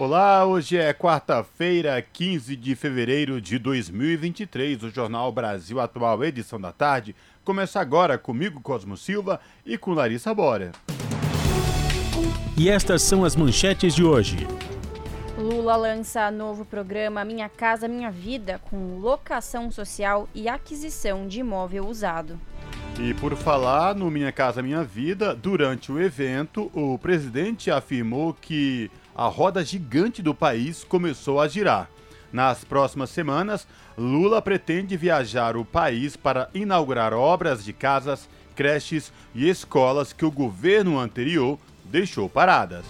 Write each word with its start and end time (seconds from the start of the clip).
Olá, 0.00 0.46
hoje 0.46 0.78
é 0.78 0.94
quarta-feira, 0.94 2.00
15 2.00 2.56
de 2.56 2.74
fevereiro 2.74 3.38
de 3.38 3.58
2023. 3.58 4.84
O 4.84 4.88
Jornal 4.88 5.30
Brasil 5.30 5.78
Atual, 5.78 6.24
edição 6.24 6.58
da 6.58 6.72
tarde, 6.72 7.14
começa 7.44 7.78
agora 7.78 8.16
comigo, 8.16 8.62
Cosmo 8.62 8.96
Silva, 8.96 9.38
e 9.62 9.76
com 9.76 9.92
Larissa 9.92 10.32
Bora. 10.32 10.72
E 12.56 12.70
estas 12.70 13.02
são 13.02 13.26
as 13.26 13.36
manchetes 13.36 13.94
de 13.94 14.02
hoje. 14.02 14.48
Lula 15.36 15.76
lança 15.76 16.30
novo 16.30 16.64
programa 16.64 17.22
Minha 17.22 17.50
Casa 17.50 17.86
Minha 17.86 18.10
Vida, 18.10 18.58
com 18.70 18.96
locação 19.00 19.70
social 19.70 20.26
e 20.34 20.48
aquisição 20.48 21.28
de 21.28 21.40
imóvel 21.40 21.86
usado. 21.86 22.40
E 22.98 23.12
por 23.12 23.36
falar 23.36 23.94
no 23.94 24.10
Minha 24.10 24.32
Casa 24.32 24.62
Minha 24.62 24.82
Vida, 24.82 25.34
durante 25.34 25.92
o 25.92 26.00
evento, 26.00 26.70
o 26.72 26.98
presidente 26.98 27.70
afirmou 27.70 28.32
que 28.32 28.90
a 29.20 29.26
roda 29.26 29.62
gigante 29.62 30.22
do 30.22 30.34
país 30.34 30.82
começou 30.82 31.42
a 31.42 31.46
girar. 31.46 31.90
Nas 32.32 32.64
próximas 32.64 33.10
semanas, 33.10 33.68
Lula 33.98 34.40
pretende 34.40 34.96
viajar 34.96 35.58
o 35.58 35.64
país 35.64 36.16
para 36.16 36.48
inaugurar 36.54 37.12
obras 37.12 37.62
de 37.62 37.74
casas, 37.74 38.26
creches 38.56 39.12
e 39.34 39.46
escolas 39.46 40.14
que 40.14 40.24
o 40.24 40.30
governo 40.30 40.98
anterior 40.98 41.58
deixou 41.84 42.30
paradas. 42.30 42.86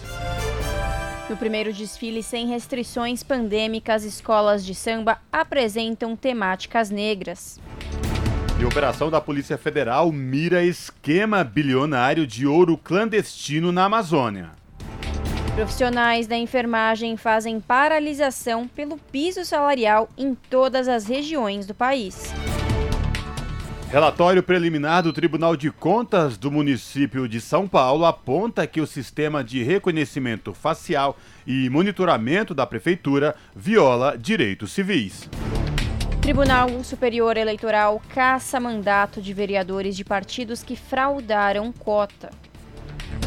No 1.29 1.35
primeiro 1.35 1.73
desfile 1.73 2.23
sem 2.23 2.47
restrições 2.47 3.23
pandêmicas, 3.23 4.05
escolas 4.05 4.65
de 4.65 4.73
samba 4.73 5.17
apresentam 5.33 6.15
temáticas 6.15 6.89
negras. 6.89 7.59
E 8.57 8.63
operação 8.63 9.09
da 9.09 9.19
Polícia 9.19 9.57
Federal 9.57 10.09
mira 10.13 10.63
esquema 10.63 11.43
bilionário 11.43 12.25
de 12.25 12.47
ouro 12.47 12.77
clandestino 12.77 13.73
na 13.73 13.83
Amazônia. 13.83 14.60
Profissionais 15.55 16.27
da 16.27 16.37
enfermagem 16.37 17.17
fazem 17.17 17.59
paralisação 17.59 18.69
pelo 18.69 18.97
piso 18.97 19.43
salarial 19.43 20.09
em 20.17 20.33
todas 20.33 20.87
as 20.87 21.05
regiões 21.05 21.67
do 21.67 21.75
país. 21.75 22.33
Relatório 23.89 24.41
preliminar 24.41 25.03
do 25.03 25.11
Tribunal 25.11 25.57
de 25.57 25.69
Contas 25.69 26.37
do 26.37 26.49
município 26.49 27.27
de 27.27 27.41
São 27.41 27.67
Paulo 27.67 28.05
aponta 28.05 28.65
que 28.65 28.79
o 28.79 28.87
sistema 28.87 29.43
de 29.43 29.61
reconhecimento 29.61 30.53
facial 30.53 31.17
e 31.45 31.69
monitoramento 31.69 32.55
da 32.55 32.65
prefeitura 32.65 33.35
viola 33.53 34.17
direitos 34.17 34.71
civis. 34.71 35.29
Tribunal 36.21 36.81
Superior 36.81 37.35
Eleitoral 37.35 38.01
caça 38.13 38.57
mandato 38.57 39.21
de 39.21 39.33
vereadores 39.33 39.97
de 39.97 40.05
partidos 40.05 40.63
que 40.63 40.77
fraudaram 40.77 41.73
cota. 41.73 42.29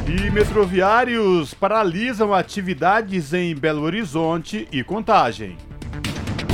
E 0.07 0.31
metroviários 0.31 1.55
paralisam 1.55 2.35
atividades 2.35 3.33
em 3.33 3.55
Belo 3.55 3.83
Horizonte 3.83 4.69
e 4.71 4.85
Contagem. 4.85 5.57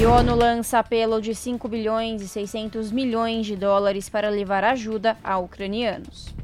E 0.00 0.06
ONU 0.06 0.34
lança 0.34 0.78
apelo 0.78 1.20
de 1.20 1.34
5 1.34 1.69
bilhões 1.69 2.23
e 2.23 2.28
600 2.28 2.91
milhões 2.91 3.45
de 3.45 3.56
dólares 3.56 4.08
para 4.08 4.31
levar 4.31 4.64
ajuda 4.64 5.17
a 5.23 5.36
ucranianos. 5.36 6.35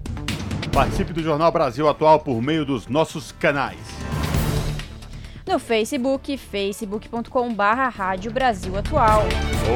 Participe 0.72 1.14
do 1.14 1.22
Jornal 1.22 1.50
Brasil 1.50 1.88
Atual 1.88 2.20
por 2.20 2.42
meio 2.42 2.66
dos 2.66 2.86
nossos 2.86 3.32
canais. 3.32 3.78
No 5.46 5.60
Facebook, 5.60 6.36
facebook.com 6.36 7.54
barra 7.54 7.88
Rádio 7.88 8.32
Brasil 8.32 8.76
Atual. 8.76 9.22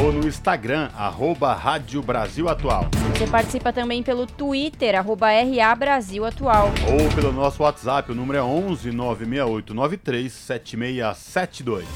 Ou 0.02 0.12
no 0.12 0.26
Instagram, 0.26 0.90
arroba 0.96 1.54
Rádio 1.54 2.02
Brasil 2.02 2.48
Atual. 2.48 2.88
Você 3.14 3.24
participa 3.28 3.72
também 3.72 4.02
pelo 4.02 4.26
Twitter, 4.26 4.98
arroba 4.98 5.28
RA 5.30 5.74
Brasil 5.76 6.24
Atual. 6.24 6.72
Ou 6.90 7.14
pelo 7.14 7.32
nosso 7.32 7.62
WhatsApp, 7.62 8.10
o 8.10 8.14
número 8.16 8.38
é 8.38 8.42
11 8.42 8.90
96893 8.90 10.32
7672. 10.32 11.86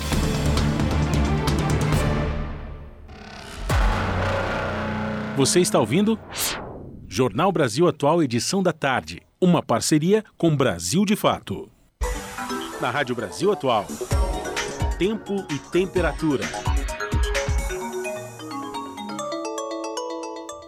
Você 5.36 5.58
está 5.58 5.80
ouvindo? 5.80 6.16
Jornal 7.08 7.50
Brasil 7.50 7.88
Atual, 7.88 8.22
edição 8.22 8.62
da 8.62 8.72
tarde. 8.72 9.20
Uma 9.40 9.60
parceria 9.60 10.24
com 10.38 10.56
Brasil 10.56 11.04
de 11.04 11.16
Fato. 11.16 11.73
Na 12.80 12.90
Rádio 12.90 13.14
Brasil 13.14 13.52
Atual. 13.52 13.86
Tempo 14.98 15.46
e 15.50 15.58
temperatura. 15.70 16.44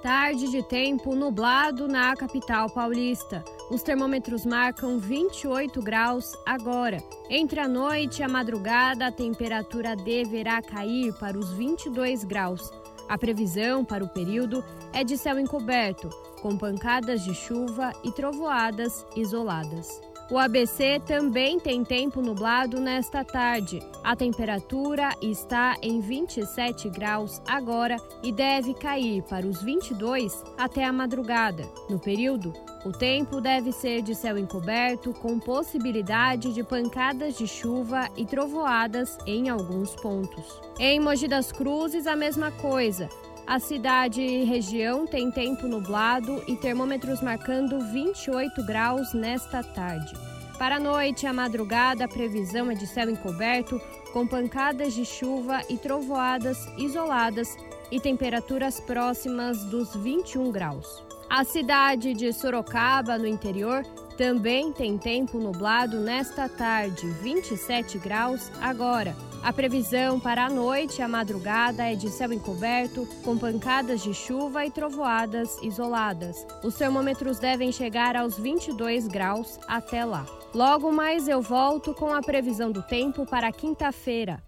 Tarde 0.03 0.49
de 0.49 0.63
tempo 0.63 1.17
nublado 1.17 1.89
na 1.89 2.15
capital 2.15 2.71
paulista. 2.71 3.45
Os 3.71 3.83
termômetros 3.83 4.47
marcam 4.47 4.99
28 4.99 5.83
graus 5.83 6.33
agora. 6.47 7.03
Entre 7.29 7.59
a 7.59 7.67
noite 7.67 8.21
e 8.21 8.23
a 8.23 8.29
madrugada, 8.29 9.09
a 9.09 9.13
temperatura 9.13 9.97
deverá 9.97 10.63
cair 10.63 11.13
para 11.15 11.37
os 11.37 11.53
22 11.53 12.23
graus. 12.23 12.71
A 13.09 13.19
previsão 13.19 13.85
para 13.85 14.05
o 14.05 14.09
período 14.09 14.65
é 14.93 15.03
de 15.03 15.19
céu 15.19 15.39
encoberto, 15.41 16.09
com 16.41 16.57
pancadas 16.57 17.25
de 17.25 17.35
chuva 17.35 17.93
e 18.05 18.13
trovoadas 18.13 19.05
isoladas. 19.17 20.06
O 20.29 20.39
ABC 20.39 21.01
também 21.07 21.61
tem 21.61 21.85
tempo 21.85 22.21
nublado 22.21 22.81
nesta 22.81 23.25
tarde. 23.25 23.81
A 24.03 24.17
temperatura 24.17 25.11
está 25.23 25.77
em 25.81 26.01
27 26.01 26.91
graus 26.91 27.41
agora 27.47 27.97
e 28.25 28.33
deve 28.33 28.75
cair 28.75 29.23
para 29.23 29.47
os 29.47 29.63
22 29.63 30.43
até 30.59 30.85
a 30.85 30.93
madrugada. 30.93 31.65
No 31.89 32.01
período, 32.01 32.53
o 32.85 32.91
tempo 32.91 33.41
deve 33.41 33.71
ser 33.71 34.03
de 34.03 34.17
céu 34.17 34.37
encoberto, 34.37 35.13
com 35.13 35.39
possibilidade 35.39 36.53
de 36.53 36.65
pancadas 36.65 37.39
de 37.39 37.47
chuva 37.47 38.09
e 38.17 38.27
trovoadas 38.27 39.17
em 39.27 39.49
alguns 39.49 39.95
pontos. 39.95 40.61
Em 40.79 40.99
Mogi 40.99 41.29
das 41.29 41.53
Cruzes, 41.53 42.05
a 42.05 42.17
mesma 42.17 42.51
coisa. 42.51 43.09
A 43.47 43.61
cidade 43.61 44.21
e 44.21 44.43
região 44.43 45.07
tem 45.07 45.31
tempo 45.31 45.69
nublado 45.69 46.43
e 46.49 46.57
termômetros 46.57 47.23
marcando 47.23 47.79
28 47.79 48.61
graus 48.65 49.15
nesta 49.15 49.63
tarde. 49.63 50.17
Para 50.59 50.77
a 50.77 50.81
noite 50.81 51.23
e 51.23 51.27
a 51.29 51.33
madrugada, 51.33 52.05
a 52.05 52.09
previsão 52.09 52.69
é 52.73 52.75
de 52.75 52.89
céu 52.89 53.09
encoberto, 53.09 53.81
com 54.13 54.27
pancadas 54.27 54.95
de 54.95 55.05
chuva 55.05 55.63
e 55.71 55.77
trovoadas 55.77 56.59
isoladas 56.77 57.57
e 57.89 58.01
temperaturas 58.01 58.81
próximas 58.81 59.63
dos 59.67 59.95
21 59.95 60.51
graus. 60.51 61.05
A 61.31 61.45
cidade 61.45 62.15
de 62.15 62.33
Sorocaba, 62.33 63.17
no 63.17 63.29
interior, 63.29 63.85
também 64.17 64.73
tem 64.73 64.99
tempo 64.99 65.39
nublado 65.39 66.01
nesta 66.01 66.49
tarde, 66.49 67.07
27 67.23 67.99
graus 67.99 68.51
agora. 68.61 69.15
A 69.47 69.53
previsão 69.53 70.19
para 70.19 70.47
a 70.47 70.51
noite 70.51 70.99
e 70.99 71.03
a 71.03 71.07
madrugada 71.07 71.85
é 71.85 71.95
de 71.95 72.11
céu 72.11 72.33
encoberto, 72.33 73.07
com 73.23 73.39
pancadas 73.39 74.03
de 74.03 74.13
chuva 74.13 74.67
e 74.67 74.73
trovoadas 74.73 75.57
isoladas. 75.63 76.45
Os 76.65 76.75
termômetros 76.75 77.39
devem 77.39 77.71
chegar 77.71 78.17
aos 78.17 78.37
22 78.37 79.07
graus 79.07 79.61
até 79.69 80.05
lá. 80.05 80.27
Logo 80.53 80.91
mais 80.91 81.29
eu 81.29 81.41
volto 81.41 81.95
com 81.95 82.13
a 82.13 82.21
previsão 82.21 82.73
do 82.73 82.83
tempo 82.83 83.25
para 83.25 83.53
quinta-feira. 83.53 84.43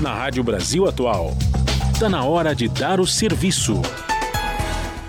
Na 0.00 0.12
Rádio 0.12 0.42
Brasil 0.42 0.88
Atual, 0.88 1.30
está 1.92 2.08
na 2.08 2.24
hora 2.24 2.56
de 2.56 2.68
dar 2.68 2.98
o 2.98 3.06
serviço. 3.06 3.80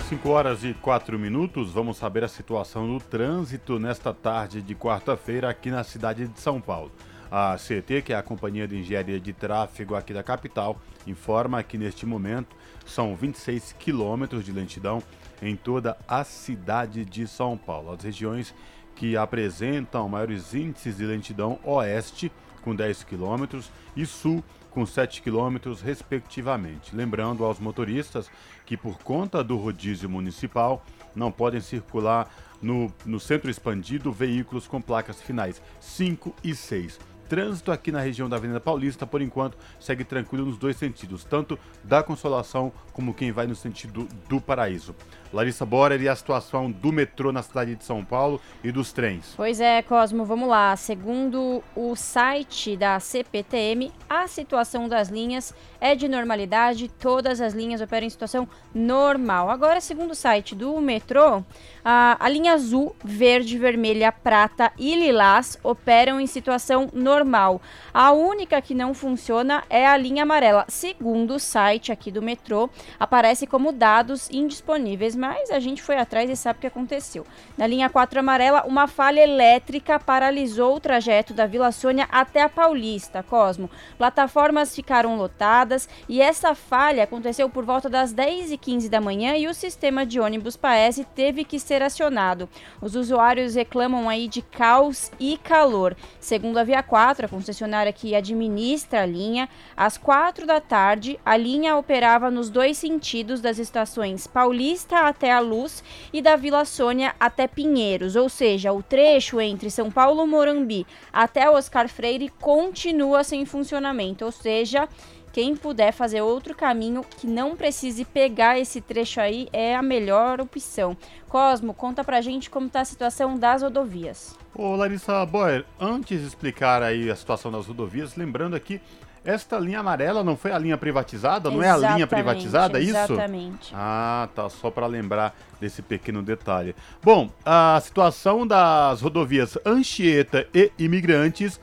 5 0.08 0.30
horas 0.30 0.64
e 0.64 0.76
4 0.76 1.18
minutos, 1.18 1.72
vamos 1.72 1.98
saber 1.98 2.24
a 2.24 2.28
situação 2.28 2.88
do 2.88 3.04
trânsito 3.04 3.80
nesta 3.80 4.14
tarde 4.14 4.62
de 4.62 4.76
quarta-feira 4.76 5.50
aqui 5.50 5.72
na 5.72 5.84
cidade 5.84 6.28
de 6.28 6.40
São 6.40 6.62
Paulo. 6.62 6.92
A 7.38 7.58
CT, 7.58 8.02
que 8.02 8.14
é 8.14 8.16
a 8.16 8.24
Companhia 8.24 8.66
de 8.66 8.78
Engenharia 8.78 9.20
de 9.20 9.34
Tráfego 9.34 9.94
aqui 9.94 10.14
da 10.14 10.24
capital, 10.24 10.80
informa 11.06 11.62
que 11.62 11.78
neste 11.78 12.06
momento 12.06 12.56
são 12.86 13.14
26 13.14 13.76
quilômetros 13.78 14.46
de 14.46 14.54
lentidão 14.54 15.04
em 15.42 15.54
toda 15.54 15.98
a 16.08 16.24
cidade 16.24 17.04
de 17.04 17.28
São 17.28 17.58
Paulo. 17.58 17.92
As 17.92 18.02
regiões 18.02 18.56
que 18.96 19.18
apresentam 19.18 20.08
maiores 20.08 20.54
índices 20.54 20.96
de 20.96 21.06
lentidão 21.06 21.60
oeste, 21.66 22.32
com 22.62 22.74
10 22.74 23.04
quilômetros, 23.04 23.70
e 23.98 24.06
sul, 24.06 24.42
com 24.72 24.86
7 24.86 25.22
quilômetros, 25.22 25.82
respectivamente. 25.82 26.96
Lembrando 26.96 27.44
aos 27.44 27.60
motoristas 27.60 28.32
que, 28.66 28.78
por 28.78 28.98
conta 29.00 29.44
do 29.44 29.58
rodízio 29.58 30.10
municipal, 30.10 30.86
não 31.14 31.34
podem 31.34 31.60
circular 31.60 32.34
no, 32.62 32.90
no 33.06 33.20
centro 33.20 33.52
expandido 33.52 34.10
veículos 34.10 34.68
com 34.68 34.82
placas 34.82 35.22
finais 35.22 35.62
5 35.82 36.34
e 36.42 36.56
6. 36.56 36.98
Trânsito 37.28 37.72
aqui 37.72 37.92
na 37.92 38.00
região 38.00 38.30
da 38.30 38.38
Avenida 38.38 38.60
Paulista, 38.60 39.06
por 39.06 39.22
enquanto, 39.22 39.58
segue 39.80 40.04
tranquilo 40.04 40.46
nos 40.46 40.58
dois 40.58 40.78
sentidos, 40.78 41.24
tanto 41.24 41.58
da 41.84 42.04
Consolação 42.04 42.72
como 42.94 43.14
quem 43.14 43.32
vai 43.32 43.48
no 43.48 43.56
sentido 43.56 44.08
do 44.30 44.40
Paraíso. 44.40 44.96
Larissa 45.36 45.66
Borer 45.66 46.02
e 46.02 46.08
a 46.08 46.16
situação 46.16 46.72
do 46.72 46.94
metrô 46.94 47.30
na 47.30 47.44
cidade 47.44 47.76
de 47.76 47.84
São 47.84 48.06
Paulo 48.06 48.40
e 48.64 48.72
dos 48.72 48.94
trens. 48.94 49.34
Pois 49.36 49.60
é, 49.60 49.82
Cosmo, 49.82 50.24
vamos 50.24 50.48
lá. 50.48 50.74
Segundo 50.78 51.62
o 51.76 51.94
site 51.94 52.78
da 52.78 52.98
CPTM, 53.02 53.92
a 54.10 54.28
situação 54.28 54.88
das 54.88 55.10
linhas 55.10 55.54
é 55.82 55.94
de 55.94 56.08
normalidade, 56.08 56.88
todas 56.88 57.42
as 57.42 57.54
linhas 57.54 57.82
operam 57.82 58.08
em 58.08 58.10
situação 58.10 58.48
normal. 58.74 59.50
Agora, 59.50 59.82
segundo 59.82 60.12
o 60.12 60.16
site 60.16 60.56
do 60.56 60.80
metrô, 60.80 61.44
a, 61.84 62.16
a 62.18 62.30
linha 62.30 62.54
azul, 62.54 62.96
verde, 63.04 63.58
vermelha, 63.58 64.14
prata 64.14 64.72
e 64.78 64.96
lilás 64.96 65.60
operam 65.62 66.20
em 66.20 66.28
situação 66.28 66.90
normal. 66.94 67.62
A 67.94 68.12
única 68.14 68.62
que 68.62 68.74
não 68.74 68.94
funciona 68.94 69.64
é 69.70 69.86
a 69.86 69.98
linha 69.98 70.24
amarela. 70.24 70.66
Segundo 70.70 71.36
o 71.36 71.40
site 71.40 71.92
aqui 71.92 72.10
do 72.10 72.22
metrô, 72.22 72.70
aparece 72.98 73.46
como 73.46 73.74
dados 73.74 74.30
indisponíveis, 74.32 75.14
mas 75.28 75.50
a 75.50 75.60
gente 75.60 75.82
foi 75.82 75.98
atrás 75.98 76.30
e 76.30 76.36
sabe 76.36 76.58
o 76.58 76.62
que 76.62 76.68
aconteceu. 76.68 77.26
Na 77.58 77.66
linha 77.66 77.90
4 77.90 78.20
amarela, 78.20 78.64
uma 78.68 78.88
falha 78.88 79.22
elétrica 79.22 80.00
paralisou 80.00 80.76
o 80.76 80.80
trajeto 80.80 81.34
da 81.34 81.48
Vila 81.48 81.72
Sônia 81.72 82.08
até 82.12 82.44
a 82.44 82.50
Paulista, 82.50 83.24
Cosmo. 83.24 83.68
Plataformas 83.98 84.76
ficaram 84.76 85.18
lotadas 85.18 85.90
e 86.08 86.22
essa 86.22 86.54
falha 86.54 87.06
aconteceu 87.06 87.50
por 87.50 87.66
volta 87.66 87.90
das 87.90 88.14
10h15 88.14 88.88
da 88.88 89.02
manhã 89.02 89.36
e 89.36 89.48
o 89.48 89.54
sistema 89.54 90.06
de 90.06 90.20
ônibus 90.20 90.56
Paese 90.56 91.04
teve 91.04 91.44
que 91.44 91.60
ser 91.60 91.82
acionado. 91.82 92.48
Os 92.80 92.96
usuários 92.96 93.56
reclamam 93.56 94.08
aí 94.08 94.28
de 94.28 94.44
caos 94.44 95.12
e 95.20 95.40
calor. 95.40 95.98
Segundo 96.20 96.60
a 96.60 96.64
Via 96.64 96.84
4, 96.84 97.26
a 97.26 97.30
concessionária 97.30 97.92
que 97.92 98.14
administra 98.14 99.02
a 99.02 99.06
linha, 99.08 99.50
às 99.76 99.98
4 99.98 100.46
da 100.46 100.62
tarde, 100.62 101.20
a 101.26 101.36
linha 101.36 101.76
operava 101.76 102.30
nos 102.30 102.52
dois 102.52 102.78
sentidos 102.78 103.42
das 103.42 103.58
estações 103.58 104.28
Paulista 104.28 105.08
até 105.08 105.15
a 105.24 105.40
Luz 105.40 105.84
e 106.12 106.22
da 106.22 106.36
Vila 106.36 106.66
Sônia 106.66 107.16
até 107.20 107.48
Pinheiros, 107.48 108.16
ou 108.16 108.28
seja, 108.28 108.74
o 108.74 108.84
trecho 108.84 109.40
entre 109.40 109.70
São 109.70 109.90
Paulo 109.90 110.28
Morumbi 110.28 110.86
até 111.12 111.50
Oscar 111.50 111.88
Freire 111.88 112.30
continua 112.42 113.24
sem 113.24 113.46
funcionamento, 113.46 114.26
ou 114.26 114.32
seja, 114.32 114.90
quem 115.36 115.54
puder 115.54 115.92
fazer 115.92 116.22
outro 116.22 116.56
caminho 116.56 117.04
que 117.18 117.28
não 117.28 117.58
precise 117.58 118.06
pegar 118.06 118.58
esse 118.58 118.80
trecho 118.80 119.20
aí 119.20 119.50
é 119.52 119.76
a 119.76 119.82
melhor 119.82 120.40
opção. 120.40 120.96
Cosmo, 121.28 121.74
conta 121.74 122.06
pra 122.06 122.22
gente 122.22 122.50
como 122.50 122.70
tá 122.70 122.80
a 122.80 122.86
situação 122.86 123.38
das 123.38 123.62
rodovias. 123.62 124.38
Ô 124.54 124.78
Larissa 124.78 125.26
Boyer, 125.26 125.66
antes 125.78 126.22
de 126.22 126.28
explicar 126.28 126.82
aí 126.82 127.12
a 127.12 127.16
situação 127.18 127.52
das 127.52 127.66
rodovias, 127.66 128.16
lembrando 128.16 128.56
aqui 128.56 128.80
esta 129.26 129.58
linha 129.58 129.80
amarela 129.80 130.24
não 130.24 130.38
foi 130.38 130.52
a 130.52 130.58
linha 130.58 130.78
privatizada? 130.78 131.50
Não 131.50 131.62
exatamente, 131.62 131.84
é 131.84 131.88
a 131.88 131.96
linha 131.96 132.08
privatizada, 132.08 132.80
é 132.80 132.82
isso? 132.82 132.92
Exatamente. 132.92 133.74
Ah, 133.74 134.30
tá. 134.36 134.50
Só 134.50 134.70
para 134.70 134.86
lembrar 134.86 135.36
desse 135.60 135.82
pequeno 135.82 136.22
detalhe. 136.22 136.76
Bom, 137.04 137.30
a 137.44 137.80
situação 137.82 138.46
das 138.46 139.02
rodovias 139.02 139.58
Anchieta 139.66 140.48
e 140.54 140.72
Imigrantes 140.78 141.60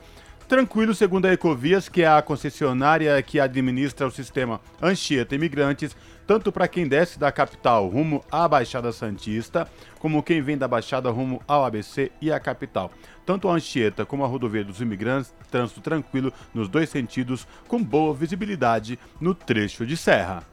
tranquilo, 0.47 0.93
segundo 0.93 1.25
a 1.25 1.33
Ecovias, 1.33 1.89
que 1.89 2.03
é 2.03 2.07
a 2.07 2.21
concessionária 2.21 3.19
que 3.23 3.39
administra 3.39 4.05
o 4.05 4.11
sistema 4.11 4.61
Anchieta 4.81 5.33
Imigrantes, 5.33 5.95
tanto 6.25 6.51
para 6.51 6.67
quem 6.67 6.87
desce 6.87 7.19
da 7.19 7.31
capital 7.31 7.87
rumo 7.87 8.23
à 8.31 8.47
Baixada 8.47 8.91
Santista, 8.91 9.67
como 9.99 10.23
quem 10.23 10.41
vem 10.41 10.57
da 10.57 10.67
Baixada 10.67 11.09
rumo 11.09 11.41
ao 11.47 11.65
ABC 11.65 12.11
e 12.21 12.31
à 12.31 12.39
capital. 12.39 12.91
Tanto 13.25 13.49
a 13.49 13.53
Anchieta 13.53 14.05
como 14.05 14.23
a 14.23 14.27
rodovia 14.27 14.63
dos 14.63 14.81
imigrantes, 14.81 15.33
trânsito 15.49 15.81
tranquilo 15.81 16.31
nos 16.53 16.67
dois 16.67 16.89
sentidos, 16.89 17.47
com 17.67 17.83
boa 17.83 18.13
visibilidade 18.13 18.99
no 19.19 19.33
trecho 19.33 19.85
de 19.85 19.97
serra. 19.97 20.52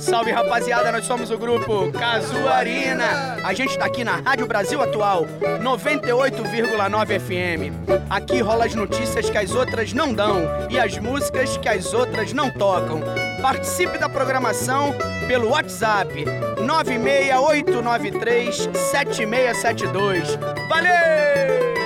Salve 0.00 0.32
rapaziada, 0.32 0.90
nós 0.90 1.04
somos 1.04 1.30
o 1.30 1.36
grupo 1.36 1.92
Casuarina. 1.92 3.36
A 3.44 3.52
gente 3.52 3.78
tá 3.78 3.84
aqui 3.84 4.02
na 4.02 4.16
Rádio 4.16 4.46
Brasil 4.46 4.80
Atual, 4.80 5.26
98,9 5.62 7.20
FM. 7.20 7.74
Aqui 8.08 8.40
rola 8.40 8.64
as 8.64 8.74
notícias 8.74 9.28
que 9.28 9.36
as 9.36 9.54
outras 9.54 9.92
não 9.92 10.14
dão 10.14 10.40
e 10.70 10.78
as 10.78 10.96
músicas 10.98 11.58
que 11.58 11.68
as 11.68 11.92
outras 11.92 12.32
não 12.32 12.50
tocam. 12.50 13.02
Participe 13.42 13.98
da 13.98 14.08
programação 14.08 14.94
pelo 15.28 15.50
WhatsApp 15.50 16.24
96893 16.66 18.70
7672. 18.72 20.38
Valeu! 20.68 21.79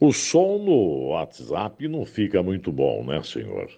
O 0.00 0.12
som 0.12 0.58
no 0.58 1.08
WhatsApp 1.08 1.88
não 1.88 2.04
fica 2.04 2.40
muito 2.40 2.70
bom, 2.70 3.02
né, 3.04 3.20
senhor? 3.24 3.68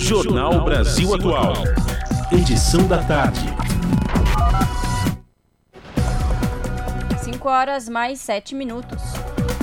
Jornal 0.00 0.64
Brasil 0.64 1.14
Atual. 1.14 1.52
Edição 2.32 2.84
da 2.88 3.00
tarde. 3.06 3.46
5 7.22 7.48
horas 7.48 7.88
mais 7.88 8.18
7 8.18 8.56
minutos. 8.56 9.00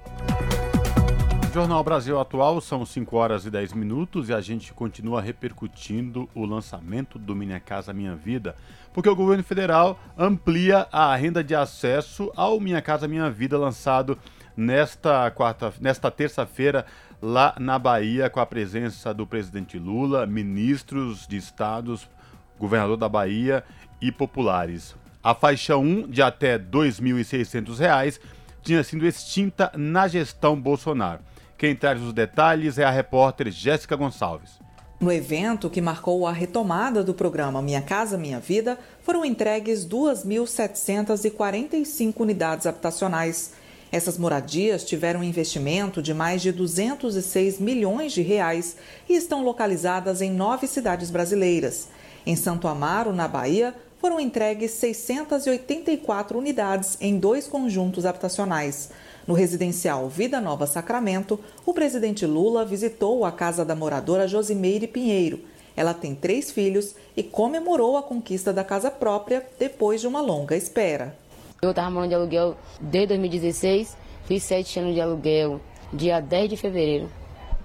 Jornal 1.54 1.84
Brasil 1.84 2.20
Atual 2.20 2.60
são 2.60 2.84
5 2.84 3.16
horas 3.16 3.46
e 3.46 3.52
10 3.52 3.74
minutos 3.74 4.28
e 4.28 4.34
a 4.34 4.42
gente 4.42 4.74
continua 4.74 5.22
repercutindo 5.22 6.28
o 6.34 6.48
lançamento 6.48 7.20
do 7.20 7.36
Minha 7.36 7.60
Casa 7.60 7.94
Minha 7.94 8.16
Vida, 8.16 8.56
porque 8.92 9.08
o 9.08 9.16
governo 9.16 9.44
federal 9.44 10.00
amplia 10.18 10.88
a 10.92 11.16
renda 11.16 11.44
de 11.44 11.54
acesso 11.54 12.32
ao 12.36 12.60
Minha 12.60 12.82
Casa 12.82 13.08
Minha 13.08 13.30
Vida 13.30 13.56
lançado 13.56 14.18
nesta 14.58 15.30
quarta, 15.30 15.72
nesta 15.80 16.10
terça-feira 16.10 16.88
lá 17.22 17.54
na 17.60 17.78
Bahia 17.78 18.32
com 18.32 18.40
a 18.40 18.48
presença 18.48 19.14
do 19.14 19.28
presidente 19.28 19.78
Lula, 19.78 20.26
ministros 20.26 21.28
de 21.28 21.38
estados, 21.38 22.10
governador 22.58 22.98
da 22.98 23.08
Bahia 23.08 23.64
e 24.02 24.12
populares. 24.12 24.96
A 25.24 25.36
faixa 25.36 25.78
1 25.78 26.10
de 26.10 26.24
até 26.24 26.54
R$ 26.54 26.64
2.600 26.72 28.20
tinha 28.64 28.84
sido 28.84 29.06
extinta 29.06 29.72
na 29.78 30.08
gestão 30.08 30.60
Bolsonaro. 30.60 31.20
Quem 31.64 31.76
traz 31.78 32.02
os 32.02 32.12
detalhes 32.12 32.78
é 32.78 32.84
a 32.84 32.92
repórter 32.92 33.50
Jéssica 33.50 33.96
Gonçalves. 33.96 34.60
No 35.00 35.10
evento 35.10 35.70
que 35.70 35.80
marcou 35.80 36.28
a 36.28 36.34
retomada 36.34 37.02
do 37.02 37.14
programa 37.14 37.62
Minha 37.62 37.82
Casa 37.82 38.18
Minha 38.18 38.38
Vida, 38.38 38.78
foram 39.02 39.24
entregues 39.24 39.88
2.745 39.88 42.20
unidades 42.20 42.68
habitacionais. 42.68 43.54
Essas 43.94 44.18
moradias 44.18 44.84
tiveram 44.84 45.22
um 45.22 45.24
investimento 45.24 46.02
de 46.02 46.14
mais 46.14 46.42
de 46.42 46.52
206 46.52 47.62
milhões 47.62 48.12
de 48.12 48.22
reais 48.22 48.76
e 49.08 49.16
estão 49.16 49.42
localizadas 49.42 50.22
em 50.22 50.32
nove 50.32 50.68
cidades 50.68 51.10
brasileiras. 51.10 51.88
Em 52.26 52.36
Santo 52.36 52.68
Amaro, 52.68 53.14
na 53.14 53.30
Bahia, 53.30 53.74
foram 54.00 54.20
entregues 54.20 54.72
684 54.72 56.38
unidades 56.38 56.98
em 57.00 57.18
dois 57.18 57.48
conjuntos 57.48 58.06
habitacionais. 58.06 58.90
No 59.26 59.34
residencial 59.34 60.10
Vida 60.10 60.42
Nova 60.42 60.68
Sacramento, 60.68 61.40
o 61.66 61.74
presidente 61.74 62.26
Lula 62.26 62.66
visitou 62.66 63.24
a 63.24 63.32
casa 63.32 63.64
da 63.64 63.76
moradora 63.76 64.28
Josimeire 64.28 64.88
Pinheiro. 64.88 65.40
Ela 65.76 65.94
tem 65.94 66.14
três 66.14 66.52
filhos 66.52 66.94
e 67.16 67.24
comemorou 67.24 67.98
a 67.98 68.04
conquista 68.04 68.52
da 68.52 68.64
casa 68.64 68.92
própria 68.92 69.46
depois 69.58 70.02
de 70.02 70.08
uma 70.08 70.22
longa 70.22 70.56
espera. 70.56 71.18
Eu 71.62 71.70
estava 71.70 71.90
morando 71.90 72.10
de 72.10 72.16
aluguel 72.16 72.58
desde 72.82 73.08
2016, 73.08 73.96
fiz 74.26 74.44
sete 74.44 74.78
anos 74.80 74.94
de 74.94 75.00
aluguel, 75.00 75.62
dia 75.94 76.20
10 76.20 76.50
de 76.50 76.58
fevereiro. 76.58 77.10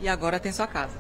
E 0.00 0.08
agora 0.08 0.38
tem 0.38 0.52
sua 0.52 0.68
casa? 0.68 0.96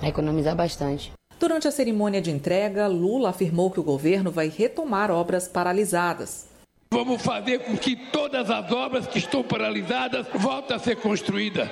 Vai 0.00 0.10
economizar 0.10 0.54
bastante. 0.54 1.12
Durante 1.40 1.66
a 1.66 1.72
cerimônia 1.72 2.20
de 2.20 2.30
entrega, 2.30 2.86
Lula 2.86 3.30
afirmou 3.30 3.70
que 3.70 3.80
o 3.80 3.82
governo 3.82 4.30
vai 4.30 4.48
retomar 4.48 5.10
obras 5.10 5.48
paralisadas. 5.48 6.51
Vamos 6.92 7.22
fazer 7.22 7.60
com 7.60 7.74
que 7.74 7.96
todas 7.96 8.50
as 8.50 8.70
obras 8.70 9.06
que 9.06 9.16
estão 9.16 9.42
paralisadas 9.42 10.26
voltem 10.34 10.76
a 10.76 10.78
ser 10.78 10.96
construídas. 10.96 11.70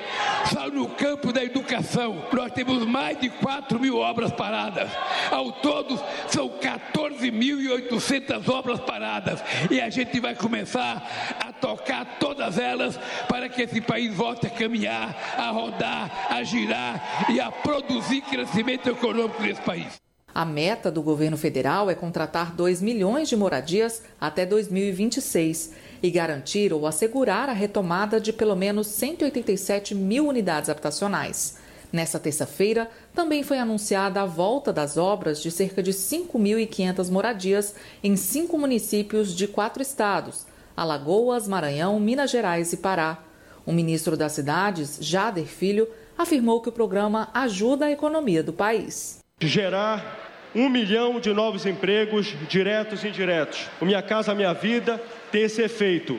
Só 0.50 0.70
no 0.70 0.88
campo 0.88 1.30
da 1.30 1.44
educação, 1.44 2.24
nós 2.32 2.50
temos 2.52 2.86
mais 2.86 3.20
de 3.20 3.28
4 3.28 3.78
mil 3.78 3.98
obras 3.98 4.32
paradas. 4.32 4.90
Ao 5.30 5.52
todo, 5.52 6.02
são 6.26 6.48
14.800 6.48 8.48
obras 8.48 8.80
paradas. 8.80 9.44
E 9.70 9.78
a 9.78 9.90
gente 9.90 10.18
vai 10.20 10.34
começar 10.34 11.36
a 11.38 11.52
tocar 11.52 12.16
todas 12.18 12.58
elas 12.58 12.98
para 13.28 13.46
que 13.50 13.60
esse 13.60 13.82
país 13.82 14.14
volte 14.14 14.46
a 14.46 14.50
caminhar, 14.50 15.14
a 15.36 15.50
rodar, 15.50 16.28
a 16.30 16.42
girar 16.42 17.26
e 17.28 17.38
a 17.38 17.52
produzir 17.52 18.22
crescimento 18.22 18.88
econômico 18.88 19.42
nesse 19.42 19.60
país. 19.60 20.00
A 20.32 20.44
meta 20.44 20.92
do 20.92 21.02
governo 21.02 21.36
federal 21.36 21.90
é 21.90 21.94
contratar 21.94 22.54
2 22.54 22.80
milhões 22.80 23.28
de 23.28 23.36
moradias 23.36 24.02
até 24.20 24.46
2026 24.46 25.72
e 26.00 26.10
garantir 26.10 26.72
ou 26.72 26.86
assegurar 26.86 27.48
a 27.48 27.52
retomada 27.52 28.20
de 28.20 28.32
pelo 28.32 28.54
menos 28.54 28.86
187 28.86 29.92
mil 29.94 30.28
unidades 30.28 30.70
habitacionais. 30.70 31.58
Nessa 31.92 32.20
terça-feira, 32.20 32.88
também 33.12 33.42
foi 33.42 33.58
anunciada 33.58 34.22
a 34.22 34.26
volta 34.26 34.72
das 34.72 34.96
obras 34.96 35.42
de 35.42 35.50
cerca 35.50 35.82
de 35.82 35.92
5.500 35.92 37.10
moradias 37.10 37.74
em 38.02 38.14
cinco 38.14 38.56
municípios 38.56 39.34
de 39.34 39.48
quatro 39.48 39.82
estados: 39.82 40.46
Alagoas, 40.76 41.48
Maranhão, 41.48 41.98
Minas 41.98 42.30
Gerais 42.30 42.72
e 42.72 42.76
Pará. 42.76 43.18
O 43.66 43.72
ministro 43.72 44.16
das 44.16 44.32
Cidades, 44.32 44.98
Jader 45.00 45.46
Filho, 45.46 45.88
afirmou 46.16 46.60
que 46.60 46.68
o 46.68 46.72
programa 46.72 47.28
ajuda 47.34 47.86
a 47.86 47.90
economia 47.90 48.42
do 48.42 48.52
país 48.52 49.19
gerar 49.46 50.18
um 50.54 50.68
milhão 50.68 51.20
de 51.20 51.32
novos 51.32 51.64
empregos, 51.64 52.34
diretos 52.48 53.04
e 53.04 53.08
indiretos. 53.08 53.68
O 53.80 53.84
Minha 53.84 54.02
Casa 54.02 54.34
Minha 54.34 54.52
Vida 54.52 55.00
tem 55.30 55.42
esse 55.42 55.62
efeito 55.62 56.18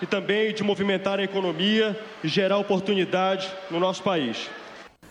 e 0.00 0.06
também 0.06 0.52
de 0.52 0.62
movimentar 0.62 1.20
a 1.20 1.22
economia 1.22 1.98
e 2.22 2.28
gerar 2.28 2.58
oportunidade 2.58 3.50
no 3.70 3.78
nosso 3.78 4.02
país. 4.02 4.50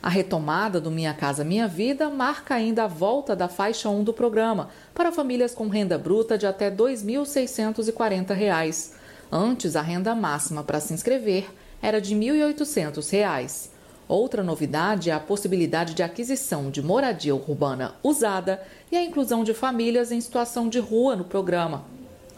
A 0.01 0.09
retomada 0.09 0.79
do 0.79 0.91
Minha 0.91 1.13
Casa 1.13 1.43
Minha 1.43 1.67
Vida 1.67 2.09
marca 2.09 2.55
ainda 2.55 2.83
a 2.83 2.87
volta 2.87 3.35
da 3.35 3.47
faixa 3.47 3.89
1 3.89 4.03
do 4.03 4.13
programa 4.13 4.69
para 4.93 5.11
famílias 5.11 5.55
com 5.55 5.67
renda 5.67 5.97
bruta 5.97 6.37
de 6.37 6.45
até 6.45 6.69
R$ 6.69 6.75
2.640. 6.75 8.93
Antes, 9.31 9.75
a 9.75 9.81
renda 9.81 10.13
máxima 10.13 10.63
para 10.63 10.79
se 10.79 10.93
inscrever 10.93 11.49
era 11.81 11.99
de 11.99 12.13
R$ 12.13 12.53
1.800. 12.53 13.74
Outra 14.07 14.43
novidade 14.43 15.09
é 15.09 15.13
a 15.13 15.19
possibilidade 15.19 15.95
de 15.95 16.03
aquisição 16.03 16.69
de 16.69 16.81
moradia 16.81 17.33
urbana 17.33 17.95
usada 18.03 18.61
e 18.91 18.97
a 18.97 19.03
inclusão 19.03 19.43
de 19.43 19.53
famílias 19.53 20.11
em 20.11 20.21
situação 20.21 20.69
de 20.69 20.79
rua 20.79 21.15
no 21.15 21.23
programa. 21.23 21.83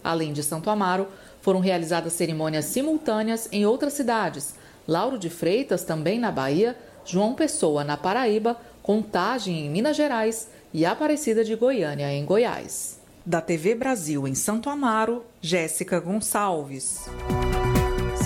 Além 0.01 0.31
de 0.31 0.41
Santo 0.43 0.69
Amaro, 0.69 1.07
foram 1.41 1.59
realizadas 1.59 2.13
cerimônias 2.13 2.65
simultâneas 2.65 3.49
em 3.51 3.65
outras 3.65 3.93
cidades. 3.93 4.55
Lauro 4.87 5.19
de 5.19 5.29
Freitas, 5.29 5.83
também 5.83 6.17
na 6.17 6.31
Bahia, 6.31 6.77
João 7.05 7.33
Pessoa, 7.33 7.83
na 7.83 7.97
Paraíba, 7.97 8.57
Contagem, 8.81 9.65
em 9.65 9.69
Minas 9.69 9.97
Gerais 9.97 10.47
e 10.73 10.85
Aparecida 10.85 11.43
de 11.43 11.55
Goiânia, 11.55 12.11
em 12.13 12.23
Goiás. 12.23 13.01
Da 13.25 13.41
TV 13.41 13.75
Brasil 13.75 14.25
em 14.25 14.35
Santo 14.35 14.69
Amaro, 14.69 15.25
Jéssica 15.41 15.99
Gonçalves. 15.99 17.09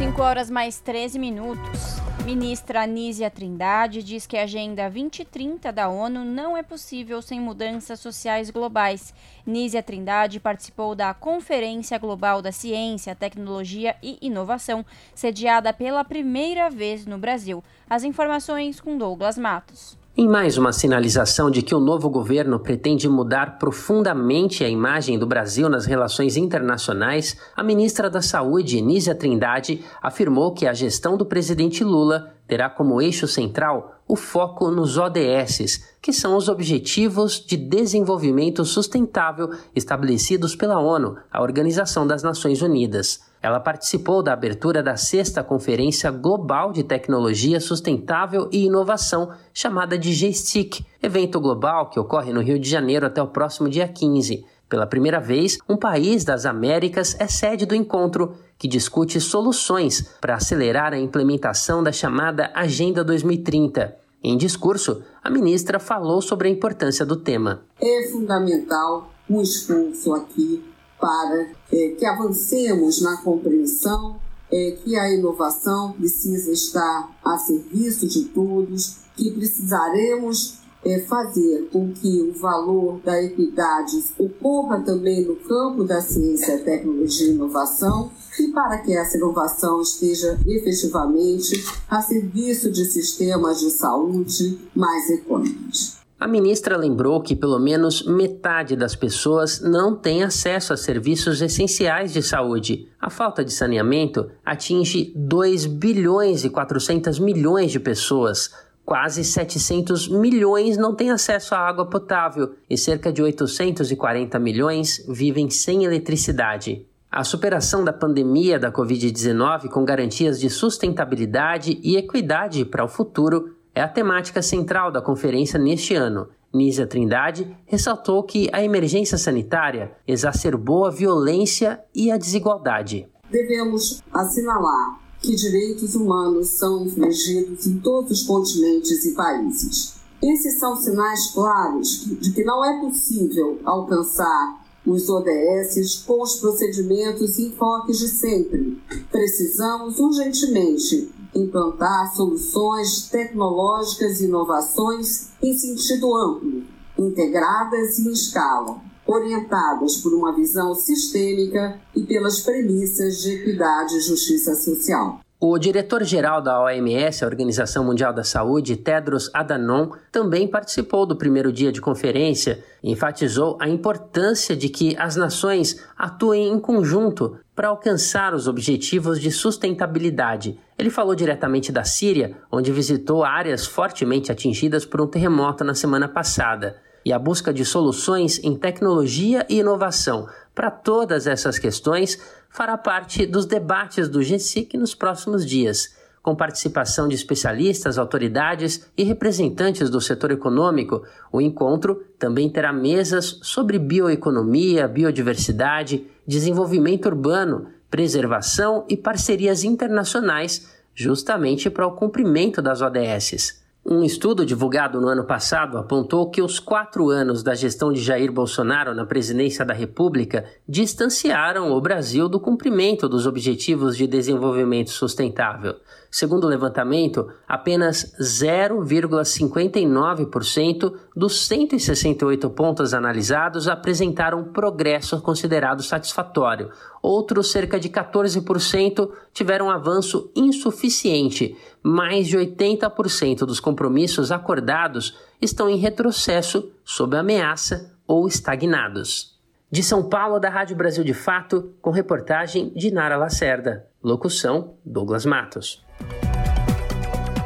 5 0.01 0.19
horas 0.19 0.49
mais 0.49 0.79
13 0.79 1.19
minutos. 1.19 2.01
Ministra 2.25 2.81
Anísia 2.81 3.29
Trindade 3.29 4.01
diz 4.01 4.25
que 4.25 4.35
a 4.35 4.45
Agenda 4.45 4.89
2030 4.89 5.71
da 5.71 5.89
ONU 5.89 6.25
não 6.25 6.57
é 6.57 6.63
possível 6.63 7.21
sem 7.21 7.39
mudanças 7.39 7.99
sociais 7.99 8.49
globais. 8.49 9.13
Nízia 9.45 9.83
Trindade 9.83 10.39
participou 10.39 10.95
da 10.95 11.13
Conferência 11.13 11.99
Global 11.99 12.41
da 12.41 12.51
Ciência, 12.51 13.13
Tecnologia 13.13 13.95
e 14.01 14.17
Inovação, 14.23 14.83
sediada 15.13 15.71
pela 15.71 16.03
primeira 16.03 16.67
vez 16.67 17.05
no 17.05 17.19
Brasil. 17.19 17.63
As 17.87 18.03
informações 18.03 18.81
com 18.81 18.97
Douglas 18.97 19.37
Matos. 19.37 20.00
Em 20.17 20.27
mais 20.27 20.57
uma 20.57 20.73
sinalização 20.73 21.49
de 21.49 21.61
que 21.61 21.73
o 21.73 21.79
novo 21.79 22.09
governo 22.09 22.59
pretende 22.59 23.07
mudar 23.07 23.57
profundamente 23.57 24.61
a 24.61 24.67
imagem 24.67 25.17
do 25.17 25.25
Brasil 25.25 25.69
nas 25.69 25.85
relações 25.85 26.35
internacionais, 26.35 27.37
a 27.55 27.63
ministra 27.63 28.09
da 28.09 28.21
Saúde, 28.21 28.81
Nízia 28.81 29.15
Trindade, 29.15 29.85
afirmou 30.01 30.51
que 30.51 30.67
a 30.67 30.73
gestão 30.73 31.15
do 31.15 31.25
presidente 31.25 31.81
Lula 31.81 32.33
terá 32.45 32.69
como 32.69 33.01
eixo 33.01 33.25
central 33.25 34.01
o 34.05 34.17
foco 34.17 34.69
nos 34.69 34.97
ODS, 34.97 35.95
que 36.01 36.11
são 36.11 36.35
os 36.35 36.49
Objetivos 36.49 37.39
de 37.39 37.55
Desenvolvimento 37.55 38.65
Sustentável 38.65 39.49
estabelecidos 39.73 40.57
pela 40.57 40.77
ONU, 40.77 41.15
a 41.31 41.41
Organização 41.41 42.05
das 42.05 42.21
Nações 42.21 42.61
Unidas. 42.61 43.30
Ela 43.41 43.59
participou 43.59 44.21
da 44.21 44.33
abertura 44.33 44.83
da 44.83 44.95
sexta 44.95 45.43
Conferência 45.43 46.11
Global 46.11 46.71
de 46.71 46.83
Tecnologia 46.83 47.59
Sustentável 47.59 48.47
e 48.51 48.65
Inovação, 48.65 49.31
chamada 49.51 49.97
de 49.97 50.11
GSTIC, 50.11 50.85
evento 51.01 51.39
global 51.39 51.89
que 51.89 51.99
ocorre 51.99 52.31
no 52.31 52.41
Rio 52.41 52.59
de 52.59 52.69
Janeiro 52.69 53.05
até 53.05 53.21
o 53.21 53.27
próximo 53.27 53.67
dia 53.67 53.87
15. 53.87 54.45
Pela 54.69 54.85
primeira 54.85 55.19
vez, 55.19 55.57
um 55.67 55.75
país 55.75 56.23
das 56.23 56.45
Américas 56.45 57.19
é 57.19 57.27
sede 57.27 57.65
do 57.65 57.75
encontro, 57.75 58.35
que 58.59 58.67
discute 58.67 59.19
soluções 59.19 60.15
para 60.21 60.35
acelerar 60.35 60.93
a 60.93 60.99
implementação 60.99 61.83
da 61.83 61.91
chamada 61.91 62.51
Agenda 62.53 63.03
2030. 63.03 63.97
Em 64.23 64.37
discurso, 64.37 65.03
a 65.23 65.31
ministra 65.31 65.79
falou 65.79 66.21
sobre 66.21 66.47
a 66.47 66.51
importância 66.51 67.03
do 67.03 67.15
tema. 67.15 67.63
É 67.81 68.07
fundamental 68.11 69.11
um 69.27 69.41
esforço 69.41 70.13
aqui 70.13 70.63
para 70.99 71.47
é, 71.71 71.89
que 71.89 72.05
avancemos 72.05 73.01
na 73.01 73.17
compreensão 73.17 74.19
é, 74.51 74.71
que 74.83 74.95
a 74.97 75.09
inovação 75.09 75.93
precisa 75.93 76.51
estar 76.51 77.17
a 77.23 77.37
serviço 77.37 78.07
de 78.07 78.25
todos, 78.25 78.97
que 79.15 79.31
precisaremos 79.31 80.59
é, 80.83 80.99
fazer 81.01 81.69
com 81.71 81.91
que 81.93 82.21
o 82.21 82.33
valor 82.33 82.99
da 83.01 83.21
equidade 83.21 84.03
ocorra 84.17 84.81
também 84.81 85.23
no 85.25 85.35
campo 85.35 85.83
da 85.83 86.01
ciência, 86.01 86.57
tecnologia 86.59 87.27
e 87.27 87.31
inovação 87.31 88.11
e 88.39 88.47
para 88.47 88.79
que 88.79 88.95
essa 88.95 89.17
inovação 89.17 89.81
esteja 89.81 90.39
efetivamente 90.45 91.63
a 91.87 92.01
serviço 92.01 92.71
de 92.71 92.85
sistemas 92.85 93.59
de 93.59 93.69
saúde 93.69 94.59
mais 94.75 95.09
econômicos. 95.09 96.00
A 96.21 96.27
ministra 96.27 96.77
lembrou 96.77 97.19
que 97.19 97.35
pelo 97.35 97.57
menos 97.57 98.05
metade 98.05 98.75
das 98.75 98.95
pessoas 98.95 99.59
não 99.59 99.95
tem 99.95 100.21
acesso 100.21 100.71
a 100.71 100.77
serviços 100.77 101.41
essenciais 101.41 102.13
de 102.13 102.21
saúde. 102.21 102.87
A 103.01 103.09
falta 103.09 103.43
de 103.43 103.51
saneamento 103.51 104.29
atinge 104.45 105.11
2 105.15 105.65
bilhões 105.65 106.45
e 106.45 106.49
400 106.51 107.17
milhões 107.17 107.71
de 107.71 107.79
pessoas. 107.79 108.53
Quase 108.85 109.23
700 109.23 110.09
milhões 110.09 110.77
não 110.77 110.93
têm 110.93 111.09
acesso 111.09 111.55
à 111.55 111.57
água 111.57 111.87
potável 111.87 112.53
e 112.69 112.77
cerca 112.77 113.11
de 113.11 113.23
840 113.23 114.37
milhões 114.37 115.03
vivem 115.09 115.49
sem 115.49 115.85
eletricidade. 115.85 116.85
A 117.09 117.23
superação 117.23 117.83
da 117.83 117.91
pandemia 117.91 118.59
da 118.59 118.71
Covid-19 118.71 119.69
com 119.69 119.83
garantias 119.83 120.39
de 120.39 120.51
sustentabilidade 120.51 121.79
e 121.81 121.97
equidade 121.97 122.63
para 122.63 122.85
o 122.85 122.87
futuro 122.87 123.55
é 123.73 123.81
a 123.81 123.87
temática 123.87 124.41
central 124.41 124.91
da 124.91 125.01
conferência 125.01 125.57
neste 125.57 125.95
ano. 125.95 126.27
Nízia 126.53 126.85
Trindade 126.85 127.55
ressaltou 127.65 128.23
que 128.23 128.49
a 128.51 128.61
emergência 128.63 129.17
sanitária 129.17 129.93
exacerbou 130.05 130.85
a 130.85 130.91
violência 130.91 131.81
e 131.95 132.11
a 132.11 132.17
desigualdade. 132.17 133.07
Devemos 133.29 134.03
assinalar 134.13 134.99
que 135.21 135.35
direitos 135.35 135.95
humanos 135.95 136.49
são 136.57 136.85
infringidos 136.85 137.65
em 137.67 137.79
todos 137.79 138.11
os 138.11 138.23
continentes 138.23 139.05
e 139.05 139.13
países. 139.13 139.95
Esses 140.21 140.59
são 140.59 140.75
sinais 140.75 141.31
claros 141.31 142.05
de 142.19 142.31
que 142.33 142.43
não 142.43 142.63
é 142.65 142.81
possível 142.81 143.59
alcançar 143.63 144.61
os 144.85 145.09
ODS 145.09 146.03
com 146.05 146.21
os 146.21 146.35
procedimentos 146.35 147.37
e 147.37 147.47
enfoques 147.47 147.99
de 147.99 148.07
sempre. 148.09 148.81
Precisamos 149.11 149.99
urgentemente 149.99 151.11
implantar 151.35 152.13
soluções 152.13 153.09
tecnológicas 153.09 154.19
e 154.19 154.25
inovações 154.25 155.29
em 155.41 155.53
sentido 155.57 156.15
amplo, 156.15 156.63
integradas 156.97 157.99
e 157.99 158.07
em 158.07 158.11
escala, 158.11 158.81
orientadas 159.05 159.97
por 159.97 160.13
uma 160.13 160.35
visão 160.35 160.75
sistêmica 160.75 161.79
e 161.95 162.03
pelas 162.03 162.39
premissas 162.39 163.21
de 163.21 163.31
equidade 163.31 163.95
e 163.95 164.01
justiça 164.01 164.55
social. 164.55 165.19
O 165.43 165.57
diretor-geral 165.57 166.39
da 166.39 166.61
OMS, 166.61 167.23
a 167.23 167.27
Organização 167.27 167.83
Mundial 167.83 168.13
da 168.13 168.23
Saúde, 168.23 168.75
Tedros 168.75 169.27
Adhanom, 169.33 169.89
também 170.11 170.47
participou 170.47 171.03
do 171.03 171.15
primeiro 171.15 171.51
dia 171.51 171.71
de 171.71 171.81
conferência 171.81 172.63
e 172.83 172.91
enfatizou 172.91 173.57
a 173.59 173.67
importância 173.67 174.55
de 174.55 174.69
que 174.69 174.95
as 174.99 175.15
nações 175.15 175.83
atuem 175.97 176.47
em 176.47 176.59
conjunto 176.59 177.39
para 177.55 177.69
alcançar 177.69 178.35
os 178.35 178.47
objetivos 178.47 179.19
de 179.19 179.31
sustentabilidade. 179.31 180.59
Ele 180.77 180.91
falou 180.91 181.15
diretamente 181.15 181.71
da 181.71 181.83
Síria, 181.83 182.37
onde 182.51 182.71
visitou 182.71 183.23
áreas 183.23 183.65
fortemente 183.65 184.31
atingidas 184.31 184.85
por 184.85 185.01
um 185.01 185.07
terremoto 185.07 185.63
na 185.63 185.73
semana 185.73 186.07
passada. 186.07 186.79
E 187.03 187.11
a 187.11 187.17
busca 187.17 187.51
de 187.51 187.65
soluções 187.65 188.37
em 188.43 188.55
tecnologia 188.55 189.43
e 189.49 189.57
inovação 189.57 190.27
para 190.53 190.69
todas 190.69 191.27
essas 191.27 191.57
questões 191.57 192.19
fará 192.49 192.77
parte 192.77 193.25
dos 193.25 193.45
debates 193.45 194.09
do 194.09 194.19
GSIC 194.19 194.77
nos 194.77 194.93
próximos 194.93 195.45
dias, 195.45 195.95
com 196.21 196.35
participação 196.35 197.07
de 197.07 197.15
especialistas, 197.15 197.97
autoridades 197.97 198.85
e 198.97 199.03
representantes 199.03 199.89
do 199.89 200.01
setor 200.01 200.31
econômico. 200.31 201.03
O 201.31 201.41
encontro 201.41 202.03
também 202.19 202.49
terá 202.49 202.71
mesas 202.71 203.39
sobre 203.41 203.79
bioeconomia, 203.79 204.87
biodiversidade, 204.87 206.05
desenvolvimento 206.27 207.07
urbano, 207.07 207.67
preservação 207.89 208.85
e 208.87 208.95
parcerias 208.95 209.63
internacionais, 209.63 210.69
justamente 210.93 211.69
para 211.69 211.87
o 211.87 211.93
cumprimento 211.93 212.61
das 212.61 212.81
ODSs. 212.81 213.60
Um 213.83 214.03
estudo 214.03 214.45
divulgado 214.45 215.01
no 215.01 215.07
ano 215.07 215.23
passado 215.23 215.75
apontou 215.75 216.29
que 216.29 216.39
os 216.39 216.59
quatro 216.59 217.09
anos 217.09 217.41
da 217.41 217.55
gestão 217.55 217.91
de 217.91 217.99
Jair 217.99 218.31
Bolsonaro 218.31 218.93
na 218.93 219.07
presidência 219.07 219.65
da 219.65 219.73
República 219.73 220.45
distanciaram 220.69 221.71
o 221.71 221.81
Brasil 221.81 222.29
do 222.29 222.39
cumprimento 222.39 223.09
dos 223.09 223.25
Objetivos 223.25 223.97
de 223.97 224.05
Desenvolvimento 224.05 224.91
Sustentável. 224.91 225.77
Segundo 226.11 226.43
o 226.43 226.47
levantamento, 226.47 227.27
apenas 227.47 228.13
0,59% 228.21 230.93
dos 231.15 231.47
168 231.47 232.51
pontos 232.51 232.93
analisados 232.93 233.67
apresentaram 233.67 234.43
progresso 234.43 235.19
considerado 235.21 235.81
satisfatório. 235.81 236.69
Outros 237.01 237.51
cerca 237.51 237.79
de 237.79 237.89
14% 237.89 239.09
tiveram 239.33 239.69
avanço 239.69 240.31
insuficiente. 240.35 241.57
Mais 241.81 242.27
de 242.27 242.37
80% 242.37 243.39
dos 243.39 243.59
compromissos 243.59 244.31
acordados 244.31 245.17
estão 245.41 245.67
em 245.69 245.77
retrocesso, 245.77 246.71
sob 246.85 247.17
ameaça 247.17 247.91
ou 248.05 248.27
estagnados. 248.27 249.39
De 249.71 249.81
São 249.81 250.03
Paulo, 250.03 250.39
da 250.39 250.49
Rádio 250.49 250.75
Brasil 250.75 251.03
de 251.03 251.13
Fato, 251.13 251.73
com 251.81 251.91
reportagem 251.91 252.71
de 252.75 252.91
Nara 252.91 253.17
Lacerda. 253.17 253.87
Locução: 254.03 254.75
Douglas 254.85 255.25
Matos. 255.25 255.83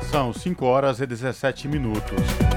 São 0.10 0.34
5 0.34 0.66
horas 0.66 1.00
e 1.00 1.06
17 1.06 1.68
minutos. 1.68 2.55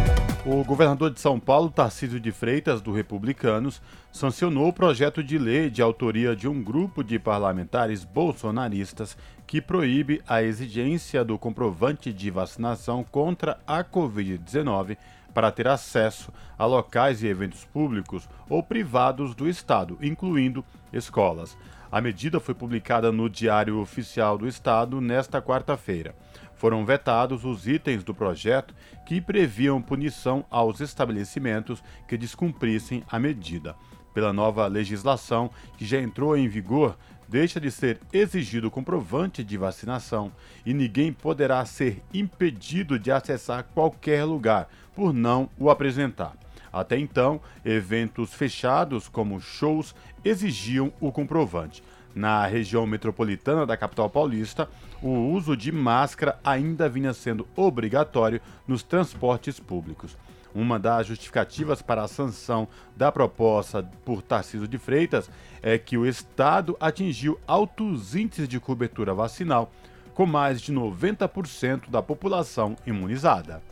O 0.51 0.65
governador 0.65 1.11
de 1.11 1.21
São 1.21 1.39
Paulo, 1.39 1.69
Tarcísio 1.69 2.19
de 2.19 2.33
Freitas, 2.33 2.81
do 2.81 2.91
Republicanos, 2.91 3.83
sancionou 4.11 4.69
o 4.69 4.73
projeto 4.73 5.23
de 5.23 5.37
lei 5.37 5.69
de 5.69 5.83
autoria 5.83 6.35
de 6.35 6.49
um 6.49 6.65
grupo 6.65 7.05
de 7.05 7.19
parlamentares 7.19 8.03
bolsonaristas 8.03 9.15
que 9.47 9.61
proíbe 9.61 10.23
a 10.27 10.43
exigência 10.43 11.23
do 11.23 11.39
comprovante 11.39 12.15
de 12.15 12.31
vacinação 12.31 13.05
contra 13.05 13.61
a 13.67 13.85
Covid-19 13.85 14.97
para 15.35 15.53
ter 15.53 15.69
acesso 15.69 16.33
a 16.59 16.65
locais 16.65 17.23
e 17.23 17.27
eventos 17.27 17.67
públicos 17.67 18.27
ou 18.49 18.63
privados 18.63 19.35
do 19.35 19.47
Estado, 19.47 19.99
incluindo 20.01 20.65
escolas. 20.91 21.59
A 21.93 22.01
medida 22.01 22.41
foi 22.41 22.55
publicada 22.55 23.13
no 23.13 23.29
Diário 23.29 23.79
Oficial 23.79 24.39
do 24.39 24.49
Estado 24.49 24.99
nesta 24.99 25.43
quarta-feira 25.43 26.15
foram 26.59 26.85
vetados 26.85 27.45
os 27.45 27.67
itens 27.67 28.05
do 28.05 28.15
projeto 28.15 28.75
que 29.07 29.21
previam 29.21 29.81
punição 29.81 30.45
aos 30.51 30.81
estabelecimentos 30.81 31.83
que 32.07 32.19
descumprissem 32.19 33.03
a 33.09 33.19
medida. 33.19 33.75
Pela 34.13 34.33
nova 34.33 34.67
legislação, 34.67 35.51
que 35.77 35.87
já 35.87 36.01
entrou 36.01 36.37
em 36.37 36.49
vigor, 36.49 36.99
deixa 37.29 37.61
de 37.61 37.71
ser 37.71 38.01
exigido 38.13 38.71
comprovante 38.71 39.45
de 39.45 39.57
vacinação 39.57 40.33
e 40.67 40.75
ninguém 40.75 41.13
poderá 41.13 41.65
ser 41.65 42.03
impedido 42.13 42.99
de 42.99 43.13
acessar 43.13 43.65
qualquer 43.75 44.25
lugar 44.25 44.69
por 44.95 45.13
não 45.13 45.49
o 45.57 45.71
apresentar. 45.71 46.33
Até 46.73 46.99
então, 46.99 47.41
eventos 47.65 48.35
fechados, 48.35 49.09
como 49.09 49.41
shows, 49.41 49.95
exigiam 50.25 50.93
o 51.01 51.11
comprovante. 51.11 51.83
Na 52.15 52.47
região 52.47 52.87
metropolitana 52.87 53.67
da 53.67 53.77
capital 53.77 54.09
paulista, 54.11 54.69
o 55.03 55.11
uso 55.11 55.57
de 55.57 55.71
máscara 55.71 56.39
ainda 56.43 56.89
vinha 56.89 57.13
sendo 57.13 57.47
obrigatório 57.55 58.41
nos 58.67 58.83
transportes 58.83 59.61
públicos. 59.61 60.17
Uma 60.55 60.79
das 60.79 61.07
justificativas 61.07 61.83
para 61.83 62.03
a 62.03 62.09
sanção 62.09 62.67
da 62.97 63.13
proposta 63.13 63.83
por 64.05 64.23
Tarcísio 64.23 64.67
de 64.67 64.79
Freitas 64.79 65.31
é 65.63 65.79
que 65.79 65.97
o 65.97 66.07
Estado 66.07 66.77
atingiu 66.81 67.39
altos 67.47 68.17
índices 68.17 68.49
de 68.49 68.59
cobertura 68.59 69.15
vacinal, 69.15 69.71
com 70.15 70.27
mais 70.27 70.61
de 70.61 70.73
90% 70.73 71.91
da 71.91 72.03
população 72.03 72.77
imunizada. 72.87 73.63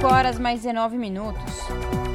5 0.00 0.14
horas 0.14 0.38
mais 0.38 0.62
19 0.62 0.96
minutos. 0.96 1.58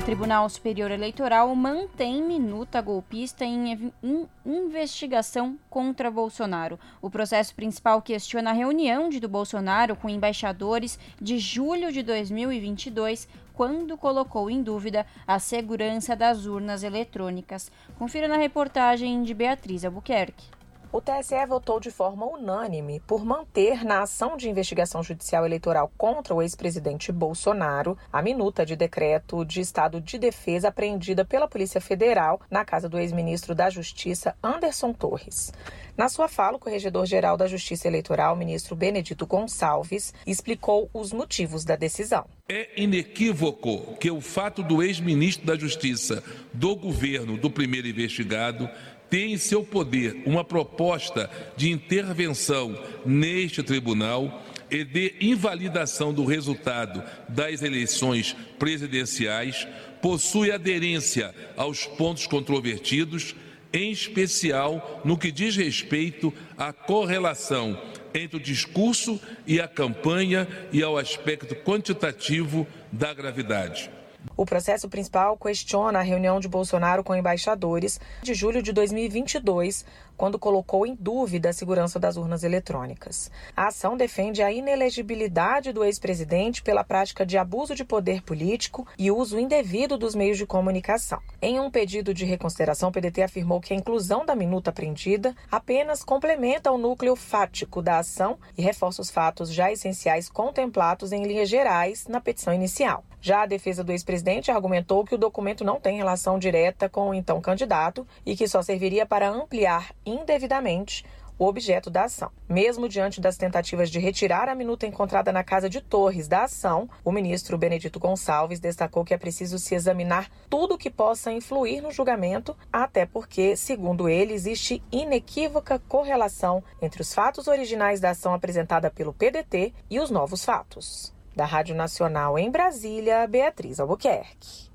Tribunal 0.06 0.50
Superior 0.50 0.90
Eleitoral 0.90 1.56
mantém 1.56 2.20
minuta 2.20 2.82
golpista 2.82 3.46
em, 3.46 3.92
em, 4.02 4.28
investigação 4.44 5.56
contra 5.70 6.10
Bolsonaro. 6.10 6.80
O 7.00 7.12
processo 7.12 7.54
principal 7.54 8.02
questiona 8.02 8.50
a 8.50 8.54
reunião 8.54 9.08
de 9.08 9.20
do 9.20 9.30
Bolsonaro 9.30 9.96
com 9.96 10.10
embaixadores 10.10 10.98
de 11.22 11.38
julho 11.38 11.92
de 11.92 12.02
2022, 12.02 13.28
quando 13.54 13.96
colocou 14.00 14.50
em 14.50 14.64
dúvida 14.64 15.06
a 15.28 15.38
segurança 15.38 16.16
das 16.16 16.48
urnas 16.48 16.82
eletrônicas. 16.82 17.72
Confira 18.00 18.28
na 18.28 18.38
reportagem 18.38 19.22
de 19.22 19.36
Beatriz 19.36 19.86
Albuquerque. 19.86 20.55
O 20.96 21.02
TSE 21.02 21.46
votou 21.46 21.78
de 21.78 21.92
forma 21.92 22.26
unânime 22.26 23.02
por 23.02 23.26
manter 23.26 23.84
na 23.84 24.04
ação 24.04 24.38
de 24.38 24.50
investigação 24.50 25.04
judicial 25.04 25.46
eleitoral 25.46 25.92
contra 25.98 26.34
o 26.34 26.42
ex-presidente 26.42 27.12
Bolsonaro 27.12 27.98
a 28.14 28.22
minuta 28.22 28.66
de 28.66 28.78
decreto 28.78 29.44
de 29.44 29.60
estado 29.60 30.00
de 30.00 30.18
defesa 30.18 30.70
apreendida 30.70 31.26
pela 31.26 31.50
Polícia 31.50 31.82
Federal 31.82 32.40
na 32.50 32.64
casa 32.64 32.88
do 32.88 32.98
ex-ministro 32.98 33.54
da 33.54 33.70
Justiça 33.70 34.38
Anderson 34.42 34.94
Torres. 34.94 35.52
Na 35.98 36.08
sua 36.08 36.30
fala, 36.30 36.56
o 36.56 36.60
corregedor-geral 36.60 37.36
da 37.36 37.48
Justiça 37.48 37.88
Eleitoral, 37.88 38.36
ministro 38.36 38.76
Benedito 38.76 39.26
Gonçalves, 39.26 40.14
explicou 40.26 40.90
os 40.94 41.14
motivos 41.14 41.64
da 41.64 41.76
decisão. 41.76 42.26
É 42.48 42.82
inequívoco 42.82 43.96
que 43.98 44.12
o 44.12 44.20
fato 44.20 44.62
do 44.62 44.84
ex-ministro 44.84 45.46
da 45.46 45.56
Justiça 45.56 46.22
do 46.54 46.76
governo 46.76 47.38
do 47.38 47.50
primeiro 47.50 47.88
investigado 47.88 48.70
ter 49.10 49.28
em 49.28 49.38
seu 49.38 49.64
poder 49.64 50.24
uma 50.26 50.44
proposta 50.44 51.30
de 51.56 51.72
intervenção 51.72 52.78
neste 53.06 53.62
tribunal 53.64 54.44
e 54.70 54.84
de 54.84 55.14
invalidação 55.22 56.14
do 56.14 56.26
resultado 56.26 57.04
das 57.30 57.62
eleições 57.62 58.36
presidenciais 58.58 59.68
possui 60.02 60.52
aderência 60.52 61.34
aos 61.56 61.86
pontos 61.86 62.28
controvertidos 62.28 63.36
em 63.72 63.92
especial 63.92 65.02
no 65.04 65.18
que 65.18 65.32
diz 65.32 65.56
respeito 65.56 66.34
à 66.58 66.72
correlação 66.72 67.80
entre 68.14 68.38
o 68.38 68.40
discurso 68.40 69.20
e 69.46 69.60
a 69.60 69.68
campanha 69.68 70.48
e 70.72 70.82
ao 70.82 70.98
aspecto 70.98 71.54
quantitativo 71.56 72.66
da 72.92 73.14
gravidade. 73.14 73.90
O 74.38 74.46
processo 74.46 74.90
principal 74.90 75.38
questiona 75.38 76.00
a 76.00 76.02
reunião 76.02 76.40
de 76.40 76.48
Bolsonaro 76.48 77.04
com 77.04 77.16
embaixadores 77.16 78.00
de 78.22 78.34
julho 78.34 78.62
de 78.62 78.74
2022, 78.74 79.86
quando 80.18 80.40
colocou 80.40 80.86
em 80.86 80.96
dúvida 80.96 81.50
a 81.50 81.54
segurança 81.54 82.00
das 82.00 82.18
urnas 82.18 82.44
eletrônicas. 82.44 83.32
A 83.56 83.68
ação 83.68 83.96
defende 83.98 84.42
a 84.42 84.52
inelegibilidade 84.52 85.72
do 85.72 85.84
ex-presidente 85.84 86.62
pela 86.62 86.84
prática 86.84 87.26
de 87.26 87.38
abuso 87.38 87.76
de 87.76 87.84
poder 87.84 88.22
político 88.22 88.88
e 88.98 89.12
uso 89.12 89.40
indevido 89.40 89.98
dos 89.98 90.16
meios 90.16 90.38
de 90.38 90.46
comunicação. 90.46 91.20
Em 91.42 91.60
um 91.60 91.70
pedido 91.70 92.14
de 92.14 92.26
reconsideração, 92.26 92.90
o 92.90 92.92
PDT 92.92 93.24
afirmou 93.24 93.62
que 93.62 93.74
a 93.74 93.78
inclusão 93.78 94.26
da 94.26 94.36
minuta 94.36 94.70
apreendida 94.70 95.36
apenas 95.52 96.04
complementa 96.04 96.72
o 96.72 96.78
núcleo 96.78 97.16
fático 97.16 97.82
da 97.82 98.00
ação 98.00 98.38
e 98.58 98.62
reforça 98.62 99.02
os 99.02 99.10
fatos 99.10 99.52
já 99.52 99.72
essenciais 99.72 100.30
contemplados 100.30 101.12
em 101.12 101.24
linhas 101.24 101.50
gerais 101.50 102.08
na 102.08 102.22
petição 102.22 102.54
inicial. 102.54 103.04
Já 103.26 103.42
a 103.42 103.48
defesa 103.48 103.84
do 103.84 103.92
ex-presidente 103.92 104.52
argumentou 104.52 105.04
que 105.04 105.16
o 105.16 105.18
documento 105.18 105.64
não 105.64 105.80
tem 105.80 105.98
relação 105.98 106.38
direta 106.38 106.88
com 106.88 107.10
o 107.10 107.14
então 107.16 107.42
candidato 107.42 108.06
e 108.24 108.36
que 108.36 108.48
só 108.48 108.62
serviria 108.62 109.04
para 109.04 109.28
ampliar 109.28 109.96
indevidamente 110.06 111.04
o 111.40 111.48
objeto 111.48 111.90
da 111.90 112.04
ação. 112.04 112.30
Mesmo 112.48 112.88
diante 112.88 113.20
das 113.20 113.36
tentativas 113.36 113.90
de 113.90 113.98
retirar 113.98 114.48
a 114.48 114.54
minuta 114.54 114.86
encontrada 114.86 115.32
na 115.32 115.44
casa 115.44 115.68
de 115.68 115.82
Torres 115.82 116.28
da 116.28 116.44
ação, 116.44 116.88
o 117.04 117.12
ministro 117.12 117.58
Benedito 117.58 118.00
Gonçalves 118.00 118.60
destacou 118.60 119.04
que 119.04 119.16
é 119.16 119.18
preciso 119.18 119.58
se 119.58 119.74
examinar 119.74 120.30
tudo 120.48 120.78
que 120.78 120.92
possa 120.92 121.32
influir 121.32 121.82
no 121.82 121.92
julgamento, 121.92 122.56
até 122.72 123.08
porque, 123.08 123.56
segundo 123.56 124.08
ele, 124.08 124.36
existe 124.36 124.84
inequívoca 124.92 125.80
correlação 125.80 126.64
entre 126.80 127.02
os 127.02 127.12
fatos 127.12 127.48
originais 127.48 128.00
da 128.00 128.12
ação 128.12 128.36
apresentada 128.36 128.92
pelo 128.92 129.16
PDT 129.16 129.74
e 129.90 130.00
os 130.00 130.12
novos 130.12 130.46
fatos. 130.46 131.15
Da 131.36 131.46
Rádio 131.46 131.76
Nacional 131.76 132.40
em 132.40 132.50
Brasília, 132.50 133.28
Beatriz 133.28 133.78
Albuquerque. 133.78 134.70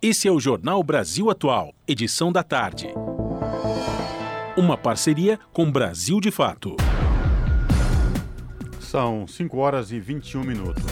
Esse 0.00 0.28
é 0.28 0.30
o 0.30 0.38
Jornal 0.38 0.80
Brasil 0.84 1.28
Atual, 1.28 1.74
edição 1.88 2.30
da 2.30 2.44
tarde. 2.44 2.94
Uma 4.56 4.78
parceria 4.78 5.36
com 5.52 5.68
Brasil 5.68 6.20
de 6.20 6.30
Fato. 6.30 6.76
São 8.78 9.26
5 9.26 9.58
horas 9.58 9.90
e 9.90 9.98
21 9.98 10.44
minutos. 10.44 10.84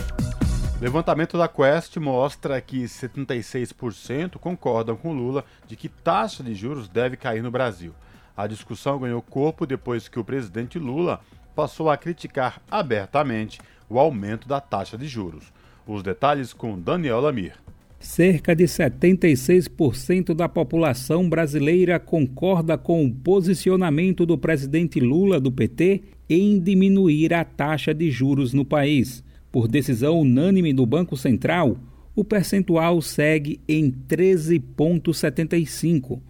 Levantamento 0.80 1.38
da 1.38 1.46
Quest 1.46 1.96
mostra 1.98 2.60
que 2.60 2.82
76% 2.82 4.38
concordam 4.38 4.96
com 4.96 5.12
Lula 5.12 5.44
de 5.64 5.76
que 5.76 5.88
taxa 5.88 6.42
de 6.42 6.56
juros 6.56 6.88
deve 6.88 7.16
cair 7.16 7.40
no 7.40 7.52
Brasil. 7.52 7.94
A 8.36 8.48
discussão 8.48 8.98
ganhou 8.98 9.22
corpo 9.22 9.64
depois 9.64 10.08
que 10.08 10.18
o 10.18 10.24
presidente 10.24 10.76
Lula 10.76 11.20
passou 11.54 11.88
a 11.88 11.96
criticar 11.96 12.60
abertamente 12.68 13.60
o 13.94 13.98
aumento 13.98 14.46
da 14.48 14.60
taxa 14.60 14.98
de 14.98 15.06
juros. 15.06 15.52
Os 15.86 16.02
detalhes 16.02 16.52
com 16.52 16.76
Daniel 16.78 17.20
Lamir. 17.20 17.54
Cerca 18.00 18.54
de 18.54 18.64
76% 18.64 20.34
da 20.34 20.46
população 20.48 21.28
brasileira 21.28 22.00
concorda 22.00 22.76
com 22.76 23.06
o 23.06 23.14
posicionamento 23.14 24.26
do 24.26 24.36
presidente 24.36 24.98
Lula 24.98 25.38
do 25.40 25.52
PT 25.52 26.02
em 26.28 26.58
diminuir 26.58 27.32
a 27.32 27.44
taxa 27.44 27.94
de 27.94 28.10
juros 28.10 28.52
no 28.52 28.64
país. 28.64 29.22
Por 29.52 29.68
decisão 29.68 30.18
unânime 30.20 30.72
do 30.72 30.84
Banco 30.84 31.16
Central, 31.16 31.78
o 32.16 32.24
percentual 32.24 33.00
segue 33.00 33.60
em 33.68 33.90
13,75. 33.90 36.20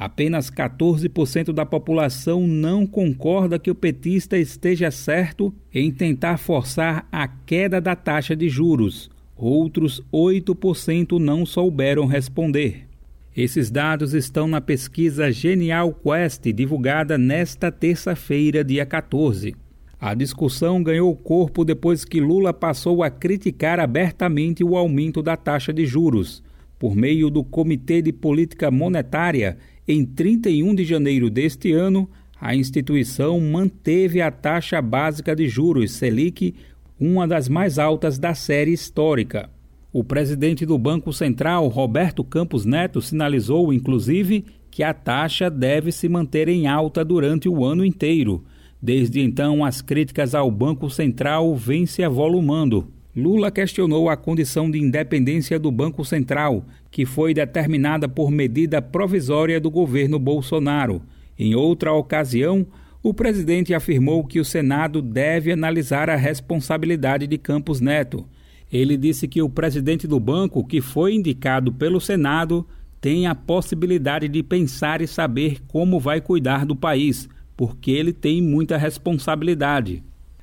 Apenas 0.00 0.50
14% 0.50 1.52
da 1.52 1.66
população 1.66 2.46
não 2.46 2.86
concorda 2.86 3.58
que 3.58 3.70
o 3.70 3.74
petista 3.74 4.38
esteja 4.38 4.90
certo 4.90 5.52
em 5.74 5.92
tentar 5.92 6.38
forçar 6.38 7.06
a 7.12 7.28
queda 7.28 7.82
da 7.82 7.94
taxa 7.94 8.34
de 8.34 8.48
juros. 8.48 9.10
Outros 9.36 10.02
8% 10.10 11.18
não 11.18 11.44
souberam 11.44 12.06
responder. 12.06 12.88
Esses 13.36 13.70
dados 13.70 14.14
estão 14.14 14.48
na 14.48 14.58
pesquisa 14.58 15.30
Genial 15.30 15.92
Quest, 15.92 16.46
divulgada 16.46 17.18
nesta 17.18 17.70
terça-feira, 17.70 18.64
dia 18.64 18.86
14. 18.86 19.54
A 20.00 20.14
discussão 20.14 20.82
ganhou 20.82 21.14
corpo 21.14 21.62
depois 21.62 22.06
que 22.06 22.22
Lula 22.22 22.54
passou 22.54 23.02
a 23.02 23.10
criticar 23.10 23.78
abertamente 23.78 24.64
o 24.64 24.78
aumento 24.78 25.20
da 25.20 25.36
taxa 25.36 25.74
de 25.74 25.84
juros. 25.84 26.42
Por 26.78 26.96
meio 26.96 27.28
do 27.28 27.44
Comitê 27.44 28.00
de 28.00 28.10
Política 28.10 28.70
Monetária, 28.70 29.58
em 29.90 30.04
31 30.04 30.72
de 30.72 30.84
janeiro 30.84 31.28
deste 31.28 31.72
ano, 31.72 32.08
a 32.40 32.54
instituição 32.54 33.40
manteve 33.40 34.20
a 34.20 34.30
taxa 34.30 34.80
básica 34.80 35.34
de 35.34 35.48
juros 35.48 35.90
Selic 35.90 36.54
uma 36.98 37.26
das 37.26 37.48
mais 37.48 37.76
altas 37.76 38.16
da 38.16 38.32
série 38.32 38.72
histórica. 38.72 39.50
O 39.92 40.04
presidente 40.04 40.64
do 40.64 40.78
Banco 40.78 41.12
Central, 41.12 41.66
Roberto 41.66 42.22
Campos 42.22 42.64
Neto, 42.64 43.02
sinalizou, 43.02 43.72
inclusive, 43.72 44.44
que 44.70 44.84
a 44.84 44.94
taxa 44.94 45.50
deve 45.50 45.90
se 45.90 46.08
manter 46.08 46.48
em 46.48 46.68
alta 46.68 47.04
durante 47.04 47.48
o 47.48 47.64
ano 47.64 47.84
inteiro. 47.84 48.44
Desde 48.80 49.20
então, 49.20 49.64
as 49.64 49.82
críticas 49.82 50.36
ao 50.36 50.52
Banco 50.52 50.88
Central 50.88 51.56
vêm 51.56 51.84
se 51.84 52.04
avolumando. 52.04 52.92
Lula 53.16 53.50
questionou 53.50 54.08
a 54.08 54.16
condição 54.16 54.70
de 54.70 54.78
independência 54.78 55.58
do 55.58 55.72
Banco 55.72 56.04
Central, 56.04 56.64
que 56.90 57.06
foi 57.06 57.32
determinada 57.32 58.08
por 58.08 58.30
medida 58.30 58.82
provisória 58.82 59.60
do 59.60 59.70
governo 59.70 60.18
Bolsonaro. 60.18 61.02
Em 61.38 61.54
outra 61.54 61.92
ocasião, 61.92 62.66
o 63.02 63.14
presidente 63.14 63.72
afirmou 63.72 64.24
que 64.24 64.40
o 64.40 64.44
Senado 64.44 65.00
deve 65.00 65.52
analisar 65.52 66.10
a 66.10 66.16
responsabilidade 66.16 67.26
de 67.26 67.38
Campos 67.38 67.80
Neto. 67.80 68.26
Ele 68.70 68.96
disse 68.96 69.26
que 69.26 69.40
o 69.40 69.48
presidente 69.48 70.06
do 70.06 70.20
banco, 70.20 70.66
que 70.66 70.80
foi 70.80 71.14
indicado 71.14 71.72
pelo 71.72 72.00
Senado, 72.00 72.66
tem 73.00 73.26
a 73.26 73.34
possibilidade 73.34 74.28
de 74.28 74.42
pensar 74.42 75.00
e 75.00 75.06
saber 75.06 75.58
como 75.66 75.98
vai 75.98 76.20
cuidar 76.20 76.66
do 76.66 76.76
país, 76.76 77.28
porque 77.56 77.90
ele 77.90 78.12
tem 78.12 78.42
muita 78.42 78.76
responsabilidade. 78.76 80.02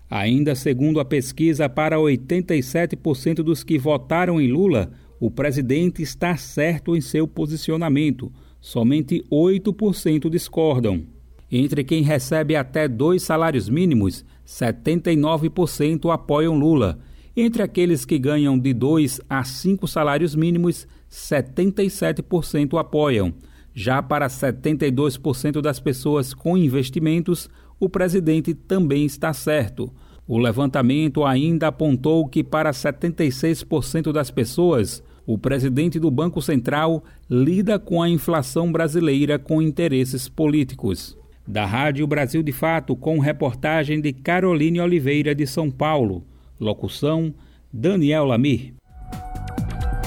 Ainda 0.10 0.56
segundo 0.56 1.00
a 1.00 1.06
pesquisa, 1.06 1.70
para 1.70 1.98
87% 1.98 3.36
dos 3.44 3.64
que 3.64 3.78
votaram 3.78 4.42
em 4.42 4.48
Lula, 4.48 4.92
o 5.20 5.32
presidente 5.32 6.02
está 6.02 6.36
certo 6.38 6.96
em 6.96 7.02
seu 7.02 7.28
posicionamento. 7.28 8.32
Somente 8.62 9.24
8% 9.32 10.30
discordam. 10.30 11.06
Entre 11.52 11.84
quem 11.84 12.04
recebe 12.04 12.56
até 12.56 12.88
dois 12.88 13.24
salários 13.24 13.70
mínimos, 13.70 14.26
79% 14.46 16.12
apoiam 16.14 16.58
Lula. 16.58 17.00
Entre 17.36 17.62
aqueles 17.64 18.04
que 18.04 18.20
ganham 18.20 18.58
de 18.58 18.74
dois 18.74 19.22
a 19.30 19.44
cinco 19.44 19.88
salários 19.88 20.36
mínimos, 20.36 20.88
77% 21.10 22.80
apoiam. 22.80 23.34
Já 23.74 24.02
para 24.02 24.28
72% 24.28 25.62
das 25.62 25.80
pessoas 25.80 26.34
com 26.34 26.58
investimentos, 26.58 27.50
o 27.80 27.88
presidente 27.88 28.54
também 28.54 29.06
está 29.06 29.32
certo. 29.34 29.94
O 30.28 30.38
levantamento 30.38 31.24
ainda 31.24 31.68
apontou 31.68 32.28
que, 32.28 32.44
para 32.44 32.72
76% 32.72 34.12
das 34.12 34.30
pessoas, 34.30 35.02
o 35.26 35.38
presidente 35.38 36.00
do 36.00 36.12
Banco 36.12 36.42
Central 36.42 37.04
lida 37.30 37.80
com 37.80 38.02
a 38.02 38.10
inflação 38.10 38.72
brasileira 38.72 39.40
com 39.40 39.62
interesses 39.62 40.28
políticos. 40.28 41.18
Da 41.48 41.66
Rádio 41.66 42.06
Brasil 42.06 42.44
de 42.44 42.52
Fato, 42.52 42.94
com 42.94 43.20
reportagem 43.20 44.02
de 44.02 44.12
Caroline 44.12 44.82
Oliveira 44.82 45.34
de 45.34 45.48
São 45.48 45.72
Paulo. 45.72 46.26
Locução: 46.60 47.34
Daniel 47.72 48.26
Lamir. 48.26 48.74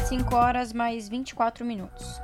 5 0.07 0.35
horas 0.35 0.75
mais 0.75 1.09
24 1.09 1.65
minutos. 1.65 2.21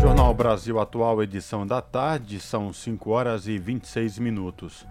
Jornal 0.00 0.32
Brasil 0.32 0.80
Atual, 0.80 1.22
edição 1.22 1.66
da 1.66 1.82
tarde, 1.82 2.40
são 2.40 2.72
5 2.72 3.10
horas 3.10 3.46
e 3.46 3.58
26 3.58 4.18
minutos. 4.18 4.86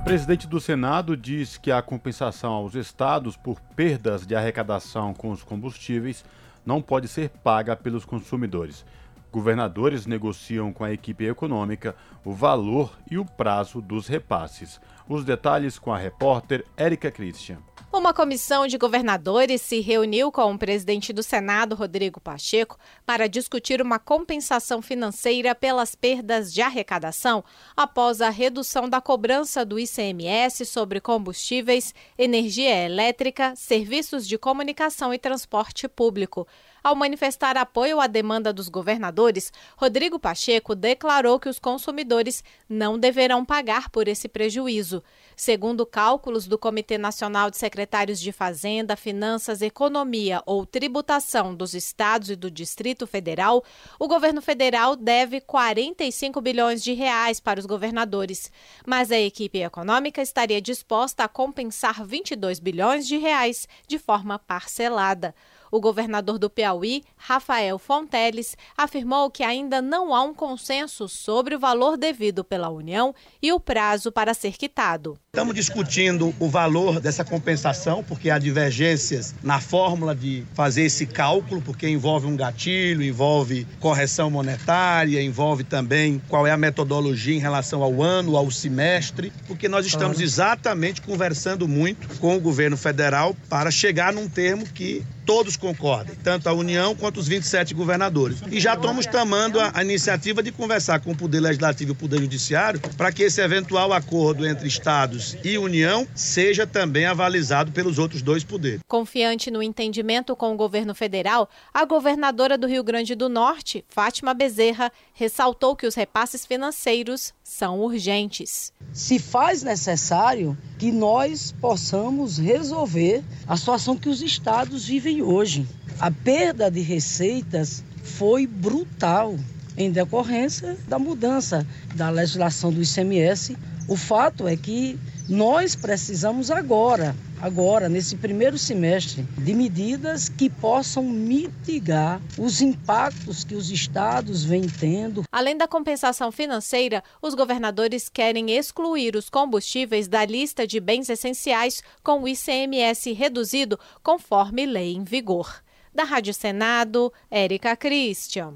O 0.00 0.04
presidente 0.04 0.46
do 0.46 0.60
Senado 0.60 1.16
diz 1.16 1.56
que 1.56 1.72
a 1.72 1.82
compensação 1.82 2.52
aos 2.52 2.76
estados 2.76 3.36
por 3.36 3.60
perdas 3.74 4.24
de 4.24 4.36
arrecadação 4.36 5.12
com 5.12 5.32
os 5.32 5.42
combustíveis 5.42 6.24
não 6.64 6.80
pode 6.80 7.08
ser 7.08 7.30
paga 7.30 7.74
pelos 7.74 8.04
consumidores. 8.04 8.84
Governadores 9.32 10.06
negociam 10.06 10.72
com 10.72 10.84
a 10.84 10.92
equipe 10.92 11.24
econômica 11.24 11.96
o 12.24 12.32
valor 12.32 12.92
e 13.10 13.18
o 13.18 13.24
prazo 13.24 13.80
dos 13.80 14.06
repasses. 14.06 14.80
Os 15.08 15.24
detalhes 15.24 15.78
com 15.78 15.92
a 15.92 15.98
repórter 15.98 16.64
Érica 16.76 17.10
Christian. 17.10 17.58
Uma 17.92 18.14
comissão 18.14 18.66
de 18.66 18.78
governadores 18.78 19.60
se 19.60 19.80
reuniu 19.80 20.32
com 20.32 20.50
o 20.50 20.58
presidente 20.58 21.12
do 21.12 21.22
Senado, 21.22 21.74
Rodrigo 21.74 22.18
Pacheco, 22.18 22.78
para 23.04 23.28
discutir 23.28 23.82
uma 23.82 23.98
compensação 23.98 24.80
financeira 24.80 25.54
pelas 25.54 25.94
perdas 25.94 26.54
de 26.54 26.62
arrecadação 26.62 27.44
após 27.76 28.22
a 28.22 28.30
redução 28.30 28.88
da 28.88 28.98
cobrança 28.98 29.62
do 29.62 29.78
ICMS 29.78 30.64
sobre 30.64 31.02
combustíveis, 31.02 31.94
energia 32.16 32.86
elétrica, 32.86 33.54
serviços 33.56 34.26
de 34.26 34.38
comunicação 34.38 35.12
e 35.12 35.18
transporte 35.18 35.86
público. 35.86 36.48
Ao 36.82 36.96
manifestar 36.96 37.56
apoio 37.56 38.00
à 38.00 38.08
demanda 38.08 38.52
dos 38.52 38.68
governadores, 38.68 39.52
Rodrigo 39.76 40.18
Pacheco 40.18 40.74
declarou 40.74 41.38
que 41.38 41.48
os 41.48 41.60
consumidores 41.60 42.42
não 42.68 42.98
deverão 42.98 43.44
pagar 43.44 43.88
por 43.88 44.08
esse 44.08 44.26
prejuízo. 44.26 45.00
Segundo 45.36 45.86
cálculos 45.86 46.48
do 46.48 46.58
Comitê 46.58 46.98
Nacional 46.98 47.50
de 47.52 47.56
Secretários 47.56 48.18
de 48.18 48.32
Fazenda, 48.32 48.96
Finanças, 48.96 49.62
Economia 49.62 50.42
ou 50.44 50.66
Tributação 50.66 51.54
dos 51.54 51.72
Estados 51.72 52.30
e 52.30 52.36
do 52.36 52.50
Distrito 52.50 53.06
Federal, 53.06 53.62
o 53.96 54.08
governo 54.08 54.42
federal 54.42 54.96
deve 54.96 55.40
45 55.40 56.40
bilhões 56.40 56.82
de 56.82 56.94
reais 56.94 57.38
para 57.38 57.60
os 57.60 57.66
governadores, 57.66 58.50
mas 58.84 59.12
a 59.12 59.18
equipe 59.20 59.62
econômica 59.62 60.20
estaria 60.20 60.60
disposta 60.60 61.22
a 61.22 61.28
compensar 61.28 62.04
22 62.04 62.58
bilhões 62.58 63.06
de 63.06 63.18
reais 63.18 63.68
de 63.86 64.00
forma 64.00 64.36
parcelada. 64.36 65.32
O 65.74 65.80
governador 65.80 66.38
do 66.38 66.50
Piauí, 66.50 67.02
Rafael 67.16 67.78
Fonteles, 67.78 68.54
afirmou 68.76 69.30
que 69.30 69.42
ainda 69.42 69.80
não 69.80 70.14
há 70.14 70.22
um 70.22 70.34
consenso 70.34 71.08
sobre 71.08 71.54
o 71.54 71.58
valor 71.58 71.96
devido 71.96 72.44
pela 72.44 72.68
União 72.68 73.14
e 73.40 73.54
o 73.54 73.58
prazo 73.58 74.12
para 74.12 74.34
ser 74.34 74.58
quitado. 74.58 75.16
Estamos 75.34 75.54
discutindo 75.54 76.34
o 76.38 76.46
valor 76.46 77.00
dessa 77.00 77.24
compensação, 77.24 78.04
porque 78.04 78.28
há 78.28 78.38
divergências 78.38 79.34
na 79.42 79.62
fórmula 79.62 80.14
de 80.14 80.44
fazer 80.52 80.82
esse 80.82 81.06
cálculo, 81.06 81.62
porque 81.62 81.88
envolve 81.88 82.26
um 82.26 82.36
gatilho, 82.36 83.02
envolve 83.02 83.66
correção 83.80 84.30
monetária, 84.30 85.22
envolve 85.22 85.64
também 85.64 86.20
qual 86.28 86.46
é 86.46 86.50
a 86.50 86.56
metodologia 86.58 87.34
em 87.34 87.40
relação 87.40 87.82
ao 87.82 88.02
ano, 88.02 88.36
ao 88.36 88.50
semestre, 88.50 89.32
porque 89.46 89.70
nós 89.70 89.86
estamos 89.86 90.20
exatamente 90.20 91.00
conversando 91.00 91.66
muito 91.66 92.08
com 92.18 92.36
o 92.36 92.40
governo 92.40 92.76
federal 92.76 93.34
para 93.48 93.70
chegar 93.70 94.12
num 94.12 94.28
termo 94.28 94.66
que 94.66 95.02
todos 95.24 95.56
concordem, 95.56 96.14
tanto 96.22 96.48
a 96.48 96.52
União 96.52 96.94
quanto 96.94 97.18
os 97.18 97.28
27 97.28 97.74
governadores. 97.74 98.38
E 98.50 98.60
já 98.60 98.74
estamos 98.74 99.06
tomando 99.06 99.58
a, 99.60 99.82
iniciativa 99.82 100.42
de 100.42 100.52
conversar 100.52 101.00
com 101.00 101.12
o 101.12 101.16
Poder 101.16 101.40
Legislativo 101.40 101.90
e 101.90 101.92
o 101.92 101.96
Poder 101.96 102.20
Judiciário 102.20 102.80
para 102.96 103.12
que 103.12 103.22
esse 103.22 103.40
eventual 103.40 103.92
acordo 103.92 104.46
entre 104.46 104.66
estados 104.66 105.36
e 105.44 105.58
União 105.58 106.06
seja 106.14 106.66
também 106.66 107.06
avalizado 107.06 107.72
pelos 107.72 107.98
outros 107.98 108.22
dois 108.22 108.44
poderes. 108.44 108.80
Confiante 108.86 109.50
no 109.50 109.62
entendimento 109.62 110.34
com 110.36 110.52
o 110.52 110.56
governo 110.56 110.94
federal, 110.94 111.48
a 111.72 111.84
governadora 111.84 112.56
do 112.56 112.66
Rio 112.66 112.84
Grande 112.84 113.14
do 113.14 113.28
Norte, 113.28 113.84
Fátima 113.88 114.34
Bezerra, 114.34 114.92
ressaltou 115.14 115.76
que 115.76 115.86
os 115.86 115.94
repasses 115.94 116.46
financeiros 116.46 117.32
são 117.44 117.80
urgentes. 117.80 118.72
Se 118.92 119.18
faz 119.18 119.62
necessário 119.62 120.56
que 120.78 120.90
nós 120.90 121.52
possamos 121.60 122.38
resolver 122.38 123.22
a 123.46 123.56
situação 123.56 123.96
que 123.96 124.08
os 124.08 124.22
estados 124.22 124.86
vivem 124.86 125.22
hoje. 125.22 125.66
A 126.00 126.10
perda 126.10 126.70
de 126.70 126.80
receitas 126.80 127.84
foi 128.02 128.46
brutal 128.46 129.36
em 129.76 129.90
decorrência 129.90 130.76
da 130.88 130.98
mudança 130.98 131.66
da 131.94 132.10
legislação 132.10 132.72
do 132.72 132.82
ICMS. 132.82 133.56
O 133.88 133.96
fato 133.96 134.46
é 134.46 134.56
que 134.56 134.98
nós 135.28 135.74
precisamos 135.74 136.50
agora, 136.50 137.14
agora, 137.42 137.88
nesse 137.88 138.16
primeiro 138.16 138.56
semestre, 138.56 139.22
de 139.36 139.52
medidas 139.52 140.28
que 140.28 140.48
possam 140.48 141.02
mitigar 141.02 142.22
os 142.38 142.62
impactos 142.62 143.42
que 143.42 143.56
os 143.56 143.68
estados 143.70 144.44
vêm 144.44 144.62
tendo. 144.68 145.24
Além 145.30 145.56
da 145.56 145.66
compensação 145.66 146.30
financeira, 146.30 147.02
os 147.20 147.34
governadores 147.34 148.08
querem 148.08 148.52
excluir 148.52 149.16
os 149.16 149.28
combustíveis 149.28 150.06
da 150.06 150.24
lista 150.24 150.66
de 150.66 150.78
bens 150.78 151.08
essenciais 151.08 151.82
com 152.02 152.22
o 152.22 152.28
ICMS 152.28 153.12
reduzido, 153.12 153.78
conforme 154.02 154.64
lei 154.64 154.94
em 154.94 155.02
vigor. 155.02 155.62
Da 155.92 156.04
Rádio 156.04 156.32
Senado, 156.32 157.12
Érica 157.28 157.76
Christian 157.76 158.54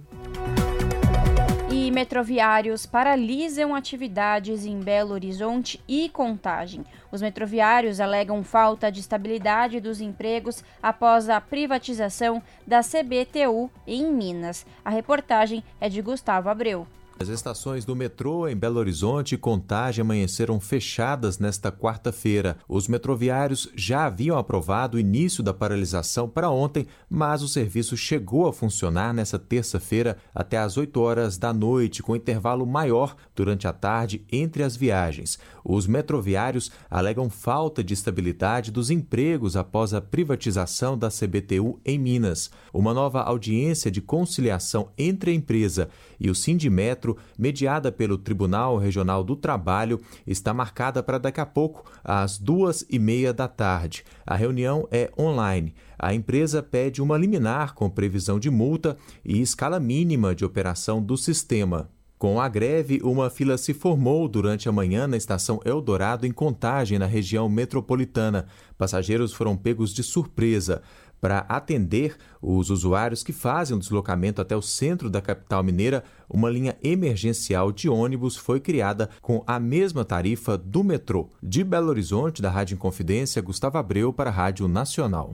metroviários 1.91 2.87
paralisam 2.87 3.75
atividades 3.75 4.65
em 4.65 4.81
Belo 4.81 5.13
Horizonte 5.13 5.81
e 5.87 6.09
Contagem. 6.09 6.85
Os 7.13 7.21
metroviários 7.21 8.01
alegam 8.01 8.43
falta 8.43 8.91
de 8.91 9.01
estabilidade 9.01 9.81
dos 9.81 10.01
empregos 10.01 10.65
após 10.83 11.29
a 11.29 11.41
privatização 11.41 12.43
da 12.67 12.81
CBTU 12.81 13.71
em 13.87 14.11
Minas. 14.13 14.67
A 14.85 14.91
reportagem 14.91 15.63
é 15.81 15.89
de 15.89 16.01
Gustavo 16.03 16.49
Abreu. 16.49 16.87
As 17.19 17.29
estações 17.29 17.87
do 17.87 17.97
metrô 17.97 18.47
em 18.47 18.55
Belo 18.55 18.79
Horizonte 18.79 19.35
e 19.35 19.39
Contagem 19.39 20.03
amanheceram 20.03 20.61
fechadas 20.61 21.39
nesta 21.39 21.73
quarta-feira. 21.73 22.59
Os 22.69 22.89
metroviários 22.89 23.71
já 23.75 24.05
haviam 24.05 24.37
aprovado 24.37 24.99
o 24.99 25.01
início 25.01 25.43
da 25.43 25.55
paralisação 25.55 26.29
para 26.29 26.51
ontem, 26.51 26.87
mas 27.09 27.41
o 27.41 27.49
serviço 27.49 27.97
chegou 27.97 28.47
a 28.47 28.53
funcionar 28.53 29.15
nesta 29.15 29.39
terça-feira 29.39 30.19
até 30.35 30.59
às 30.59 30.77
8 30.77 31.01
horas 31.01 31.39
da 31.39 31.55
noite, 31.55 32.03
com 32.03 32.15
intervalo 32.15 32.67
maior 32.67 33.17
durante 33.35 33.67
a 33.67 33.73
tarde 33.73 34.23
entre 34.31 34.63
as 34.63 34.77
viagens. 34.77 35.39
Os 35.69 35.89
metroviários 35.89 36.71
alegam 36.89 37.29
falta 37.29 37.83
de 37.83 37.93
estabilidade 37.93 38.71
dos 38.71 38.89
empregos 38.89 39.57
após 39.57 39.93
a 39.93 40.01
privatização 40.01 40.97
da 40.97 41.09
CBTU 41.09 41.81
em 41.85 41.99
Minas. 41.99 42.53
Uma 42.73 42.95
nova 42.95 43.21
audiência 43.23 43.91
de 43.91 44.01
conciliação 44.01 44.93
entre 44.97 45.33
a 45.33 45.35
empresa 45.35 45.89
e 46.21 46.31
o 46.31 46.37
Sindimetro, 46.37 47.17
mediada 47.37 47.91
pelo 47.91 48.17
Tribunal 48.17 48.79
Regional 48.79 49.25
do 49.25 49.35
Trabalho, 49.35 50.01
está 50.25 50.55
marcada 50.55 51.03
para 51.03 51.19
daqui 51.19 51.41
a 51.41 51.47
pouco, 51.47 51.85
às 52.05 52.39
duas 52.39 52.87
e 52.89 52.97
meia 53.01 53.33
da 53.33 53.49
tarde. 53.49 54.05
A 54.25 54.37
reunião 54.37 54.87
é 54.93 55.11
online. 55.19 55.75
A 55.99 56.15
empresa 56.15 56.63
pede 56.63 57.03
uma 57.03 57.19
liminar 57.19 57.75
com 57.75 57.91
previsão 57.91 58.39
de 58.39 58.51
multa 58.51 58.97
e 59.25 59.41
escala 59.41 59.81
mínima 59.81 60.33
de 60.33 60.45
operação 60.45 61.03
do 61.03 61.17
sistema. 61.17 61.91
Com 62.19 62.41
a 62.41 62.49
greve, 62.49 63.01
uma 63.05 63.29
fila 63.29 63.59
se 63.59 63.75
formou 63.75 64.27
durante 64.27 64.69
a 64.69 64.73
manhã 64.73 65.07
na 65.07 65.19
estação 65.19 65.61
Eldorado, 65.65 66.27
em 66.27 66.33
Contagem, 66.33 66.99
na 66.99 67.05
região 67.05 67.47
metropolitana. 67.49 68.47
Passageiros 68.79 69.35
foram 69.35 69.55
pegos 69.55 69.93
de 69.93 70.03
surpresa 70.03 70.83
para 71.21 71.39
atender 71.49 72.17
os 72.41 72.71
usuários 72.71 73.23
que 73.23 73.33
fazem 73.33 73.77
o 73.77 73.81
deslocamento 73.81 74.41
até 74.41 74.57
o 74.57 74.63
centro 74.63 75.09
da 75.11 75.21
capital 75.21 75.63
mineira, 75.63 76.05
uma 76.29 76.51
linha 76.51 76.77
emergencial 76.83 77.73
de 77.73 77.89
ônibus 77.89 78.37
foi 78.37 78.61
criada 78.61 79.09
com 79.21 79.43
a 79.47 79.59
mesma 79.59 80.05
tarifa 80.05 80.57
do 80.57 80.85
metrô. 80.85 81.31
De 81.43 81.65
Belo 81.65 81.89
Horizonte, 81.89 82.43
da 82.43 82.51
Rádio 82.51 82.75
Inconfidência, 82.75 83.43
Gustavo 83.43 83.79
Abreu 83.79 84.13
para 84.13 84.31
a 84.31 84.33
Rádio 84.33 84.69
Nacional. 84.69 85.33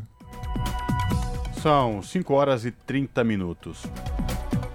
São 1.61 2.03
5 2.03 2.33
horas 2.35 2.65
e 2.65 2.71
30 2.71 3.23
minutos. 3.23 3.83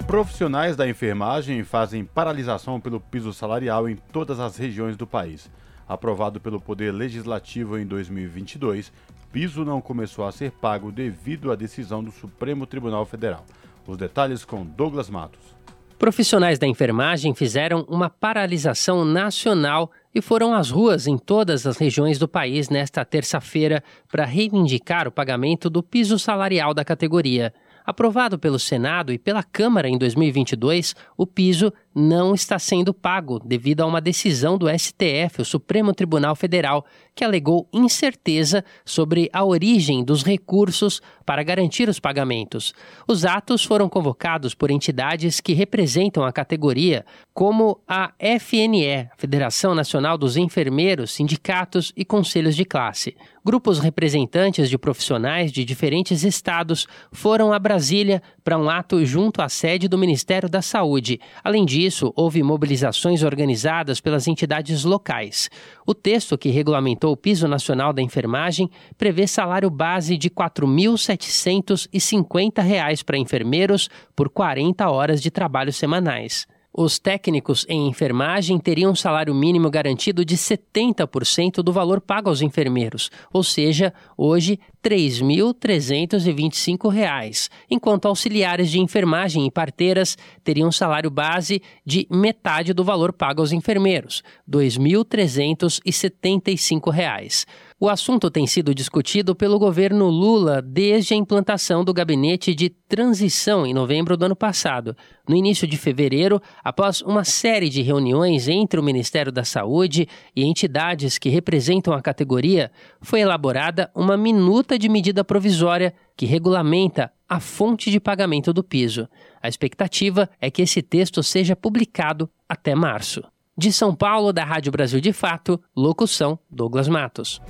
Profissionais 0.07 0.77
da 0.77 0.87
enfermagem 0.87 1.65
fazem 1.65 2.05
paralisação 2.05 2.79
pelo 2.79 2.97
piso 2.97 3.33
salarial 3.33 3.89
em 3.89 3.97
todas 3.97 4.39
as 4.39 4.55
regiões 4.55 4.95
do 4.95 5.05
país. 5.05 5.51
Aprovado 5.85 6.39
pelo 6.39 6.61
Poder 6.61 6.93
Legislativo 6.93 7.77
em 7.77 7.85
2022, 7.85 8.89
piso 9.33 9.65
não 9.65 9.81
começou 9.81 10.25
a 10.25 10.31
ser 10.31 10.51
pago 10.51 10.93
devido 10.93 11.51
à 11.51 11.55
decisão 11.55 12.01
do 12.01 12.09
Supremo 12.09 12.65
Tribunal 12.65 13.05
Federal. 13.05 13.45
Os 13.85 13.97
detalhes 13.97 14.45
com 14.45 14.65
Douglas 14.65 15.09
Matos. 15.09 15.57
Profissionais 15.99 16.57
da 16.57 16.65
enfermagem 16.65 17.35
fizeram 17.35 17.85
uma 17.89 18.09
paralisação 18.09 19.03
nacional 19.03 19.91
e 20.15 20.21
foram 20.21 20.53
às 20.53 20.69
ruas 20.69 21.05
em 21.05 21.17
todas 21.17 21.67
as 21.67 21.77
regiões 21.77 22.17
do 22.17 22.29
país 22.29 22.69
nesta 22.69 23.03
terça-feira 23.03 23.83
para 24.09 24.23
reivindicar 24.23 25.05
o 25.05 25.11
pagamento 25.11 25.69
do 25.69 25.83
piso 25.83 26.17
salarial 26.17 26.73
da 26.73 26.85
categoria. 26.85 27.53
Aprovado 27.87 28.37
pelo 28.37 28.59
Senado 28.59 29.13
e 29.13 29.17
pela 29.17 29.41
Câmara 29.41 29.87
em 29.87 29.97
2022, 29.97 30.93
o 31.15 31.25
piso 31.25 31.71
não 31.99 32.35
está 32.35 32.59
sendo 32.59 32.93
pago 32.93 33.39
devido 33.39 33.81
a 33.81 33.85
uma 33.87 33.99
decisão 33.99 34.55
do 34.55 34.67
STF, 34.69 35.41
o 35.41 35.45
Supremo 35.45 35.95
Tribunal 35.95 36.35
Federal, 36.35 36.85
que 37.15 37.23
alegou 37.23 37.67
incerteza 37.73 38.63
sobre 38.85 39.27
a 39.33 39.43
origem 39.43 40.03
dos 40.03 40.23
recursos 40.23 41.01
para 41.25 41.41
garantir 41.41 41.89
os 41.89 41.99
pagamentos. 41.99 42.71
Os 43.07 43.25
atos 43.25 43.63
foram 43.65 43.89
convocados 43.89 44.53
por 44.53 44.69
entidades 44.69 45.41
que 45.41 45.53
representam 45.53 46.23
a 46.23 46.31
categoria, 46.31 47.03
como 47.33 47.81
a 47.87 48.13
FNE, 48.19 49.09
Federação 49.17 49.73
Nacional 49.73 50.19
dos 50.19 50.37
Enfermeiros, 50.37 51.11
Sindicatos 51.11 51.91
e 51.97 52.05
Conselhos 52.05 52.55
de 52.55 52.63
Classe. 52.63 53.17
Grupos 53.43 53.79
representantes 53.79 54.69
de 54.69 54.77
profissionais 54.77 55.51
de 55.51 55.65
diferentes 55.65 56.23
estados 56.23 56.85
foram 57.11 57.51
a 57.51 57.57
Brasília 57.57 58.21
para 58.47 58.57
um 58.57 58.69
ato 58.69 59.05
junto 59.05 59.41
à 59.41 59.49
sede 59.49 59.89
do 59.89 59.97
Ministério 59.97 60.47
da 60.47 60.61
Saúde. 60.61 61.19
Além 61.43 61.65
disso, 61.65 62.13
houve 62.15 62.41
mobilizações 62.41 63.21
organizadas 63.21 63.99
pelas 63.99 64.25
entidades 64.25 64.85
locais. 64.85 65.49
O 65.85 65.93
texto 65.93 66.37
que 66.37 66.47
regulamentou 66.47 67.11
o 67.11 67.17
piso 67.17 67.45
nacional 67.45 67.91
da 67.91 68.01
enfermagem 68.01 68.69
prevê 68.97 69.27
salário 69.27 69.69
base 69.69 70.17
de 70.17 70.29
R$ 70.29 70.35
4.750 70.35 73.03
para 73.03 73.17
enfermeiros 73.17 73.89
por 74.15 74.29
40 74.29 74.89
horas 74.89 75.21
de 75.21 75.29
trabalho 75.29 75.73
semanais. 75.73 76.47
Os 76.79 76.99
técnicos 76.99 77.65
em 77.67 77.87
enfermagem 77.87 78.59
teriam 78.59 78.91
um 78.91 78.95
salário 78.95 79.33
mínimo 79.33 79.67
garantido 79.67 80.23
de 80.23 80.37
70% 80.37 81.63
do 81.63 81.73
valor 81.73 81.99
pago 81.99 82.29
aos 82.29 82.43
enfermeiros, 82.43 83.09
ou 83.33 83.41
seja, 83.41 83.91
hoje 84.15 84.59
R$ 84.83 84.91
3.325, 84.91 87.49
enquanto 87.67 88.07
auxiliares 88.07 88.69
de 88.69 88.79
enfermagem 88.79 89.47
e 89.47 89.51
parteiras 89.51 90.15
teriam 90.43 90.69
um 90.69 90.71
salário 90.71 91.09
base 91.09 91.63
de 91.83 92.05
metade 92.11 92.73
do 92.73 92.83
valor 92.83 93.11
pago 93.11 93.41
aos 93.41 93.51
enfermeiros, 93.51 94.21
R$ 94.47 94.59
2.375. 94.59 97.47
O 97.79 97.89
assunto 97.89 98.31
tem 98.31 98.47
sido 98.47 98.73
discutido 98.73 99.35
pelo 99.35 99.59
governo 99.59 100.09
Lula 100.09 100.63
desde 100.63 101.13
a 101.13 101.17
implantação 101.17 101.85
do 101.85 101.93
gabinete 101.93 102.55
de 102.55 102.71
transição 102.71 103.67
em 103.67 103.73
novembro 103.73 104.17
do 104.17 104.25
ano 104.25 104.35
passado. 104.35 104.97
No 105.29 105.35
início 105.35 105.67
de 105.67 105.77
fevereiro, 105.77 106.41
após 106.63 107.03
uma 107.03 107.23
série 107.23 107.69
de 107.69 107.83
reuniões 107.83 108.47
entre 108.47 108.79
o 108.79 108.83
Ministério 108.83 109.31
da 109.31 109.43
Saúde 109.43 110.07
e 110.35 110.43
entidades 110.43 111.19
que 111.19 111.29
representam 111.29 111.93
a 111.93 112.01
categoria, 112.01 112.71
foi 112.99 113.19
elaborada 113.19 113.91
uma 113.93 114.17
minuta 114.17 114.79
de 114.79 114.89
medida 114.89 115.23
provisória 115.23 115.93
que 116.15 116.25
regulamenta 116.25 117.11
a 117.29 117.39
fonte 117.39 117.91
de 117.91 117.99
pagamento 117.99 118.51
do 118.51 118.63
piso. 118.63 119.07
A 119.39 119.47
expectativa 119.47 120.27
é 120.41 120.49
que 120.49 120.63
esse 120.63 120.81
texto 120.81 121.21
seja 121.21 121.55
publicado 121.55 122.27
até 122.49 122.73
março. 122.73 123.21
De 123.59 123.73
São 123.73 123.95
Paulo, 123.95 124.31
da 124.31 124.43
Rádio 124.43 124.71
Brasil 124.71 125.01
de 125.01 125.11
Fato, 125.11 125.59
locução 125.75 126.37
Douglas 126.47 126.87
Matos. 126.87 127.41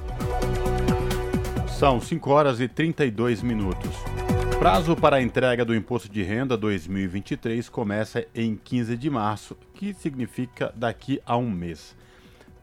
São 1.68 2.00
5 2.00 2.30
horas 2.32 2.62
e 2.62 2.68
32 2.70 3.44
minutos. 3.44 3.92
Prazo 4.58 4.96
para 4.96 5.18
a 5.18 5.22
entrega 5.22 5.66
do 5.66 5.76
Imposto 5.76 6.08
de 6.08 6.24
Renda 6.24 6.56
2023 6.56 7.68
começa 7.68 8.26
em 8.34 8.56
15 8.56 8.96
de 8.96 9.10
março, 9.10 9.58
que 9.74 9.94
significa 9.94 10.72
daqui 10.74 11.22
a 11.26 11.36
um 11.36 11.52
mês. 11.52 11.94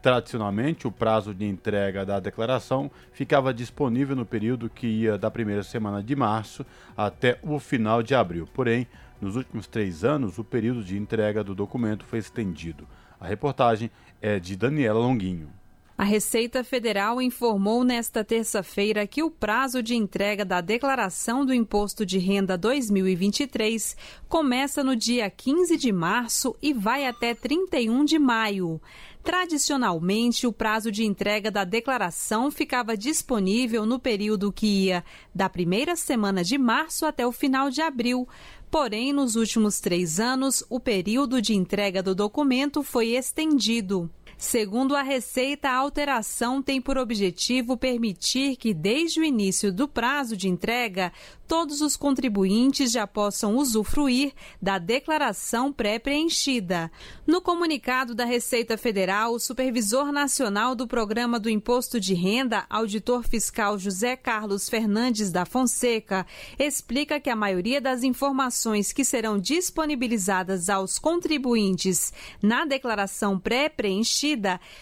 Tradicionalmente, 0.00 0.86
o 0.86 0.90
prazo 0.90 1.34
de 1.34 1.44
entrega 1.44 2.06
da 2.06 2.18
declaração 2.18 2.90
ficava 3.12 3.52
disponível 3.52 4.16
no 4.16 4.24
período 4.24 4.70
que 4.70 4.86
ia 4.86 5.18
da 5.18 5.30
primeira 5.30 5.62
semana 5.62 6.02
de 6.02 6.16
março 6.16 6.64
até 6.96 7.38
o 7.42 7.58
final 7.58 8.02
de 8.02 8.14
abril. 8.14 8.48
Porém, 8.54 8.86
nos 9.20 9.36
últimos 9.36 9.66
três 9.66 10.02
anos, 10.02 10.38
o 10.38 10.44
período 10.44 10.82
de 10.82 10.96
entrega 10.96 11.44
do 11.44 11.54
documento 11.54 12.06
foi 12.06 12.18
estendido. 12.18 12.86
A 13.24 13.26
reportagem 13.26 13.90
é 14.20 14.38
de 14.38 14.54
Daniela 14.54 15.00
Longuinho. 15.00 15.48
A 15.96 16.04
Receita 16.04 16.62
Federal 16.62 17.22
informou 17.22 17.82
nesta 17.82 18.22
terça-feira 18.22 19.06
que 19.06 19.22
o 19.22 19.30
prazo 19.30 19.82
de 19.82 19.94
entrega 19.94 20.44
da 20.44 20.60
declaração 20.60 21.46
do 21.46 21.54
Imposto 21.54 22.04
de 22.04 22.18
Renda 22.18 22.58
2023 22.58 23.96
começa 24.28 24.84
no 24.84 24.94
dia 24.94 25.30
15 25.30 25.78
de 25.78 25.90
março 25.90 26.54
e 26.60 26.74
vai 26.74 27.06
até 27.06 27.32
31 27.34 28.04
de 28.04 28.18
maio. 28.18 28.78
Tradicionalmente, 29.22 30.46
o 30.46 30.52
prazo 30.52 30.92
de 30.92 31.02
entrega 31.02 31.50
da 31.50 31.64
declaração 31.64 32.50
ficava 32.50 32.94
disponível 32.94 33.86
no 33.86 33.98
período 33.98 34.52
que 34.52 34.66
ia 34.66 35.02
da 35.34 35.48
primeira 35.48 35.96
semana 35.96 36.44
de 36.44 36.58
março 36.58 37.06
até 37.06 37.26
o 37.26 37.32
final 37.32 37.70
de 37.70 37.80
abril. 37.80 38.28
Porém, 38.74 39.12
nos 39.12 39.36
últimos 39.36 39.78
três 39.78 40.18
anos, 40.18 40.64
o 40.68 40.80
período 40.80 41.40
de 41.40 41.54
entrega 41.54 42.02
do 42.02 42.12
documento 42.12 42.82
foi 42.82 43.10
estendido. 43.10 44.10
Segundo 44.44 44.94
a 44.94 45.00
Receita, 45.00 45.70
a 45.70 45.76
alteração 45.76 46.62
tem 46.62 46.78
por 46.78 46.98
objetivo 46.98 47.78
permitir 47.78 48.56
que, 48.56 48.74
desde 48.74 49.18
o 49.18 49.24
início 49.24 49.72
do 49.72 49.88
prazo 49.88 50.36
de 50.36 50.50
entrega, 50.50 51.10
todos 51.48 51.80
os 51.80 51.96
contribuintes 51.96 52.92
já 52.92 53.06
possam 53.06 53.56
usufruir 53.56 54.32
da 54.60 54.78
declaração 54.78 55.72
pré-preenchida. 55.72 56.92
No 57.26 57.40
comunicado 57.40 58.14
da 58.14 58.24
Receita 58.24 58.76
Federal, 58.76 59.32
o 59.32 59.40
supervisor 59.40 60.12
nacional 60.12 60.74
do 60.74 60.86
Programa 60.86 61.40
do 61.40 61.48
Imposto 61.48 61.98
de 61.98 62.12
Renda, 62.12 62.66
auditor 62.68 63.26
fiscal 63.26 63.78
José 63.78 64.14
Carlos 64.14 64.68
Fernandes 64.68 65.32
da 65.32 65.46
Fonseca, 65.46 66.26
explica 66.58 67.18
que 67.18 67.30
a 67.30 67.36
maioria 67.36 67.80
das 67.80 68.02
informações 68.02 68.92
que 68.92 69.04
serão 69.04 69.38
disponibilizadas 69.38 70.68
aos 70.68 70.98
contribuintes 70.98 72.12
na 72.42 72.66
declaração 72.66 73.38
pré-preenchida 73.38 74.33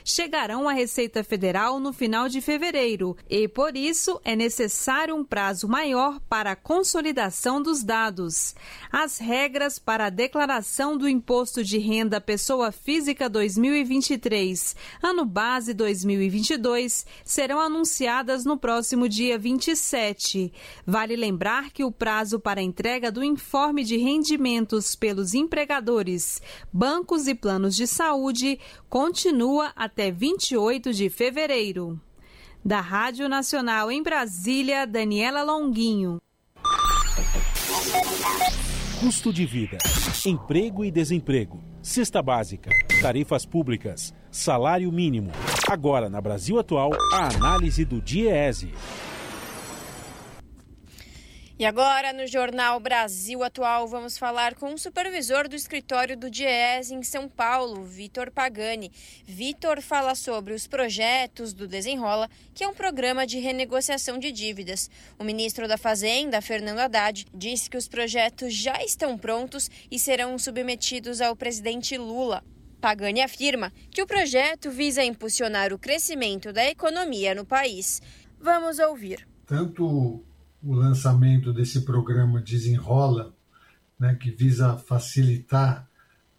chegarão 0.04 0.68
à 0.68 0.72
Receita 0.72 1.22
Federal 1.22 1.78
no 1.78 1.92
final 1.92 2.28
de 2.28 2.40
fevereiro 2.40 3.16
e, 3.28 3.46
por 3.46 3.76
isso, 3.76 4.20
é 4.24 4.34
necessário 4.34 5.14
um 5.14 5.24
prazo 5.24 5.68
maior 5.68 6.20
para 6.28 6.52
a 6.52 6.56
consolidação 6.56 7.62
dos 7.62 7.82
dados. 7.82 8.54
As 8.90 9.18
regras 9.18 9.78
para 9.78 10.06
a 10.06 10.10
declaração 10.10 10.96
do 10.96 11.08
Imposto 11.08 11.62
de 11.62 11.78
Renda 11.78 12.20
Pessoa 12.20 12.72
Física 12.72 13.28
2023, 13.28 14.74
ano 15.02 15.24
base 15.24 15.74
2022, 15.74 17.06
serão 17.24 17.60
anunciadas 17.60 18.44
no 18.44 18.56
próximo 18.56 19.08
dia 19.08 19.38
27. 19.38 20.52
Vale 20.86 21.16
lembrar 21.16 21.70
que 21.70 21.84
o 21.84 21.92
prazo 21.92 22.38
para 22.38 22.60
a 22.60 22.64
entrega 22.64 23.10
do 23.10 23.22
informe 23.22 23.84
de 23.84 23.96
rendimentos 23.96 24.94
pelos 24.94 25.34
empregadores, 25.34 26.40
bancos 26.72 27.26
e 27.26 27.34
planos 27.34 27.76
de 27.76 27.86
saúde 27.86 28.58
continua 28.88 29.41
até 29.74 30.10
28 30.10 30.92
de 30.92 31.10
fevereiro. 31.10 32.00
Da 32.64 32.80
Rádio 32.80 33.28
Nacional 33.28 33.90
em 33.90 34.02
Brasília, 34.02 34.86
Daniela 34.86 35.42
Longuinho. 35.42 36.20
Custo 39.00 39.32
de 39.32 39.44
vida, 39.44 39.78
emprego 40.24 40.84
e 40.84 40.90
desemprego, 40.90 41.60
cesta 41.82 42.22
básica, 42.22 42.70
tarifas 43.00 43.44
públicas, 43.44 44.14
salário 44.30 44.92
mínimo. 44.92 45.32
Agora, 45.68 46.08
na 46.08 46.20
Brasil 46.20 46.58
Atual, 46.58 46.90
a 47.12 47.34
análise 47.34 47.84
do 47.84 48.00
DIEESE. 48.00 48.72
E 51.58 51.66
agora, 51.66 52.14
no 52.14 52.26
Jornal 52.26 52.80
Brasil 52.80 53.42
Atual, 53.42 53.86
vamos 53.86 54.16
falar 54.16 54.54
com 54.54 54.72
o 54.72 54.78
supervisor 54.78 55.46
do 55.46 55.54
escritório 55.54 56.16
do 56.16 56.30
DIES 56.30 56.90
em 56.90 57.02
São 57.02 57.28
Paulo, 57.28 57.84
Vitor 57.84 58.30
Pagani. 58.30 58.90
Vitor 59.26 59.82
fala 59.82 60.14
sobre 60.14 60.54
os 60.54 60.66
projetos 60.66 61.52
do 61.52 61.68
Desenrola, 61.68 62.28
que 62.54 62.64
é 62.64 62.68
um 62.68 62.74
programa 62.74 63.26
de 63.26 63.38
renegociação 63.38 64.18
de 64.18 64.32
dívidas. 64.32 64.90
O 65.18 65.24
ministro 65.24 65.68
da 65.68 65.76
Fazenda, 65.76 66.40
Fernando 66.40 66.78
Haddad, 66.78 67.26
disse 67.34 67.68
que 67.68 67.76
os 67.76 67.86
projetos 67.86 68.54
já 68.54 68.82
estão 68.82 69.18
prontos 69.18 69.70
e 69.90 69.98
serão 69.98 70.38
submetidos 70.38 71.20
ao 71.20 71.36
presidente 71.36 71.98
Lula. 71.98 72.42
Pagani 72.80 73.20
afirma 73.20 73.70
que 73.90 74.02
o 74.02 74.06
projeto 74.06 74.70
visa 74.70 75.04
impulsionar 75.04 75.72
o 75.72 75.78
crescimento 75.78 76.50
da 76.50 76.64
economia 76.68 77.34
no 77.34 77.44
país. 77.44 78.00
Vamos 78.40 78.78
ouvir. 78.78 79.28
Tanto 79.46 80.24
o 80.62 80.74
lançamento 80.74 81.52
desse 81.52 81.82
programa 81.82 82.40
Desenrola, 82.40 83.34
né, 83.98 84.14
que 84.14 84.30
visa 84.30 84.76
facilitar 84.76 85.88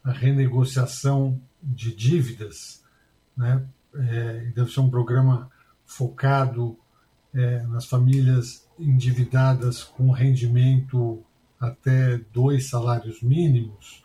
a 0.02 0.12
renegociação 0.12 1.40
de 1.62 1.94
dívidas, 1.94 2.82
né, 3.36 3.64
é, 3.94 4.52
deve 4.54 4.70
ser 4.70 4.80
um 4.80 4.90
programa 4.90 5.50
focado 5.86 6.76
é, 7.32 7.62
nas 7.64 7.86
famílias 7.86 8.66
endividadas 8.78 9.82
com 9.82 10.10
rendimento 10.10 11.22
até 11.60 12.18
dois 12.32 12.68
salários 12.68 13.22
mínimos, 13.22 14.04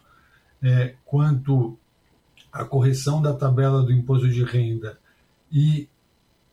é, 0.62 0.96
quanto 1.06 1.78
a 2.52 2.66
correção 2.66 3.22
da 3.22 3.34
tabela 3.34 3.84
do 3.84 3.92
imposto 3.92 4.30
de 4.30 4.44
renda 4.44 5.00
e 5.52 5.88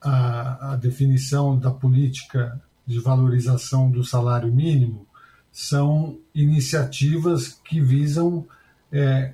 a, 0.01 0.73
a 0.73 0.77
definição 0.77 1.59
da 1.59 1.71
política 1.71 2.61
de 2.87 3.01
valorização 3.01 3.91
do 3.91 4.05
salário 4.05 4.53
mínimo 4.53 5.07
são 5.51 6.19
iniciativas 6.35 7.61
que 7.65 7.81
visam 7.81 8.47
é, 8.93 9.33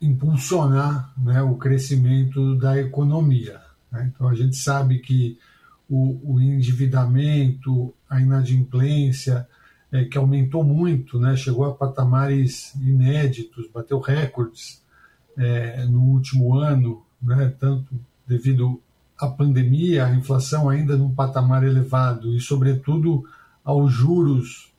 impulsionar 0.00 1.12
né, 1.16 1.40
o 1.42 1.56
crescimento 1.56 2.56
da 2.56 2.78
economia. 2.78 3.60
Né? 3.90 4.12
Então, 4.12 4.28
a 4.28 4.34
gente 4.34 4.56
sabe 4.56 4.98
que 4.98 5.38
o, 5.88 6.34
o 6.34 6.40
endividamento, 6.40 7.94
a 8.08 8.20
inadimplência, 8.20 9.48
é, 9.90 10.04
que 10.04 10.18
aumentou 10.18 10.62
muito, 10.62 11.18
né, 11.18 11.34
chegou 11.34 11.64
a 11.64 11.74
patamares 11.74 12.74
inéditos, 12.74 13.70
bateu 13.72 13.98
recordes 14.00 14.82
é, 15.36 15.84
no 15.86 16.02
último 16.02 16.54
ano, 16.54 17.02
né, 17.22 17.54
tanto 17.58 17.94
devido 18.26 18.82
a 19.18 19.26
pandemia, 19.26 20.06
a 20.06 20.14
inflação 20.14 20.68
ainda 20.68 20.96
num 20.96 21.12
patamar 21.12 21.64
elevado 21.64 22.32
e, 22.34 22.40
sobretudo, 22.40 23.24
aos 23.64 23.92
juros 23.92 24.72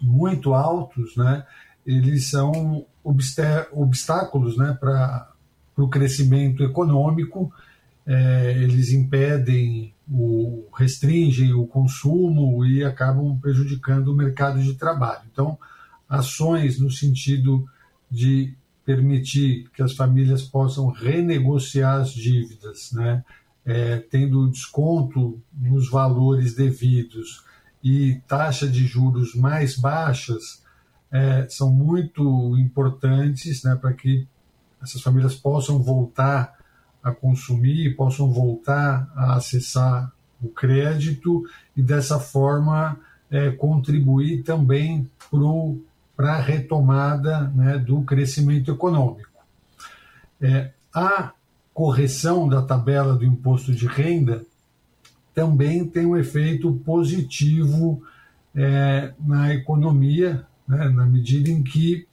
muito 0.00 0.54
altos, 0.54 1.16
né, 1.16 1.44
eles 1.86 2.28
são 2.28 2.84
obstáculos 3.02 4.56
né, 4.56 4.76
para 4.78 5.30
o 5.76 5.88
crescimento 5.88 6.62
econômico, 6.62 7.52
é, 8.06 8.52
eles 8.58 8.92
impedem, 8.92 9.94
o, 10.10 10.66
restringem 10.76 11.52
o 11.54 11.66
consumo 11.66 12.64
e 12.64 12.84
acabam 12.84 13.38
prejudicando 13.38 14.08
o 14.08 14.16
mercado 14.16 14.62
de 14.62 14.74
trabalho. 14.74 15.22
Então, 15.32 15.58
ações 16.08 16.78
no 16.78 16.90
sentido 16.90 17.66
de 18.10 18.54
permitir 18.84 19.68
que 19.74 19.82
as 19.82 19.94
famílias 19.94 20.42
possam 20.42 20.88
renegociar 20.88 22.00
as 22.00 22.10
dívidas, 22.10 22.90
né, 22.92 23.24
é, 23.70 23.98
tendo 23.98 24.50
desconto 24.50 25.40
nos 25.52 25.88
valores 25.88 26.56
devidos 26.56 27.44
e 27.84 28.20
taxa 28.26 28.66
de 28.66 28.84
juros 28.84 29.32
mais 29.36 29.78
baixas, 29.78 30.64
é, 31.08 31.46
são 31.48 31.70
muito 31.70 32.58
importantes 32.58 33.62
né, 33.62 33.76
para 33.76 33.92
que 33.92 34.26
essas 34.82 35.00
famílias 35.00 35.36
possam 35.36 35.80
voltar 35.80 36.58
a 37.00 37.12
consumir, 37.12 37.94
possam 37.94 38.32
voltar 38.32 39.08
a 39.14 39.36
acessar 39.36 40.12
o 40.42 40.48
crédito 40.48 41.44
e 41.76 41.80
dessa 41.80 42.18
forma 42.18 42.98
é, 43.30 43.52
contribuir 43.52 44.42
também 44.42 45.08
para 46.16 46.32
a 46.32 46.40
retomada 46.40 47.42
né, 47.50 47.78
do 47.78 48.02
crescimento 48.02 48.72
econômico. 48.72 49.30
É, 50.40 50.72
a 50.92 51.34
correção 51.80 52.46
da 52.46 52.60
tabela 52.60 53.16
do 53.16 53.24
imposto 53.24 53.72
de 53.72 53.86
renda 53.86 54.44
também 55.34 55.82
tem 55.82 56.04
um 56.04 56.14
efeito 56.14 56.70
positivo 56.84 58.02
é, 58.54 59.14
na 59.18 59.54
economia, 59.54 60.44
né, 60.68 60.90
na 60.90 61.06
medida 61.06 61.48
em 61.48 61.62
que 61.62 62.06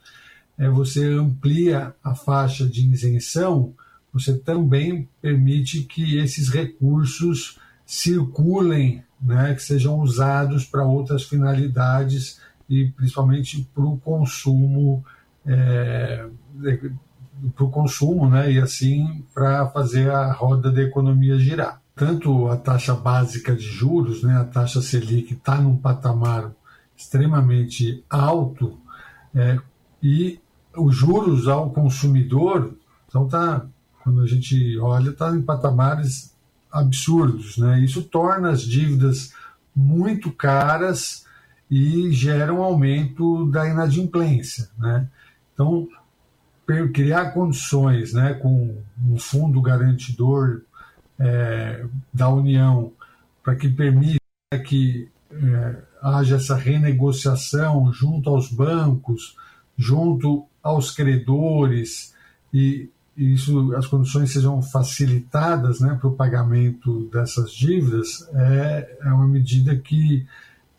é, 0.58 0.70
você 0.70 1.12
amplia 1.12 1.94
a 2.02 2.16
faixa 2.16 2.66
de 2.66 2.90
isenção, 2.90 3.74
você 4.14 4.38
também 4.38 5.10
permite 5.22 5.82
que 5.82 6.18
esses 6.18 6.48
recursos 6.48 7.60
circulem, 7.86 9.04
né, 9.22 9.54
que 9.54 9.62
sejam 9.62 10.00
usados 10.00 10.64
para 10.64 10.86
outras 10.86 11.24
finalidades 11.24 12.40
e 12.70 12.86
principalmente 12.92 13.68
para 13.76 13.84
o 13.84 13.98
consumo 13.98 15.04
é, 15.46 16.26
para 17.56 17.66
o 17.66 17.70
consumo, 17.70 18.30
né, 18.30 18.52
e 18.52 18.60
assim 18.60 19.24
para 19.34 19.68
fazer 19.70 20.10
a 20.10 20.32
roda 20.32 20.72
da 20.72 20.82
economia 20.82 21.38
girar. 21.40 21.82
Tanto 21.96 22.48
a 22.48 22.58
taxa 22.58 22.94
básica 22.94 23.56
de 23.56 23.66
juros, 23.66 24.24
né, 24.24 24.38
a 24.38 24.46
taxa 24.46 24.82
Selic, 24.82 25.34
está 25.34 25.60
num 25.60 25.78
patamar 25.78 26.52
extremamente 26.96 28.04
alto 28.10 28.78
é, 29.34 29.60
e 30.02 30.40
os 30.76 30.96
juros 30.96 31.48
ao 31.48 31.70
consumidor, 31.72 32.76
então 33.08 33.28
tá, 33.28 33.66
quando 34.04 34.22
a 34.22 34.28
gente 34.28 34.78
olha, 34.80 35.10
está 35.10 35.36
em 35.36 35.42
patamares 35.42 36.36
absurdos, 36.72 37.58
né? 37.58 37.80
Isso 37.80 38.04
torna 38.04 38.52
as 38.52 38.62
dívidas 38.62 39.34
muito 39.76 40.32
caras 40.32 41.26
e 41.70 42.12
gera 42.12 42.54
um 42.54 42.62
aumento 42.62 43.50
da 43.52 43.68
inadimplência, 43.68 44.70
né? 44.78 45.08
Então, 45.54 45.88
criar 46.92 47.32
condições 47.32 48.14
né, 48.14 48.34
com 48.34 48.78
um 49.06 49.18
fundo 49.18 49.62
garantidor 49.62 50.62
é, 51.18 51.86
da 52.14 52.30
União 52.30 52.92
para 53.42 53.56
que 53.56 53.70
permita 53.70 54.20
que 54.66 55.10
é, 55.32 55.76
haja 56.02 56.36
essa 56.36 56.56
renegociação 56.56 57.92
junto 57.94 58.30
aos 58.30 58.52
bancos, 58.52 59.36
junto 59.78 60.46
aos 60.62 60.92
credores 60.92 62.14
e 62.54 62.90
isso 63.16 63.74
as 63.76 63.88
condições 63.88 64.32
sejam 64.32 64.62
facilitadas 64.62 65.80
né, 65.80 65.98
para 66.00 66.08
o 66.08 66.16
pagamento 66.16 67.10
dessas 67.12 67.52
dívidas 67.52 68.28
é, 68.34 68.98
é 69.02 69.08
uma 69.12 69.28
medida 69.28 69.76
que 69.76 70.26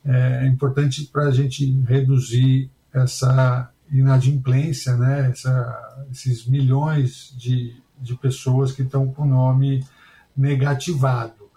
é, 0.05 0.45
é 0.45 0.47
importante 0.47 1.03
para 1.05 1.23
a 1.23 1.31
gente 1.31 1.69
reduzir 1.81 2.69
essa 2.93 3.69
inadimplência, 3.91 4.95
né? 4.95 5.29
Essa, 5.29 6.05
esses 6.11 6.45
milhões 6.45 7.33
de, 7.37 7.75
de 7.99 8.15
pessoas 8.15 8.71
que 8.71 8.81
estão 8.81 9.07
com 9.11 9.23
o 9.23 9.27
nome 9.27 9.83
negativado. 10.35 11.49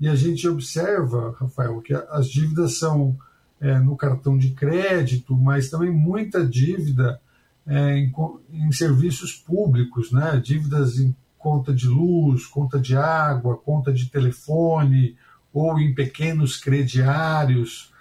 E 0.00 0.08
a 0.08 0.14
gente 0.14 0.46
observa, 0.48 1.36
Rafael, 1.38 1.80
que 1.80 1.94
as 1.94 2.28
dívidas 2.28 2.78
são 2.78 3.16
é, 3.60 3.78
no 3.78 3.96
cartão 3.96 4.36
de 4.36 4.50
crédito, 4.50 5.36
mas 5.36 5.70
também 5.70 5.90
muita 5.90 6.44
dívida 6.44 7.20
é, 7.66 7.98
em, 7.98 8.12
em, 8.52 8.72
serviços 8.72 9.32
públicos, 9.32 10.10
né? 10.12 10.40
dívidas 10.44 10.98
em 10.98 11.14
conta 11.38 11.72
de 11.72 11.86
luz, 11.86 12.46
conta 12.46 12.78
de 12.78 12.96
água, 12.96 13.56
conta 13.56 13.92
de 13.92 14.10
telefone 14.10 15.16
ou 15.52 15.78
em 15.78 15.94
pequenos 15.94 16.56
crediários. 16.56 17.92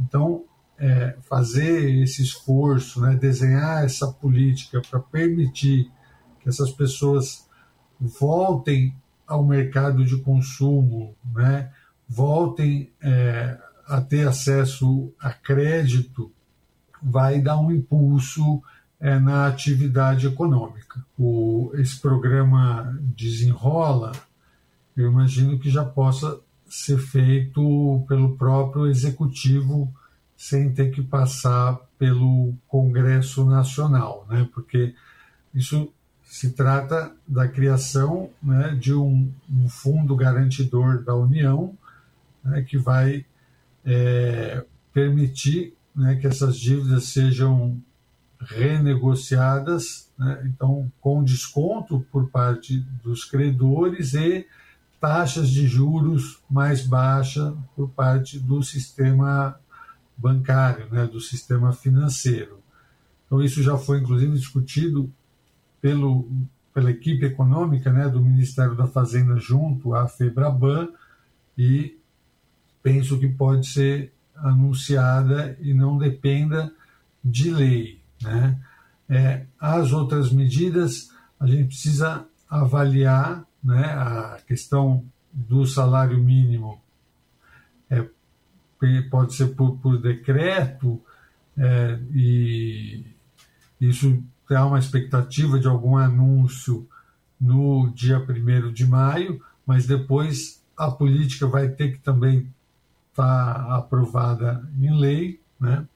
Então, 0.00 0.44
é, 0.82 1.16
fazer 1.28 2.02
esse 2.02 2.24
esforço, 2.24 3.00
né, 3.00 3.14
desenhar 3.14 3.84
essa 3.84 4.08
política 4.08 4.82
para 4.90 4.98
permitir 4.98 5.88
que 6.40 6.48
essas 6.48 6.72
pessoas 6.72 7.48
voltem 8.00 8.92
ao 9.24 9.46
mercado 9.46 10.04
de 10.04 10.16
consumo, 10.16 11.14
né, 11.32 11.70
voltem 12.08 12.90
é, 13.00 13.56
a 13.86 14.00
ter 14.00 14.26
acesso 14.26 15.14
a 15.20 15.30
crédito, 15.30 16.32
vai 17.00 17.40
dar 17.40 17.60
um 17.60 17.70
impulso 17.70 18.60
é, 18.98 19.20
na 19.20 19.46
atividade 19.46 20.26
econômica. 20.26 21.06
O, 21.16 21.70
esse 21.74 22.00
programa 22.00 22.98
desenrola, 23.16 24.10
eu 24.96 25.08
imagino 25.08 25.60
que 25.60 25.70
já 25.70 25.84
possa 25.84 26.40
ser 26.68 26.98
feito 26.98 28.04
pelo 28.08 28.36
próprio 28.36 28.88
executivo 28.88 29.94
sem 30.42 30.72
ter 30.72 30.90
que 30.90 31.00
passar 31.00 31.78
pelo 31.96 32.52
Congresso 32.66 33.44
Nacional, 33.44 34.26
né? 34.28 34.48
porque 34.52 34.92
isso 35.54 35.92
se 36.24 36.50
trata 36.50 37.14
da 37.28 37.46
criação 37.46 38.28
né, 38.42 38.74
de 38.74 38.92
um, 38.92 39.32
um, 39.48 39.68
fundo 39.68 40.16
garantidor 40.16 41.04
da 41.04 41.14
União 41.14 41.78
né, 42.42 42.60
que 42.62 42.76
vai 42.76 43.24
é, 43.84 44.64
permitir 44.92 45.74
né, 45.94 46.16
que 46.16 46.26
essas 46.26 46.58
dívidas 46.58 47.04
sejam 47.04 47.80
renegociadas, 48.40 50.10
né, 50.18 50.42
então 50.46 50.90
com 51.00 51.22
desconto 51.22 52.04
por 52.10 52.30
parte 52.30 52.80
dos 53.04 53.24
credores 53.24 54.12
e 54.14 54.44
taxas 55.00 55.50
de 55.50 55.68
juros 55.68 56.40
mais 56.50 56.84
baixa 56.84 57.54
por 57.76 57.90
parte 57.90 58.40
do 58.40 58.60
sistema 58.60 59.61
bancário, 60.22 60.86
né, 60.90 61.04
do 61.06 61.20
sistema 61.20 61.72
financeiro. 61.72 62.60
Então 63.26 63.42
isso 63.42 63.62
já 63.62 63.76
foi 63.76 63.98
inclusive 63.98 64.32
discutido 64.32 65.12
pelo, 65.80 66.30
pela 66.72 66.90
equipe 66.90 67.26
econômica 67.26 67.92
né, 67.92 68.08
do 68.08 68.20
Ministério 68.20 68.76
da 68.76 68.86
Fazenda 68.86 69.36
junto 69.36 69.94
à 69.94 70.06
FEBRABAN 70.06 70.88
e 71.58 71.98
penso 72.82 73.18
que 73.18 73.28
pode 73.28 73.66
ser 73.66 74.12
anunciada 74.36 75.56
e 75.60 75.74
não 75.74 75.98
dependa 75.98 76.72
de 77.24 77.50
lei. 77.50 78.00
Né? 78.22 78.58
É, 79.08 79.44
as 79.58 79.92
outras 79.92 80.32
medidas, 80.32 81.10
a 81.38 81.46
gente 81.46 81.66
precisa 81.66 82.24
avaliar 82.48 83.44
né, 83.62 83.84
a 83.84 84.38
questão 84.46 85.04
do 85.32 85.66
salário 85.66 86.18
mínimo, 86.18 86.80
é, 87.88 88.06
pode 89.10 89.34
ser 89.34 89.48
por, 89.48 89.78
por 89.78 90.00
decreto, 90.00 91.00
é, 91.56 91.98
e 92.14 93.04
isso 93.80 94.22
há 94.50 94.66
uma 94.66 94.78
expectativa 94.78 95.58
de 95.58 95.66
algum 95.66 95.96
anúncio 95.96 96.88
no 97.40 97.90
dia 97.94 98.18
1 98.18 98.72
de 98.72 98.86
maio, 98.86 99.40
mas 99.66 99.86
depois 99.86 100.62
a 100.76 100.90
política 100.90 101.46
vai 101.46 101.68
ter 101.68 101.92
que 101.92 101.98
também 101.98 102.52
estar 103.10 103.54
tá 103.54 103.76
aprovada 103.76 104.68
em 104.78 104.96
lei, 104.98 105.40
né? 105.60 105.86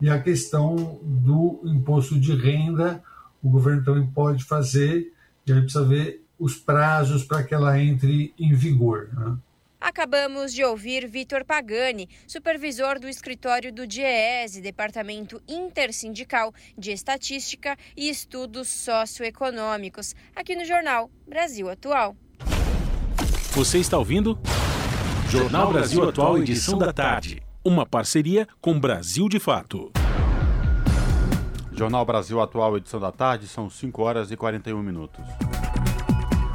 E 0.00 0.10
a 0.10 0.20
questão 0.20 1.00
do 1.02 1.62
imposto 1.64 2.18
de 2.18 2.34
renda, 2.34 3.02
o 3.42 3.48
governo 3.48 3.84
também 3.84 4.06
pode 4.06 4.44
fazer, 4.44 5.12
e 5.46 5.52
aí 5.52 5.60
precisa 5.60 5.84
ver 5.84 6.24
os 6.38 6.56
prazos 6.56 7.24
para 7.24 7.42
que 7.42 7.54
ela 7.54 7.80
entre 7.80 8.34
em 8.38 8.52
vigor. 8.54 9.08
Né? 9.12 9.36
Acabamos 9.84 10.54
de 10.54 10.64
ouvir 10.64 11.06
Vitor 11.06 11.44
Pagani, 11.44 12.08
supervisor 12.26 12.98
do 12.98 13.06
escritório 13.06 13.70
do 13.70 13.86
DIEESE, 13.86 14.62
Departamento 14.62 15.42
Intersindical 15.46 16.54
de 16.76 16.90
Estatística 16.90 17.76
e 17.94 18.08
Estudos 18.08 18.66
Socioeconômicos, 18.68 20.14
aqui 20.34 20.56
no 20.56 20.64
jornal 20.64 21.10
Brasil 21.28 21.68
Atual. 21.68 22.16
Você 23.52 23.76
está 23.76 23.98
ouvindo? 23.98 24.38
Jornal 25.28 25.70
Brasil 25.70 26.08
Atual, 26.08 26.38
edição 26.38 26.78
da 26.78 26.90
tarde. 26.90 27.42
Uma 27.62 27.84
parceria 27.84 28.48
com 28.62 28.80
Brasil 28.80 29.28
de 29.28 29.38
Fato. 29.38 29.92
Jornal 31.72 32.06
Brasil 32.06 32.40
Atual, 32.40 32.78
edição 32.78 32.98
da 32.98 33.12
tarde, 33.12 33.46
são 33.46 33.68
5 33.68 34.02
horas 34.02 34.30
e 34.30 34.36
41 34.36 34.82
minutos. 34.82 35.22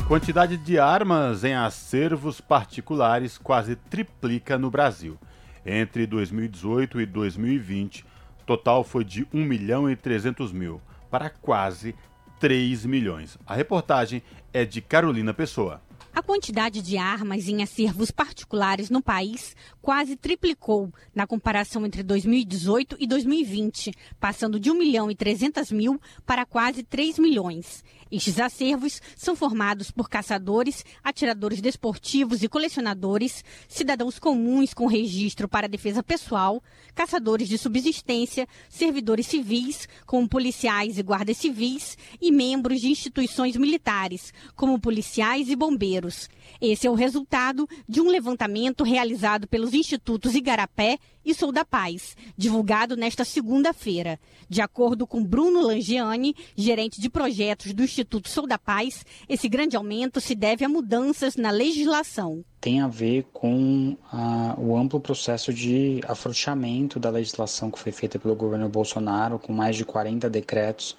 Quantidade 0.09 0.57
de 0.57 0.79
armas 0.79 1.43
em 1.43 1.53
acervos 1.53 2.41
particulares 2.41 3.37
quase 3.37 3.75
triplica 3.75 4.57
no 4.57 4.71
Brasil. 4.71 5.19
Entre 5.63 6.07
2018 6.07 6.99
e 6.99 7.05
2020, 7.05 8.03
total 8.43 8.83
foi 8.83 9.03
de 9.03 9.27
1 9.31 9.45
milhão 9.45 9.87
e 9.87 9.95
300 9.95 10.51
mil, 10.51 10.81
para 11.11 11.29
quase 11.29 11.93
3 12.39 12.87
milhões. 12.87 13.37
A 13.45 13.53
reportagem 13.53 14.23
é 14.51 14.65
de 14.65 14.81
Carolina 14.81 15.31
Pessoa. 15.31 15.79
A 16.11 16.23
quantidade 16.23 16.81
de 16.81 16.97
armas 16.97 17.47
em 17.47 17.61
acervos 17.61 18.09
particulares 18.09 18.89
no 18.89 19.01
país 19.01 19.55
quase 19.79 20.15
triplicou 20.15 20.91
na 21.13 21.27
comparação 21.27 21.85
entre 21.85 22.01
2018 22.01 22.97
e 22.99 23.05
2020, 23.05 23.93
passando 24.19 24.59
de 24.59 24.71
1 24.71 24.73
milhão 24.73 25.11
e 25.11 25.15
300 25.15 25.71
mil 25.71 26.01
para 26.25 26.45
quase 26.45 26.81
3 26.81 27.19
milhões. 27.19 27.83
Estes 28.11 28.39
acervos 28.39 29.01
são 29.15 29.35
formados 29.35 29.91
por 29.91 30.09
caçadores, 30.09 30.83
atiradores 31.03 31.61
desportivos 31.61 32.41
e 32.41 32.49
colecionadores, 32.49 33.43
cidadãos 33.67 34.17
comuns 34.17 34.73
com 34.73 34.87
registro 34.87 35.47
para 35.47 35.67
defesa 35.67 36.01
pessoal, 36.01 36.63
caçadores 36.95 37.47
de 37.47 37.57
subsistência, 37.57 38.47
servidores 38.67 39.27
civis, 39.27 39.87
como 40.05 40.27
policiais 40.27 40.97
e 40.97 41.03
guardas 41.03 41.37
civis, 41.37 41.97
e 42.19 42.31
membros 42.31 42.81
de 42.81 42.89
instituições 42.89 43.55
militares, 43.55 44.33
como 44.55 44.79
policiais 44.79 45.49
e 45.49 45.55
bombeiros. 45.55 46.27
Esse 46.59 46.87
é 46.87 46.89
o 46.89 46.95
resultado 46.95 47.69
de 47.87 48.01
um 48.01 48.09
levantamento 48.09 48.83
realizado 48.83 49.47
pelos 49.47 49.73
institutos 49.73 50.33
Igarapé 50.33 50.97
e 51.29 51.33
Sou 51.35 51.51
da 51.51 51.63
Paz, 51.63 52.17
divulgado 52.35 52.97
nesta 52.97 53.23
segunda-feira. 53.23 54.19
De 54.49 54.61
acordo 54.61 55.05
com 55.05 55.23
Bruno 55.23 55.61
Langiani, 55.61 56.35
gerente 56.55 56.99
de 56.99 57.07
projetos 57.07 57.71
do 57.71 57.83
Instituto 57.83 58.27
Sou 58.27 58.47
da 58.47 58.57
Paz, 58.57 59.05
esse 59.27 59.47
grande 59.47 59.77
aumento 59.77 60.19
se 60.19 60.33
deve 60.33 60.65
a 60.65 60.69
mudanças 60.69 61.35
na 61.35 61.51
legislação. 61.51 62.43
Tem 62.59 62.81
a 62.81 62.87
ver 62.87 63.27
com 63.31 63.95
a, 64.11 64.55
o 64.57 64.75
amplo 64.75 64.99
processo 64.99 65.53
de 65.53 66.01
afrouxamento 66.07 66.99
da 66.99 67.11
legislação 67.11 67.69
que 67.69 67.79
foi 67.79 67.91
feita 67.91 68.17
pelo 68.17 68.35
governo 68.35 68.67
Bolsonaro, 68.67 69.37
com 69.37 69.53
mais 69.53 69.75
de 69.75 69.85
40 69.85 70.27
decretos 70.29 70.97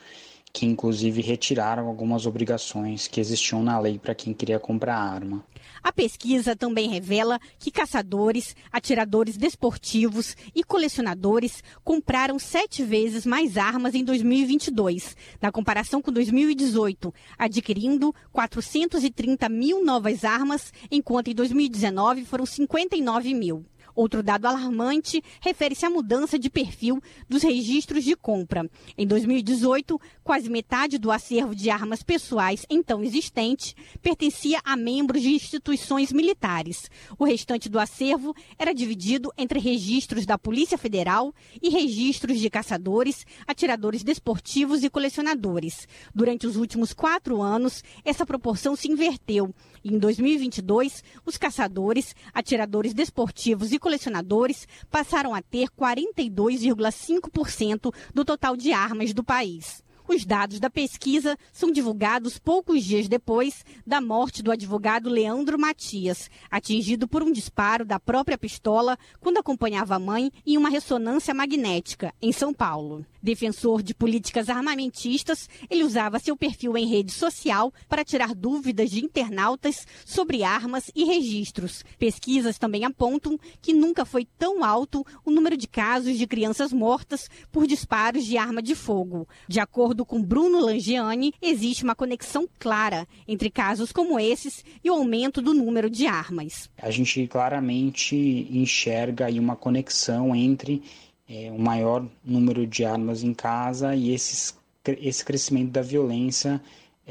que 0.53 0.67
inclusive 0.67 1.23
retiraram 1.23 1.87
algumas 1.87 2.27
obrigações 2.27 3.07
que 3.07 3.21
existiam 3.21 3.63
na 3.63 3.79
lei 3.79 3.99
para 3.99 4.15
quem 4.15 4.35
queria 4.35 4.59
comprar 4.59 4.97
arma. 4.97 5.45
A 5.83 5.93
pesquisa 5.93 6.55
também 6.55 6.89
revela 6.89 7.41
que 7.59 7.71
caçadores, 7.71 8.55
atiradores 8.71 9.37
desportivos 9.37 10.37
e 10.55 10.63
colecionadores 10.63 11.63
compraram 11.83 12.39
sete 12.39 12.83
vezes 12.83 13.25
mais 13.25 13.57
armas 13.57 13.95
em 13.95 14.05
2022, 14.05 15.17
na 15.41 15.51
comparação 15.51 16.03
com 16.03 16.13
2018, 16.13 17.13
adquirindo 17.39 18.15
430 18.33 19.49
mil 19.49 19.85
novas 19.85 20.25
armas, 20.25 20.73
enquanto 20.91 21.29
em 21.29 21.35
2019 21.35 22.25
foram 22.25 22.45
59 22.45 23.35
mil. 23.35 23.65
Outro 23.95 24.23
dado 24.23 24.47
alarmante 24.47 25.23
refere-se 25.41 25.85
à 25.85 25.91
mudança 25.91 26.39
de 26.39 26.51
perfil 26.51 27.01
dos 27.29 27.43
registros 27.43 28.05
de 28.05 28.17
compra. 28.17 28.69
Em 28.97 29.07
2018, 29.07 30.01
quase 30.23 30.49
metade 30.49 30.99
do 30.99 31.11
acervo 31.11 31.55
de 31.55 31.71
armas 31.71 32.03
pessoais 32.03 32.65
então 32.69 33.03
existente 33.03 33.75
pertencia 34.01 34.61
a 34.65 34.77
membros 34.77 35.23
de 35.23 35.31
instituições 35.31 36.13
militares. 36.13 36.91
O 37.19 37.25
restante 37.25 37.69
do 37.69 37.79
acervo 37.79 38.35
era 38.59 38.73
dividido 38.73 39.33
entre 39.37 39.59
registros 39.59 40.27
da 40.27 40.39
Polícia 40.39 40.79
Federal 40.79 41.35
e 41.61 41.69
registros 41.69 42.39
de 42.39 42.51
caçadores, 42.51 43.27
atiradores 43.47 44.03
desportivos 44.03 44.83
e 44.83 44.91
colecionadores. 44.91 45.87
Durante 46.15 46.47
os 46.47 46.57
últimos 46.57 46.93
quatro 46.93 47.43
anos, 47.43 47.83
essa 48.05 48.27
proporção 48.27 48.77
se 48.77 48.89
inverteu. 48.89 49.55
Em 49.85 49.99
2022, 49.99 51.03
os 51.25 51.37
caçadores, 51.39 52.15
atiradores 52.35 52.93
desportivos 52.93 53.73
e 53.73 53.79
colecionadores 53.79 54.69
passaram 54.91 55.35
a 55.35 55.41
ter 55.41 55.71
42,5% 55.71 57.95
do 58.15 58.25
total 58.25 58.57
de 58.57 58.73
armas 58.73 59.15
do 59.15 59.25
país. 59.25 59.83
Os 60.13 60.25
dados 60.25 60.59
da 60.59 60.69
pesquisa 60.69 61.39
são 61.53 61.71
divulgados 61.71 62.37
poucos 62.37 62.83
dias 62.83 63.07
depois 63.07 63.65
da 63.87 64.01
morte 64.01 64.43
do 64.43 64.51
advogado 64.51 65.09
Leandro 65.09 65.57
Matias, 65.57 66.29
atingido 66.51 67.07
por 67.07 67.23
um 67.23 67.31
disparo 67.31 67.85
da 67.85 68.01
própria 68.01 68.37
pistola 68.37 68.99
quando 69.21 69.39
acompanhava 69.39 69.95
a 69.95 70.01
mãe 70.01 70.33
em 70.45 70.59
uma 70.59 70.69
ressonância 70.69 71.33
magnética 71.33 72.13
em 72.21 72.33
São 72.33 72.53
Paulo. 72.53 73.07
Defensor 73.23 73.83
de 73.83 73.95
políticas 73.95 74.49
armamentistas, 74.49 75.49
ele 75.69 75.85
usava 75.85 76.19
seu 76.19 76.37
perfil 76.37 76.77
em 76.77 76.89
rede 76.89 77.13
social 77.13 77.73
para 77.89 78.05
tirar 78.05 78.35
dúvidas 78.35 78.91
de 78.91 79.05
internautas 79.05 79.87
sobre 80.05 80.43
armas 80.43 80.91
e 80.93 81.05
registros. 81.05 81.85
Pesquisas 81.99 82.59
também 82.59 82.85
apontam 82.85 83.39
que 83.61 83.73
nunca 83.73 84.05
foi 84.05 84.27
tão 84.39 84.65
alto 84.65 85.07
o 85.25 85.31
número 85.31 85.57
de 85.57 85.69
casos 85.69 86.19
de 86.19 86.27
crianças 86.27 86.73
mortas 86.73 87.29
por 87.53 87.65
disparos 87.67 88.25
de 88.25 88.37
arma 88.37 88.61
de 88.61 88.75
fogo. 88.75 89.29
De 89.47 89.61
acordo 89.61 90.00
com 90.05 90.23
Bruno 90.23 90.61
Langiani, 90.61 91.33
existe 91.41 91.85
uma 91.85 91.95
conexão 91.95 92.49
clara 92.59 93.07
entre 93.27 93.51
casos 93.51 93.93
como 93.93 94.19
esses 94.19 94.65
e 94.83 94.91
o 94.91 94.95
aumento 94.95 95.41
do 95.41 95.55
número 95.55 95.89
de 95.91 96.07
armas. 96.07 96.71
A 96.81 96.91
gente 96.91 97.27
claramente 97.27 98.17
enxerga 98.51 99.27
aí 99.27 99.39
uma 99.39 99.57
conexão 99.57 100.35
entre 100.35 100.83
é, 101.29 101.51
um 101.51 101.59
maior 101.59 102.07
número 102.25 102.67
de 102.67 102.85
armas 102.85 103.23
em 103.23 103.33
casa 103.33 103.95
e 103.95 104.13
esses, 104.13 104.57
esse 104.85 105.25
crescimento 105.25 105.71
da 105.71 105.83
violência 105.83 106.61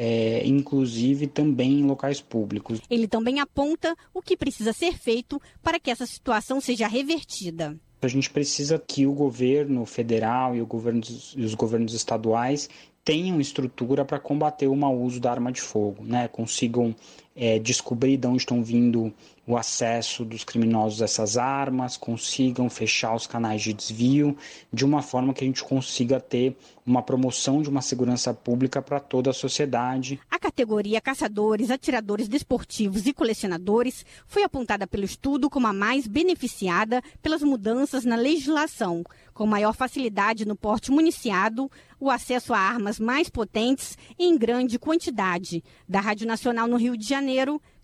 é, 0.02 0.46
inclusive 0.46 1.28
também 1.28 1.82
em 1.82 1.86
locais 1.86 2.22
públicos. 2.22 2.80
Ele 2.90 3.06
também 3.06 3.42
aponta 3.42 3.94
o 4.14 4.22
que 4.22 4.38
precisa 4.38 4.72
ser 4.72 4.98
feito 4.98 5.42
para 5.62 5.78
que 5.78 5.92
essa 5.92 6.06
situação 6.06 6.62
seja 6.62 6.88
revertida. 6.88 7.78
A 8.02 8.08
gente 8.08 8.30
precisa 8.30 8.80
que 8.80 9.06
o 9.06 9.14
governo 9.14 9.86
federal 9.86 10.56
e, 10.56 10.62
governo, 10.62 11.02
e 11.36 11.44
os 11.44 11.54
governos 11.54 11.94
estaduais 11.94 12.70
tenham 13.04 13.42
estrutura 13.42 14.06
para 14.06 14.20
combater 14.20 14.68
o 14.68 14.76
mau 14.76 14.98
uso 15.02 15.20
da 15.20 15.32
arma 15.32 15.52
de 15.52 15.62
fogo, 15.62 16.04
né? 16.04 16.28
consigam 16.28 16.96
é, 17.36 17.60
descobrir 17.60 18.18
de 18.18 18.28
onde 18.28 18.40
estão 18.40 18.64
vindo 18.64 19.14
o 19.50 19.58
acesso 19.58 20.24
dos 20.24 20.44
criminosos 20.44 21.02
a 21.02 21.06
essas 21.06 21.36
armas, 21.36 21.98
consigam 21.98 22.70
fechar 22.70 23.16
os 23.16 23.26
canais 23.26 23.64
de 23.64 23.74
desvio, 23.74 24.38
de 24.72 24.86
uma 24.86 25.02
forma 25.02 25.34
que 25.34 25.44
a 25.44 25.48
gente 25.48 25.64
consiga 25.64 26.20
ter 26.20 26.56
uma 26.86 27.02
promoção 27.02 27.62
de 27.62 27.70
uma 27.70 27.82
segurança 27.82 28.32
pública 28.32 28.82
para 28.82 29.00
toda 29.00 29.32
a 29.32 29.34
sociedade. 29.34 30.20
A 30.30 30.38
categoria 30.38 31.02
caçadores, 31.02 31.72
atiradores 31.72 32.28
desportivos 32.28 33.08
e 33.08 33.14
colecionadores 33.14 34.06
foi 34.28 34.44
apontada 34.44 34.86
pelo 34.86 35.04
estudo 35.04 35.50
como 35.50 35.66
a 35.66 35.74
mais 35.74 36.06
beneficiada 36.06 37.02
pelas 37.22 37.42
mudanças 37.42 38.06
na 38.06 38.16
legislação, 38.16 39.04
com 39.34 39.48
maior 39.48 39.74
facilidade 39.74 40.46
no 40.46 40.56
porte 40.56 40.92
municiado, 40.92 41.72
o 42.00 42.10
acesso 42.10 42.54
a 42.54 42.60
armas 42.60 43.00
mais 43.00 43.30
potentes 43.30 43.98
em 44.18 44.38
grande 44.38 44.80
quantidade. 44.80 45.64
Da 45.88 46.00
Rádio 46.00 46.28
Nacional 46.28 46.68
no 46.68 46.78
Rio 46.78 46.98
de 46.98 47.06
Janeiro, 47.06 47.19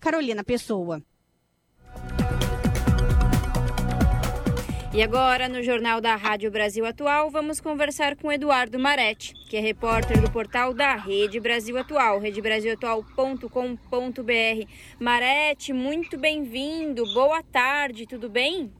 Carolina 0.00 0.42
Pessoa. 0.42 1.02
E 4.96 5.02
agora, 5.02 5.46
no 5.46 5.62
Jornal 5.62 6.00
da 6.00 6.16
Rádio 6.16 6.50
Brasil 6.50 6.86
Atual, 6.86 7.30
vamos 7.30 7.60
conversar 7.60 8.16
com 8.16 8.32
Eduardo 8.32 8.78
Maretti, 8.78 9.34
que 9.46 9.58
é 9.58 9.60
repórter 9.60 10.22
do 10.22 10.30
portal 10.30 10.72
da 10.72 10.94
Rede 10.94 11.38
Brasil 11.38 11.76
Atual, 11.76 12.18
redebrasilatual.com.br. 12.18 14.70
Maretti, 14.98 15.74
muito 15.74 16.16
bem-vindo, 16.16 17.04
boa 17.12 17.42
tarde, 17.42 18.06
tudo 18.06 18.30
bem? 18.30 18.72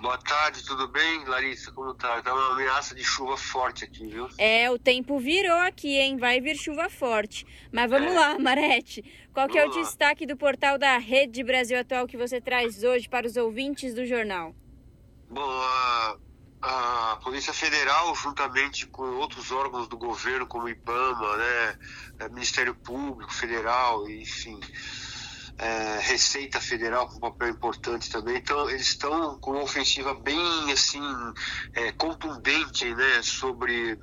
Boa 0.00 0.16
tarde, 0.16 0.64
tudo 0.64 0.86
bem, 0.86 1.24
Larissa? 1.24 1.72
Como 1.72 1.92
tá? 1.92 2.22
Tá 2.22 2.32
uma 2.32 2.52
ameaça 2.52 2.94
de 2.94 3.02
chuva 3.02 3.36
forte 3.36 3.84
aqui, 3.84 4.06
viu? 4.06 4.28
É, 4.38 4.70
o 4.70 4.78
tempo 4.78 5.18
virou 5.18 5.58
aqui, 5.58 5.96
hein? 5.98 6.16
Vai 6.16 6.40
vir 6.40 6.56
chuva 6.56 6.88
forte. 6.88 7.44
Mas 7.72 7.90
vamos 7.90 8.12
é. 8.12 8.18
lá, 8.18 8.38
Marete. 8.38 9.02
Qual 9.34 9.48
que 9.48 9.58
é 9.58 9.64
o 9.64 9.68
lá. 9.68 9.74
destaque 9.74 10.24
do 10.24 10.36
portal 10.36 10.78
da 10.78 10.98
Rede 10.98 11.42
Brasil 11.42 11.78
Atual 11.78 12.06
que 12.06 12.16
você 12.16 12.40
traz 12.40 12.84
hoje 12.84 13.08
para 13.08 13.26
os 13.26 13.36
ouvintes 13.36 13.92
do 13.92 14.06
jornal? 14.06 14.54
Bom, 15.28 15.42
a, 15.42 16.16
a 16.62 17.16
Polícia 17.22 17.52
Federal, 17.52 18.14
juntamente 18.14 18.86
com 18.86 19.02
outros 19.02 19.50
órgãos 19.50 19.88
do 19.88 19.96
governo, 19.96 20.46
como 20.46 20.64
o 20.64 20.68
IBAMA, 20.68 21.36
né, 21.36 21.78
é, 22.20 22.28
Ministério 22.28 22.74
Público 22.74 23.32
Federal, 23.32 24.08
enfim, 24.08 24.60
é, 25.58 25.98
Receita 26.00 26.60
Federal 26.60 27.08
com 27.08 27.16
um 27.16 27.20
papel 27.20 27.48
importante 27.48 28.08
também. 28.10 28.36
Então, 28.36 28.70
eles 28.70 28.88
estão 28.88 29.38
com 29.40 29.52
uma 29.52 29.62
ofensiva 29.62 30.14
bem 30.14 30.72
assim 30.72 31.02
é, 31.74 31.92
contundente 31.92 32.94
né, 32.94 33.22
sobre 33.22 33.98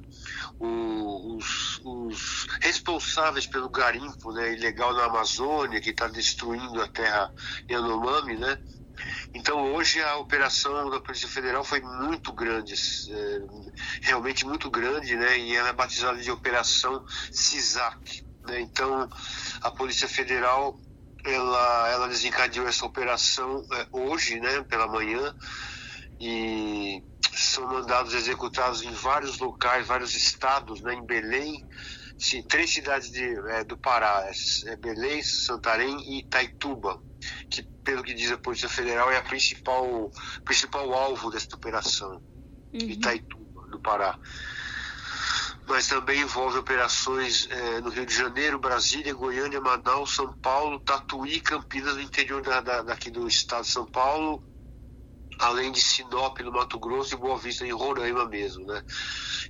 o, 0.60 1.38
os, 1.38 1.82
os, 1.84 2.48
responsáveis 2.62 3.48
pelo 3.48 3.70
garimpo 3.70 4.34
né, 4.34 4.54
ilegal 4.54 4.94
na 4.94 5.06
Amazônia, 5.06 5.80
que 5.80 5.92
está 5.92 6.08
destruindo 6.08 6.82
a 6.82 6.88
terra 6.88 7.34
Yanomami, 7.70 8.38
né? 8.38 8.60
Então 9.34 9.74
hoje 9.74 10.02
a 10.02 10.16
operação 10.18 10.90
da 10.90 11.02
Polícia 11.02 11.28
Federal 11.28 11.64
foi 11.64 11.82
muito 11.82 12.32
grande, 12.32 12.74
é, 12.74 13.42
realmente 14.02 14.46
muito 14.46 14.70
grande, 14.70 15.16
né? 15.16 15.38
E 15.38 15.56
ela 15.56 15.70
é 15.70 15.74
batizada 15.74 16.22
de 16.22 16.32
Operação 16.32 17.06
CISAC. 17.32 18.26
Né? 18.48 18.62
Então 18.62 19.10
a 19.62 19.72
Polícia 19.72 20.08
Federal 20.08 20.80
ela, 21.26 21.90
ela 21.90 22.08
desencadeou 22.08 22.68
essa 22.68 22.86
operação 22.86 23.66
é, 23.72 23.88
hoje, 23.92 24.40
né? 24.40 24.62
Pela 24.64 24.88
manhã 24.88 25.34
e 26.20 27.04
são 27.34 27.68
mandados 27.68 28.14
executados 28.14 28.82
em 28.82 28.92
vários 28.92 29.40
locais, 29.40 29.88
vários 29.88 30.16
estados, 30.16 30.82
né? 30.82 30.94
Em 30.94 31.06
Belém, 31.06 31.66
sim, 32.18 32.42
três 32.44 32.72
cidades 32.72 33.12
de, 33.12 33.24
é, 33.50 33.64
do 33.64 33.78
Pará, 33.78 34.30
é, 34.66 34.76
Belém, 34.78 35.22
Santarém 35.22 35.98
e 36.10 36.20
Itaituba 36.20 37.02
que, 37.50 37.64
pelo 37.84 38.04
que 38.04 38.14
diz 38.14 38.32
a 38.32 38.38
Polícia 38.38 38.70
Federal, 38.70 39.12
é 39.12 39.18
a 39.18 39.24
principal, 39.24 40.12
principal 40.44 40.94
alvo 40.94 41.32
desta 41.32 41.56
operação, 41.56 42.22
uhum. 42.74 42.80
Itaituba, 42.80 43.68
no 43.68 43.80
Pará. 43.80 44.18
Mas 45.68 45.88
também 45.88 46.22
envolve 46.22 46.60
operações 46.60 47.48
é, 47.50 47.82
no 47.82 47.90
Rio 47.90 48.06
de 48.06 48.14
Janeiro, 48.14 48.60
Brasília, 48.60 49.14
Goiânia, 49.14 49.60
Manaus, 49.60 50.16
São 50.16 50.32
Paulo, 50.42 50.80
Tatuí, 50.80 51.42
Campinas, 51.42 51.96
no 51.96 52.02
interior 52.02 52.42
da, 52.42 52.62
da, 52.62 52.82
daqui 52.84 53.10
do 53.10 53.28
estado 53.28 53.64
de 53.64 53.72
São 53.72 53.86
Paulo, 53.88 54.44
além 55.40 55.72
de 55.72 55.82
Sinop, 55.82 56.40
no 56.40 56.52
Mato 56.52 56.80
Grosso, 56.80 57.14
e 57.14 57.18
Boa 57.18 57.38
Vista, 57.38 57.66
em 57.66 57.72
Roraima 57.72 58.26
mesmo, 58.26 58.66
né? 58.66 58.82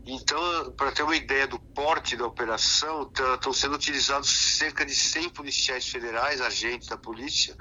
Então, 0.05 0.71
para 0.73 0.91
ter 0.91 1.03
uma 1.03 1.15
ideia 1.15 1.47
do 1.47 1.59
porte 1.73 2.15
da 2.15 2.25
operação, 2.25 3.03
estão 3.03 3.37
tá, 3.37 3.53
sendo 3.53 3.75
utilizados 3.75 4.29
cerca 4.29 4.85
de 4.85 4.93
100 4.93 5.29
policiais 5.29 5.87
federais, 5.87 6.41
agentes 6.41 6.87
da 6.87 6.97
polícia, 6.97 7.55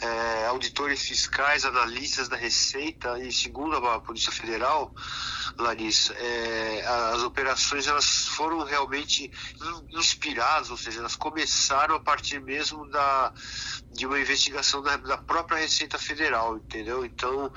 é, 0.00 0.46
auditores 0.46 1.02
fiscais, 1.02 1.64
analistas 1.64 2.28
da 2.28 2.36
Receita 2.36 3.18
e, 3.18 3.30
segundo 3.30 3.76
a 3.76 4.00
Polícia 4.00 4.32
Federal, 4.32 4.94
Larissa, 5.58 6.14
é, 6.14 6.86
as 7.12 7.22
operações 7.22 7.86
elas 7.86 8.26
foram 8.28 8.64
realmente 8.64 9.30
inspiradas, 9.90 10.70
ou 10.70 10.76
seja, 10.76 11.00
elas 11.00 11.16
começaram 11.16 11.94
a 11.96 12.00
partir 12.00 12.40
mesmo 12.40 12.88
da, 12.88 13.32
de 13.94 14.06
uma 14.06 14.20
investigação 14.20 14.82
da, 14.82 14.96
da 14.96 15.16
própria 15.16 15.58
Receita 15.58 15.96
Federal, 15.98 16.56
entendeu? 16.56 17.04
Então, 17.04 17.50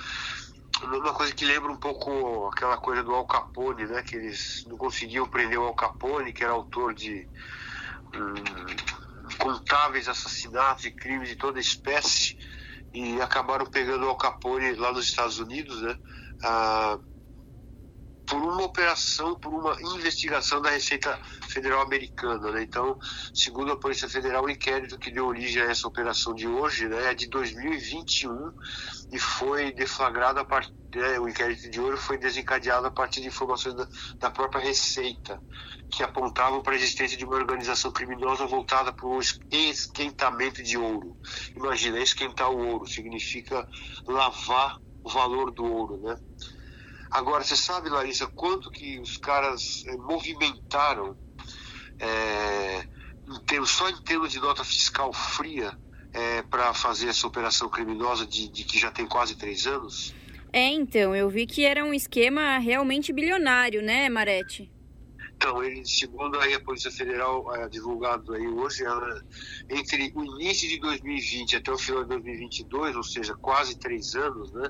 uma 0.84 1.14
coisa 1.14 1.34
que 1.34 1.44
lembra 1.44 1.72
um 1.72 1.78
pouco 1.78 2.48
aquela 2.48 2.78
coisa 2.78 3.04
do 3.04 3.14
Al 3.14 3.26
Capone, 3.26 3.86
né? 3.86 4.04
Que 4.04 4.16
eles 4.16 4.64
não 4.68 4.78
conseguiam 4.78 5.28
prender 5.28 5.58
o 5.58 5.66
Al 5.66 5.76
Capone, 5.76 6.32
que 6.32 6.44
era 6.44 6.54
autor 6.54 6.94
de 6.94 7.28
hum, 8.14 9.36
contáveis 9.40 10.08
assassinatos 10.08 10.86
e 10.86 10.92
crimes 10.92 11.30
de 11.30 11.36
toda 11.36 11.60
espécie, 11.60 12.36
e 12.94 13.20
acabaram 13.20 13.66
pegando 13.66 14.06
o 14.06 14.10
Al 14.10 14.18
Capone 14.18 14.76
lá 14.76 14.92
nos 14.94 15.06
Estados 15.06 15.40
Unidos, 15.40 15.82
né? 15.82 15.98
Ah, 16.44 17.00
por 18.28 18.42
uma 18.42 18.64
operação, 18.64 19.40
por 19.40 19.54
uma 19.54 19.82
investigação 19.96 20.62
da 20.62 20.70
Receita 20.70 21.18
Federal 21.48 21.82
Americana. 21.82 22.52
Né? 22.52 22.64
Então, 22.64 23.00
segundo 23.34 23.72
a 23.72 23.78
Polícia 23.78 24.10
Federal, 24.10 24.44
o 24.44 24.50
inquérito 24.50 25.00
que 25.00 25.10
deu 25.10 25.26
origem 25.26 25.62
a 25.62 25.72
essa 25.72 25.88
operação 25.88 26.36
de 26.36 26.46
hoje 26.46 26.88
né, 26.90 27.12
é 27.12 27.14
de 27.14 27.28
2021 27.28 28.52
e 29.12 29.18
foi 29.18 29.72
deflagrado 29.72 30.40
a 30.42 30.46
partir. 30.46 30.76
Né, 30.94 31.20
o 31.20 31.28
inquérito 31.28 31.70
de 31.70 31.80
hoje 31.80 32.02
foi 32.02 32.18
desencadeado 32.18 32.88
a 32.88 32.92
partir 32.92 33.22
de 33.22 33.28
informações 33.28 33.76
da, 33.76 33.88
da 34.16 34.32
própria 34.32 34.62
Receita, 34.62 35.40
que 35.92 36.02
apontavam 36.02 36.62
para 36.62 36.74
a 36.74 36.76
existência 36.76 37.18
de 37.18 37.24
uma 37.24 37.36
organização 37.36 37.92
criminosa 37.92 38.46
voltada 38.46 38.92
para 38.92 39.06
o 39.06 39.20
esquentamento 39.52 40.64
de 40.64 40.78
ouro. 40.78 41.16
Imagina, 41.56 42.00
esquentar 42.00 42.50
o 42.50 42.58
ouro 42.58 42.88
significa 42.88 43.68
lavar 44.06 44.80
o 45.04 45.10
valor 45.10 45.52
do 45.52 45.64
ouro, 45.66 45.98
né? 45.98 46.18
Agora, 47.12 47.44
você 47.44 47.56
sabe, 47.56 47.90
Larissa, 47.90 48.28
quanto 48.28 48.70
que 48.70 49.00
os 49.00 49.18
caras 49.18 49.84
é, 49.88 49.98
movimentaram 49.98 51.18
é, 52.00 52.86
em 53.28 53.40
termos, 53.46 53.72
só 53.72 53.90
em 53.90 54.02
termos 54.04 54.32
de 54.32 54.40
nota 54.40 54.64
fiscal 54.64 55.12
fria 55.14 55.78
é, 56.14 56.42
para 56.44 56.74
fazer 56.74 57.08
essa 57.08 57.28
operação 57.28 57.70
criminosa 57.70 58.26
de, 58.26 58.50
de 58.50 58.64
que 58.64 58.80
já 58.80 58.92
tem 58.92 59.08
quase 59.08 59.36
três 59.36 59.66
anos? 59.66 60.14
É, 60.52 60.70
então, 60.70 61.16
eu 61.16 61.30
vi 61.30 61.46
que 61.46 61.66
era 61.66 61.84
um 61.84 61.94
esquema 61.94 62.58
realmente 62.58 63.12
bilionário, 63.12 63.82
né, 63.82 64.10
Marete? 64.10 64.72
então, 65.38 65.64
ele, 65.64 65.86
segundo 65.86 66.40
aí 66.40 66.56
a 66.56 66.60
Polícia 66.60 66.92
Federal 66.92 67.56
é, 67.56 67.70
divulgado 67.70 68.34
aí 68.34 68.48
hoje, 68.48 68.84
ela, 68.84 69.22
entre 69.70 70.12
o 70.16 70.24
início 70.36 70.68
de 70.68 70.80
2020 70.80 71.56
até 71.56 71.72
o 71.72 71.78
final 71.78 72.04
de 72.04 72.10
2022, 72.10 72.96
ou 72.96 73.04
seja, 73.04 73.36
quase 73.36 73.78
três 73.78 74.16
anos, 74.16 74.52
né? 74.52 74.70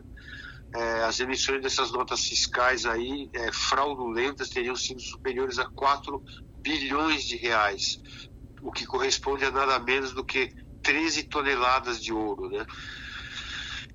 É, 0.76 1.04
as 1.04 1.20
emissões 1.20 1.62
dessas 1.62 1.92
notas 1.92 2.22
fiscais 2.26 2.86
aí 2.86 3.30
é, 3.34 3.52
fraudulentas 3.52 4.50
teriam 4.50 4.76
sido 4.76 5.00
superiores 5.00 5.60
a 5.60 5.66
4 5.74 6.22
bilhões 6.62 7.24
de 7.24 7.38
reais, 7.38 8.00
o 8.62 8.72
que 8.72 8.86
corresponde 8.86 9.46
a 9.46 9.52
nada 9.52 9.80
menos 9.80 10.14
do 10.14 10.26
que 10.26 10.50
13 10.82 11.24
toneladas 11.24 12.02
de 12.02 12.12
ouro, 12.14 12.50
né? 12.50 12.66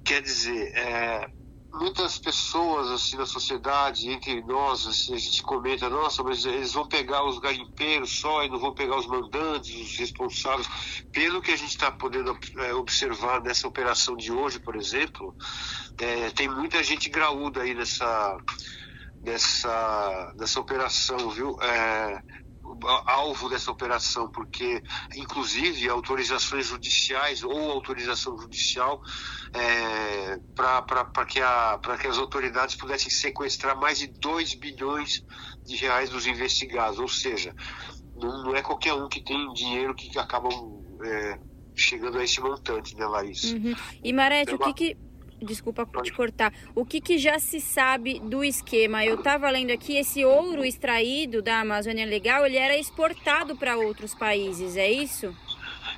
Quer 0.04 0.22
dizer, 0.22 0.72
é, 0.74 1.28
muitas 1.72 2.18
pessoas 2.18 2.90
assim 2.90 3.16
na 3.16 3.26
sociedade, 3.26 4.10
entre 4.10 4.42
nós, 4.42 4.86
assim, 4.86 5.14
a 5.14 5.18
gente 5.18 5.42
comenta, 5.42 5.88
nossa, 5.88 6.22
mas 6.22 6.44
eles 6.44 6.72
vão 6.72 6.86
pegar 6.86 7.24
os 7.24 7.38
garimpeiros 7.38 8.12
só 8.20 8.44
e 8.44 8.48
não 8.48 8.58
vão 8.58 8.74
pegar 8.74 8.96
os 8.96 9.06
mandantes, 9.06 9.74
os 9.74 9.96
responsáveis. 9.98 10.68
Pelo 11.12 11.40
que 11.40 11.50
a 11.50 11.56
gente 11.56 11.70
está 11.70 11.90
podendo 11.90 12.38
é, 12.58 12.74
observar 12.74 13.42
nessa 13.42 13.66
operação 13.66 14.16
de 14.16 14.32
hoje, 14.32 14.60
por 14.60 14.76
exemplo, 14.76 15.34
é, 15.98 16.30
tem 16.30 16.48
muita 16.48 16.82
gente 16.82 17.08
graúda 17.08 17.62
aí 17.62 17.74
nessa, 17.74 18.36
nessa, 19.22 20.32
nessa 20.36 20.60
operação, 20.60 21.30
viu? 21.30 21.56
É, 21.62 22.22
alvo 23.06 23.48
dessa 23.48 23.70
operação, 23.70 24.28
porque, 24.30 24.82
inclusive, 25.16 25.88
autorizações 25.88 26.66
judiciais 26.66 27.42
ou 27.42 27.70
autorização 27.70 28.36
judicial 28.38 29.02
é, 29.52 30.38
para 30.54 31.24
que, 31.26 31.40
que 32.00 32.06
as 32.06 32.18
autoridades 32.18 32.74
pudessem 32.74 33.10
sequestrar 33.10 33.78
mais 33.78 33.98
de 33.98 34.06
2 34.06 34.54
bilhões 34.54 35.24
de 35.64 35.76
reais 35.76 36.10
dos 36.10 36.26
investigados. 36.26 36.98
Ou 36.98 37.08
seja, 37.08 37.54
não, 38.16 38.44
não 38.44 38.56
é 38.56 38.62
qualquer 38.62 38.94
um 38.94 39.08
que 39.08 39.22
tem 39.22 39.52
dinheiro 39.52 39.94
que 39.94 40.18
acabam 40.18 40.82
é, 41.04 41.38
chegando 41.74 42.18
a 42.18 42.24
esse 42.24 42.40
montante, 42.40 42.96
né, 42.96 43.06
Larissa? 43.06 43.54
Uhum. 43.54 43.74
E 44.02 44.12
Marete, 44.12 44.54
uma... 44.54 44.68
o 44.68 44.74
que, 44.74 44.94
que 44.94 45.11
desculpa 45.43 45.86
te 46.03 46.12
cortar, 46.12 46.53
o 46.74 46.84
que, 46.84 47.01
que 47.01 47.18
já 47.18 47.38
se 47.38 47.61
sabe 47.61 48.20
do 48.20 48.45
esquema? 48.45 49.05
Eu 49.05 49.16
estava 49.16 49.51
lendo 49.51 49.70
aqui, 49.70 49.97
esse 49.97 50.24
ouro 50.24 50.64
extraído 50.64 51.43
da 51.43 51.61
Amazônia 51.61 52.07
Legal, 52.07 52.47
ele 52.47 52.57
era 52.57 52.76
exportado 52.76 53.57
para 53.57 53.76
outros 53.76 54.14
países, 54.14 54.76
é 54.76 54.90
isso? 54.90 55.34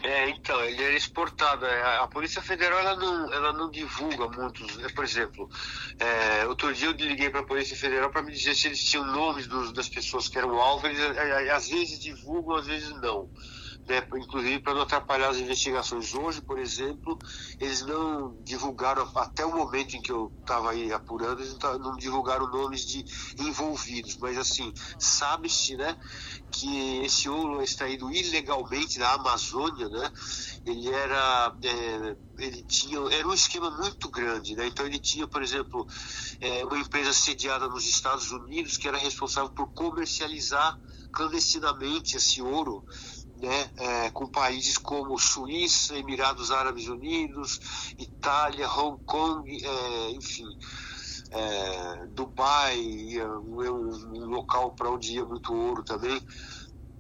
É, 0.03 0.29
então, 0.29 0.63
ele 0.63 0.83
era 0.83 0.95
exportado. 0.95 1.65
É, 1.65 1.97
a 1.99 2.07
Polícia 2.07 2.43
Federal 2.43 2.79
ela 2.79 2.97
não, 2.97 3.33
ela 3.33 3.53
não 3.55 3.71
divulga 3.71 4.29
muitos. 4.29 4.77
Né? 4.77 4.89
Por 4.95 5.03
exemplo, 5.03 5.49
é, 5.99 6.47
outro 6.47 6.75
dia 6.75 6.89
eu 6.89 6.93
liguei 6.93 7.31
para 7.31 7.41
a 7.41 7.45
Polícia 7.45 7.75
Federal 7.75 8.11
para 8.11 8.23
me 8.23 8.31
dizer 8.31 8.55
se 8.55 8.67
eles 8.67 8.85
tinham 8.85 9.07
nomes 9.07 9.47
dos, 9.47 9.73
das 9.73 9.89
pessoas 9.89 10.29
que 10.29 10.37
eram 10.37 10.59
alvo. 10.59 10.87
Eles 10.87 11.01
é, 11.01 11.47
é, 11.47 11.51
às 11.51 11.69
vezes 11.71 11.99
divulgam, 11.99 12.57
às 12.57 12.67
vezes 12.67 12.91
não 13.01 13.31
né, 13.87 14.07
inclusive 14.17 14.61
para 14.61 14.75
não 14.75 14.83
atrapalhar 14.83 15.29
as 15.29 15.37
investigações. 15.37 16.15
Hoje, 16.15 16.41
por 16.41 16.59
exemplo, 16.59 17.19
eles 17.61 17.83
não 17.83 18.37
divulgaram, 18.43 19.09
até 19.17 19.45
o 19.45 19.55
momento 19.55 19.97
em 19.97 20.03
que 20.03 20.11
eu 20.11 20.33
estava 20.41 20.71
aí 20.71 20.93
apurando, 20.93 21.41
eles 21.41 21.57
não 21.81 21.97
divulgaram 21.97 22.51
nomes 22.51 22.87
de 22.87 23.05
envolvidos, 23.39 24.17
mas 24.19 24.39
assim, 24.39 24.73
sabe-se 24.99 25.77
né, 25.77 25.97
que 26.51 27.05
esse 27.05 27.29
ouro 27.29 27.61
é 27.61 27.65
extraído 27.65 28.11
ilegalmente 28.11 28.99
da 28.99 29.13
Amazônia, 29.13 29.89
né, 29.89 30.13
ele 30.65 30.89
era, 30.89 31.55
é, 31.63 32.17
ele 32.39 32.63
tinha, 32.63 32.99
era 33.13 33.29
um 33.29 33.35
esquema 33.35 33.71
muito 33.71 34.09
grande, 34.11 34.57
né, 34.57 34.67
então 34.67 34.87
ele 34.87 34.99
tinha, 34.99 35.27
por 35.27 35.43
exemplo, 35.43 35.87
é, 36.41 36.65
uma 36.65 36.79
empresa 36.79 37.13
sediada 37.13 37.69
nos 37.69 37.85
Estados 37.87 38.31
Unidos 38.31 38.77
que 38.77 38.89
era 38.89 38.99
responsável 38.99 39.51
por 39.51 39.67
comercializar 39.75 40.79
clandestinamente 41.15 42.17
esse 42.17 42.43
ouro 42.43 42.85
né, 43.45 43.71
é, 43.77 44.11
com 44.11 44.27
países 44.27 44.79
como 44.79 45.19
Suíça, 45.19 45.97
Emirados 45.97 46.51
Árabes 46.51 46.89
Unidos, 46.89 47.61
Itália, 47.99 48.69
Hong 48.69 48.99
Kong, 49.05 49.49
é, 49.63 50.11
enfim, 50.11 50.47
é, 51.31 52.07
Dubai, 52.09 52.81
é 53.17 53.27
um, 53.27 53.89
um 54.15 54.27
local 54.27 54.75
para 54.75 54.91
onde 54.91 55.15
ia 55.15 55.25
muito 55.25 55.55
ouro 55.55 55.85
também. 55.85 56.21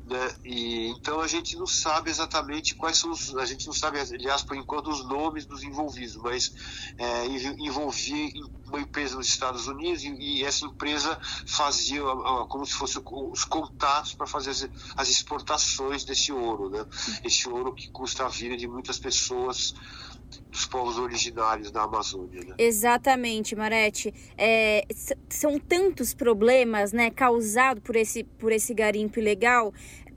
Né? 0.07 0.35
E, 0.45 0.89
então 0.89 1.21
a 1.21 1.27
gente 1.27 1.57
não 1.57 1.67
sabe 1.67 2.11
exatamente 2.11 2.75
quais 2.75 2.99
são 2.99 3.11
os. 3.11 3.35
A 3.37 3.47
gente 3.47 3.67
não 3.67 3.73
sabe, 3.73 3.99
aliás, 3.99 4.43
por 4.43 4.55
enquanto, 4.55 4.91
os 4.91 5.03
nomes 5.05 5.47
dos 5.47 5.63
envolvidos, 5.63 6.17
mas 6.17 6.53
é, 6.99 7.27
envolvia 7.59 8.31
uma 8.67 8.81
empresa 8.81 9.17
nos 9.17 9.27
Estados 9.27 9.67
Unidos 9.67 10.05
e, 10.05 10.09
e 10.09 10.45
essa 10.45 10.67
empresa 10.67 11.19
fazia 11.47 12.03
como 12.49 12.67
se 12.67 12.75
fossem 12.75 13.03
os 13.05 13.45
contatos 13.45 14.15
para 14.15 14.27
fazer 14.27 14.51
as, 14.51 14.69
as, 14.95 15.09
exportações 15.09 16.05
desse 16.05 16.33
ouro, 16.33 16.69
né? 16.69 16.85
Esse 17.25 17.49
ouro 17.49 17.75
que 17.75 17.89
custa 17.91 18.27
a 18.27 18.29
vida 18.29 18.59
de 18.59 18.69
muitas 18.69 18.99
pessoas 18.99 19.75
dos 20.51 20.67
povos 20.67 20.99
originários 20.99 21.71
da 21.71 21.83
Amazônia. 21.83 22.41
Né? 22.45 22.55
Exatamente, 22.59 23.57
Marete. 23.57 24.15
É, 24.39 24.87
são 25.29 25.59
tantos 25.59 26.15
problemas 26.15 26.93
né, 26.93 27.11
causados 27.11 27.83
por 27.83 27.97
esse, 27.97 28.25
por 28.25 28.53
esse 28.53 28.73
garimpo 28.73 29.19
ilegal, 29.19 29.73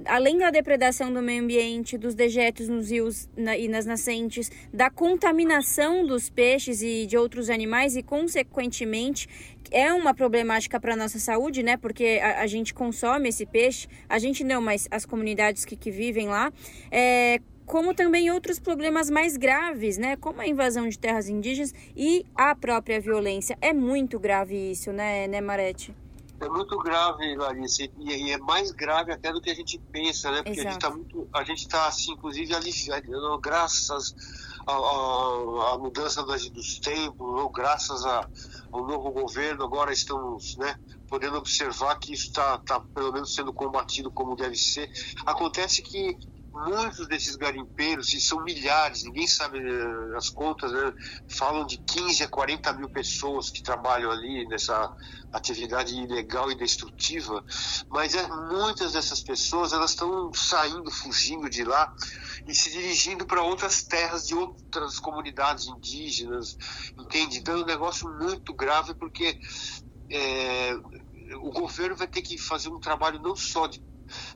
além 0.06 0.38
da 0.38 0.52
depredação 0.52 1.12
do 1.12 1.22
meio 1.22 1.44
ambiente, 1.44 1.98
dos 1.98 2.14
dejetos 2.14 2.68
nos 2.68 2.92
rios 2.92 3.28
na, 3.36 3.58
e 3.58 3.68
nas 3.68 3.86
nascentes, 3.86 4.52
da 4.72 4.90
contaminação 4.90 6.06
dos 6.06 6.30
peixes 6.30 6.82
e 6.82 7.06
de 7.06 7.18
outros 7.18 7.50
animais 7.50 7.96
e, 7.96 8.04
consequentemente, 8.04 9.28
é 9.72 9.92
uma 9.92 10.14
problemática 10.14 10.80
para 10.80 10.94
a 10.94 10.96
nossa 10.96 11.20
saúde, 11.20 11.64
né? 11.64 11.78
Porque 11.78 12.20
a, 12.22 12.42
a, 12.42 12.48
gente 12.48 12.74
consome 12.74 13.30
esse 13.30 13.46
peixe, 13.46 13.88
a 14.08 14.20
gente 14.20 14.44
não, 14.44 14.62
mas 14.62 14.88
as 14.92 15.06
comunidades 15.06 15.66
que, 15.66 15.76
que 15.76 15.92
vivem 15.92 16.28
lá. 16.28 16.54
É, 16.92 17.42
como 17.68 17.94
também 17.94 18.32
outros 18.32 18.60
problemas 18.60 19.10
mais 19.10 19.36
graves, 19.36 19.98
né, 19.98 20.16
como 20.16 20.40
a 20.42 20.48
invasão 20.48 20.88
de 20.88 20.98
terras 20.98 21.28
indígenas 21.28 21.74
e 21.96 22.26
a 22.34 22.56
própria 22.56 23.00
violência. 23.00 23.58
É 23.62 23.74
muito 23.74 24.18
grave 24.18 24.72
isso, 24.72 24.92
né, 24.94 25.28
né 25.28 25.42
Marete? 25.42 25.94
É 26.40 26.48
muito 26.48 26.78
grave, 26.80 27.36
Larissa, 27.36 27.84
e, 28.00 28.32
é 28.32 28.38
mais 28.38 28.72
grave 28.72 29.12
até 29.12 29.34
do 29.34 29.42
que 29.42 29.50
a 29.50 29.56
gente 29.56 29.80
pensa, 29.92 30.32
né? 30.32 30.44
Porque 30.44 30.60
Exato. 30.60 30.68
a 30.68 30.72
gente 30.72 30.78
está 30.78 30.90
muito, 30.92 31.28
a 31.34 31.44
gente 31.44 31.60
está 31.60 31.88
assim, 31.88 32.12
inclusive 32.14 32.54
aliviado, 32.56 33.40
graças 33.40 34.16
à 34.68 35.78
mudança 35.80 36.24
dos, 36.24 36.50
dos 36.50 36.80
tempos, 36.80 37.28
ou 37.28 37.50
graças 37.50 38.06
a, 38.06 38.30
ao 38.72 38.86
novo 38.86 39.12
governo, 39.12 39.64
agora 39.64 39.92
estamos, 39.92 40.56
né, 40.58 40.80
podendo 41.10 41.38
observar 41.38 41.98
que 41.98 42.14
isso 42.14 42.28
está 42.28 42.60
tá, 42.60 42.80
pelo 42.80 43.12
menos 43.12 43.34
sendo 43.34 43.52
combatido 43.52 44.12
como 44.12 44.36
deve 44.36 44.56
ser. 44.56 44.90
Acontece 45.26 45.82
que 45.82 46.18
muitos 46.66 47.08
desses 47.08 47.36
garimpeiros, 47.36 48.14
e 48.14 48.20
são 48.20 48.44
milhares, 48.44 49.04
ninguém 49.04 49.28
sabe 49.28 49.60
eh, 49.60 50.18
as 50.18 50.30
contas, 50.30 50.72
né? 50.72 50.94
falam 51.28 51.66
de 51.66 51.78
15 51.78 52.24
a 52.24 52.28
40 52.28 52.74
mil 52.74 52.90
pessoas 52.90 53.50
que 53.50 53.62
trabalham 53.62 54.12
ali 54.12 54.48
nessa 54.48 54.94
atividade 55.32 55.96
ilegal 55.96 56.52
e 56.52 56.56
destrutiva, 56.56 57.44
mas 57.90 58.16
é, 58.16 58.28
muitas 58.28 58.94
dessas 58.94 59.22
pessoas 59.22 59.74
elas 59.74 59.92
estão 59.92 60.32
saindo, 60.34 60.90
fugindo 60.90 61.50
de 61.50 61.64
lá 61.64 61.94
e 62.48 62.56
se 62.56 62.72
dirigindo 62.72 63.26
para 63.26 63.42
outras 63.42 63.84
terras 63.84 64.28
de 64.28 64.36
outras 64.36 65.00
comunidades 65.00 65.68
indígenas, 65.68 66.58
entende? 66.98 67.40
Então 67.40 67.56
é 67.56 67.64
um 67.64 67.66
negócio 67.66 68.10
muito 68.10 68.54
grave 68.54 68.94
porque 68.96 69.38
é, 70.10 70.74
o 71.42 71.52
governo 71.52 71.96
vai 71.96 72.08
ter 72.08 72.22
que 72.22 72.38
fazer 72.38 72.70
um 72.70 72.80
trabalho 72.80 73.22
não 73.22 73.36
só 73.36 73.68
de 73.68 73.82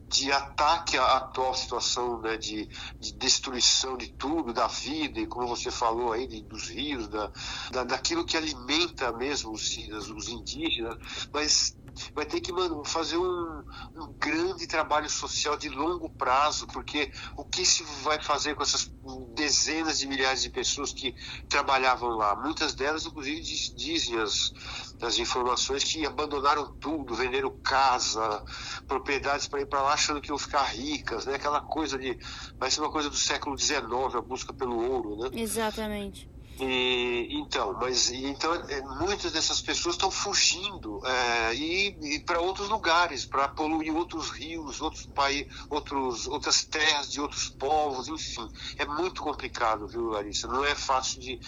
de 0.08 0.30
ataque 0.30 0.96
à 0.96 1.16
atual 1.16 1.54
situação 1.54 2.20
né, 2.20 2.36
de, 2.36 2.68
de, 2.98 3.12
destruição 3.14 3.96
de 3.96 4.12
tudo, 4.12 4.52
da 4.52 4.66
vida, 4.66 5.20
e 5.20 5.26
como 5.26 5.46
você 5.46 5.70
falou 5.70 6.12
aí, 6.12 6.26
de, 6.26 6.42
dos 6.42 6.68
rios, 6.68 7.08
da, 7.08 7.30
da, 7.70 7.84
daquilo 7.84 8.24
que 8.24 8.36
alimenta 8.36 9.12
mesmo 9.12 9.52
os, 9.52 9.76
os 10.10 10.28
indígenas, 10.28 10.96
mas 11.32 11.76
vai 12.14 12.24
ter 12.24 12.40
que 12.40 12.52
mano, 12.52 12.84
fazer 12.84 13.16
um, 13.16 13.62
um, 13.96 14.12
grande 14.18 14.66
trabalho 14.66 15.08
social 15.08 15.56
de 15.56 15.68
longo 15.68 16.08
prazo, 16.08 16.66
porque 16.68 17.12
o 17.36 17.44
que 17.44 17.64
se 17.64 17.82
vai 18.02 18.22
fazer 18.22 18.54
com 18.54 18.62
essas 18.62 18.92
dezenas 19.34 19.98
de 19.98 20.06
milhares 20.06 20.42
de 20.42 20.50
pessoas 20.50 20.92
que 20.92 21.14
trabalhavam 21.48 22.10
lá? 22.10 22.34
Muitas 22.36 22.74
delas, 22.74 23.06
inclusive, 23.06 23.40
dizem 23.40 24.18
as, 24.20 24.52
as 25.00 25.18
informações 25.18 25.84
que 25.84 26.06
abandonaram 26.06 26.72
tudo, 26.74 27.14
venderam 27.14 27.50
casa, 27.62 28.44
propriedades 28.86 29.46
para 29.46 29.60
ir 29.60 29.66
para 29.66 29.82
lá 29.82 29.92
achando 29.92 30.20
que 30.20 30.30
iam 30.30 30.38
ficar 30.38 30.62
ricas, 30.62 31.26
né? 31.26 31.34
Aquela 31.34 31.60
coisa 31.60 31.98
de. 31.98 32.18
Vai 32.58 32.70
ser 32.70 32.80
uma 32.80 32.90
coisa 32.90 33.10
do 33.10 33.16
século 33.16 33.58
XIX, 33.58 33.82
a 34.14 34.20
busca 34.20 34.52
pelo 34.52 34.90
ouro, 34.90 35.16
né? 35.16 35.30
Exatamente. 35.32 36.31
E, 36.60 37.28
então, 37.30 37.72
mas 37.80 38.10
então 38.10 38.54
é, 38.54 38.80
muitas 38.82 39.32
dessas 39.32 39.60
pessoas 39.60 39.94
estão 39.94 40.10
fugindo 40.10 41.00
é, 41.04 41.54
e, 41.54 42.16
e 42.16 42.20
para 42.20 42.40
outros 42.40 42.68
lugares, 42.68 43.24
para 43.24 43.48
poluir 43.48 43.94
outros 43.94 44.30
rios, 44.30 44.80
outros 44.80 45.06
países, 45.06 45.52
outros, 45.70 46.26
outras 46.26 46.64
terras 46.64 47.10
de 47.10 47.20
outros 47.20 47.48
povos, 47.48 48.08
enfim, 48.08 48.48
é 48.76 48.84
muito 48.84 49.22
complicado, 49.22 49.88
viu, 49.88 50.10
Larissa? 50.10 50.46
Não 50.46 50.64
é 50.64 50.74
fácil 50.74 51.20
de 51.20 51.40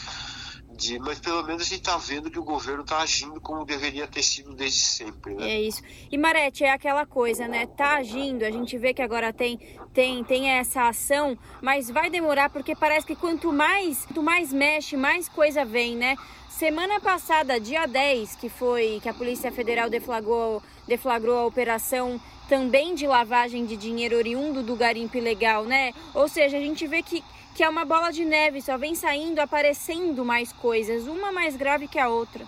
de, 0.76 0.98
mas 0.98 1.20
pelo 1.20 1.42
menos 1.42 1.62
a 1.62 1.64
gente 1.64 1.80
está 1.80 1.96
vendo 1.96 2.30
que 2.30 2.38
o 2.38 2.44
governo 2.44 2.82
está 2.82 2.98
agindo 2.98 3.40
como 3.40 3.64
deveria 3.64 4.06
ter 4.06 4.22
sido 4.22 4.54
desde 4.54 4.80
sempre. 4.80 5.34
Né? 5.34 5.50
É 5.50 5.60
isso. 5.62 5.82
E 6.10 6.18
Marete, 6.18 6.64
é 6.64 6.72
aquela 6.72 7.06
coisa, 7.06 7.46
né? 7.46 7.66
Tá 7.66 7.96
agindo, 7.96 8.42
a 8.42 8.50
gente 8.50 8.76
vê 8.76 8.92
que 8.92 9.02
agora 9.02 9.32
tem, 9.32 9.58
tem, 9.92 10.22
tem 10.24 10.50
essa 10.50 10.88
ação, 10.88 11.38
mas 11.62 11.90
vai 11.90 12.10
demorar 12.10 12.50
porque 12.50 12.74
parece 12.74 13.06
que 13.06 13.16
quanto 13.16 13.52
mais, 13.52 14.04
quanto 14.04 14.22
mais 14.22 14.52
mexe, 14.52 14.96
mais 14.96 15.28
coisa 15.28 15.64
vem, 15.64 15.96
né? 15.96 16.16
Semana 16.48 17.00
passada, 17.00 17.58
dia 17.58 17.84
10, 17.84 18.36
que 18.36 18.48
foi 18.48 19.00
que 19.02 19.08
a 19.08 19.14
Polícia 19.14 19.50
Federal 19.50 19.90
deflagrou, 19.90 20.62
deflagrou 20.86 21.36
a 21.38 21.46
operação 21.46 22.20
também 22.48 22.94
de 22.94 23.06
lavagem 23.06 23.66
de 23.66 23.76
dinheiro 23.76 24.16
oriundo 24.16 24.62
do 24.62 24.76
garimpo 24.76 25.16
ilegal, 25.16 25.64
né? 25.64 25.92
Ou 26.14 26.28
seja, 26.28 26.56
a 26.56 26.60
gente 26.60 26.86
vê 26.86 27.02
que 27.02 27.24
que 27.54 27.62
é 27.62 27.68
uma 27.68 27.84
bola 27.84 28.10
de 28.10 28.24
neve, 28.24 28.60
só 28.60 28.76
vem 28.76 28.94
saindo, 28.94 29.38
aparecendo 29.38 30.24
mais 30.24 30.52
coisas, 30.52 31.06
uma 31.06 31.30
mais 31.30 31.56
grave 31.56 31.86
que 31.86 31.98
a 31.98 32.08
outra. 32.08 32.46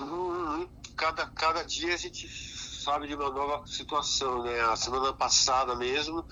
Uhum. 0.00 0.68
Cada, 0.96 1.26
cada 1.28 1.62
dia 1.62 1.94
a 1.94 1.96
gente 1.96 2.28
sabe 2.28 3.06
de 3.06 3.14
uma 3.14 3.30
nova 3.30 3.66
situação, 3.66 4.42
né? 4.42 4.60
A 4.62 4.76
semana 4.76 5.12
passada 5.12 5.74
mesmo, 5.76 6.24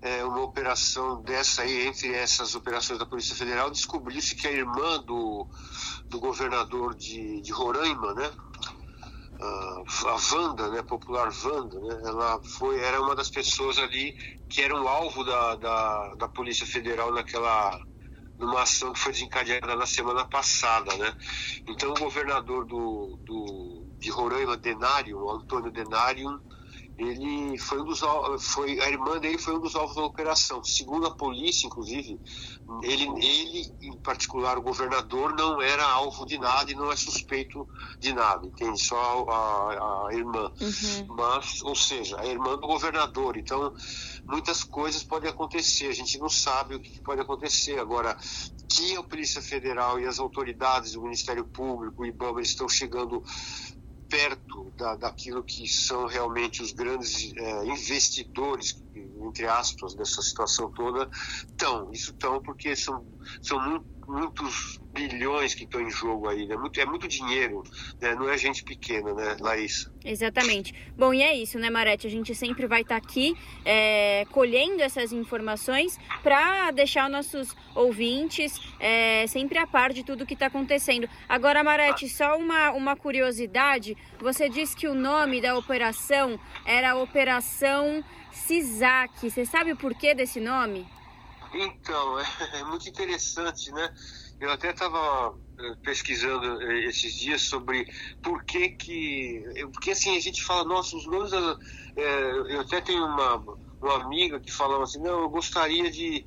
é, 0.00 0.24
uma 0.24 0.42
operação 0.42 1.22
dessa 1.22 1.62
aí, 1.62 1.86
entre 1.86 2.14
essas 2.14 2.54
operações 2.54 2.98
da 2.98 3.06
Polícia 3.06 3.34
Federal, 3.34 3.70
descobriu-se 3.70 4.36
que 4.36 4.46
a 4.46 4.52
irmã 4.52 5.00
do, 5.02 5.46
do 6.06 6.20
governador 6.20 6.94
de, 6.94 7.40
de 7.40 7.52
Roraima, 7.52 8.14
né? 8.14 8.30
A 9.42 10.34
Wanda, 10.34 10.70
né, 10.70 10.82
popular 10.82 11.30
Wanda, 11.44 11.80
né, 11.80 12.02
ela 12.04 12.40
foi, 12.58 12.80
era 12.80 13.00
uma 13.00 13.14
das 13.14 13.30
pessoas 13.30 13.78
ali 13.78 14.14
que 14.48 14.62
era 14.62 14.74
um 14.74 14.86
alvo 14.86 15.24
da, 15.24 15.56
da, 15.56 16.14
da 16.16 16.28
Polícia 16.28 16.66
Federal 16.66 17.12
naquela 17.12 17.78
numa 18.40 18.62
ação 18.62 18.92
que 18.92 18.98
foi 18.98 19.12
desencadeada 19.12 19.76
na 19.76 19.86
semana 19.86 20.24
passada, 20.24 20.96
né? 20.96 21.14
Então 21.68 21.90
o 21.90 21.98
governador 21.98 22.64
do, 22.64 23.20
do 23.22 23.86
de 23.98 24.10
Roraima, 24.10 24.56
Denário, 24.56 25.28
Antônio 25.30 25.70
Denário, 25.70 26.40
ele 27.00 27.56
foi 27.58 27.80
um 27.80 27.84
dos 27.84 28.00
foi 28.40 28.78
a 28.78 28.90
irmã 28.90 29.18
dele 29.18 29.38
foi 29.38 29.56
um 29.56 29.60
dos 29.60 29.74
alvos 29.74 29.96
da 29.96 30.02
operação. 30.02 30.62
Segundo 30.62 31.06
a 31.06 31.10
polícia, 31.10 31.66
inclusive, 31.66 32.20
ele, 32.82 33.04
ele 33.24 33.72
em 33.80 33.96
particular 33.98 34.58
o 34.58 34.62
governador 34.62 35.34
não 35.34 35.62
era 35.62 35.82
alvo 35.82 36.26
de 36.26 36.36
nada 36.36 36.70
e 36.70 36.74
não 36.74 36.92
é 36.92 36.96
suspeito 36.96 37.66
de 37.98 38.12
nada, 38.12 38.46
entende? 38.46 38.82
Só 38.84 39.24
a, 39.30 40.08
a 40.08 40.14
irmã, 40.14 40.52
uhum. 40.60 41.16
mas 41.16 41.62
ou 41.62 41.74
seja, 41.74 42.20
a 42.20 42.26
irmã 42.26 42.56
do 42.56 42.66
governador. 42.66 43.38
Então 43.38 43.72
muitas 44.24 44.62
coisas 44.62 45.02
podem 45.02 45.30
acontecer. 45.30 45.86
A 45.86 45.94
gente 45.94 46.18
não 46.18 46.28
sabe 46.28 46.74
o 46.74 46.80
que 46.80 47.00
pode 47.00 47.20
acontecer 47.20 47.78
agora. 47.78 48.14
Que 48.68 48.96
a 48.96 49.02
Polícia 49.02 49.42
Federal 49.42 49.98
e 49.98 50.06
as 50.06 50.20
autoridades 50.20 50.92
do 50.92 51.02
Ministério 51.02 51.44
Público, 51.44 52.02
o 52.02 52.06
IBAMA, 52.06 52.40
estão 52.40 52.68
chegando 52.68 53.24
perto 54.10 54.72
da, 54.76 54.96
daquilo 54.96 55.42
que 55.42 55.66
são 55.68 56.06
realmente 56.06 56.60
os 56.60 56.72
grandes 56.72 57.32
é, 57.36 57.64
investidores, 57.66 58.82
entre 58.94 59.46
aspas, 59.46 59.94
dessa 59.94 60.20
situação 60.20 60.68
toda, 60.72 61.08
estão. 61.46 61.90
Isso 61.92 62.10
estão 62.10 62.42
porque 62.42 62.74
são, 62.74 63.06
são 63.42 63.60
muito, 63.60 63.86
muitos 64.10 64.80
bilhões 64.92 65.54
que 65.54 65.64
estão 65.64 65.80
em 65.80 65.90
jogo 65.90 66.28
aí, 66.28 66.46
né? 66.46 66.56
Muito, 66.56 66.80
é 66.80 66.84
muito 66.84 67.06
dinheiro, 67.06 67.62
né? 68.00 68.14
Não 68.14 68.28
é 68.28 68.36
gente 68.36 68.64
pequena, 68.64 69.14
né, 69.14 69.36
Larissa? 69.38 69.92
Exatamente. 70.04 70.74
Bom, 70.96 71.14
e 71.14 71.22
é 71.22 71.34
isso, 71.34 71.58
né, 71.58 71.70
Marete? 71.70 72.06
A 72.06 72.10
gente 72.10 72.34
sempre 72.34 72.66
vai 72.66 72.82
estar 72.82 73.00
tá 73.00 73.06
aqui 73.06 73.36
é, 73.64 74.26
colhendo 74.30 74.82
essas 74.82 75.12
informações 75.12 75.98
para 76.22 76.70
deixar 76.72 77.08
nossos 77.08 77.54
ouvintes 77.74 78.58
é, 78.80 79.26
sempre 79.28 79.58
a 79.58 79.66
par 79.66 79.92
de 79.92 80.04
tudo 80.04 80.26
que 80.26 80.34
está 80.34 80.46
acontecendo. 80.46 81.08
Agora, 81.28 81.62
Marete, 81.62 82.08
só 82.08 82.36
uma, 82.36 82.72
uma 82.72 82.96
curiosidade. 82.96 83.96
Você 84.18 84.48
disse 84.48 84.76
que 84.76 84.88
o 84.88 84.94
nome 84.94 85.40
da 85.40 85.56
operação 85.56 86.38
era 86.64 86.96
Operação 86.96 88.04
CISAC. 88.32 89.30
Você 89.30 89.44
sabe 89.44 89.72
o 89.72 89.76
porquê 89.76 90.14
desse 90.14 90.40
nome? 90.40 90.86
Então, 91.52 92.18
é, 92.20 92.26
é 92.60 92.64
muito 92.64 92.88
interessante, 92.88 93.70
né? 93.72 93.92
Eu 94.40 94.50
até 94.50 94.70
estava 94.70 95.34
eh, 95.58 95.76
pesquisando 95.82 96.62
eh, 96.62 96.86
esses 96.86 97.14
dias 97.14 97.42
sobre 97.42 97.86
por 98.22 98.42
que 98.44 98.70
que... 98.70 99.44
Porque 99.72 99.90
assim, 99.90 100.16
a 100.16 100.20
gente 100.20 100.42
fala, 100.42 100.64
nossa, 100.64 100.96
os 100.96 101.06
nomes... 101.06 101.32
É, 101.96 102.30
eu 102.54 102.60
até 102.60 102.80
tenho 102.80 103.04
uma, 103.04 103.44
uma 103.82 104.04
amiga 104.04 104.40
que 104.40 104.50
falava 104.50 104.84
assim, 104.84 105.00
não, 105.00 105.22
eu 105.22 105.28
gostaria 105.28 105.90
de, 105.90 106.24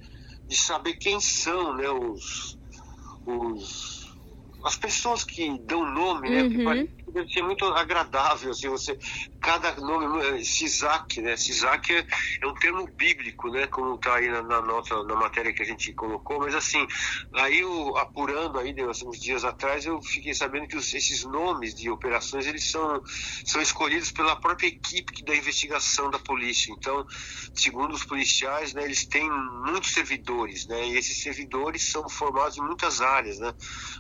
de 0.48 0.56
saber 0.56 0.94
quem 0.96 1.20
são 1.20 1.76
né, 1.76 1.90
os, 1.90 2.60
os 3.26 4.04
as 4.64 4.78
pessoas 4.78 5.24
que 5.24 5.58
dão 5.60 5.86
nome, 5.86 6.30
né? 6.30 6.44
Uhum. 6.44 6.88
Deve 7.12 7.28
ser 7.30 7.44
muito 7.44 7.66
agradável, 7.66 8.52
assim, 8.52 8.70
você, 8.70 8.98
cada 9.42 9.76
nome, 9.76 10.44
Sisak, 10.44 11.22
né? 11.22 11.36
Sisak 11.36 11.94
é, 11.94 12.06
é, 12.42 12.48
um 12.48 12.54
termo 12.54 12.88
bíblico, 12.96 13.50
né? 13.50 13.68
Como 13.68 13.96
está 13.96 14.16
aí 14.16 14.30
na, 14.30 14.42
na, 14.42 14.62
nota, 14.62 15.04
na 15.04 15.16
matéria 15.16 15.54
que 15.54 15.62
a 15.62 15.66
gente 15.66 15.94
colocou, 15.94 16.40
mas 16.40 16.56
assim, 16.56 16.88
aí 17.34 17.60
eu, 17.60 17.98
apurando 17.98 18.58
aí, 18.58 18.74
assim, 18.90 19.08
uns 19.08 19.20
dias 19.20 19.44
atrás, 19.44 19.86
eu 19.86 20.02
fiquei 20.02 20.34
sabendo 20.34 20.68
que 20.68 20.78
os, 20.78 20.94
esses 20.94 21.26
nomes 21.26 21.76
de 21.76 21.90
operações, 21.90 22.48
eles 22.48 22.72
são, 22.72 23.02
são 23.46 23.62
escolhidos 23.62 24.12
pela 24.12 24.38
própria 24.38 24.68
equipe 24.68 25.24
da 25.26 25.36
investigação 25.36 26.10
da 26.10 26.20
polícia, 26.20 26.72
então, 26.72 27.06
segundo 27.54 27.94
os 27.94 28.06
policiais, 28.06 28.74
né, 28.74 28.84
eles 28.86 29.06
têm 29.06 29.30
muitos 29.30 29.94
servidores, 29.94 30.66
né? 30.68 30.88
E 30.88 30.98
esses 30.98 31.22
servidores 31.22 31.92
são 31.92 32.08
formados 32.08 32.58
em 32.58 32.62
muitas 32.62 33.02
áreas, 33.02 33.40
né? 33.40 33.54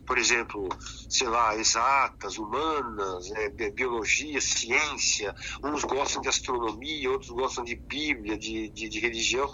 Por 0.06 0.18
exemplo, 0.18 0.70
sei 1.10 1.28
lá, 1.28 1.56
exatas, 1.56 2.38
humanas, 2.38 2.93
é, 3.36 3.72
biologia, 3.72 4.40
ciência, 4.42 5.34
uns 5.64 5.84
gostam 5.84 6.22
de 6.22 6.30
astronomia, 6.30 7.12
outros 7.12 7.32
gostam 7.32 7.64
de 7.64 7.76
Bíblia, 7.76 8.38
de, 8.38 8.70
de, 8.70 8.90
de 8.90 9.00
religião. 9.00 9.52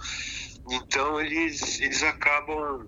Então 0.69 1.19
eles, 1.19 1.79
eles 1.79 2.03
acabam 2.03 2.87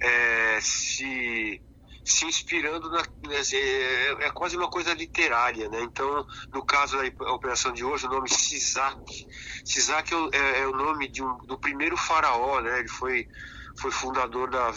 é, 0.00 0.58
se, 0.60 1.60
se 2.04 2.26
inspirando 2.26 2.90
na. 2.90 3.00
É, 3.00 4.26
é, 4.26 4.30
quase 4.30 4.56
uma 4.56 4.68
coisa 4.68 4.92
literária, 4.94 5.68
né? 5.68 5.82
Então, 5.82 6.26
no 6.52 6.64
caso 6.64 6.96
da 6.96 7.32
operação 7.32 7.72
de 7.72 7.84
hoje, 7.84 8.06
o 8.06 8.10
nome 8.10 8.28
Sisak. 8.28 9.26
Sisak 9.64 10.12
é, 10.14 10.36
é, 10.36 10.60
é, 10.60 10.66
o 10.66 10.72
nome 10.72 11.08
de 11.08 11.22
um, 11.22 11.36
do 11.38 11.58
primeiro 11.58 11.96
faraó, 11.96 12.60
né? 12.60 12.80
Ele 12.80 12.88
foi, 12.88 13.26
foi 13.78 13.90
fundador 13.90 14.50
da, 14.50 14.72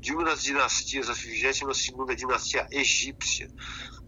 de 0.00 0.14
uma 0.14 0.24
das 0.24 0.42
dinastias, 0.42 1.10
a 1.10 1.12
22 1.12 2.16
dinastia 2.16 2.66
egípcia, 2.72 3.48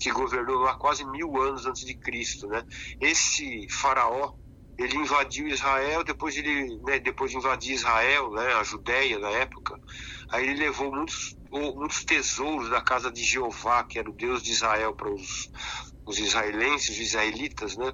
que 0.00 0.10
governou 0.10 0.66
há 0.66 0.74
quase 0.74 1.04
mil 1.04 1.40
anos 1.40 1.66
antes 1.66 1.84
de 1.84 1.94
Cristo, 1.94 2.48
né? 2.48 2.64
Esse 3.00 3.68
faraó, 3.68 4.32
ele 4.78 4.96
invadiu 4.96 5.46
Israel, 5.46 6.02
depois 6.02 6.36
ele, 6.36 6.80
né, 6.82 6.98
depois 6.98 7.30
de 7.30 7.36
invadir 7.36 7.74
Israel, 7.74 8.30
né, 8.32 8.54
a 8.54 8.64
Judéia 8.64 9.18
na 9.18 9.30
época, 9.30 9.78
aí 10.30 10.44
ele 10.44 10.64
levou 10.64 10.90
muitos, 10.90 11.36
muitos 11.50 12.04
tesouros 12.04 12.70
da 12.70 12.80
casa 12.80 13.10
de 13.10 13.22
Jeová, 13.22 13.84
que 13.84 13.98
era 13.98 14.08
o 14.08 14.14
Deus 14.14 14.42
de 14.42 14.50
Israel 14.50 14.94
para 14.94 15.12
os, 15.12 15.50
os 16.06 16.18
israelenses, 16.18 16.88
os 16.88 16.98
israelitas, 16.98 17.76
né? 17.76 17.92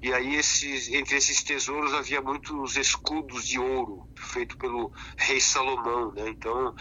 E 0.00 0.12
aí 0.12 0.34
esses, 0.34 0.88
entre 0.88 1.16
esses 1.16 1.44
tesouros 1.44 1.94
havia 1.94 2.20
muitos 2.20 2.76
escudos 2.76 3.46
de 3.46 3.58
ouro 3.58 4.08
feito 4.16 4.56
pelo 4.58 4.92
rei 5.16 5.40
Salomão, 5.40 6.12
né? 6.12 6.28
Então 6.28 6.74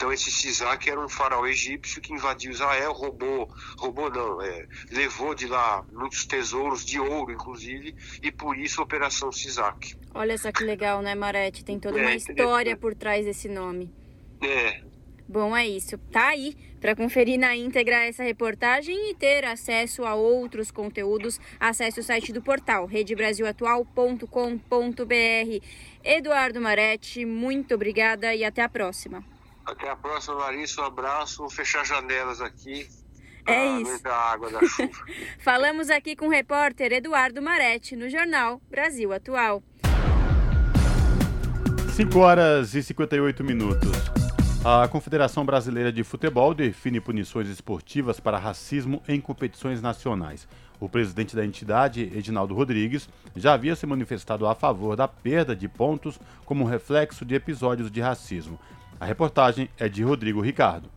então 0.00 0.10
esse 0.10 0.30
Sisak 0.30 0.88
era 0.88 0.98
um 0.98 1.10
faraó 1.10 1.46
egípcio 1.46 2.00
que 2.00 2.14
invadiu 2.14 2.52
Israel, 2.52 2.94
roubou, 2.94 3.50
roubou 3.76 4.10
não, 4.10 4.40
é, 4.40 4.66
levou 4.90 5.34
de 5.34 5.46
lá 5.46 5.84
muitos 5.92 6.24
tesouros 6.24 6.86
de 6.86 6.98
ouro, 6.98 7.30
inclusive, 7.30 7.94
e 8.22 8.32
por 8.32 8.56
isso 8.56 8.80
a 8.80 8.84
Operação 8.84 9.30
Sisak. 9.30 9.94
Olha 10.14 10.38
só 10.38 10.50
que 10.50 10.64
legal, 10.64 11.02
né, 11.02 11.14
Marete? 11.14 11.62
Tem 11.62 11.78
toda 11.78 11.98
uma 11.98 12.12
é, 12.12 12.16
história 12.16 12.74
por 12.78 12.94
trás 12.94 13.26
desse 13.26 13.46
nome. 13.46 13.92
É. 14.40 14.80
Bom, 15.28 15.54
é 15.54 15.68
isso. 15.68 15.98
Tá 16.10 16.28
aí 16.28 16.56
para 16.80 16.96
conferir 16.96 17.38
na 17.38 17.54
íntegra 17.54 18.06
essa 18.06 18.22
reportagem 18.22 19.10
e 19.10 19.14
ter 19.14 19.44
acesso 19.44 20.06
a 20.06 20.14
outros 20.14 20.70
conteúdos, 20.70 21.38
acesse 21.60 22.00
o 22.00 22.02
site 22.02 22.32
do 22.32 22.40
portal 22.40 22.86
redebrasilatual.com.br. 22.86 25.66
Eduardo 26.02 26.58
Marete, 26.58 27.26
muito 27.26 27.74
obrigada 27.74 28.34
e 28.34 28.42
até 28.42 28.62
a 28.62 28.68
próxima. 28.68 29.22
Até 29.64 29.90
a 29.90 29.96
próxima, 29.96 30.34
Larissa. 30.34 30.82
Um 30.82 30.84
abraço. 30.86 31.38
Vou 31.38 31.50
fechar 31.50 31.84
janelas 31.84 32.40
aqui. 32.40 32.88
É 33.46 33.80
isso. 33.80 34.06
Água 34.06 34.50
da 34.50 34.60
chuva. 34.66 34.90
Falamos 35.40 35.90
aqui 35.90 36.14
com 36.14 36.26
o 36.26 36.30
repórter 36.30 36.92
Eduardo 36.92 37.40
Maretti 37.40 37.96
no 37.96 38.08
jornal 38.08 38.60
Brasil 38.70 39.12
Atual. 39.12 39.62
5 41.96 42.18
horas 42.18 42.74
e 42.74 42.82
58 42.82 43.42
minutos. 43.44 43.90
A 44.64 44.86
Confederação 44.88 45.44
Brasileira 45.44 45.90
de 45.90 46.04
Futebol 46.04 46.52
define 46.52 47.00
punições 47.00 47.48
esportivas 47.48 48.20
para 48.20 48.38
racismo 48.38 49.02
em 49.08 49.18
competições 49.18 49.80
nacionais. 49.80 50.46
O 50.78 50.88
presidente 50.88 51.34
da 51.34 51.44
entidade, 51.44 52.02
Edinaldo 52.14 52.54
Rodrigues, 52.54 53.08
já 53.34 53.54
havia 53.54 53.74
se 53.74 53.86
manifestado 53.86 54.46
a 54.46 54.54
favor 54.54 54.96
da 54.96 55.08
perda 55.08 55.56
de 55.56 55.66
pontos 55.66 56.18
como 56.44 56.64
reflexo 56.64 57.24
de 57.24 57.34
episódios 57.34 57.90
de 57.90 58.00
racismo. 58.00 58.58
A 59.00 59.06
reportagem 59.06 59.70
é 59.78 59.88
de 59.88 60.02
Rodrigo 60.02 60.42
Ricardo. 60.42 60.90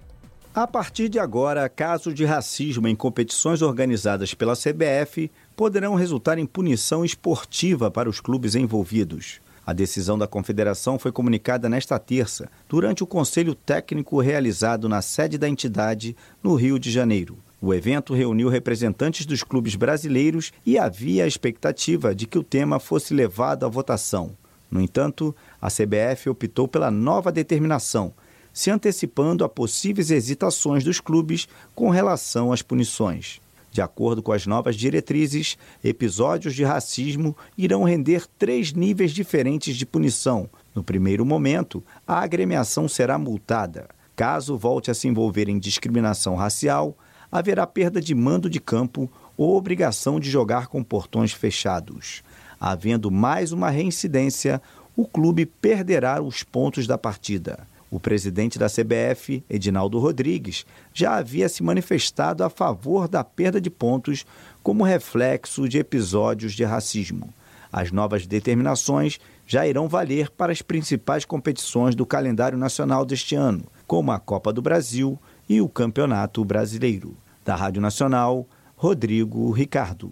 A 0.53 0.67
partir 0.67 1.07
de 1.07 1.17
agora, 1.17 1.69
casos 1.69 2.13
de 2.13 2.25
racismo 2.25 2.85
em 2.85 2.95
competições 2.95 3.61
organizadas 3.61 4.33
pela 4.33 4.57
CBF 4.57 5.31
poderão 5.55 5.95
resultar 5.95 6.37
em 6.37 6.45
punição 6.45 7.05
esportiva 7.05 7.89
para 7.89 8.09
os 8.09 8.19
clubes 8.19 8.55
envolvidos. 8.55 9.39
A 9.65 9.71
decisão 9.71 10.17
da 10.17 10.27
Confederação 10.27 10.99
foi 10.99 11.13
comunicada 11.13 11.69
nesta 11.69 11.97
terça, 11.97 12.51
durante 12.67 13.01
o 13.01 13.07
Conselho 13.07 13.55
Técnico 13.55 14.19
realizado 14.19 14.89
na 14.89 15.01
sede 15.01 15.37
da 15.37 15.47
entidade, 15.47 16.13
no 16.43 16.55
Rio 16.55 16.77
de 16.77 16.91
Janeiro. 16.91 17.37
O 17.61 17.73
evento 17.73 18.13
reuniu 18.13 18.49
representantes 18.49 19.25
dos 19.25 19.41
clubes 19.41 19.75
brasileiros 19.75 20.51
e 20.65 20.77
havia 20.77 21.23
a 21.23 21.27
expectativa 21.27 22.13
de 22.13 22.27
que 22.27 22.37
o 22.37 22.43
tema 22.43 22.81
fosse 22.81 23.13
levado 23.13 23.65
à 23.65 23.69
votação. 23.69 24.35
No 24.73 24.81
entanto, 24.81 25.35
a 25.63 25.69
CBF 25.69 26.29
optou 26.29 26.67
pela 26.67 26.91
nova 26.91 27.31
determinação, 27.31 28.13
se 28.51 28.69
antecipando 28.69 29.45
a 29.45 29.49
possíveis 29.49 30.11
hesitações 30.11 30.83
dos 30.83 30.99
clubes 30.99 31.47
com 31.73 31.89
relação 31.89 32.51
às 32.51 32.61
punições. 32.61 33.39
De 33.71 33.81
acordo 33.81 34.21
com 34.21 34.33
as 34.33 34.45
novas 34.45 34.75
diretrizes, 34.75 35.57
episódios 35.81 36.53
de 36.53 36.65
racismo 36.65 37.33
irão 37.57 37.85
render 37.85 38.25
três 38.37 38.73
níveis 38.73 39.13
diferentes 39.13 39.77
de 39.77 39.85
punição. 39.85 40.49
No 40.75 40.83
primeiro 40.83 41.25
momento, 41.25 41.81
a 42.05 42.19
agremiação 42.19 42.89
será 42.89 43.17
multada. 43.17 43.87
Caso 44.17 44.57
volte 44.57 44.91
a 44.91 44.93
se 44.93 45.07
envolver 45.07 45.47
em 45.47 45.57
discriminação 45.57 46.35
racial, 46.35 46.93
haverá 47.31 47.65
perda 47.65 48.01
de 48.01 48.13
mando 48.13 48.49
de 48.49 48.59
campo 48.59 49.09
ou 49.37 49.55
obrigação 49.55 50.19
de 50.19 50.29
jogar 50.29 50.67
com 50.67 50.83
portões 50.83 51.31
fechados. 51.31 52.21
Havendo 52.59 53.09
mais 53.11 53.51
uma 53.51 53.69
reincidência, 53.69 54.61
o 54.95 55.07
clube 55.07 55.45
perderá 55.45 56.21
os 56.21 56.43
pontos 56.43 56.85
da 56.85 56.97
partida. 56.97 57.67
O 57.89 57.99
presidente 57.99 58.57
da 58.57 58.67
CBF, 58.67 59.43
Edinaldo 59.49 59.99
Rodrigues, 59.99 60.65
já 60.93 61.15
havia 61.15 61.47
se 61.47 61.61
manifestado 61.61 62.43
a 62.43 62.49
favor 62.49 63.07
da 63.07 63.23
perda 63.23 63.61
de 63.61 63.69
pontos 63.69 64.25
como 64.63 64.83
reflexo 64.83 65.69
de 65.69 65.77
episódios 65.77 66.53
de 66.53 66.63
racismo. 66.63 67.31
As 67.71 67.91
novas 67.91 68.25
determinações 68.25 69.19
já 69.45 69.67
irão 69.67 69.87
valer 69.87 70.29
para 70.31 70.51
as 70.51 70.61
principais 70.61 71.25
competições 71.25 71.95
do 71.95 72.05
calendário 72.05 72.57
nacional 72.57 73.05
deste 73.05 73.35
ano, 73.35 73.63
como 73.85 74.11
a 74.11 74.19
Copa 74.19 74.53
do 74.53 74.61
Brasil 74.61 75.19
e 75.47 75.61
o 75.61 75.69
Campeonato 75.69 76.43
Brasileiro. 76.43 77.15
Da 77.43 77.55
Rádio 77.55 77.81
Nacional, 77.81 78.47
Rodrigo 78.75 79.51
Ricardo. 79.51 80.11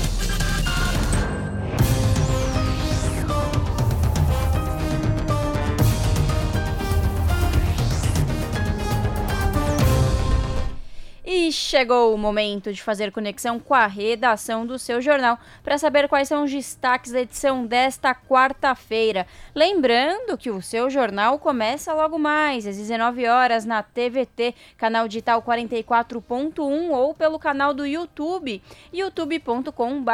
chegou 11.51 12.13
o 12.13 12.17
momento 12.17 12.71
de 12.71 12.81
fazer 12.81 13.11
conexão 13.11 13.59
com 13.59 13.73
a 13.73 13.87
redação 13.87 14.65
do 14.65 14.79
seu 14.79 15.01
jornal 15.01 15.39
para 15.63 15.77
saber 15.77 16.07
quais 16.07 16.27
são 16.27 16.43
os 16.43 16.51
destaques 16.51 17.11
da 17.11 17.21
edição 17.21 17.65
desta 17.65 18.13
quarta-feira. 18.15 19.27
Lembrando 19.53 20.37
que 20.37 20.49
o 20.49 20.61
seu 20.61 20.89
jornal 20.89 21.39
começa 21.39 21.93
logo 21.93 22.17
mais, 22.17 22.65
às 22.65 22.77
19 22.77 23.27
horas, 23.27 23.65
na 23.65 23.83
TVT, 23.83 24.55
canal 24.77 25.07
digital 25.07 25.41
44.1 25.41 26.89
ou 26.91 27.13
pelo 27.13 27.39
canal 27.39 27.73
do 27.73 27.85
YouTube, 27.85 28.61
youtube.com.br 28.93 30.11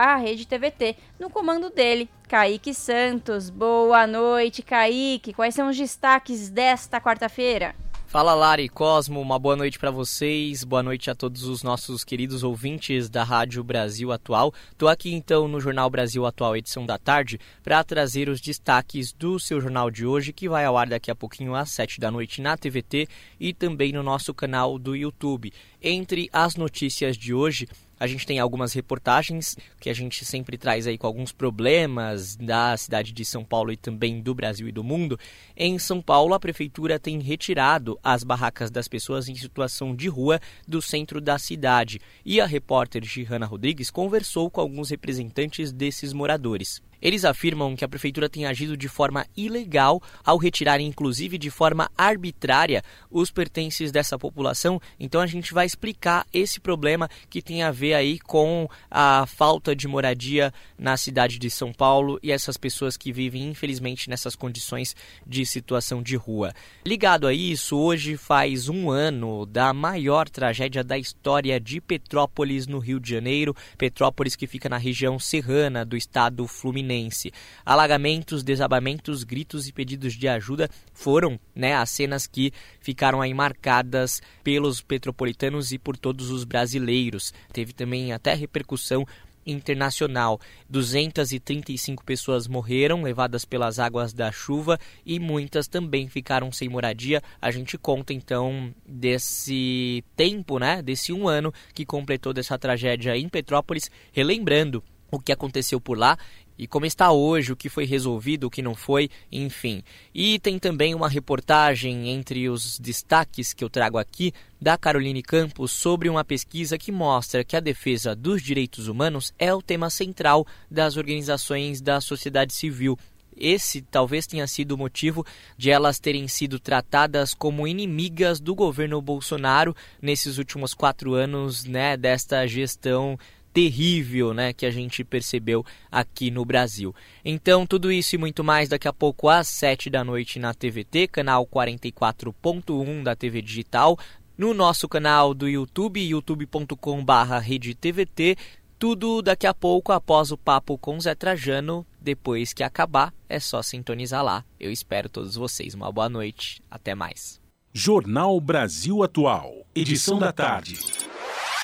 no 1.20 1.30
comando 1.30 1.70
dele, 1.70 2.10
Kaique 2.28 2.74
Santos. 2.74 3.50
Boa 3.50 4.06
noite, 4.06 4.62
Kaique. 4.62 5.34
Quais 5.34 5.56
são 5.56 5.70
os 5.70 5.78
destaques 5.78 6.50
desta 6.50 7.00
quarta-feira? 7.00 7.76
Fala 8.08 8.34
Lari 8.34 8.70
Cosmo, 8.70 9.20
uma 9.20 9.38
boa 9.38 9.58
noite 9.58 9.78
para 9.78 9.92
vocês, 9.92 10.64
boa 10.64 10.82
noite 10.82 11.12
a 11.12 11.14
todos 11.14 11.44
os 11.44 11.62
nossos 11.62 12.06
queridos 12.06 12.42
ouvintes 12.42 13.10
da 13.10 13.22
Rádio 13.22 13.62
Brasil 13.66 14.14
Atual. 14.14 14.54
Tô 14.78 14.88
aqui 14.88 15.14
então 15.14 15.46
no 15.46 15.60
Jornal 15.60 15.90
Brasil 15.90 16.26
Atual, 16.26 16.56
edição 16.56 16.86
da 16.86 16.98
tarde, 16.98 17.38
para 17.62 17.84
trazer 17.84 18.30
os 18.30 18.40
destaques 18.40 19.12
do 19.12 19.38
seu 19.38 19.60
jornal 19.60 19.92
de 19.92 20.06
hoje, 20.06 20.32
que 20.32 20.48
vai 20.48 20.64
ao 20.64 20.78
ar 20.78 20.88
daqui 20.88 21.12
a 21.12 21.16
pouquinho 21.16 21.54
às 21.54 21.70
7 21.72 22.00
da 22.00 22.10
noite 22.10 22.42
na 22.42 22.56
TVT 22.56 23.10
e 23.38 23.54
também 23.54 23.92
no 23.92 24.02
nosso 24.02 24.34
canal 24.34 24.80
do 24.80 24.96
YouTube. 24.96 25.52
Entre 25.84 26.30
as 26.32 26.56
notícias 26.56 27.18
de 27.18 27.34
hoje, 27.34 27.68
a 28.00 28.08
gente 28.08 28.26
tem 28.26 28.40
algumas 28.40 28.74
reportagens 28.74 29.56
que 29.80 29.90
a 29.90 29.94
gente 29.94 30.24
sempre 30.26 30.58
traz 30.58 30.88
aí 30.88 30.98
com 30.98 31.08
alguns 31.08 31.32
problemas 31.32 32.36
da 32.36 32.76
cidade 32.78 33.12
de 33.12 33.26
São 33.26 33.44
Paulo 33.44 33.72
e 33.72 33.78
também 33.78 34.22
do 34.22 34.34
Brasil 34.34 34.68
e 34.68 34.72
do 34.72 34.84
mundo. 34.84 35.20
Em 35.56 35.78
São 35.80 36.02
Paulo, 36.02 36.34
a 36.34 36.40
prefeitura 36.40 37.00
tem 37.00 37.20
retirado 37.20 38.00
as 38.04 38.24
barracas 38.24 38.70
das 38.70 38.88
pessoas 38.88 39.28
em 39.28 39.36
situação 39.36 39.96
de 39.96 40.08
rua 40.08 40.40
do 40.68 40.82
centro 40.82 41.20
da 41.20 41.38
cidade. 41.38 42.00
E 42.26 42.40
a 42.40 42.46
repórter 42.46 43.04
Gihana 43.04 43.46
Rodrigues 43.46 43.90
conversou 43.90 44.50
com 44.50 44.62
alguns 44.62 44.90
representantes 44.90 45.72
desses 45.72 46.14
moradores. 46.14 46.82
Eles 47.02 47.26
afirmam 47.26 47.76
que 47.76 47.86
a 47.86 47.88
prefeitura 47.88 48.30
tem 48.30 48.46
agido 48.46 48.76
de 48.76 48.88
forma 48.88 49.26
ilegal 49.36 50.02
ao 50.24 50.38
retirar, 50.38 50.80
inclusive 50.80 51.38
de 51.38 51.50
forma 51.50 51.90
arbitrária, 51.98 52.84
os 53.10 53.32
pertences 53.32 53.92
dessa 53.92 54.18
população. 54.18 54.82
Então 55.00 55.22
a 55.22 55.28
gente 55.28 55.54
vai 55.54 55.66
explicar 55.66 56.26
esse 56.34 56.60
problema 56.60 57.10
que 57.30 57.42
tem 57.42 57.64
a 57.64 57.72
ver 57.72 57.94
aí 57.94 58.20
com 58.20 58.68
a 58.90 59.26
falta 59.28 59.76
de 59.76 59.88
moradia 59.88 60.54
na 60.78 60.98
cidade 60.98 61.38
de 61.38 61.50
São 61.50 61.72
Paulo 61.72 62.20
e 62.24 62.32
essas 62.32 62.58
pessoas 62.58 62.98
que 62.98 63.12
vivem, 63.12 63.50
infelizmente, 63.50 64.10
nessas 64.10 64.36
condições 64.36 64.96
de 65.26 65.46
situação 65.46 66.02
de 66.02 66.16
rua. 66.16 66.54
Ligado 66.86 67.28
a 67.28 67.34
isso, 67.34 67.78
hoje 67.78 68.18
faz 68.18 68.70
um 68.70 68.90
ano 68.90 69.46
da 69.46 69.74
maior 69.74 70.30
tragédia 70.30 70.84
da 70.84 70.98
história 70.98 71.60
de 71.60 71.80
Petrópolis, 71.80 72.68
no 72.68 72.80
Rio 72.80 73.00
de 73.00 73.10
Janeiro. 73.10 73.56
Petrópolis 73.78 74.36
que 74.36 74.48
fica 74.48 74.68
na 74.68 74.78
região 74.78 75.20
serrana 75.20 75.86
do 75.86 75.96
estado 75.96 76.48
Fluminense. 76.48 76.87
Fluminense. 76.88 77.34
Alagamentos, 77.66 78.44
desabamentos, 78.44 79.24
gritos 79.24 79.68
e 79.68 79.74
pedidos 79.74 80.14
de 80.14 80.28
ajuda 80.28 80.70
foram 80.94 81.38
né, 81.54 81.76
as 81.76 81.90
cenas 81.90 82.26
que 82.26 82.54
ficaram 82.80 83.22
aí 83.22 83.34
marcadas 83.34 84.22
pelos 84.44 84.82
petropolitanos 84.82 85.74
e 85.74 85.78
por 85.78 85.98
todos 85.98 86.32
os 86.32 86.46
brasileiros. 86.46 87.34
Teve 87.52 87.74
também 87.74 88.14
até 88.14 88.34
repercussão 88.34 89.06
internacional. 89.46 90.40
235 90.70 92.04
pessoas 92.04 92.48
morreram 92.48 93.04
levadas 93.04 93.46
pelas 93.46 93.80
águas 93.80 94.14
da 94.14 94.32
chuva 94.32 94.78
e 95.06 95.20
muitas 95.20 95.68
também 95.68 96.08
ficaram 96.08 96.52
sem 96.52 96.70
moradia. 96.70 97.22
A 97.42 97.52
gente 97.52 97.78
conta 97.78 98.14
então 98.14 98.74
desse 98.86 100.04
tempo, 100.16 100.60
né, 100.60 100.82
desse 100.82 101.14
um 101.14 101.28
ano 101.28 101.54
que 101.74 101.86
completou 101.86 102.34
dessa 102.34 102.58
tragédia 102.58 103.16
em 103.18 103.30
Petrópolis, 103.30 103.90
relembrando 104.12 104.84
o 105.12 105.20
que 105.20 105.32
aconteceu 105.32 105.80
por 105.80 105.98
lá 105.98 106.18
e 106.58 106.66
como 106.66 106.86
está 106.86 107.12
hoje, 107.12 107.52
o 107.52 107.56
que 107.56 107.70
foi 107.70 107.86
resolvido, 107.86 108.46
o 108.46 108.50
que 108.50 108.64
não 108.64 108.74
foi, 108.74 109.10
enfim. 109.32 109.84
E 110.14 110.40
tem 110.40 110.58
também 110.58 110.96
uma 110.96 111.08
reportagem 111.08 112.10
entre 112.10 112.50
os 112.50 112.80
destaques 112.80 113.54
que 113.54 113.64
eu 113.64 113.70
trago 113.70 113.98
aqui 113.98 114.34
da 114.60 114.76
Caroline 114.76 115.22
Campos 115.22 115.72
sobre 115.72 116.10
uma 116.10 116.26
pesquisa 116.26 116.78
que 116.78 116.92
mostra 116.92 117.44
que 117.44 117.56
a 117.56 117.60
defesa 117.60 118.16
dos 118.16 118.42
direitos 118.42 118.88
humanos 118.88 119.32
é 119.38 119.54
o 119.54 119.62
tema 119.62 119.90
central 119.90 120.48
das 120.70 120.98
organizações 120.98 121.80
da 121.80 122.02
sociedade 122.02 122.54
civil. 122.54 122.98
Esse 123.40 123.84
talvez 123.84 124.26
tenha 124.26 124.48
sido 124.48 124.72
o 124.72 124.78
motivo 124.78 125.24
de 125.56 125.70
elas 125.70 126.00
terem 126.00 126.28
sido 126.28 126.60
tratadas 126.60 127.36
como 127.36 127.68
inimigas 127.68 128.40
do 128.40 128.56
governo 128.56 129.00
Bolsonaro 129.00 129.76
nesses 130.02 130.40
últimos 130.40 130.74
quatro 130.74 131.14
anos 131.14 131.64
né, 131.64 131.96
desta 131.96 132.48
gestão 132.48 133.16
terrível, 133.58 134.36
né, 134.36 134.54
que 134.54 134.68
a 134.68 134.72
gente 134.72 135.04
percebeu 135.04 135.66
aqui 135.92 136.30
no 136.30 136.46
Brasil. 136.46 136.94
Então, 137.26 137.66
tudo 137.66 137.92
isso 137.92 138.14
e 138.14 138.18
muito 138.20 138.44
mais 138.44 138.70
daqui 138.70 138.88
a 138.88 138.94
pouco 138.94 139.30
às 139.30 139.48
7 139.48 139.90
da 139.90 140.04
noite 140.04 140.38
na 140.38 140.54
TVT, 140.54 141.08
canal 141.08 141.44
44.1 141.48 143.02
da 143.02 143.16
TV 143.16 143.42
Digital, 143.42 143.98
no 144.38 144.54
nosso 144.54 144.88
canal 144.88 145.34
do 145.34 145.50
YouTube, 145.50 146.00
youtube.com/redetvt. 146.00 148.38
Tudo 148.78 149.24
daqui 149.24 149.48
a 149.48 149.56
pouco 149.56 149.92
após 149.92 150.32
o 150.32 150.38
papo 150.38 150.78
com 150.78 151.00
Zé 151.00 151.16
Trajano. 151.16 151.84
Depois 152.00 152.54
que 152.54 152.62
acabar, 152.62 153.12
é 153.28 153.40
só 153.40 153.64
sintonizar 153.64 154.24
lá. 154.24 154.46
Eu 154.60 154.72
espero 154.72 155.10
todos 155.10 155.34
vocês. 155.34 155.74
Uma 155.74 155.92
boa 155.92 156.08
noite. 156.08 156.62
Até 156.70 156.94
mais. 156.94 157.42
Jornal 157.74 158.40
Brasil 158.40 159.02
Atual, 159.02 159.66
edição 159.74 160.20
da 160.20 160.32
tarde. 160.32 160.78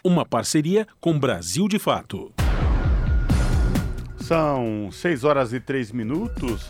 Uma 0.05 0.25
parceria 0.25 0.85
com 0.99 1.17
Brasil 1.17 1.65
de 1.69 1.79
Fato. 1.79 2.33
São 4.17 4.89
6 4.91 5.23
horas 5.23 5.53
e 5.53 5.61
3 5.61 5.93
minutos. 5.93 6.67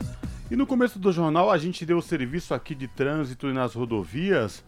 E 0.51 0.55
no 0.55 0.67
começo 0.67 0.99
do 0.99 1.11
jornal 1.11 1.49
a 1.49 1.57
gente 1.57 1.83
deu 1.83 1.97
o 1.97 2.01
serviço 2.01 2.53
aqui 2.53 2.75
de 2.75 2.87
trânsito 2.87 3.47
nas 3.47 3.73
rodovias. 3.73 4.63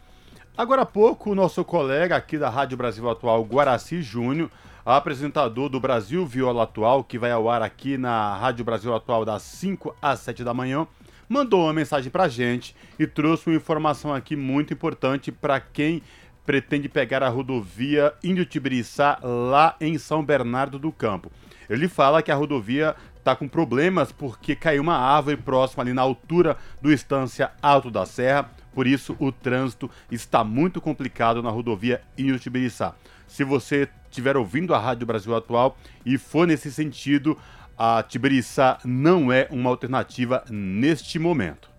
Agora 0.57 0.82
há 0.82 0.86
pouco, 0.86 1.30
o 1.30 1.36
nosso 1.36 1.63
colega 1.63 2.16
aqui 2.16 2.39
da 2.39 2.49
Rádio 2.49 2.76
Brasil 2.76 3.07
Atual, 3.07 3.43
Guaraci 3.43 4.01
Júnior, 4.01 4.49
apresentador 4.84 5.70
do 5.70 5.80
Brasil 5.80 6.26
Viola 6.26 6.63
Atual, 6.63 7.03
que 7.03 7.20
vai 7.20 7.30
ao 7.30 7.47
ar 7.47 7.61
aqui 7.61 7.99
na 7.99 8.36
Rádio 8.36 8.66
Brasil 8.66 8.95
Atual 8.95 9.24
das 9.24 9.43
5 9.43 9.95
às 10.01 10.22
7 10.22 10.43
da 10.43 10.55
manhã, 10.55 10.88
mandou 11.30 11.66
uma 11.66 11.74
mensagem 11.74 12.11
pra 12.11 12.28
gente 12.28 12.76
e 12.97 13.05
trouxe 13.05 13.47
uma 13.47 13.55
informação 13.55 14.11
aqui 14.11 14.36
muito 14.36 14.74
importante 14.74 15.32
para 15.32 15.59
quem 15.59 16.01
pretende 16.46 16.88
pegar 16.88 17.24
a 17.24 17.30
rodovia 17.30 18.14
Índio-Tibiriçá 18.24 19.20
lá 19.22 19.76
em 19.82 19.98
São 19.98 20.24
Bernardo 20.24 20.78
do 20.78 20.91
Campo. 20.91 21.32
Ele 21.70 21.88
fala 21.88 22.22
que 22.22 22.32
a 22.32 22.36
rodovia 22.36 22.96
está 23.18 23.36
com 23.36 23.48
problemas 23.48 24.12
porque 24.12 24.56
caiu 24.56 24.84
uma 24.84 24.98
árvore 24.98 25.38
próxima 25.38 25.82
ali 25.82 25.93
na 25.93 26.04
altura 26.04 26.58
do 26.80 26.91
Estância 26.91 27.52
Alto 27.62 27.89
da 27.89 28.06
Serra, 28.06 28.52
por 28.74 28.86
isso 28.86 29.16
o 29.20 29.32
trânsito 29.32 29.89
está 30.12 30.43
muito 30.43 30.80
complicado 30.80 31.41
na 31.41 31.50
rodovia 31.50 32.02
Índio-Tibiriçá. 32.18 32.93
Se 33.28 33.43
você 33.43 33.89
estiver 34.08 34.38
ouvindo 34.38 34.76
a 34.76 34.80
Rádio 34.80 35.08
Brasil 35.08 35.36
Atual 35.36 35.76
e 36.06 36.18
for 36.18 36.46
nesse 36.46 36.72
sentido, 36.72 37.36
a 37.78 38.04
Tibiriçá 38.04 38.78
não 38.86 39.32
é 39.32 39.48
uma 39.50 39.70
alternativa 39.72 40.43
neste 40.50 41.18
momento. 41.18 41.70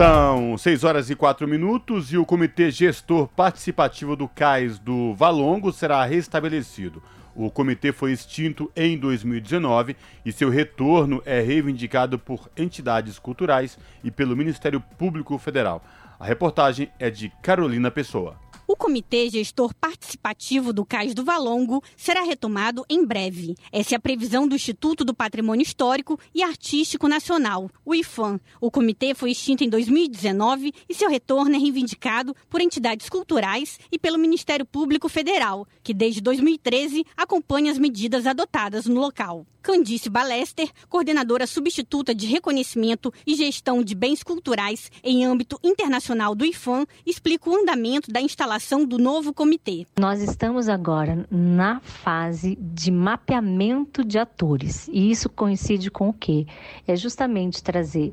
São 0.00 0.56
6 0.56 0.82
horas 0.82 1.10
e 1.10 1.14
4 1.14 1.46
minutos 1.46 2.10
e 2.10 2.16
o 2.16 2.24
Comitê 2.24 2.70
Gestor 2.70 3.28
Participativo 3.28 4.16
do 4.16 4.26
CAIS 4.26 4.78
do 4.78 5.12
Valongo 5.12 5.70
será 5.70 6.02
restabelecido. 6.06 7.02
O 7.36 7.50
comitê 7.50 7.92
foi 7.92 8.10
extinto 8.12 8.72
em 8.74 8.96
2019 8.96 9.94
e 10.24 10.32
seu 10.32 10.48
retorno 10.48 11.20
é 11.26 11.42
reivindicado 11.42 12.18
por 12.18 12.48
entidades 12.56 13.18
culturais 13.18 13.78
e 14.02 14.10
pelo 14.10 14.34
Ministério 14.34 14.80
Público 14.80 15.36
Federal. 15.36 15.84
A 16.18 16.24
reportagem 16.24 16.90
é 16.98 17.10
de 17.10 17.30
Carolina 17.42 17.90
Pessoa. 17.90 18.38
Comitê 18.80 19.28
Gestor 19.28 19.74
Participativo 19.74 20.72
do 20.72 20.86
Cais 20.86 21.12
do 21.12 21.22
Valongo 21.22 21.84
será 21.98 22.22
retomado 22.22 22.82
em 22.88 23.04
breve. 23.04 23.54
Essa 23.70 23.94
é 23.94 23.96
a 23.96 24.00
previsão 24.00 24.48
do 24.48 24.54
Instituto 24.54 25.04
do 25.04 25.12
Patrimônio 25.12 25.62
Histórico 25.62 26.18
e 26.34 26.42
Artístico 26.42 27.06
Nacional, 27.06 27.70
o 27.84 27.94
IFAM. 27.94 28.40
O 28.58 28.70
comitê 28.70 29.14
foi 29.14 29.32
extinto 29.32 29.62
em 29.62 29.68
2019 29.68 30.72
e 30.88 30.94
seu 30.94 31.10
retorno 31.10 31.54
é 31.54 31.58
reivindicado 31.58 32.34
por 32.48 32.62
entidades 32.62 33.10
culturais 33.10 33.78
e 33.92 33.98
pelo 33.98 34.16
Ministério 34.16 34.64
Público 34.64 35.10
Federal, 35.10 35.68
que 35.82 35.92
desde 35.92 36.22
2013 36.22 37.04
acompanha 37.14 37.70
as 37.70 37.78
medidas 37.78 38.26
adotadas 38.26 38.86
no 38.86 38.98
local. 38.98 39.44
Candice 39.62 40.08
Balester, 40.08 40.70
coordenadora 40.88 41.46
substituta 41.46 42.14
de 42.14 42.26
reconhecimento 42.26 43.12
e 43.26 43.34
gestão 43.34 43.82
de 43.82 43.94
bens 43.94 44.22
culturais 44.22 44.90
em 45.04 45.26
âmbito 45.26 45.58
internacional 45.62 46.34
do 46.34 46.46
IFAM, 46.46 46.86
explica 47.04 47.50
o 47.50 47.54
andamento 47.54 48.10
da 48.10 48.22
instalação 48.22 48.69
do 48.78 48.98
novo 48.98 49.32
comitê. 49.34 49.86
Nós 49.98 50.22
estamos 50.22 50.68
agora 50.68 51.26
na 51.30 51.80
fase 51.80 52.56
de 52.56 52.90
mapeamento 52.90 54.04
de 54.04 54.18
atores 54.18 54.88
e 54.88 55.10
isso 55.10 55.28
coincide 55.28 55.90
com 55.90 56.08
o 56.08 56.12
quê? 56.12 56.46
É 56.86 56.94
justamente 56.94 57.62
trazer 57.62 58.12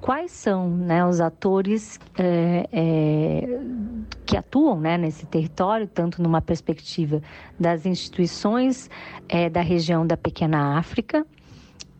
quais 0.00 0.30
são 0.30 0.70
né, 0.70 1.04
os 1.04 1.20
atores 1.20 1.98
é, 2.18 2.68
é, 2.72 3.60
que 4.24 4.36
atuam 4.36 4.80
né, 4.80 4.96
nesse 4.96 5.26
território, 5.26 5.86
tanto 5.86 6.22
numa 6.22 6.40
perspectiva 6.40 7.20
das 7.58 7.84
instituições 7.84 8.88
é, 9.28 9.50
da 9.50 9.60
região 9.60 10.06
da 10.06 10.16
Pequena 10.16 10.78
África, 10.78 11.26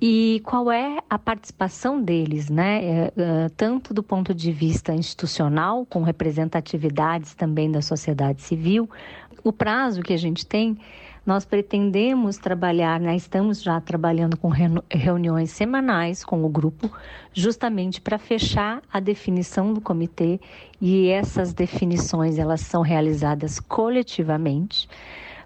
e 0.00 0.40
qual 0.44 0.70
é 0.70 0.98
a 1.10 1.18
participação 1.18 2.00
deles, 2.00 2.48
né? 2.48 2.84
É, 2.84 3.12
é, 3.16 3.48
tanto 3.56 3.92
do 3.92 4.02
ponto 4.02 4.34
de 4.34 4.52
vista 4.52 4.92
institucional, 4.94 5.84
com 5.86 6.02
representatividades 6.02 7.34
também 7.34 7.70
da 7.70 7.82
sociedade 7.82 8.42
civil. 8.42 8.88
O 9.42 9.52
prazo 9.52 10.02
que 10.02 10.12
a 10.12 10.16
gente 10.16 10.46
tem 10.46 10.78
nós 11.28 11.44
pretendemos 11.44 12.38
trabalhar, 12.38 12.98
né, 12.98 13.14
estamos 13.14 13.62
já 13.62 13.78
trabalhando 13.82 14.34
com 14.34 14.48
reuniões 14.88 15.50
semanais 15.50 16.24
com 16.24 16.42
o 16.42 16.48
grupo, 16.48 16.90
justamente 17.34 18.00
para 18.00 18.16
fechar 18.16 18.80
a 18.90 18.98
definição 18.98 19.74
do 19.74 19.78
comitê 19.78 20.40
e 20.80 21.08
essas 21.08 21.52
definições 21.52 22.38
elas 22.38 22.62
são 22.62 22.80
realizadas 22.80 23.60
coletivamente 23.60 24.88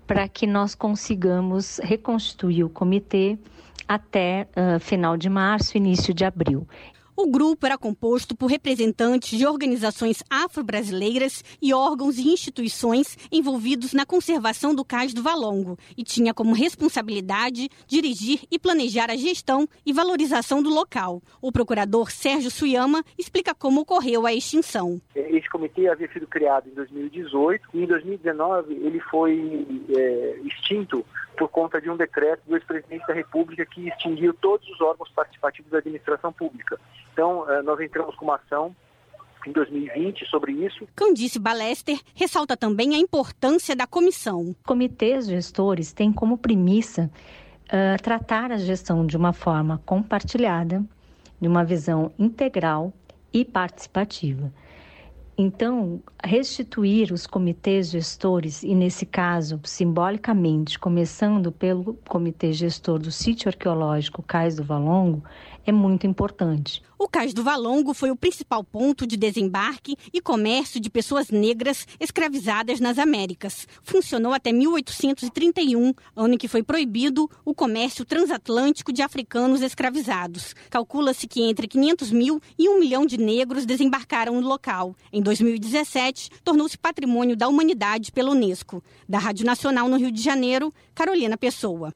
para 0.06 0.28
que 0.28 0.46
nós 0.46 0.72
consigamos 0.76 1.80
reconstituir 1.82 2.62
o 2.62 2.68
comitê 2.68 3.36
até 3.86 4.48
uh, 4.56 4.80
final 4.80 5.16
de 5.16 5.28
março, 5.28 5.76
início 5.76 6.12
de 6.14 6.24
abril. 6.24 6.66
O 7.14 7.30
grupo 7.30 7.66
era 7.66 7.76
composto 7.76 8.34
por 8.34 8.46
representantes 8.46 9.38
de 9.38 9.46
organizações 9.46 10.24
afro-brasileiras 10.30 11.44
e 11.60 11.74
órgãos 11.74 12.16
e 12.16 12.26
instituições 12.26 13.18
envolvidos 13.30 13.92
na 13.92 14.06
conservação 14.06 14.74
do 14.74 14.82
cais 14.82 15.12
do 15.12 15.22
Valongo 15.22 15.76
e 15.96 16.02
tinha 16.02 16.32
como 16.32 16.54
responsabilidade 16.54 17.68
dirigir 17.86 18.40
e 18.50 18.58
planejar 18.58 19.10
a 19.10 19.16
gestão 19.16 19.68
e 19.84 19.92
valorização 19.92 20.62
do 20.62 20.70
local. 20.70 21.22
O 21.40 21.52
procurador 21.52 22.10
Sérgio 22.10 22.50
Suyama 22.50 23.04
explica 23.18 23.54
como 23.54 23.82
ocorreu 23.82 24.26
a 24.26 24.32
extinção. 24.32 24.98
Esse 25.14 25.50
comitê 25.50 25.88
havia 25.88 26.10
sido 26.10 26.26
criado 26.26 26.70
em 26.70 26.74
2018 26.74 27.68
e 27.74 27.82
em 27.82 27.86
2019 27.86 28.74
ele 28.74 29.00
foi 29.00 29.66
é, 29.94 30.38
extinto 30.46 31.04
por 31.36 31.48
conta 31.48 31.80
de 31.80 31.90
um 31.90 31.96
decreto 31.96 32.42
do 32.46 32.56
ex-presidente 32.56 33.06
da 33.06 33.14
República 33.14 33.64
que 33.66 33.88
extinguiu 33.88 34.34
todos 34.34 34.68
os 34.68 34.80
órgãos 34.80 35.10
participativos 35.10 35.70
da 35.70 35.78
administração 35.78 36.32
pública. 36.32 36.78
Então, 37.12 37.48
eh, 37.50 37.62
nós 37.62 37.80
entramos 37.80 38.14
com 38.16 38.24
uma 38.24 38.36
ação 38.36 38.74
em 39.46 39.52
2020 39.52 40.26
sobre 40.26 40.52
isso. 40.52 40.86
Candice 40.94 41.38
Balester 41.38 41.98
ressalta 42.14 42.56
também 42.56 42.94
a 42.94 42.98
importância 42.98 43.74
da 43.74 43.86
comissão. 43.86 44.54
Comitês 44.64 45.26
gestores 45.26 45.92
têm 45.92 46.12
como 46.12 46.38
premissa 46.38 47.10
uh, 47.66 48.02
tratar 48.02 48.52
a 48.52 48.56
gestão 48.56 49.06
de 49.06 49.16
uma 49.16 49.32
forma 49.32 49.80
compartilhada, 49.84 50.84
de 51.40 51.48
uma 51.48 51.64
visão 51.64 52.12
integral 52.18 52.92
e 53.32 53.44
participativa. 53.44 54.52
Então, 55.44 56.00
restituir 56.22 57.12
os 57.12 57.26
comitês 57.26 57.90
gestores, 57.90 58.62
e 58.62 58.76
nesse 58.76 59.04
caso, 59.04 59.58
simbolicamente, 59.64 60.78
começando 60.78 61.50
pelo 61.50 61.94
comitê 62.08 62.52
gestor 62.52 63.00
do 63.00 63.10
sítio 63.10 63.48
arqueológico 63.48 64.22
Cais 64.22 64.54
do 64.54 64.62
Valongo, 64.62 65.20
é 65.64 65.72
muito 65.72 66.06
importante. 66.06 66.82
O 66.98 67.08
Cais 67.08 67.34
do 67.34 67.42
Valongo 67.42 67.92
foi 67.92 68.12
o 68.12 68.16
principal 68.16 68.62
ponto 68.62 69.04
de 69.04 69.16
desembarque 69.16 69.96
e 70.12 70.20
comércio 70.20 70.78
de 70.78 70.88
pessoas 70.88 71.30
negras 71.30 71.84
escravizadas 71.98 72.78
nas 72.78 72.96
Américas. 72.96 73.66
Funcionou 73.82 74.32
até 74.32 74.52
1831, 74.52 75.94
ano 76.14 76.34
em 76.34 76.38
que 76.38 76.46
foi 76.46 76.62
proibido 76.62 77.28
o 77.44 77.54
comércio 77.54 78.04
transatlântico 78.04 78.92
de 78.92 79.02
africanos 79.02 79.62
escravizados. 79.62 80.54
Calcula-se 80.70 81.26
que 81.26 81.42
entre 81.42 81.66
500 81.66 82.12
mil 82.12 82.40
e 82.56 82.68
1 82.68 82.78
milhão 82.78 83.04
de 83.04 83.18
negros 83.18 83.66
desembarcaram 83.66 84.40
no 84.40 84.46
local. 84.46 84.94
Em 85.12 85.20
2017, 85.20 86.30
tornou-se 86.44 86.78
patrimônio 86.78 87.36
da 87.36 87.48
humanidade 87.48 88.12
pela 88.12 88.30
Unesco. 88.30 88.82
Da 89.08 89.18
Rádio 89.18 89.44
Nacional 89.44 89.88
no 89.88 89.96
Rio 89.96 90.12
de 90.12 90.22
Janeiro, 90.22 90.72
Carolina 90.94 91.36
Pessoa. 91.36 91.92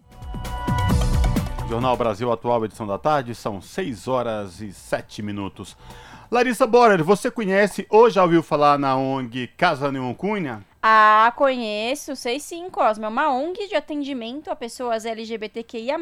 Jornal 1.68 1.96
Brasil 1.96 2.30
Atual, 2.30 2.64
edição 2.64 2.86
da 2.86 2.96
tarde, 2.96 3.34
são 3.34 3.60
6 3.60 4.06
horas 4.06 4.60
e 4.60 4.72
7 4.72 5.20
minutos. 5.20 5.76
Larissa 6.30 6.64
Borer, 6.64 7.02
você 7.02 7.28
conhece 7.28 7.84
ou 7.90 8.08
já 8.08 8.22
ouviu 8.22 8.40
falar 8.40 8.78
na 8.78 8.96
ONG 8.96 9.48
Casa 9.56 9.90
Neon 9.90 10.14
Cunha? 10.14 10.64
Ah, 10.80 11.32
conheço, 11.34 12.14
sei 12.14 12.38
sim, 12.38 12.70
Cosmo. 12.70 13.04
É 13.04 13.08
uma 13.08 13.32
ONG 13.34 13.66
de 13.66 13.74
atendimento 13.74 14.48
a 14.48 14.54
pessoas 14.54 15.04
LGBTQIA, 15.04 15.96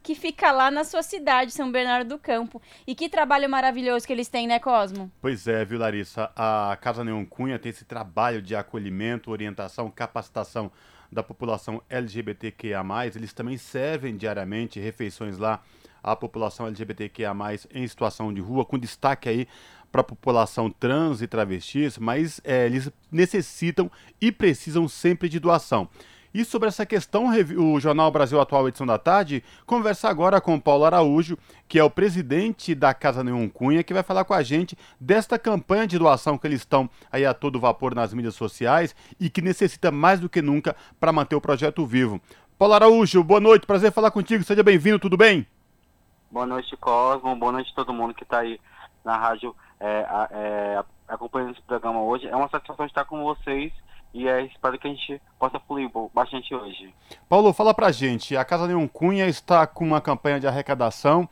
que 0.00 0.14
fica 0.14 0.52
lá 0.52 0.70
na 0.70 0.84
sua 0.84 1.02
cidade, 1.02 1.50
São 1.50 1.72
Bernardo 1.72 2.10
do 2.10 2.18
Campo. 2.18 2.62
E 2.86 2.94
que 2.94 3.08
trabalho 3.08 3.50
maravilhoso 3.50 4.06
que 4.06 4.12
eles 4.12 4.28
têm, 4.28 4.46
né, 4.46 4.60
Cosmo? 4.60 5.10
Pois 5.20 5.48
é, 5.48 5.64
viu, 5.64 5.80
Larissa? 5.80 6.30
A 6.36 6.78
Casa 6.80 7.02
Neon 7.02 7.24
Cunha 7.24 7.58
tem 7.58 7.70
esse 7.70 7.84
trabalho 7.84 8.40
de 8.40 8.54
acolhimento, 8.54 9.32
orientação, 9.32 9.90
capacitação 9.90 10.70
da 11.10 11.22
população 11.22 11.82
LGBTQIA+, 11.88 12.82
eles 13.14 13.32
também 13.32 13.56
servem 13.56 14.16
diariamente 14.16 14.78
refeições 14.78 15.38
lá 15.38 15.62
à 16.02 16.14
população 16.14 16.66
LGBTQIA+, 16.66 17.34
em 17.74 17.86
situação 17.86 18.32
de 18.32 18.40
rua, 18.40 18.64
com 18.64 18.78
destaque 18.78 19.28
aí 19.28 19.48
para 19.90 20.02
a 20.02 20.04
população 20.04 20.70
trans 20.70 21.20
e 21.20 21.26
travestis, 21.26 21.98
mas 21.98 22.40
é, 22.44 22.66
eles 22.66 22.90
necessitam 23.10 23.90
e 24.20 24.30
precisam 24.30 24.86
sempre 24.88 25.28
de 25.28 25.40
doação. 25.40 25.88
E 26.32 26.44
sobre 26.44 26.68
essa 26.68 26.86
questão, 26.86 27.26
o 27.58 27.80
Jornal 27.80 28.08
Brasil 28.08 28.40
Atual, 28.40 28.68
edição 28.68 28.86
da 28.86 28.96
tarde, 28.96 29.42
conversa 29.66 30.08
agora 30.08 30.40
com 30.40 30.60
Paulo 30.60 30.84
Araújo, 30.84 31.36
que 31.66 31.76
é 31.76 31.82
o 31.82 31.90
presidente 31.90 32.72
da 32.72 32.94
Casa 32.94 33.24
Neon 33.24 33.48
Cunha, 33.48 33.82
que 33.82 33.92
vai 33.92 34.04
falar 34.04 34.24
com 34.24 34.32
a 34.32 34.40
gente 34.40 34.78
desta 35.00 35.36
campanha 35.36 35.88
de 35.88 35.98
doação 35.98 36.38
que 36.38 36.46
eles 36.46 36.60
estão 36.60 36.88
aí 37.10 37.26
a 37.26 37.34
todo 37.34 37.58
vapor 37.58 37.96
nas 37.96 38.14
mídias 38.14 38.36
sociais 38.36 38.94
e 39.18 39.28
que 39.28 39.42
necessita 39.42 39.90
mais 39.90 40.20
do 40.20 40.28
que 40.28 40.40
nunca 40.40 40.76
para 41.00 41.12
manter 41.12 41.34
o 41.34 41.40
projeto 41.40 41.84
vivo. 41.84 42.20
Paulo 42.56 42.74
Araújo, 42.74 43.24
boa 43.24 43.40
noite, 43.40 43.66
prazer 43.66 43.90
falar 43.90 44.12
contigo, 44.12 44.44
seja 44.44 44.62
bem-vindo, 44.62 45.00
tudo 45.00 45.16
bem? 45.16 45.44
Boa 46.30 46.46
noite, 46.46 46.76
Cosmo, 46.76 47.34
boa 47.34 47.50
noite 47.50 47.72
a 47.72 47.74
todo 47.74 47.92
mundo 47.92 48.14
que 48.14 48.22
está 48.22 48.38
aí 48.38 48.60
na 49.04 49.16
rádio 49.16 49.52
é, 49.80 50.06
é, 50.30 50.84
acompanhando 51.08 51.54
esse 51.54 51.62
programa 51.62 52.00
hoje. 52.00 52.28
É 52.28 52.36
uma 52.36 52.48
satisfação 52.48 52.86
estar 52.86 53.04
com 53.04 53.24
vocês 53.24 53.72
e 54.12 54.28
é, 54.28 54.44
espero 54.44 54.78
que 54.78 54.88
a 54.88 54.90
gente 54.90 55.20
possa 55.38 55.58
fluir 55.60 55.90
bastante 56.12 56.54
hoje. 56.54 56.92
Paulo, 57.28 57.52
fala 57.52 57.72
pra 57.72 57.92
gente, 57.92 58.36
a 58.36 58.44
Casa 58.44 58.66
Leão 58.66 58.86
Cunha 58.88 59.26
está 59.26 59.66
com 59.66 59.84
uma 59.84 60.00
campanha 60.00 60.40
de 60.40 60.46
arrecadação, 60.46 61.28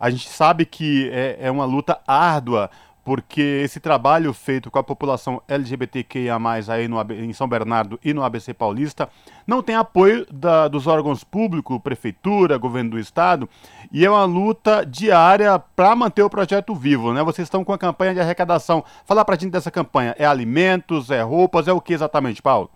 a 0.00 0.10
gente 0.10 0.28
sabe 0.28 0.64
que 0.66 1.10
é, 1.12 1.36
é 1.40 1.50
uma 1.50 1.64
luta 1.64 2.00
árdua 2.06 2.70
porque 3.04 3.62
esse 3.64 3.80
trabalho 3.80 4.32
feito 4.32 4.70
com 4.70 4.78
a 4.78 4.82
população 4.82 5.42
LGBTQIA+, 5.48 6.38
aí 6.68 6.86
no, 6.86 7.00
em 7.12 7.32
São 7.32 7.48
Bernardo 7.48 7.98
e 8.04 8.14
no 8.14 8.22
ABC 8.22 8.54
Paulista, 8.54 9.08
não 9.46 9.62
tem 9.62 9.74
apoio 9.74 10.26
da, 10.32 10.68
dos 10.68 10.86
órgãos 10.86 11.24
públicos, 11.24 11.80
prefeitura, 11.82 12.58
governo 12.58 12.90
do 12.90 12.98
estado, 12.98 13.48
e 13.90 14.04
é 14.04 14.10
uma 14.10 14.24
luta 14.24 14.84
diária 14.84 15.58
para 15.58 15.96
manter 15.96 16.22
o 16.22 16.30
projeto 16.30 16.74
vivo, 16.74 17.12
né? 17.12 17.22
Vocês 17.22 17.46
estão 17.46 17.64
com 17.64 17.72
a 17.72 17.78
campanha 17.78 18.14
de 18.14 18.20
arrecadação. 18.20 18.84
Fala 19.04 19.24
pra 19.24 19.36
gente 19.36 19.52
dessa 19.52 19.70
campanha, 19.70 20.14
é 20.18 20.24
alimentos, 20.24 21.10
é 21.10 21.22
roupas, 21.22 21.66
é 21.66 21.72
o 21.72 21.80
que 21.80 21.92
exatamente, 21.92 22.40
Paulo? 22.40 22.70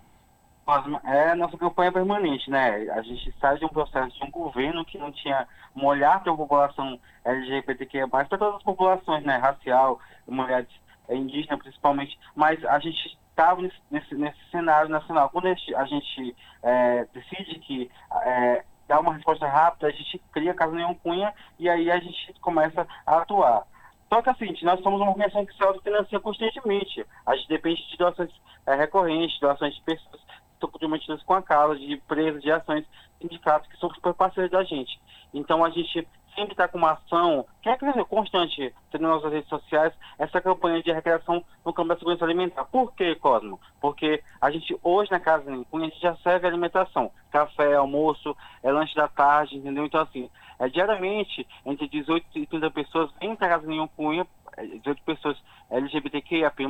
É 1.05 1.33
nossa 1.33 1.57
campanha 1.57 1.93
permanente, 1.93 2.49
né? 2.49 2.89
A 2.91 3.01
gente 3.01 3.33
sai 3.39 3.57
de 3.57 3.63
um 3.63 3.69
processo 3.69 4.17
de 4.17 4.23
um 4.25 4.29
governo 4.29 4.83
que 4.83 4.97
não 4.97 5.13
tinha 5.13 5.47
um 5.73 5.85
olhar 5.85 6.21
para 6.21 6.33
a 6.33 6.35
população 6.35 6.99
LGBTQ+, 7.23 8.05
para 8.07 8.25
todas 8.25 8.55
as 8.55 8.63
populações, 8.63 9.23
né? 9.23 9.37
Racial, 9.37 9.97
mulheres 10.27 10.67
é, 11.07 11.15
indígenas 11.15 11.59
principalmente, 11.59 12.19
mas 12.35 12.63
a 12.65 12.79
gente 12.79 13.17
estava 13.29 13.61
nesse, 13.61 14.13
nesse, 14.15 14.49
cenário 14.51 14.89
nacional. 14.89 15.29
Quando 15.29 15.47
a 15.47 15.85
gente, 15.85 16.35
é, 16.61 17.07
decide 17.13 17.59
que 17.59 17.89
é, 18.23 18.65
dá 18.89 18.99
uma 18.99 19.13
resposta 19.13 19.47
rápida, 19.47 19.87
a 19.87 19.91
gente 19.91 20.21
cria 20.33 20.53
Casa 20.53 20.75
Nenhum 20.75 20.95
Cunha 20.95 21.33
e 21.57 21.69
aí 21.69 21.89
a 21.89 21.99
gente 21.99 22.33
começa 22.41 22.85
a 23.05 23.17
atuar. 23.19 23.65
Só 24.09 24.21
que 24.21 24.29
assim, 24.29 24.53
nós 24.63 24.81
somos 24.81 24.99
uma 24.99 25.11
organização 25.11 25.45
que 25.45 25.55
se 25.55 25.63
autofinancia 25.63 26.19
constantemente. 26.19 27.05
A 27.25 27.35
gente 27.35 27.47
depende 27.47 27.87
de 27.89 27.97
doações 27.97 28.31
é, 28.65 28.75
recorrentes, 28.75 29.39
doações 29.39 29.73
de 29.73 29.81
pessoas 29.81 30.21
estão 30.57 30.69
comprometidas 30.69 31.21
com 31.23 31.33
a 31.33 31.41
causa, 31.41 31.79
de 31.79 31.93
empresas, 31.93 32.41
de 32.41 32.51
ações, 32.51 32.85
sindicatos 33.21 33.69
que 33.69 33.77
são 33.77 33.89
super 33.91 34.13
parceiros 34.13 34.51
da 34.51 34.63
gente. 34.63 34.99
Então 35.33 35.63
a 35.63 35.69
gente 35.69 36.07
sempre 36.37 36.53
está 36.53 36.67
com 36.67 36.77
uma 36.77 36.91
ação, 36.91 37.45
que 37.63 37.69
é 37.69 37.75
constante, 38.05 38.73
nas 38.93 39.01
nossas 39.01 39.33
redes 39.33 39.49
sociais, 39.49 39.91
essa 40.19 40.39
campanha 40.39 40.83
de 40.83 40.91
arrecadação 40.91 41.43
no 41.65 41.73
campo 41.73 41.89
da 41.89 41.97
segurança 41.97 42.23
alimentar. 42.23 42.63
Por 42.65 42.93
que, 42.93 43.15
Cosmo? 43.15 43.59
Porque 43.81 44.23
a 44.39 44.51
gente, 44.51 44.77
hoje 44.83 45.09
na 45.09 45.19
Casa 45.19 45.43
Cunha, 45.71 45.87
a 45.87 45.89
gente 45.89 45.99
já 45.99 46.15
serve 46.17 46.47
alimentação. 46.47 47.11
Café, 47.31 47.73
almoço, 47.73 48.37
é 48.61 48.71
lanche 48.71 48.93
da 48.95 49.07
tarde, 49.07 49.57
entendeu? 49.57 49.85
Então, 49.85 49.99
assim, 49.99 50.29
é, 50.59 50.69
diariamente, 50.69 51.47
entre 51.65 51.87
18 51.87 52.25
e 52.35 52.45
30 52.45 52.69
pessoas 52.69 53.11
vêm 53.19 53.35
para 53.35 53.47
a 53.47 53.59
Casa 53.59 53.87
Cunha, 53.95 54.27
18 54.57 54.89
é, 54.89 55.15
pessoas 55.15 55.37
LGBTQIAP+, 55.71 56.63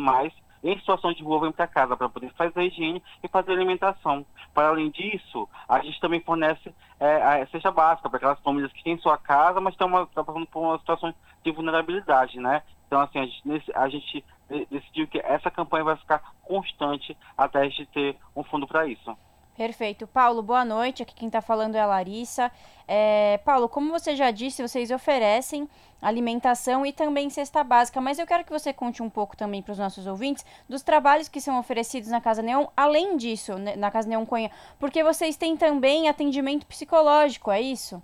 em 0.63 0.77
situação 0.79 1.13
de 1.13 1.23
rua 1.23 1.41
vem 1.41 1.51
para 1.51 1.67
casa 1.67 1.95
para 1.95 2.09
poder 2.09 2.31
fazer 2.33 2.59
a 2.59 2.63
higiene 2.63 3.01
e 3.23 3.27
fazer 3.27 3.51
a 3.51 3.55
alimentação. 3.55 4.25
Para 4.53 4.69
além 4.69 4.89
disso, 4.89 5.47
a 5.67 5.79
gente 5.79 5.99
também 5.99 6.19
fornece 6.21 6.73
é, 6.99 7.41
a 7.41 7.47
cesta 7.47 7.71
básica 7.71 8.09
para 8.09 8.17
aquelas 8.17 8.39
famílias 8.39 8.71
que 8.71 8.83
têm 8.83 8.97
sua 8.97 9.17
casa, 9.17 9.61
mas 9.61 9.73
estão 9.73 9.89
passando 10.07 10.45
por 10.47 10.61
uma 10.61 10.79
situação 10.79 11.13
de 11.43 11.51
vulnerabilidade, 11.51 12.39
né? 12.39 12.63
Então, 12.87 13.01
assim, 13.01 13.19
a 13.19 13.25
gente, 13.25 13.71
a 13.75 13.89
gente 13.89 14.25
decidiu 14.69 15.07
que 15.07 15.19
essa 15.19 15.51
campanha 15.51 15.83
vai 15.83 15.97
ficar 15.97 16.21
constante 16.43 17.15
até 17.37 17.59
a 17.59 17.63
gente 17.65 17.85
ter 17.87 18.15
um 18.35 18.43
fundo 18.43 18.65
para 18.65 18.87
isso. 18.87 19.15
Perfeito. 19.57 20.05
Paulo, 20.05 20.43
boa 20.43 20.63
noite. 20.63 21.01
Aqui 21.01 21.15
quem 21.15 21.27
está 21.27 21.41
falando 21.41 21.73
é 21.73 21.79
a 21.79 21.85
Larissa. 21.87 22.51
É, 22.87 23.39
Paulo, 23.43 23.67
como 23.67 23.91
você 23.91 24.15
já 24.15 24.29
disse, 24.29 24.61
vocês 24.61 24.91
oferecem 24.91 25.67
alimentação 25.99 26.85
e 26.85 26.93
também 26.93 27.27
cesta 27.27 27.63
básica, 27.63 27.99
mas 27.99 28.19
eu 28.19 28.27
quero 28.27 28.43
que 28.45 28.51
você 28.51 28.71
conte 28.71 29.01
um 29.01 29.09
pouco 29.09 29.35
também 29.35 29.63
para 29.63 29.71
os 29.71 29.79
nossos 29.79 30.05
ouvintes 30.05 30.45
dos 30.69 30.83
trabalhos 30.83 31.27
que 31.27 31.41
são 31.41 31.57
oferecidos 31.57 32.07
na 32.09 32.21
Casa 32.21 32.43
Neon, 32.43 32.67
além 32.77 33.17
disso, 33.17 33.55
né, 33.55 33.75
na 33.75 33.89
Casa 33.89 34.07
Neon 34.07 34.23
Conha, 34.23 34.51
porque 34.77 35.03
vocês 35.03 35.35
têm 35.35 35.57
também 35.57 36.07
atendimento 36.07 36.67
psicológico, 36.67 37.49
é 37.49 37.59
isso? 37.59 37.99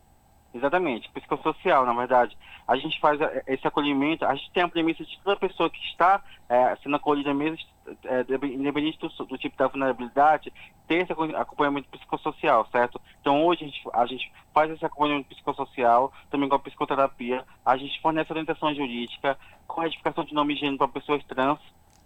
Exatamente, 0.53 1.09
psicossocial, 1.09 1.83
na 1.83 1.93
verdade. 1.93 2.37
A 2.67 2.75
gente 2.75 2.99
faz 2.99 3.19
eh, 3.19 3.43
esse 3.47 3.67
acolhimento, 3.67 4.23
a 4.23 4.35
gente 4.35 4.51
tem 4.51 4.61
a 4.61 4.67
premissa 4.67 5.03
de 5.03 5.19
toda 5.23 5.35
pessoa 5.35 5.67
que 5.67 5.83
está 5.87 6.21
é, 6.47 6.75
sendo 6.83 6.95
acolhida 6.95 7.33
mesmo, 7.33 7.57
é, 8.05 8.21
independente 8.45 8.99
do, 8.99 9.09
do, 9.25 9.37
tipo 9.37 9.57
da 9.57 9.67
vulnerabilidade, 9.67 10.53
ter 10.87 10.97
esse 10.97 11.11
acompanhamento 11.11 11.89
psicossocial, 11.89 12.67
certo? 12.71 13.01
Então 13.19 13.43
hoje 13.43 13.63
a 13.63 13.67
gente, 13.67 13.81
a 13.93 14.05
gente 14.05 14.31
faz 14.53 14.69
esse 14.69 14.85
acompanhamento 14.85 15.29
psicossocial, 15.29 16.13
também 16.29 16.47
com 16.47 16.55
a 16.55 16.59
psicoterapia, 16.59 17.43
a 17.65 17.75
gente 17.75 17.99
fornece 17.99 18.31
orientação 18.31 18.75
jurídica, 18.75 19.37
com 19.65 19.81
a 19.81 19.87
edificação 19.87 20.23
de 20.23 20.35
nome 20.35 20.53
e 20.53 20.57
gênero 20.57 20.77
para 20.77 20.87
pessoas 20.87 21.23
trans, 21.23 21.59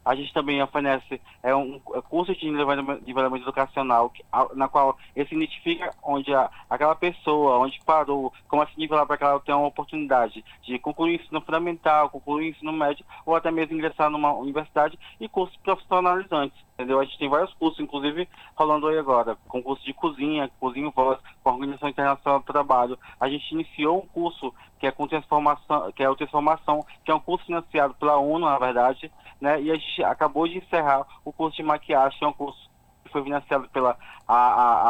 a 0.08 0.16
gente 0.16 0.34
também 0.34 0.62
oferece 0.64 1.20
é, 1.44 1.54
um 1.54 1.82
é, 1.94 2.02
curso 2.02 2.34
de 2.34 2.50
nivelamento 2.50 3.44
educacional, 3.44 4.12
na 4.56 4.70
qual 4.70 4.98
ele 5.14 5.28
se 5.28 5.36
identifica 5.36 5.94
onde 6.02 6.34
a, 6.34 6.50
aquela 6.70 6.96
pessoa, 6.96 7.60
onde 7.60 7.80
parou, 7.86 8.32
como 8.48 8.66
se 8.68 8.78
nivelar 8.78 9.06
para 9.06 9.18
que 9.18 9.24
ela 9.26 9.40
tenha 9.42 9.58
uma 9.58 9.68
oportunidade 9.68 10.44
de 10.64 10.80
concluir 10.80 11.20
o 11.20 11.22
ensino 11.22 11.42
fundamental, 11.42 12.10
concluir 12.10 12.46
o 12.46 12.50
ensino 12.50 12.72
médio, 12.72 13.06
ou 13.26 13.36
até 13.36 13.52
mesmo 13.52 13.76
ingressar 13.76 14.10
numa 14.10 14.32
universidade 14.34 14.98
e 15.20 15.28
cursos 15.28 15.58
profissionalizantes 15.58 16.67
entendeu? 16.78 17.00
A 17.00 17.04
gente 17.04 17.18
tem 17.18 17.28
vários 17.28 17.52
cursos, 17.56 17.80
inclusive 17.80 18.30
rolando 18.56 18.88
aí 18.88 19.00
agora, 19.00 19.36
com 19.48 19.64
curso 19.64 19.84
de 19.84 19.94
cozinha, 19.94 20.50
cozinha 20.60 20.92
voz, 20.92 21.20
com 21.44 21.50
a 21.50 21.54
Organização 21.54 21.90
Internacional 21.90 22.40
do 22.40 22.46
Trabalho. 22.46 23.00
A 23.20 23.28
gente 23.28 23.52
iniciou 23.52 23.98
um 23.98 24.08
curso 24.08 24.54
que 24.80 24.86
é 24.86 24.92
com 24.92 25.08
transformação, 25.08 25.92
que 25.92 26.04
é 26.04 26.10
o 26.10 26.16
transformação, 26.16 26.86
que 27.04 27.10
é 27.10 27.16
um 27.16 27.20
curso 27.20 27.48
financiado 27.48 27.96
pela 27.96 28.18
ONU, 28.18 28.46
na 28.46 28.60
verdade, 28.60 29.12
né? 29.42 29.60
E 29.60 29.72
a 29.72 29.76
gente 29.76 30.04
acabou 30.04 30.48
de 30.48 30.60
encerrar 30.60 31.04
o 31.26 31.34
curso 31.34 31.58
de 31.58 31.64
maquiagem, 31.64 32.20
que 32.20 32.24
é 32.24 32.28
um 32.28 32.34
curso 32.34 32.70
que 33.04 33.12
foi 33.12 33.24
financiado 33.24 33.68
pela 33.70 33.98
a, 34.28 34.36
a, 34.36 34.90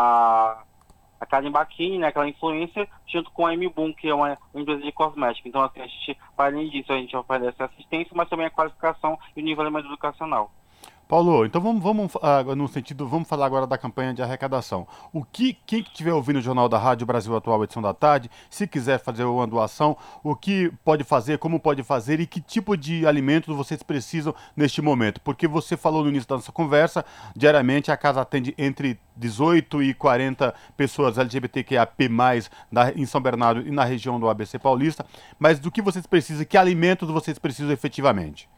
a, 0.58 0.64
a 1.22 1.26
Karen 1.26 1.52
Baquini, 1.52 2.00
né, 2.00 2.08
aquela 2.08 2.28
influência, 2.28 2.86
junto 3.06 3.32
com 3.32 3.46
a 3.46 3.54
M 3.54 3.70
Boom, 3.70 3.94
que 3.94 4.10
é 4.10 4.14
uma, 4.14 4.38
empresa 4.54 4.82
de 4.82 4.92
cosmética. 4.92 5.48
Então, 5.48 5.64
assim, 5.64 5.80
a 5.80 5.88
gente, 5.88 6.18
além 6.38 6.70
disso, 6.70 6.92
a 6.92 6.98
gente 6.98 7.16
oferece 7.16 7.64
assistência, 7.64 8.12
mas 8.14 8.28
também 8.28 8.48
a 8.48 8.52
qualificação 8.52 9.18
e 9.38 9.42
o 9.42 9.46
nivelamento 9.46 9.88
educacional. 9.88 10.52
Paulo, 11.08 11.46
então 11.46 11.62
vamos, 11.62 11.82
vamos 11.82 12.16
uh, 12.16 12.54
no 12.54 12.68
sentido, 12.68 13.08
vamos 13.08 13.30
falar 13.30 13.46
agora 13.46 13.66
da 13.66 13.78
campanha 13.78 14.14
de 14.14 14.22
arrecadação. 14.22 14.86
O 15.14 15.24
que 15.24 15.58
quem 15.66 15.80
estiver 15.80 16.12
ouvindo 16.12 16.40
o 16.40 16.42
Jornal 16.42 16.68
da 16.68 16.78
Rádio 16.78 17.08
Brasil 17.08 17.34
Atual, 17.34 17.64
edição 17.64 17.82
da 17.82 17.94
tarde, 17.94 18.30
se 18.50 18.68
quiser 18.68 19.00
fazer 19.00 19.24
uma 19.24 19.48
doação, 19.48 19.96
o 20.22 20.36
que 20.36 20.70
pode 20.84 21.06
fazer, 21.06 21.38
como 21.38 21.62
pode 21.62 21.82
fazer 21.82 22.20
e 22.20 22.28
que 22.28 22.42
tipo 22.42 22.76
de 22.76 23.08
alimentos 23.08 23.56
vocês 23.56 23.82
precisam 23.82 24.36
neste 24.54 24.82
momento? 24.82 25.22
Porque 25.22 25.48
você 25.48 25.78
falou 25.78 26.04
no 26.04 26.10
início 26.10 26.28
da 26.28 26.36
nossa 26.36 26.52
conversa, 26.52 27.06
diariamente 27.34 27.90
a 27.90 27.96
casa 27.96 28.20
atende 28.20 28.54
entre 28.58 29.00
18 29.16 29.82
e 29.84 29.94
40 29.94 30.54
pessoas 30.76 31.18
LGBTQIAP+, 31.18 32.10
da, 32.70 32.92
em 32.92 33.06
São 33.06 33.22
Bernardo 33.22 33.66
e 33.66 33.72
na 33.72 33.86
região 33.86 34.20
do 34.20 34.28
ABC 34.28 34.60
Paulista, 34.60 35.06
mas 35.40 35.58
do 35.58 35.72
que 35.72 35.82
vocês 35.82 36.06
precisam, 36.06 36.44
que 36.44 36.58
alimentos 36.58 37.10
vocês 37.10 37.40
precisam 37.40 37.72
efetivamente? 37.72 38.50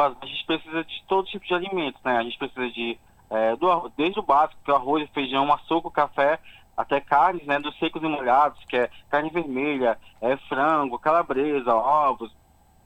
A 0.00 0.26
gente 0.26 0.46
precisa 0.46 0.84
de 0.84 1.04
todo 1.06 1.26
tipo 1.26 1.44
de 1.46 1.54
alimentos, 1.54 2.00
né? 2.04 2.16
A 2.16 2.22
gente 2.22 2.38
precisa 2.38 2.68
de 2.70 2.98
é, 3.30 3.56
do, 3.56 3.90
desde 3.96 4.18
o 4.18 4.22
básico, 4.22 4.60
que 4.64 4.70
é 4.70 4.74
arroz, 4.74 5.08
feijão, 5.10 5.52
açúcar, 5.52 5.90
café, 5.90 6.38
até 6.76 7.00
carnes, 7.00 7.46
né? 7.46 7.58
Dos 7.58 7.76
secos 7.78 8.02
e 8.02 8.06
molhados, 8.06 8.62
que 8.64 8.76
é 8.76 8.90
carne 9.10 9.30
vermelha, 9.30 9.98
é 10.20 10.36
frango, 10.48 10.98
calabresa, 10.98 11.74
ovos, 11.74 12.32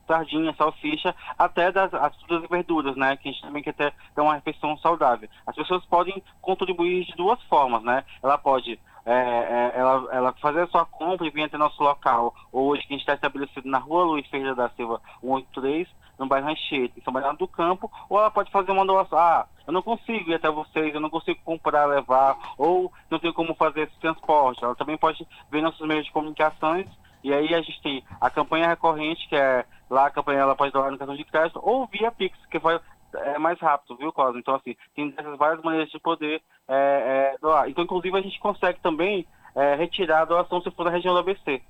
sardinha, 0.06 0.54
salsicha, 0.54 1.14
até 1.38 1.70
das 1.70 1.92
as 1.94 2.16
frutas 2.22 2.44
e 2.44 2.48
verduras, 2.48 2.96
né? 2.96 3.16
Que 3.16 3.28
a 3.28 3.32
gente 3.32 3.42
também 3.42 3.62
quer 3.62 3.74
ter, 3.74 3.92
ter 4.14 4.20
uma 4.20 4.34
refeição 4.34 4.76
saudável. 4.78 5.28
As 5.46 5.54
pessoas 5.54 5.84
podem 5.86 6.22
contribuir 6.40 7.04
de 7.04 7.14
duas 7.16 7.40
formas, 7.44 7.82
né? 7.82 8.04
Ela 8.22 8.38
pode 8.38 8.78
é, 9.04 9.12
é, 9.12 9.72
ela, 9.74 10.08
ela 10.12 10.32
fazer 10.34 10.62
a 10.62 10.66
sua 10.68 10.86
compra 10.86 11.26
e 11.26 11.30
vir 11.30 11.44
até 11.44 11.58
nosso 11.58 11.82
local, 11.82 12.34
hoje 12.52 12.82
que 12.82 12.94
a 12.94 12.96
gente 12.96 13.02
está 13.02 13.14
estabelecido 13.14 13.68
na 13.68 13.78
rua 13.78 14.04
Luiz 14.04 14.26
Ferreira 14.28 14.54
da 14.54 14.68
Silva 14.70 15.00
183, 15.20 15.88
no 16.18 16.26
bairro 16.26 16.48
Anchieta, 16.48 16.98
em 16.98 17.02
São 17.02 17.12
Bernardo 17.12 17.38
do 17.38 17.48
Campo, 17.48 17.90
ou 18.08 18.18
ela 18.18 18.30
pode 18.30 18.50
fazer 18.50 18.70
uma 18.70 18.86
doação, 18.86 19.18
ah, 19.18 19.46
eu 19.66 19.72
não 19.72 19.82
consigo 19.82 20.30
ir 20.30 20.34
até 20.34 20.50
vocês, 20.50 20.94
eu 20.94 21.00
não 21.00 21.10
consigo 21.10 21.40
comprar, 21.44 21.86
levar, 21.86 22.36
ou 22.58 22.92
não 23.10 23.18
tenho 23.18 23.34
como 23.34 23.54
fazer 23.54 23.82
esse 23.82 23.98
transporte. 24.00 24.64
Ela 24.64 24.74
também 24.74 24.96
pode 24.96 25.26
ver 25.50 25.62
nossos 25.62 25.86
meios 25.86 26.04
de 26.04 26.12
comunicações, 26.12 26.86
e 27.22 27.32
aí 27.32 27.54
a 27.54 27.62
gente 27.62 27.80
tem 27.82 28.04
a 28.20 28.28
campanha 28.28 28.68
recorrente, 28.68 29.28
que 29.28 29.36
é 29.36 29.64
lá 29.88 30.06
a 30.06 30.10
campanha 30.10 30.40
ela 30.40 30.56
pode 30.56 30.72
doar 30.72 30.90
no 30.90 30.98
cartão 30.98 31.16
de 31.16 31.24
crédito, 31.24 31.60
ou 31.62 31.86
via 31.86 32.10
Pix, 32.10 32.36
que 32.46 32.58
vai 32.58 32.80
é 33.14 33.38
mais 33.38 33.58
rápido, 33.60 33.96
viu, 33.96 34.12
Cosmo? 34.12 34.38
Então, 34.38 34.54
assim, 34.54 34.74
tem 34.94 35.10
dessas 35.10 35.36
várias 35.36 35.62
maneiras 35.62 35.90
de 35.90 35.98
poder 35.98 36.40
é, 36.68 37.34
é, 37.34 37.38
doar. 37.40 37.68
Então, 37.68 37.84
inclusive, 37.84 38.16
a 38.16 38.22
gente 38.22 38.40
consegue 38.40 38.80
também 38.80 39.26
é, 39.54 39.74
retirar 39.74 40.22
a 40.22 40.24
doação 40.24 40.62
se 40.62 40.70
for 40.70 40.84
da 40.84 40.90
região 40.90 41.12
do 41.12 41.20
ABC. 41.20 41.62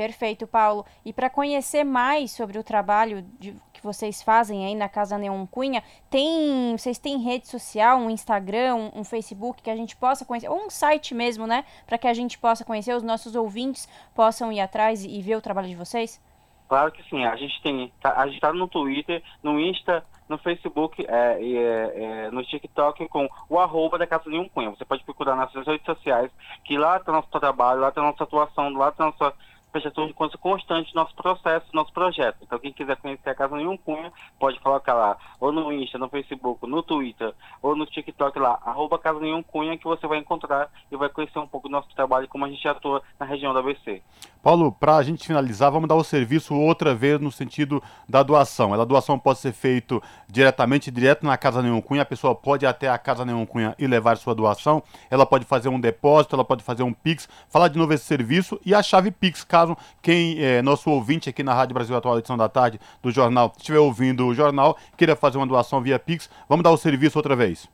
Perfeito, 0.00 0.46
Paulo. 0.46 0.86
E 1.04 1.12
para 1.12 1.28
conhecer 1.28 1.84
mais 1.84 2.30
sobre 2.30 2.58
o 2.58 2.64
trabalho 2.64 3.20
de, 3.38 3.54
que 3.70 3.82
vocês 3.82 4.22
fazem 4.22 4.64
aí 4.64 4.74
na 4.74 4.88
Casa 4.88 5.18
Neon 5.18 5.44
Cunha, 5.44 5.84
tem, 6.08 6.74
vocês 6.74 6.96
têm 6.96 7.18
rede 7.18 7.46
social, 7.48 7.98
um 7.98 8.08
Instagram, 8.08 8.76
um, 8.76 9.00
um 9.00 9.04
Facebook 9.04 9.62
que 9.62 9.68
a 9.68 9.76
gente 9.76 9.94
possa 9.94 10.24
conhecer, 10.24 10.48
ou 10.48 10.56
um 10.56 10.70
site 10.70 11.14
mesmo, 11.14 11.46
né? 11.46 11.66
Para 11.86 11.98
que 11.98 12.08
a 12.08 12.14
gente 12.14 12.38
possa 12.38 12.64
conhecer, 12.64 12.96
os 12.96 13.02
nossos 13.02 13.36
ouvintes 13.36 13.86
possam 14.14 14.50
ir 14.50 14.60
atrás 14.60 15.04
e, 15.04 15.18
e 15.18 15.20
ver 15.20 15.36
o 15.36 15.42
trabalho 15.42 15.68
de 15.68 15.76
vocês? 15.76 16.18
Claro 16.66 16.90
que 16.92 17.02
sim. 17.10 17.22
A 17.26 17.36
gente 17.36 17.60
tem, 17.60 17.92
tá, 18.00 18.14
a 18.16 18.24
gente 18.24 18.36
está 18.36 18.54
no 18.54 18.68
Twitter, 18.68 19.22
no 19.42 19.60
Insta, 19.60 20.02
no 20.30 20.38
Facebook 20.38 21.04
é, 21.06 21.36
é, 21.42 22.02
é, 22.26 22.30
no 22.30 22.42
TikTok 22.42 23.06
com 23.08 23.28
o 23.50 23.58
arroba 23.58 23.98
da 23.98 24.06
Casa 24.06 24.30
Neon 24.30 24.48
Cunha. 24.48 24.70
Você 24.70 24.84
pode 24.86 25.04
procurar 25.04 25.36
nas 25.36 25.52
redes 25.52 25.84
sociais, 25.84 26.30
que 26.64 26.78
lá 26.78 26.96
está 26.96 27.12
nosso 27.12 27.28
trabalho, 27.28 27.80
lá 27.80 27.90
está 27.90 28.00
nossa 28.00 28.24
atuação, 28.24 28.72
lá 28.72 28.88
está 28.88 29.04
nossa 29.04 29.34
prestação 29.70 30.06
de 30.06 30.12
contas 30.12 30.38
constante 30.40 30.94
nosso 30.94 31.14
processo, 31.14 31.66
nosso 31.72 31.92
projeto. 31.92 32.38
Então, 32.42 32.58
quem 32.58 32.72
quiser 32.72 32.96
conhecer 32.96 33.30
a 33.30 33.34
Casa 33.34 33.56
Nenhum 33.56 33.76
Cunha, 33.76 34.12
pode 34.38 34.58
colocar 34.60 34.94
lá, 34.94 35.16
ou 35.38 35.52
no 35.52 35.72
Insta, 35.72 35.98
no 35.98 36.08
Facebook, 36.08 36.66
no 36.66 36.82
Twitter, 36.82 37.32
ou 37.62 37.76
no 37.76 37.86
TikTok 37.86 38.38
lá, 38.38 38.58
arroba 38.64 38.98
Casa 38.98 39.20
Nenhum 39.20 39.42
Cunha, 39.42 39.78
que 39.78 39.84
você 39.84 40.06
vai 40.06 40.18
encontrar 40.18 40.70
e 40.90 40.96
vai 40.96 41.08
conhecer 41.08 41.38
um 41.38 41.46
pouco 41.46 41.68
do 41.68 41.72
nosso 41.72 41.88
trabalho, 41.94 42.28
como 42.28 42.44
a 42.44 42.48
gente 42.48 42.66
atua 42.66 43.02
na 43.18 43.26
região 43.26 43.54
da 43.54 43.60
ABC. 43.60 44.02
Paulo, 44.42 44.72
para 44.72 44.96
a 44.96 45.02
gente 45.02 45.26
finalizar, 45.26 45.70
vamos 45.70 45.86
dar 45.86 45.96
o 45.96 46.02
serviço 46.02 46.54
outra 46.54 46.94
vez 46.94 47.20
no 47.20 47.30
sentido 47.30 47.82
da 48.08 48.22
doação. 48.22 48.72
A 48.72 48.84
doação 48.86 49.18
pode 49.18 49.38
ser 49.38 49.52
feita 49.52 50.00
diretamente, 50.26 50.90
direto 50.90 51.26
na 51.26 51.36
Casa 51.36 51.60
Nenhum 51.60 51.80
Cunha, 51.80 52.02
a 52.02 52.06
pessoa 52.06 52.34
pode 52.34 52.64
ir 52.64 52.68
até 52.68 52.88
a 52.88 52.96
Casa 52.96 53.22
Nenhum 53.24 53.44
Cunha 53.44 53.74
e 53.78 53.86
levar 53.86 54.16
sua 54.16 54.34
doação, 54.34 54.82
ela 55.10 55.26
pode 55.26 55.44
fazer 55.44 55.68
um 55.68 55.78
depósito, 55.78 56.34
ela 56.34 56.44
pode 56.44 56.64
fazer 56.64 56.82
um 56.82 56.92
Pix, 56.92 57.28
falar 57.50 57.68
de 57.68 57.78
novo 57.78 57.92
esse 57.92 58.04
serviço 58.04 58.58
e 58.64 58.74
a 58.74 58.82
chave 58.82 59.10
Pix, 59.10 59.44
caso 59.44 59.76
quem 60.00 60.42
é 60.42 60.62
nosso 60.62 60.88
ouvinte 60.90 61.28
aqui 61.28 61.42
na 61.42 61.52
Rádio 61.52 61.74
Brasil 61.74 61.94
Atual, 61.94 62.18
edição 62.18 62.38
da 62.38 62.48
tarde 62.48 62.80
do 63.02 63.10
jornal, 63.10 63.52
estiver 63.56 63.78
ouvindo 63.78 64.26
o 64.26 64.34
jornal, 64.34 64.74
queira 64.96 65.14
fazer 65.14 65.36
uma 65.36 65.46
doação 65.46 65.82
via 65.82 65.98
Pix, 65.98 66.30
vamos 66.48 66.64
dar 66.64 66.70
o 66.70 66.78
serviço 66.78 67.18
outra 67.18 67.36
vez. 67.36 67.68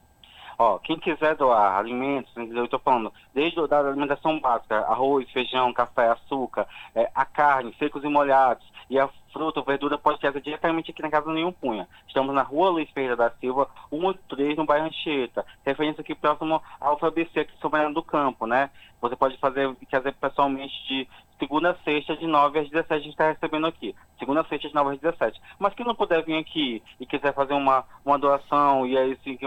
Ó, 0.59 0.79
quem 0.79 0.99
quiser 0.99 1.37
doar 1.37 1.79
alimentos, 1.79 2.33
eu 2.37 2.65
estou 2.65 2.79
falando, 2.79 3.13
desde 3.35 3.61
a 3.61 3.79
alimentação 3.79 4.41
básica, 4.41 4.79
arroz, 4.79 5.31
feijão, 5.31 5.73
café, 5.73 6.09
açúcar, 6.09 6.67
é, 6.95 7.11
a 7.15 7.27
carne, 7.27 7.75
secos 7.79 8.03
e 8.03 8.09
molhados, 8.09 8.67
e 8.89 8.99
a 8.99 9.09
fruta 9.33 9.61
ou 9.61 9.67
verdura 9.67 9.99
pode 9.99 10.21
ser 10.21 10.33
diretamente 10.41 10.91
aqui 10.91 11.03
na 11.03 11.11
Casa 11.11 11.33
Nenhum 11.33 11.53
Punha. 11.53 11.89
Estamos 12.07 12.35
na 12.35 12.43
rua 12.43 12.71
Luiz 12.71 12.91
Ferreira 12.91 13.17
da 13.17 13.31
Silva, 13.31 13.69
183, 13.91 14.57
no 14.57 14.65
bairro 14.65 14.87
Anchieta. 14.87 15.45
Referência 15.65 16.01
aqui 16.01 16.15
próximo 16.15 16.63
ao 16.81 16.99
FABC, 16.99 17.41
aqui 17.41 17.53
São 17.61 17.71
Bernardo 17.71 17.95
do 17.95 18.03
Campo, 18.03 18.47
né? 18.47 18.71
Você 19.01 19.17
pode 19.17 19.37
fazer, 19.39 19.75
fazer 19.91 20.13
pessoalmente 20.13 20.75
de 20.89 21.09
segunda 21.39 21.73
a 21.73 21.77
sexta, 21.85 22.17
de 22.17 22.27
9 22.27 22.61
às 22.61 22.71
17, 22.71 22.95
a 22.95 22.99
gente 22.99 23.11
está 23.11 23.29
recebendo 23.29 23.67
aqui. 23.67 23.95
Segunda 24.19 24.41
a 24.41 24.45
sexta, 24.45 24.69
de 24.69 24.75
9 24.75 24.95
às 24.95 25.01
17. 25.01 25.39
Mas 25.59 25.75
quem 25.75 25.85
não 25.85 25.95
puder 25.95 26.25
vir 26.25 26.39
aqui 26.39 26.83
e 26.99 27.05
quiser 27.07 27.35
fazer 27.35 27.53
uma, 27.55 27.85
uma 28.05 28.19
doação 28.19 28.87
e 28.87 28.97
aí, 28.97 29.13
assim, 29.13 29.37
de 29.37 29.45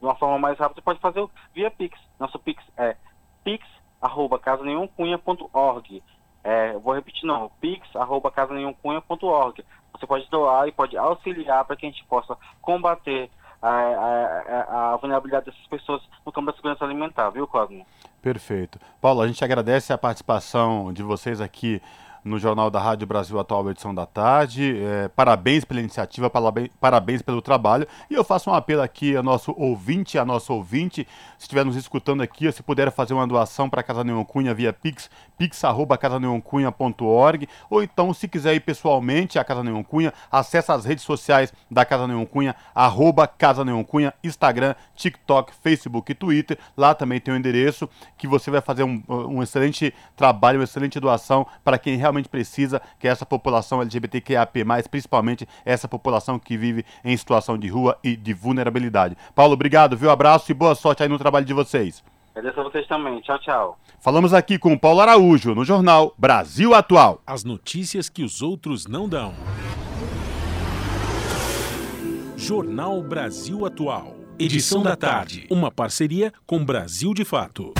uma 0.00 0.14
forma 0.14 0.38
mais 0.38 0.56
rápida, 0.58 0.80
pode 0.82 1.00
fazer 1.00 1.26
via 1.54 1.70
Pix. 1.70 1.98
Nosso 2.18 2.38
Pix 2.38 2.62
é 2.76 2.96
pix.casanenhumcunha.org. 3.44 6.02
É, 6.46 6.72
vou 6.78 6.94
repetir 6.94 7.26
não, 7.26 7.50
pix.casanenhumcunha.org. 7.60 9.64
Você 9.92 10.06
pode 10.06 10.30
doar 10.30 10.68
e 10.68 10.72
pode 10.72 10.96
auxiliar 10.96 11.64
para 11.64 11.74
que 11.74 11.84
a 11.84 11.88
gente 11.88 12.04
possa 12.04 12.36
combater 12.62 13.28
a, 13.60 13.68
a, 13.68 14.92
a, 14.92 14.96
vulnerabilidade 14.96 15.46
dessas 15.46 15.66
pessoas 15.66 16.00
no 16.24 16.30
campo 16.30 16.46
da 16.46 16.56
segurança 16.56 16.84
alimentar, 16.84 17.30
viu, 17.30 17.48
Cosmo? 17.48 17.84
Perfeito. 18.22 18.78
Paulo, 19.00 19.22
a 19.22 19.26
gente 19.26 19.44
agradece 19.44 19.92
a 19.92 19.98
participação 19.98 20.92
de 20.92 21.02
vocês 21.02 21.40
aqui 21.40 21.82
no 22.26 22.38
Jornal 22.40 22.68
da 22.68 22.80
Rádio 22.80 23.06
Brasil 23.06 23.38
Atual, 23.38 23.70
edição 23.70 23.94
da 23.94 24.04
tarde. 24.04 24.82
É, 24.82 25.06
parabéns 25.08 25.64
pela 25.64 25.78
iniciativa, 25.78 26.28
parabéns, 26.80 27.22
pelo 27.22 27.40
trabalho. 27.40 27.86
E 28.10 28.14
eu 28.14 28.24
faço 28.24 28.50
um 28.50 28.54
apelo 28.54 28.82
aqui 28.82 29.16
a 29.16 29.22
nosso 29.22 29.54
ouvinte, 29.56 30.18
a 30.18 30.24
nosso 30.24 30.52
ouvinte, 30.52 31.06
se 31.38 31.44
estiver 31.44 31.64
nos 31.64 31.76
escutando 31.76 32.22
aqui, 32.22 32.50
se 32.50 32.64
puder 32.64 32.90
fazer 32.90 33.14
uma 33.14 33.26
doação 33.26 33.70
para 33.70 33.80
a 33.80 33.84
Casa 33.84 34.02
Neon 34.02 34.24
Cunha 34.24 34.52
via 34.52 34.72
Pix, 34.72 35.08
pix.casaneoncunha.org, 35.38 37.48
ou 37.70 37.82
então, 37.82 38.12
se 38.12 38.26
quiser 38.26 38.54
ir 38.54 38.60
pessoalmente 38.60 39.38
à 39.38 39.44
Casa 39.44 39.62
Neon 39.62 39.84
Cunha, 39.84 40.12
acesse 40.30 40.72
as 40.72 40.84
redes 40.84 41.04
sociais 41.04 41.54
da 41.70 41.84
Casa 41.84 42.08
Neon 42.08 42.26
Cunha, 42.26 42.56
arroba 42.74 43.28
Casa 43.28 43.64
Neon 43.64 43.84
Cunha, 43.84 44.12
Instagram, 44.24 44.74
TikTok, 44.96 45.52
Facebook 45.62 46.10
e 46.10 46.14
Twitter. 46.14 46.58
Lá 46.76 46.92
também 46.92 47.20
tem 47.20 47.32
o 47.32 47.36
um 47.36 47.38
endereço 47.38 47.88
que 48.18 48.26
você 48.26 48.50
vai 48.50 48.60
fazer 48.60 48.82
um, 48.82 49.00
um 49.08 49.44
excelente 49.44 49.94
trabalho, 50.16 50.58
uma 50.58 50.64
excelente 50.64 50.98
doação 50.98 51.46
para 51.64 51.78
quem 51.78 51.96
realmente 51.96 52.15
realmente 52.16 52.28
precisa, 52.28 52.80
que 52.98 53.06
é 53.06 53.10
essa 53.10 53.26
população 53.26 53.80
LGBTQIAP+, 53.80 54.64
principalmente 54.90 55.46
essa 55.64 55.86
população 55.86 56.38
que 56.38 56.56
vive 56.56 56.84
em 57.04 57.16
situação 57.16 57.58
de 57.58 57.68
rua 57.68 57.98
e 58.02 58.16
de 58.16 58.32
vulnerabilidade. 58.32 59.16
Paulo, 59.34 59.52
obrigado, 59.52 59.96
viu? 59.96 60.10
Abraço 60.10 60.50
e 60.50 60.54
boa 60.54 60.74
sorte 60.74 61.02
aí 61.02 61.08
no 61.08 61.18
trabalho 61.18 61.44
de 61.44 61.52
vocês. 61.52 62.02
Agradeço 62.34 62.60
a 62.60 62.64
vocês 62.64 62.86
também. 62.86 63.20
Tchau, 63.22 63.38
tchau. 63.38 63.78
Falamos 63.98 64.34
aqui 64.34 64.58
com 64.58 64.72
o 64.72 64.78
Paulo 64.78 65.00
Araújo, 65.00 65.54
no 65.54 65.64
jornal 65.64 66.14
Brasil 66.18 66.74
Atual. 66.74 67.20
As 67.26 67.44
notícias 67.44 68.08
que 68.08 68.22
os 68.22 68.42
outros 68.42 68.86
não 68.86 69.08
dão. 69.08 69.34
Jornal 72.36 73.02
Brasil 73.02 73.64
Atual. 73.64 74.14
Edição 74.38 74.82
da 74.82 74.94
tarde. 74.94 75.46
Uma 75.50 75.70
parceria 75.70 76.30
com 76.46 76.62
Brasil 76.62 77.14
de 77.14 77.24
Fato. 77.24 77.72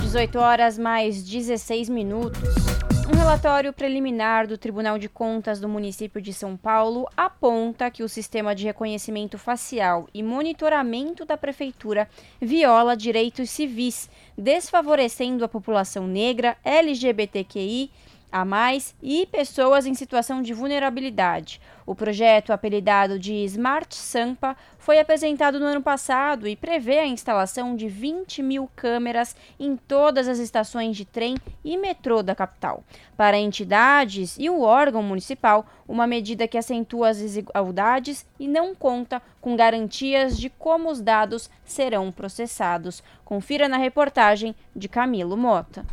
18 0.00 0.38
horas 0.38 0.78
mais 0.78 1.22
16 1.22 1.88
minutos. 1.88 2.77
Um 3.10 3.16
relatório 3.16 3.72
preliminar 3.72 4.46
do 4.46 4.58
Tribunal 4.58 4.98
de 4.98 5.08
Contas 5.08 5.58
do 5.58 5.66
município 5.66 6.20
de 6.20 6.30
São 6.30 6.58
Paulo 6.58 7.08
aponta 7.16 7.90
que 7.90 8.02
o 8.02 8.08
sistema 8.08 8.54
de 8.54 8.66
reconhecimento 8.66 9.38
facial 9.38 10.06
e 10.12 10.22
monitoramento 10.22 11.24
da 11.24 11.34
prefeitura 11.34 12.06
viola 12.38 12.94
direitos 12.94 13.48
civis, 13.48 14.10
desfavorecendo 14.36 15.42
a 15.42 15.48
população 15.48 16.06
negra, 16.06 16.58
LGBTQI 16.62 17.90
a 18.30 18.44
mais 18.44 18.94
e 19.02 19.26
pessoas 19.26 19.86
em 19.86 19.94
situação 19.94 20.42
de 20.42 20.52
vulnerabilidade. 20.52 21.60
O 21.86 21.94
projeto, 21.94 22.52
apelidado 22.52 23.18
de 23.18 23.32
Smart 23.44 23.94
Sampa, 23.94 24.54
foi 24.76 25.00
apresentado 25.00 25.58
no 25.58 25.64
ano 25.64 25.82
passado 25.82 26.46
e 26.46 26.54
prevê 26.54 26.98
a 26.98 27.06
instalação 27.06 27.74
de 27.74 27.88
20 27.88 28.42
mil 28.42 28.68
câmeras 28.76 29.34
em 29.58 29.74
todas 29.74 30.28
as 30.28 30.38
estações 30.38 30.96
de 30.96 31.06
trem 31.06 31.36
e 31.64 31.78
metrô 31.78 32.22
da 32.22 32.34
capital. 32.34 32.84
Para 33.16 33.38
entidades 33.38 34.36
e 34.38 34.50
o 34.50 34.60
órgão 34.60 35.02
municipal, 35.02 35.66
uma 35.88 36.06
medida 36.06 36.46
que 36.46 36.58
acentua 36.58 37.08
as 37.08 37.18
desigualdades 37.18 38.26
e 38.38 38.46
não 38.46 38.74
conta 38.74 39.22
com 39.40 39.56
garantias 39.56 40.38
de 40.38 40.50
como 40.50 40.90
os 40.90 41.00
dados 41.00 41.50
serão 41.64 42.12
processados. 42.12 43.02
Confira 43.24 43.66
na 43.66 43.78
reportagem 43.78 44.54
de 44.76 44.88
Camilo 44.88 45.36
Mota. 45.38 45.86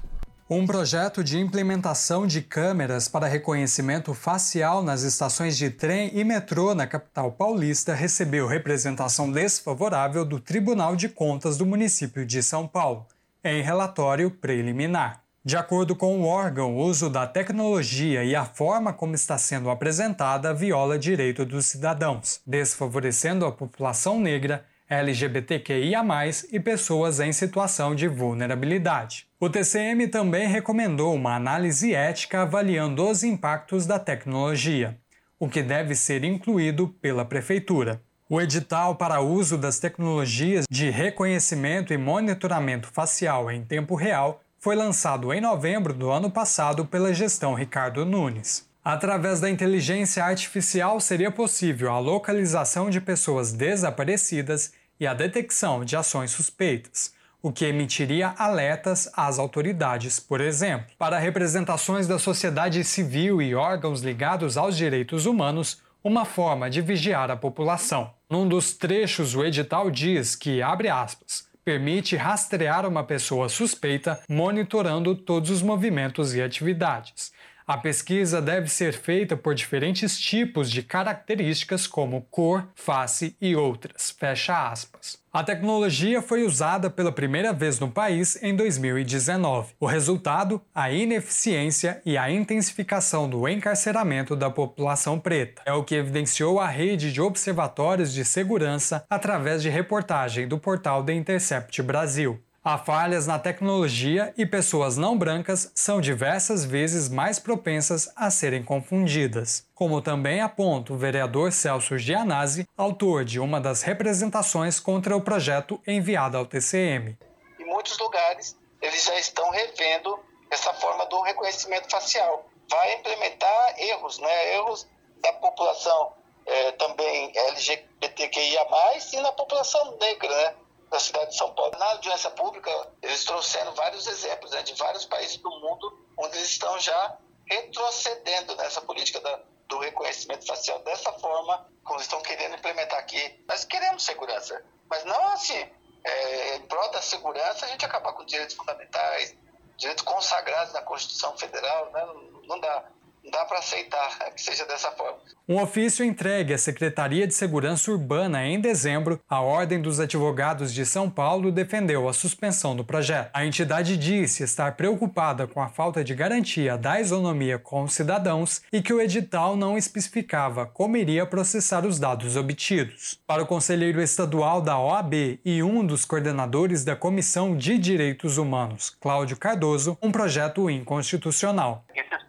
Um 0.48 0.68
projeto 0.68 1.24
de 1.24 1.40
implementação 1.40 2.28
de 2.28 2.40
câmeras 2.40 3.08
para 3.08 3.26
reconhecimento 3.26 4.14
facial 4.14 4.84
nas 4.84 5.02
estações 5.02 5.58
de 5.58 5.72
trem 5.72 6.12
e 6.14 6.24
metrô 6.24 6.76
na 6.76 6.86
capital 6.86 7.32
paulista 7.32 7.96
recebeu 7.96 8.46
representação 8.46 9.32
desfavorável 9.32 10.24
do 10.24 10.40
Tribunal 10.40 10.96
de 10.96 11.10
Contas 11.10 11.58
do 11.58 11.66
município 11.66 12.24
de 12.24 12.44
São 12.44 12.68
Paulo, 12.68 13.08
em 13.44 13.64
relatório 13.64 14.30
preliminar. 14.30 15.24
De 15.44 15.58
acordo 15.58 15.96
com 15.96 16.20
o 16.20 16.28
órgão, 16.28 16.76
o 16.76 16.84
uso 16.84 17.10
da 17.10 17.26
tecnologia 17.26 18.24
e 18.24 18.36
a 18.36 18.46
forma 18.46 18.94
como 18.94 19.16
está 19.16 19.40
sendo 19.40 19.72
apresentada 19.72 20.54
viola 20.54 21.00
direito 21.00 21.44
dos 21.44 21.66
cidadãos, 21.66 22.40
desfavorecendo 22.46 23.48
a 23.48 23.52
população 23.52 24.20
negra 24.20 24.64
LGBTQIA+, 24.90 26.04
e 26.52 26.60
pessoas 26.60 27.20
em 27.20 27.32
situação 27.32 27.96
de 27.96 28.08
vulnerabilidade. 28.08 29.28
O 29.40 29.50
TCM 29.50 30.08
também 30.08 30.48
recomendou 30.48 31.14
uma 31.14 31.36
análise 31.36 31.94
ética 31.94 32.42
avaliando 32.42 33.08
os 33.08 33.24
impactos 33.24 33.86
da 33.86 33.98
tecnologia, 33.98 34.98
o 35.40 35.50
que 35.50 35.62
deve 35.62 35.96
ser 35.96 36.24
incluído 36.24 36.88
pela 37.02 37.26
Prefeitura. 37.26 38.02
O 38.30 38.42
edital 38.42 38.96
para 38.96 39.22
uso 39.22 39.58
das 39.58 39.78
tecnologias 39.78 40.66
de 40.70 40.90
reconhecimento 40.90 41.94
e 41.94 41.98
monitoramento 41.98 42.88
facial 42.88 43.52
em 43.52 43.64
tempo 43.64 43.96
real 43.96 44.42
foi 44.58 44.76
lançado 44.76 45.32
em 45.32 45.40
novembro 45.40 45.94
do 45.94 46.10
ano 46.10 46.32
passado 46.32 46.86
pela 46.86 47.14
gestão 47.14 47.54
Ricardo 47.54 48.04
Nunes. 48.04 48.68
Através 48.86 49.40
da 49.40 49.50
inteligência 49.50 50.24
artificial 50.24 51.02
seria 51.02 51.32
possível 51.32 51.92
a 51.92 51.98
localização 51.98 52.88
de 52.88 53.02
pessoas 53.02 53.52
desaparecidas 53.52 54.74
e 55.00 55.08
a 55.08 55.14
detecção 55.16 55.84
de 55.84 55.96
ações 55.96 56.30
suspeitas, 56.30 57.12
o 57.42 57.52
que 57.52 57.66
emitiria 57.66 58.36
alertas 58.38 59.10
às 59.18 59.40
autoridades, 59.40 60.20
por 60.20 60.40
exemplo. 60.40 60.86
Para 61.00 61.18
representações 61.18 62.08
da 62.08 62.20
sociedade 62.20 62.84
civil 62.84 63.42
e 63.42 63.56
órgãos 63.56 64.02
ligados 64.02 64.56
aos 64.56 64.78
direitos 64.78 65.26
humanos, 65.26 65.82
uma 66.04 66.24
forma 66.24 66.70
de 66.70 66.80
vigiar 66.80 67.32
a 67.32 67.36
população. 67.36 68.14
Num 68.30 68.48
dos 68.48 68.74
trechos, 68.74 69.34
o 69.34 69.44
edital 69.44 69.90
diz 69.90 70.36
que, 70.36 70.62
abre 70.62 70.90
aspas, 70.90 71.48
permite 71.64 72.16
rastrear 72.16 72.88
uma 72.88 73.04
pessoa 73.04 73.50
suspeita, 73.50 74.20
monitorando 74.30 75.16
todos 75.16 75.50
os 75.50 75.64
movimentos 75.64 76.36
e 76.36 76.42
atividades. 76.44 77.34
A 77.68 77.78
pesquisa 77.78 78.40
deve 78.40 78.68
ser 78.70 78.94
feita 78.94 79.36
por 79.36 79.56
diferentes 79.56 80.20
tipos 80.20 80.70
de 80.70 80.84
características 80.84 81.88
como 81.88 82.22
cor, 82.30 82.68
face 82.76 83.36
e 83.42 83.56
outras. 83.56 84.12
Fecha 84.12 84.70
aspas. 84.70 85.18
A 85.34 85.44
tecnologia 85.44 86.22
foi 86.22 86.44
usada 86.44 86.92
pela 86.92 87.12
primeira 87.12 87.52
vez 87.52 87.80
no 87.80 87.90
país 87.90 88.42
em 88.44 88.56
2019. 88.56 89.74
O 89.80 89.88
resultado, 89.88 90.62
a 90.76 90.92
ineficiência 90.92 92.00
e 92.06 92.16
a 92.16 92.30
intensificação 92.30 93.28
do 93.28 93.50
encarceramento 93.50 94.36
da 94.36 94.52
população 94.52 95.20
preta. 95.20 95.64
É 95.66 95.74
o 95.74 95.84
que 95.84 95.96
evidenciou 95.96 96.60
a 96.60 96.68
rede 96.68 97.12
de 97.12 97.20
observatórios 97.20 98.14
de 98.14 98.24
segurança 98.24 99.04
através 99.10 99.64
de 99.64 99.70
reportagem 99.70 100.48
do 100.48 100.60
portal 100.60 101.04
The 101.04 101.14
Intercept 101.14 101.82
Brasil. 101.82 102.40
Há 102.68 102.80
falhas 102.80 103.28
na 103.28 103.38
tecnologia 103.38 104.34
e 104.36 104.44
pessoas 104.44 104.98
não 104.98 105.16
brancas 105.16 105.72
são 105.76 106.02
diversas 106.02 106.66
vezes 106.66 107.08
mais 107.08 107.38
propensas 107.38 108.12
a 108.16 108.32
serem 108.32 108.64
confundidas. 108.64 109.68
Como 109.76 110.02
também 110.02 110.42
aponta 110.42 110.92
o 110.92 110.98
vereador 110.98 111.52
Celso 111.52 111.96
Gianazzi, 111.96 112.68
autor 112.76 113.24
de 113.24 113.40
uma 113.40 113.62
das 113.62 113.84
representações 113.84 114.80
contra 114.80 115.16
o 115.16 115.22
projeto 115.22 115.80
enviado 115.86 116.38
ao 116.38 116.46
TCM. 116.48 117.16
Em 117.60 117.66
muitos 117.66 118.00
lugares, 118.00 118.58
eles 118.82 119.04
já 119.04 119.20
estão 119.20 119.48
revendo 119.52 120.20
essa 120.50 120.74
forma 120.74 121.06
do 121.06 121.22
reconhecimento 121.22 121.88
facial. 121.88 122.50
Vai 122.68 122.96
implementar 122.96 123.76
erros, 123.78 124.18
né? 124.18 124.56
erros 124.56 124.88
da 125.22 125.34
população 125.34 126.14
é, 126.48 126.72
também 126.72 127.32
LGBTQIA+, 127.36 128.66
e 129.14 129.22
na 129.22 129.32
população 129.34 129.98
negra, 130.00 130.36
né? 130.36 130.56
Da 130.90 131.00
cidade 131.00 131.32
de 131.32 131.38
São 131.38 131.54
Paulo. 131.54 131.78
Na 131.78 131.86
audiência 131.92 132.30
pública, 132.32 132.72
eles 133.02 133.24
trouxeram 133.26 133.74
vários 133.74 134.08
exemplos 134.08 134.52
né, 134.52 134.62
de 134.64 134.74
vários 134.74 135.06
países 135.06 135.38
do 135.38 135.50
mundo 135.50 136.06
onde 136.18 136.38
eles 136.38 136.50
estão 136.50 136.80
já 136.80 137.18
retrocedendo 137.46 138.56
nessa 138.56 138.82
política 138.82 139.20
da, 139.20 139.40
do 139.68 139.80
reconhecimento 139.80 140.46
facial 140.46 140.80
dessa 140.80 141.12
forma, 141.14 141.70
como 141.84 142.00
estão 142.00 142.22
querendo 142.22 142.56
implementar 142.56 143.00
aqui. 143.00 143.44
Nós 143.48 143.66
queremos 143.66 144.04
segurança, 144.04 144.64
mas 144.90 145.04
não 145.06 145.28
assim, 145.30 145.70
é, 146.04 146.56
em 146.56 146.62
prol 146.62 146.90
da 146.92 147.02
segurança, 147.02 147.66
a 147.66 147.70
gente 147.70 147.86
acabar 147.86 148.14
com 148.14 148.26
direitos 148.26 148.56
fundamentais, 148.56 149.36
direitos 149.78 150.04
consagrados 150.04 150.74
na 150.74 150.82
Constituição 150.82 151.38
Federal, 151.38 151.92
né? 151.92 152.06
não, 152.06 152.42
não 152.44 152.60
dá 152.60 152.86
dá 153.32 153.46
para 153.46 153.60
aceitar 153.60 154.18
que 154.36 154.42
seja 154.42 154.66
dessa 154.66 154.92
forma. 154.92 155.18
Um 155.48 155.62
ofício 155.62 156.04
entregue 156.04 156.54
à 156.54 156.58
Secretaria 156.58 157.28
de 157.28 157.34
Segurança 157.34 157.92
Urbana 157.92 158.46
em 158.48 158.60
dezembro, 158.60 159.20
a 159.30 159.42
Ordem 159.42 159.80
dos 159.80 160.00
Advogados 160.00 160.74
de 160.74 160.86
São 160.86 161.08
Paulo 161.08 161.52
defendeu 161.52 162.10
a 162.10 162.14
suspensão 162.14 162.76
do 162.76 162.84
projeto. 162.84 163.30
A 163.32 163.46
entidade 163.46 163.96
disse 163.96 164.44
estar 164.44 164.76
preocupada 164.76 165.46
com 165.46 165.62
a 165.62 165.70
falta 165.70 166.04
de 166.04 166.16
garantia 166.16 166.78
da 166.78 167.00
isonomia 167.00 167.60
com 167.60 167.84
os 167.84 167.94
cidadãos 167.94 168.64
e 168.74 168.82
que 168.82 168.92
o 168.92 169.00
edital 169.00 169.56
não 169.56 169.78
especificava 169.78 170.66
como 170.66 170.98
iria 170.98 171.28
processar 171.28 171.86
os 171.86 172.00
dados 172.00 172.36
obtidos. 172.36 173.20
Para 173.28 173.44
o 173.44 173.48
conselheiro 173.48 174.02
estadual 174.02 174.62
da 174.62 174.80
OAB 174.80 175.40
e 175.46 175.62
um 175.62 175.86
dos 175.86 176.06
coordenadores 176.06 176.84
da 176.84 176.96
Comissão 176.96 177.56
de 177.56 177.78
Direitos 177.78 178.40
Humanos, 178.40 178.90
Cláudio 179.00 179.38
Cardoso, 179.38 179.96
um 180.02 180.12
projeto 180.12 180.72
inconstitucional. 180.72 181.86
Esses 181.94 182.26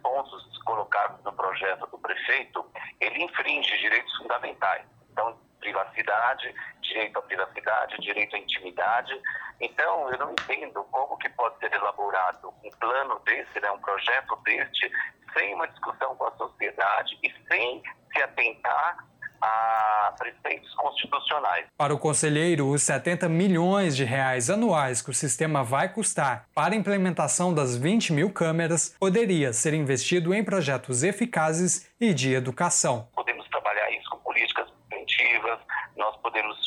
projeto 1.57 1.87
do 1.87 1.97
prefeito, 1.97 2.71
ele 2.99 3.23
infringe 3.23 3.77
direitos 3.79 4.15
fundamentais. 4.17 4.85
Então, 5.11 5.37
privacidade, 5.59 6.53
direito 6.81 7.17
à 7.17 7.21
privacidade, 7.23 7.97
direito 7.99 8.35
à 8.35 8.39
intimidade. 8.39 9.19
Então, 9.59 10.09
eu 10.11 10.17
não 10.19 10.31
entendo 10.31 10.83
como 10.91 11.17
que 11.17 11.29
pode 11.29 11.57
ser 11.59 11.73
elaborado 11.73 12.53
um 12.63 12.69
plano 12.79 13.19
desse, 13.25 13.59
né, 13.59 13.71
um 13.71 13.79
projeto 13.79 14.35
deste, 14.43 14.91
sem 15.33 15.53
uma 15.55 15.67
discussão 15.67 16.15
com 16.15 16.25
a 16.25 16.31
sociedade 16.37 17.17
e 17.23 17.33
sem 17.47 17.81
se 18.13 18.21
atentar 18.21 19.06
a 19.41 20.13
preceitos 20.17 20.73
constitucionais. 20.75 21.65
Para 21.77 21.93
o 21.93 21.99
conselheiro, 21.99 22.69
os 22.69 22.83
70 22.83 23.29
milhões 23.29 23.95
de 23.95 24.03
reais 24.03 24.49
anuais 24.49 25.01
que 25.01 25.09
o 25.09 25.13
sistema 25.13 25.63
vai 25.63 25.89
custar 25.89 26.45
para 26.53 26.73
a 26.73 26.77
implementação 26.77 27.53
das 27.53 27.75
20 27.75 28.13
mil 28.13 28.31
câmeras 28.31 28.95
poderia 28.99 29.53
ser 29.53 29.73
investido 29.73 30.33
em 30.33 30.43
projetos 30.43 31.03
eficazes 31.03 31.89
e 31.99 32.13
de 32.13 32.33
educação. 32.33 33.07
Podemos 33.15 33.47
trabalhar 33.49 33.91
isso 33.91 34.09
com 34.09 34.17
políticas 34.19 34.67
preventivas, 34.89 35.59
nós 35.95 36.15
podemos 36.17 36.57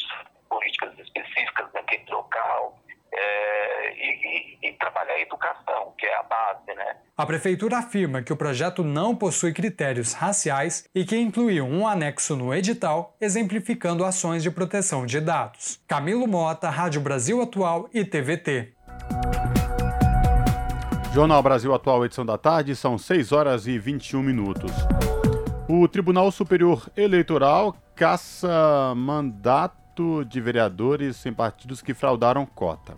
políticas 0.49 0.99
específicas 0.99 1.67
naquele 1.73 2.05
local, 2.11 2.79
é, 3.13 3.93
e, 3.95 4.59
e, 4.63 4.69
e, 4.69 4.73
trabalhar 4.75 5.15
a 5.15 5.21
educação, 5.21 5.93
que 5.99 6.07
é 6.07 6.17
a 6.17 6.23
base, 6.23 6.75
né? 6.75 6.97
A 7.17 7.27
prefeitura 7.27 7.79
afirma 7.79 8.23
que 8.23 8.33
o 8.33 8.37
projeto 8.37 8.85
não 8.85 9.15
possui 9.15 9.53
critérios 9.53 10.13
raciais 10.13 10.85
e 10.95 11.05
que 11.05 11.17
incluiu 11.17 11.67
um 11.67 11.87
anexo 11.87 12.37
no 12.37 12.55
edital 12.55 13.17
exemplificando 13.21 14.05
ações 14.05 14.43
de 14.43 14.51
proteção 14.51 15.05
de 15.05 15.21
dados. 15.21 15.81
Camilo 15.87 16.27
Mota, 16.27 16.71
Rádio 16.71 17.01
Brasil 17.01 17.43
Atual 17.43 17.89
e 17.93 18.05
TVT. 18.05 18.75
Jornal 21.13 21.43
Brasil 21.43 21.75
Atual, 21.75 22.05
edição 22.05 22.25
da 22.25 22.39
tarde, 22.39 22.77
são 22.77 22.97
6 22.97 23.33
horas 23.33 23.67
e 23.67 23.77
21 23.79 24.23
minutos. 24.23 24.73
O 25.69 25.87
Tribunal 25.89 26.31
Superior 26.31 26.89
Eleitoral 26.97 27.77
caça 27.97 28.95
mandato 28.97 29.80
de 30.29 30.41
vereadores 30.41 31.25
em 31.27 31.33
partidos 31.33 31.83
que 31.83 31.95
fraudaram 31.95 32.47
cota. 32.47 32.97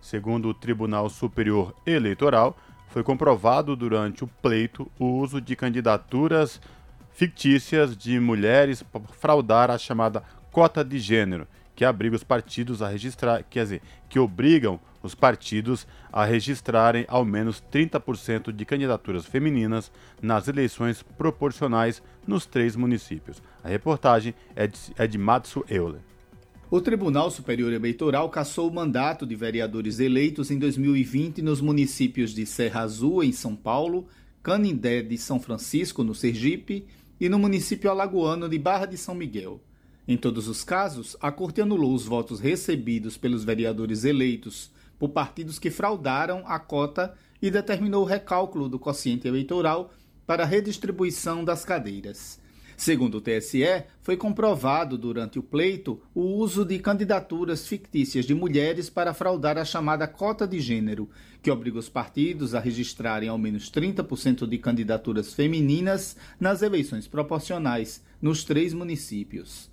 Segundo 0.00 0.48
o 0.48 0.54
Tribunal 0.54 1.08
Superior 1.08 1.74
Eleitoral, 1.86 2.56
foi 2.88 3.02
comprovado 3.02 3.74
durante 3.74 4.22
o 4.22 4.26
pleito 4.26 4.90
o 4.98 5.06
uso 5.06 5.40
de 5.40 5.56
candidaturas 5.56 6.60
fictícias 7.12 7.96
de 7.96 8.20
mulheres 8.20 8.82
para 8.82 9.00
fraudar 9.18 9.70
a 9.70 9.78
chamada 9.78 10.22
cota 10.52 10.84
de 10.84 10.98
gênero, 10.98 11.46
que 11.74 11.84
obriga 11.84 12.16
os 12.16 12.22
partidos 12.22 12.82
a 12.82 12.88
registrar, 12.88 13.42
quer 13.42 13.64
dizer, 13.64 13.82
que 14.08 14.18
obrigam 14.18 14.78
os 15.02 15.14
partidos 15.14 15.86
a 16.12 16.24
registrarem 16.24 17.04
ao 17.08 17.24
menos 17.24 17.62
30% 17.72 18.52
de 18.52 18.64
candidaturas 18.64 19.26
femininas 19.26 19.90
nas 20.22 20.48
eleições 20.48 21.02
proporcionais 21.02 22.02
nos 22.26 22.46
três 22.46 22.76
municípios. 22.76 23.42
A 23.62 23.68
reportagem 23.68 24.34
é 24.54 24.66
de, 24.66 24.78
é 24.96 25.06
de 25.06 25.18
Matsu 25.18 25.64
Euler. 25.68 26.00
O 26.74 26.80
Tribunal 26.80 27.30
Superior 27.30 27.72
Eleitoral 27.72 28.28
cassou 28.28 28.68
o 28.68 28.74
mandato 28.74 29.24
de 29.24 29.36
vereadores 29.36 30.00
eleitos 30.00 30.50
em 30.50 30.58
2020 30.58 31.40
nos 31.40 31.60
municípios 31.60 32.34
de 32.34 32.44
Serra 32.44 32.80
Azul, 32.80 33.22
em 33.22 33.30
São 33.30 33.54
Paulo, 33.54 34.08
Canindé 34.42 35.00
de 35.00 35.16
São 35.16 35.38
Francisco, 35.38 36.02
no 36.02 36.16
Sergipe, 36.16 36.84
e 37.20 37.28
no 37.28 37.38
município 37.38 37.88
alagoano 37.88 38.48
de 38.48 38.58
Barra 38.58 38.86
de 38.86 38.96
São 38.96 39.14
Miguel. 39.14 39.60
Em 40.08 40.16
todos 40.16 40.48
os 40.48 40.64
casos, 40.64 41.16
a 41.20 41.30
Corte 41.30 41.60
anulou 41.60 41.94
os 41.94 42.06
votos 42.06 42.40
recebidos 42.40 43.16
pelos 43.16 43.44
vereadores 43.44 44.02
eleitos 44.02 44.68
por 44.98 45.10
partidos 45.10 45.60
que 45.60 45.70
fraudaram 45.70 46.42
a 46.44 46.58
cota 46.58 47.14
e 47.40 47.52
determinou 47.52 48.02
o 48.02 48.08
recálculo 48.08 48.68
do 48.68 48.80
quociente 48.80 49.28
eleitoral 49.28 49.92
para 50.26 50.42
a 50.42 50.46
redistribuição 50.46 51.44
das 51.44 51.64
cadeiras. 51.64 52.42
Segundo 52.76 53.18
o 53.18 53.20
TSE, 53.20 53.84
foi 54.02 54.16
comprovado 54.16 54.98
durante 54.98 55.38
o 55.38 55.42
pleito 55.42 56.00
o 56.14 56.22
uso 56.22 56.64
de 56.64 56.78
candidaturas 56.78 57.66
fictícias 57.66 58.24
de 58.24 58.34
mulheres 58.34 58.90
para 58.90 59.14
fraudar 59.14 59.56
a 59.58 59.64
chamada 59.64 60.06
cota 60.08 60.46
de 60.46 60.60
gênero, 60.60 61.08
que 61.42 61.50
obriga 61.50 61.78
os 61.78 61.88
partidos 61.88 62.54
a 62.54 62.60
registrarem 62.60 63.28
ao 63.28 63.38
menos 63.38 63.70
30% 63.70 64.46
de 64.46 64.58
candidaturas 64.58 65.32
femininas 65.32 66.16
nas 66.40 66.62
eleições 66.62 67.06
proporcionais 67.06 68.02
nos 68.20 68.44
três 68.44 68.72
municípios. 68.72 69.70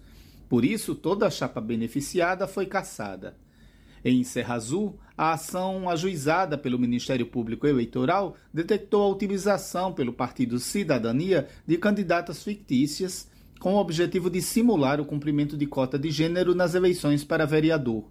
Por 0.48 0.65
isso, 0.65 0.94
toda 0.94 1.26
a 1.26 1.30
chapa 1.30 1.61
beneficiada 1.61 2.48
foi 2.48 2.65
cassada. 2.65 3.36
Em 4.03 4.23
Serra 4.23 4.56
Azul, 4.56 4.98
a 5.15 5.34
ação 5.34 5.88
ajuizada 5.88 6.57
pelo 6.57 6.80
Ministério 6.80 7.28
Público 7.28 7.68
Eleitoral 7.68 8.36
detectou 8.52 9.03
a 9.03 9.10
utilização 9.10 9.94
pelo 9.94 10.11
Partido 10.11 10.57
Cidadania 10.60 11.48
de 11.68 11.78
candidatas 11.78 12.44
fictícias 12.44 13.30
com 13.60 13.76
o 13.76 13.78
objetivo 13.78 14.28
de 14.28 14.41
simular 14.41 14.99
o 14.99 15.06
cumprimento 15.06 15.56
de 15.56 15.68
cota 15.68 15.99
de 15.99 16.10
gênero 16.10 16.56
nas 16.56 16.73
eleições 16.73 17.23
para 17.23 17.45
vereador. 17.45 18.03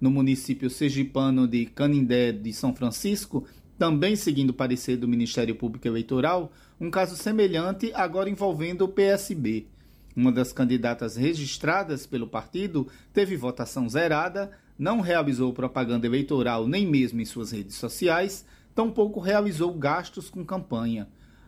No 0.00 0.12
município 0.12 0.70
sergipano 0.70 1.48
de 1.48 1.66
Canindé 1.66 2.30
de 2.30 2.52
São 2.52 2.72
Francisco, 2.72 3.44
também 3.76 4.14
seguindo 4.14 4.50
o 4.50 4.54
parecer 4.54 4.96
do 4.96 5.08
Ministério 5.08 5.56
Público 5.56 5.88
Eleitoral, 5.88 6.52
um 6.80 6.88
caso 6.88 7.16
semelhante 7.16 7.90
agora 7.94 8.30
envolvendo 8.30 8.82
o 8.82 8.88
PSB. 8.88 9.66
Uma 10.14 10.30
das 10.30 10.52
candidatas 10.52 11.16
registradas 11.16 12.06
pelo 12.06 12.28
partido 12.28 12.86
teve 13.12 13.36
votação 13.36 13.88
zerada 13.88 14.52
não 14.82 15.00
realizou 15.00 15.52
propaganda 15.52 16.08
eleitoral 16.08 16.66
nem 16.66 16.84
mesmo 16.84 17.20
em 17.20 17.24
suas 17.24 17.52
redes 17.52 17.76
sociais, 17.76 18.44
tampouco 18.74 19.20
realizou 19.20 19.72
gastos 19.74 20.28
com 20.28 20.44
campanha. 20.44 21.06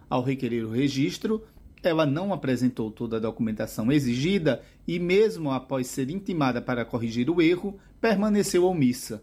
Ao 0.08 0.22
requerer 0.22 0.64
o 0.64 0.70
registro, 0.70 1.42
ela 1.82 2.06
não 2.06 2.32
apresentou 2.32 2.92
toda 2.92 3.16
a 3.16 3.20
documentação 3.20 3.90
exigida 3.90 4.62
e, 4.86 5.00
mesmo 5.00 5.50
após 5.50 5.88
ser 5.88 6.10
intimada 6.10 6.62
para 6.62 6.84
corrigir 6.84 7.28
o 7.28 7.42
erro, 7.42 7.76
permaneceu 8.00 8.66
omissa. 8.66 9.20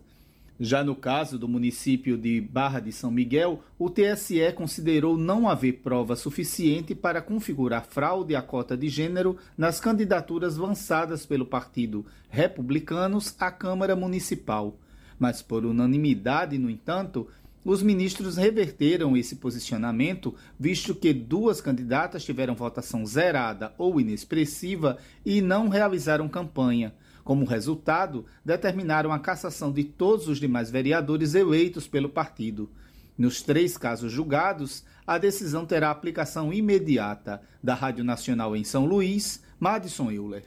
Já 0.63 0.83
no 0.83 0.95
caso 0.95 1.39
do 1.39 1.47
município 1.47 2.15
de 2.15 2.39
Barra 2.39 2.79
de 2.79 2.91
São 2.91 3.09
Miguel, 3.09 3.63
o 3.79 3.89
TSE 3.89 4.53
considerou 4.53 5.17
não 5.17 5.49
haver 5.49 5.79
prova 5.81 6.15
suficiente 6.15 6.93
para 6.93 7.19
configurar 7.19 7.87
fraude 7.87 8.35
à 8.35 8.43
cota 8.43 8.77
de 8.77 8.87
gênero 8.87 9.37
nas 9.57 9.79
candidaturas 9.79 10.57
lançadas 10.57 11.25
pelo 11.25 11.47
Partido 11.47 12.05
Republicanos 12.29 13.33
à 13.39 13.49
Câmara 13.49 13.95
Municipal. 13.95 14.77
Mas, 15.17 15.41
por 15.41 15.65
unanimidade, 15.65 16.59
no 16.59 16.69
entanto, 16.69 17.27
os 17.65 17.81
ministros 17.81 18.37
reverteram 18.37 19.17
esse 19.17 19.37
posicionamento, 19.37 20.35
visto 20.59 20.93
que 20.93 21.11
duas 21.11 21.59
candidatas 21.59 22.23
tiveram 22.23 22.53
votação 22.53 23.03
zerada 23.03 23.73
ou 23.79 23.99
inexpressiva 23.99 24.99
e 25.25 25.41
não 25.41 25.69
realizaram 25.69 26.29
campanha. 26.29 26.93
Como 27.31 27.45
resultado, 27.45 28.25
determinaram 28.43 29.09
a 29.09 29.17
cassação 29.17 29.71
de 29.71 29.85
todos 29.85 30.27
os 30.27 30.37
demais 30.37 30.69
vereadores 30.69 31.33
eleitos 31.33 31.87
pelo 31.87 32.09
partido. 32.09 32.69
Nos 33.17 33.41
três 33.41 33.77
casos 33.77 34.11
julgados, 34.11 34.83
a 35.07 35.17
decisão 35.17 35.65
terá 35.65 35.91
aplicação 35.91 36.51
imediata. 36.51 37.41
Da 37.63 37.73
Rádio 37.73 38.03
Nacional 38.03 38.53
em 38.53 38.65
São 38.65 38.85
Luís, 38.85 39.41
Madison 39.57 40.11
Euler. 40.11 40.43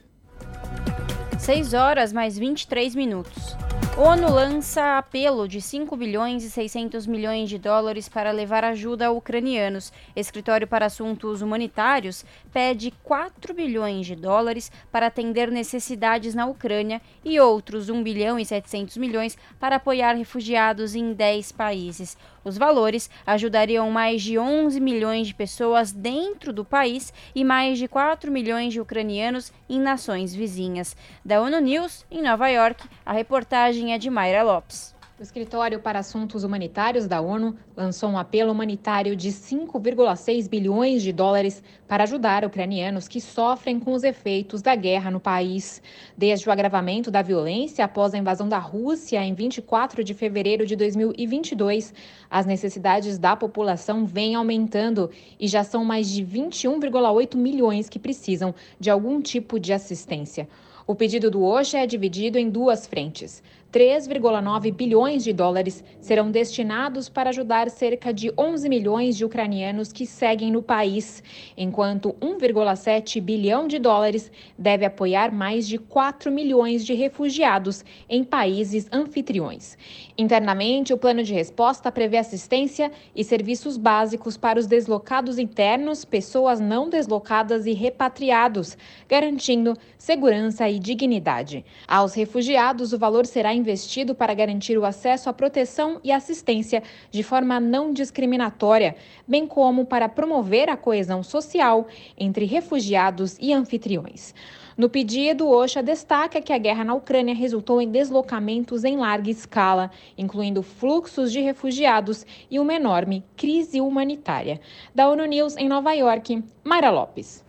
6 1.39 1.73
horas 1.73 2.13
mais 2.13 2.37
23 2.37 2.93
minutos. 2.93 3.57
ONU 3.97 4.29
lança 4.29 4.97
apelo 4.97 5.47
de 5.47 5.61
5 5.61 5.95
bilhões 5.95 6.43
e 6.43 6.49
600 6.49 7.07
milhões 7.07 7.47
de 7.47 7.57
dólares 7.57 8.09
para 8.09 8.29
levar 8.29 8.65
ajuda 8.65 9.07
a 9.07 9.11
ucranianos. 9.11 9.89
Escritório 10.13 10.67
para 10.67 10.87
Assuntos 10.87 11.41
Humanitários 11.41 12.25
pede 12.51 12.91
4 13.05 13.53
bilhões 13.53 14.05
de 14.05 14.13
dólares 14.13 14.69
para 14.91 15.07
atender 15.07 15.49
necessidades 15.49 16.35
na 16.35 16.45
Ucrânia 16.45 17.01
e 17.23 17.39
outros 17.39 17.87
1 17.87 18.03
bilhão 18.03 18.37
e 18.37 18.45
700 18.45 18.97
milhões 18.97 19.37
para 19.61 19.77
apoiar 19.77 20.11
refugiados 20.11 20.93
em 20.93 21.13
10 21.13 21.53
países. 21.53 22.17
Os 22.43 22.57
valores 22.57 23.09
ajudariam 23.25 23.89
mais 23.89 24.21
de 24.21 24.37
11 24.37 24.79
milhões 24.79 25.27
de 25.27 25.33
pessoas 25.33 25.91
dentro 25.91 26.51
do 26.51 26.65
país 26.65 27.13
e 27.33 27.43
mais 27.43 27.79
de 27.79 27.87
4 27.87 28.29
milhões 28.29 28.73
de 28.73 28.81
ucranianos 28.81 29.51
em 29.69 29.79
nações 29.79 30.35
vizinhas. 30.35 30.95
Da 31.23 31.41
ONU 31.41 31.59
News, 31.59 32.05
em 32.11 32.21
Nova 32.21 32.47
York, 32.49 32.87
a 33.03 33.13
reportagem 33.13 33.84
é 33.93 33.97
de 33.97 34.09
Mayra 34.09 34.43
Lopes. 34.43 34.95
O 35.17 35.23
Escritório 35.23 35.79
para 35.79 35.99
Assuntos 35.99 36.43
Humanitários 36.43 37.07
da 37.07 37.21
ONU 37.21 37.55
lançou 37.73 38.09
um 38.09 38.17
apelo 38.17 38.51
humanitário 38.51 39.15
de 39.15 39.29
5,6 39.29 40.49
bilhões 40.49 41.01
de 41.01 41.13
dólares 41.13 41.63
para 41.87 42.03
ajudar 42.03 42.43
ucranianos 42.43 43.07
que 43.07 43.21
sofrem 43.21 43.79
com 43.79 43.93
os 43.93 44.03
efeitos 44.03 44.61
da 44.61 44.75
guerra 44.75 45.09
no 45.09 45.21
país. 45.21 45.81
Desde 46.17 46.49
o 46.49 46.51
agravamento 46.51 47.09
da 47.09 47.21
violência 47.21 47.85
após 47.85 48.13
a 48.13 48.17
invasão 48.17 48.49
da 48.49 48.57
Rússia 48.57 49.23
em 49.23 49.33
24 49.33 50.03
de 50.03 50.13
fevereiro 50.13 50.65
de 50.65 50.75
2022, 50.75 51.93
as 52.29 52.45
necessidades 52.45 53.17
da 53.17 53.37
população 53.37 54.05
vêm 54.05 54.35
aumentando 54.35 55.09
e 55.39 55.47
já 55.47 55.63
são 55.63 55.85
mais 55.85 56.09
de 56.09 56.25
21,8 56.25 57.37
milhões 57.37 57.87
que 57.87 57.99
precisam 57.99 58.53
de 58.77 58.89
algum 58.89 59.21
tipo 59.21 59.61
de 59.61 59.71
assistência. 59.71 60.45
O 60.87 60.93
pedido 60.93 61.31
do 61.31 61.43
OSHA 61.43 61.79
é 61.79 61.87
dividido 61.87 62.37
em 62.37 62.47
duas 62.47 62.85
frentes. 62.85 63.41
3,9 63.75 64.71
bilhões 64.73 65.21
de 65.21 65.33
dólares 65.33 65.83
serão 65.99 66.31
destinados 66.31 67.09
para 67.09 67.29
ajudar 67.31 67.69
cerca 67.69 68.13
de 68.13 68.31
11 68.37 68.69
milhões 68.69 69.17
de 69.17 69.25
ucranianos 69.25 69.91
que 69.91 70.05
seguem 70.05 70.49
no 70.49 70.63
país, 70.63 71.21
enquanto 71.57 72.15
1,7 72.21 73.19
bilhão 73.19 73.67
de 73.67 73.77
dólares 73.77 74.31
deve 74.57 74.85
apoiar 74.85 75.29
mais 75.29 75.67
de 75.67 75.77
4 75.77 76.31
milhões 76.31 76.85
de 76.85 76.93
refugiados 76.93 77.83
em 78.07 78.23
países 78.23 78.87
anfitriões. 78.93 79.77
Internamente, 80.17 80.93
o 80.93 80.97
plano 80.97 81.21
de 81.21 81.33
resposta 81.33 81.91
prevê 81.91 82.15
assistência 82.15 82.89
e 83.13 83.25
serviços 83.25 83.75
básicos 83.75 84.37
para 84.37 84.57
os 84.57 84.67
deslocados 84.67 85.37
internos, 85.37 86.05
pessoas 86.05 86.61
não 86.61 86.89
deslocadas 86.89 87.65
e 87.65 87.73
repatriados, 87.73 88.77
garantindo 89.09 89.73
segurança 89.97 90.69
e 90.69 90.79
dignidade. 90.79 91.65
Aos 91.85 92.13
refugiados, 92.13 92.93
o 92.93 92.97
valor 92.97 93.25
será 93.25 93.53
investido 93.65 94.13
para 94.13 94.33
garantir 94.33 94.77
o 94.77 94.85
acesso 94.85 95.27
à 95.27 95.33
proteção 95.33 95.99
e 96.03 96.11
assistência 96.11 96.83
de 97.09 97.23
forma 97.23 97.59
não 97.59 97.91
discriminatória, 97.91 98.95
bem 99.27 99.47
como 99.47 99.85
para 99.85 100.07
promover 100.07 100.69
a 100.69 100.77
coesão 100.77 101.23
social 101.23 101.87
entre 102.17 102.45
refugiados 102.45 103.37
e 103.41 103.51
anfitriões. 103.51 104.33
No 104.77 104.89
pedido, 104.89 105.49
OSHA 105.49 105.81
destaca 105.81 106.41
que 106.41 106.51
a 106.53 106.57
guerra 106.57 106.83
na 106.83 106.93
Ucrânia 106.93 107.33
resultou 107.33 107.81
em 107.81 107.89
deslocamentos 107.89 108.83
em 108.83 108.97
larga 108.97 109.31
escala, 109.31 109.89
incluindo 110.17 110.61
fluxos 110.61 111.31
de 111.31 111.39
refugiados 111.39 112.25
e 112.51 112.59
uma 112.59 112.73
enorme 112.73 113.23
crise 113.37 113.79
humanitária. 113.79 114.59
Da 114.93 115.07
ONU 115.09 115.25
News 115.25 115.55
em 115.57 115.69
Nova 115.69 115.93
York, 115.93 116.43
Mayra 116.63 116.91
Lopes. 116.91 117.43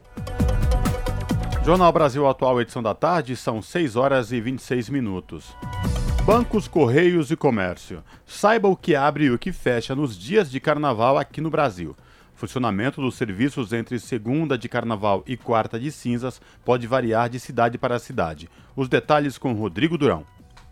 Jornal 1.67 1.91
Brasil 1.91 2.25
Atual, 2.29 2.61
edição 2.61 2.81
da 2.81 2.95
tarde, 2.95 3.35
são 3.35 3.61
6 3.61 3.97
horas 3.97 4.31
e 4.31 4.41
26 4.41 4.89
minutos. 4.89 5.53
Bancos, 6.27 6.67
Correios 6.67 7.31
e 7.31 7.37
Comércio. 7.37 8.03
Saiba 8.27 8.67
o 8.67 8.75
que 8.75 8.97
abre 8.97 9.27
e 9.27 9.31
o 9.31 9.39
que 9.39 9.53
fecha 9.53 9.95
nos 9.95 10.19
dias 10.19 10.51
de 10.51 10.59
carnaval 10.59 11.17
aqui 11.17 11.41
no 11.41 11.51
Brasil. 11.51 11.95
Funcionamento 12.35 13.01
dos 13.01 13.15
serviços 13.15 13.73
entre 13.73 13.97
segunda 14.01 14.59
de 14.59 14.69
carnaval 14.69 15.23
e 15.25 15.37
quarta 15.37 15.79
de 15.79 15.93
cinzas 15.93 16.41
pode 16.65 16.85
variar 16.85 17.29
de 17.29 17.39
cidade 17.39 17.79
para 17.79 18.01
cidade. 18.01 18.49
Os 18.75 18.89
detalhes 18.89 19.39
com 19.39 19.53
Rodrigo 19.53 19.97
Durão. 19.97 20.27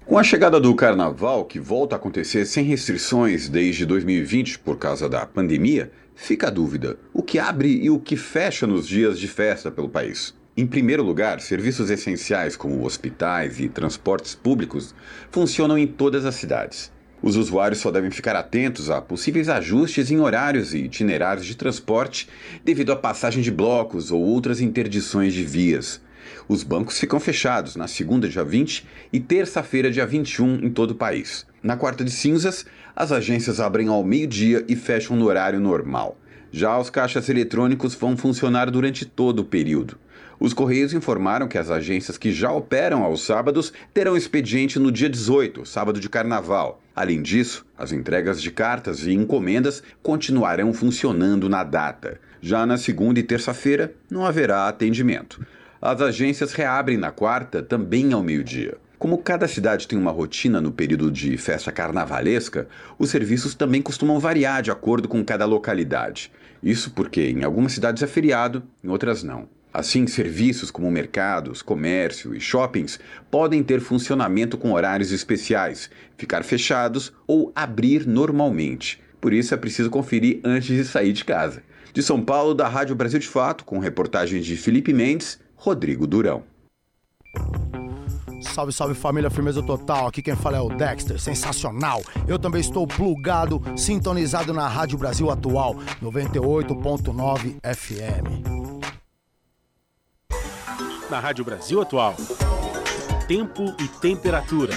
Com 0.04 0.18
a 0.18 0.24
chegada 0.24 0.58
do 0.58 0.74
carnaval, 0.74 1.44
que 1.44 1.60
volta 1.60 1.94
a 1.94 1.98
acontecer 1.98 2.46
sem 2.46 2.64
restrições 2.64 3.48
desde 3.48 3.86
2020 3.86 4.58
por 4.58 4.76
causa 4.76 5.08
da 5.08 5.24
pandemia, 5.24 5.92
fica 6.16 6.48
a 6.48 6.50
dúvida: 6.50 6.98
o 7.12 7.22
que 7.22 7.38
abre 7.38 7.68
e 7.68 7.88
o 7.88 8.00
que 8.00 8.16
fecha 8.16 8.66
nos 8.66 8.88
dias 8.88 9.20
de 9.20 9.28
festa 9.28 9.70
pelo 9.70 9.88
país? 9.88 10.34
Em 10.56 10.68
primeiro 10.68 11.02
lugar, 11.02 11.40
serviços 11.40 11.90
essenciais 11.90 12.56
como 12.56 12.84
hospitais 12.86 13.58
e 13.58 13.68
transportes 13.68 14.36
públicos 14.36 14.94
funcionam 15.28 15.76
em 15.76 15.84
todas 15.84 16.24
as 16.24 16.36
cidades. 16.36 16.92
Os 17.20 17.34
usuários 17.34 17.80
só 17.80 17.90
devem 17.90 18.12
ficar 18.12 18.36
atentos 18.36 18.88
a 18.88 19.02
possíveis 19.02 19.48
ajustes 19.48 20.12
em 20.12 20.20
horários 20.20 20.72
e 20.72 20.78
itinerários 20.78 21.44
de 21.44 21.56
transporte 21.56 22.28
devido 22.64 22.92
à 22.92 22.96
passagem 22.96 23.42
de 23.42 23.50
blocos 23.50 24.12
ou 24.12 24.22
outras 24.22 24.60
interdições 24.60 25.34
de 25.34 25.42
vias. 25.42 26.00
Os 26.46 26.62
bancos 26.62 27.00
ficam 27.00 27.18
fechados 27.18 27.74
na 27.74 27.88
segunda, 27.88 28.28
dia 28.28 28.44
20 28.44 28.86
e 29.12 29.18
terça-feira, 29.18 29.90
dia 29.90 30.06
21, 30.06 30.64
em 30.66 30.70
todo 30.70 30.92
o 30.92 30.94
país. 30.94 31.44
Na 31.64 31.76
quarta 31.76 32.04
de 32.04 32.12
cinzas, 32.12 32.64
as 32.94 33.10
agências 33.10 33.58
abrem 33.58 33.88
ao 33.88 34.04
meio-dia 34.04 34.64
e 34.68 34.76
fecham 34.76 35.16
no 35.16 35.26
horário 35.26 35.58
normal. 35.58 36.16
Já 36.52 36.78
os 36.78 36.90
caixas 36.90 37.28
eletrônicos 37.28 37.96
vão 37.96 38.16
funcionar 38.16 38.70
durante 38.70 39.04
todo 39.04 39.40
o 39.40 39.44
período. 39.44 39.98
Os 40.38 40.52
Correios 40.52 40.92
informaram 40.92 41.46
que 41.46 41.56
as 41.56 41.70
agências 41.70 42.18
que 42.18 42.32
já 42.32 42.52
operam 42.52 43.04
aos 43.04 43.24
sábados 43.24 43.72
terão 43.92 44.16
expediente 44.16 44.78
no 44.78 44.90
dia 44.90 45.08
18, 45.08 45.64
sábado 45.64 46.00
de 46.00 46.08
carnaval. 46.08 46.80
Além 46.94 47.22
disso, 47.22 47.64
as 47.78 47.92
entregas 47.92 48.42
de 48.42 48.50
cartas 48.50 49.06
e 49.06 49.12
encomendas 49.12 49.82
continuarão 50.02 50.72
funcionando 50.72 51.48
na 51.48 51.62
data. 51.62 52.20
Já 52.40 52.66
na 52.66 52.76
segunda 52.76 53.20
e 53.20 53.22
terça-feira, 53.22 53.94
não 54.10 54.24
haverá 54.24 54.68
atendimento. 54.68 55.44
As 55.80 56.00
agências 56.00 56.52
reabrem 56.52 56.96
na 56.96 57.10
quarta, 57.10 57.62
também 57.62 58.12
ao 58.12 58.22
meio-dia. 58.22 58.76
Como 58.98 59.18
cada 59.18 59.46
cidade 59.46 59.86
tem 59.86 59.98
uma 59.98 60.10
rotina 60.10 60.60
no 60.60 60.72
período 60.72 61.10
de 61.10 61.36
festa 61.36 61.70
carnavalesca, 61.70 62.66
os 62.98 63.10
serviços 63.10 63.54
também 63.54 63.82
costumam 63.82 64.18
variar 64.18 64.62
de 64.62 64.70
acordo 64.70 65.08
com 65.08 65.22
cada 65.22 65.44
localidade. 65.44 66.32
Isso 66.62 66.90
porque 66.90 67.28
em 67.28 67.44
algumas 67.44 67.72
cidades 67.72 68.02
é 68.02 68.06
feriado, 68.06 68.62
em 68.82 68.88
outras 68.88 69.22
não. 69.22 69.46
Assim, 69.74 70.06
serviços 70.06 70.70
como 70.70 70.88
mercados, 70.88 71.60
comércio 71.60 72.32
e 72.32 72.38
shoppings 72.38 73.00
podem 73.28 73.60
ter 73.60 73.80
funcionamento 73.80 74.56
com 74.56 74.72
horários 74.72 75.10
especiais, 75.10 75.90
ficar 76.16 76.44
fechados 76.44 77.12
ou 77.26 77.50
abrir 77.56 78.06
normalmente. 78.06 79.02
Por 79.20 79.32
isso 79.32 79.52
é 79.52 79.56
preciso 79.56 79.90
conferir 79.90 80.38
antes 80.44 80.68
de 80.68 80.84
sair 80.84 81.12
de 81.12 81.24
casa. 81.24 81.60
De 81.92 82.04
São 82.04 82.22
Paulo, 82.22 82.54
da 82.54 82.68
Rádio 82.68 82.94
Brasil 82.94 83.18
de 83.18 83.26
Fato, 83.26 83.64
com 83.64 83.80
reportagens 83.80 84.46
de 84.46 84.56
Felipe 84.56 84.92
Mendes, 84.92 85.40
Rodrigo 85.56 86.06
Durão. 86.06 86.44
Salve, 88.42 88.72
salve 88.72 88.94
família, 88.94 89.28
firmeza 89.28 89.60
total. 89.60 90.06
Aqui 90.06 90.22
quem 90.22 90.36
fala 90.36 90.56
é 90.56 90.60
o 90.60 90.68
Dexter, 90.68 91.18
sensacional. 91.18 92.00
Eu 92.28 92.38
também 92.38 92.60
estou 92.60 92.86
plugado, 92.86 93.60
sintonizado 93.76 94.52
na 94.52 94.68
Rádio 94.68 94.98
Brasil 94.98 95.32
Atual, 95.32 95.74
98.9 96.00 97.56
FM 97.74 98.54
na 101.10 101.20
Rádio 101.20 101.44
Brasil 101.44 101.80
Atual. 101.80 102.14
Tempo 103.28 103.74
e 103.80 103.88
temperatura. 104.00 104.74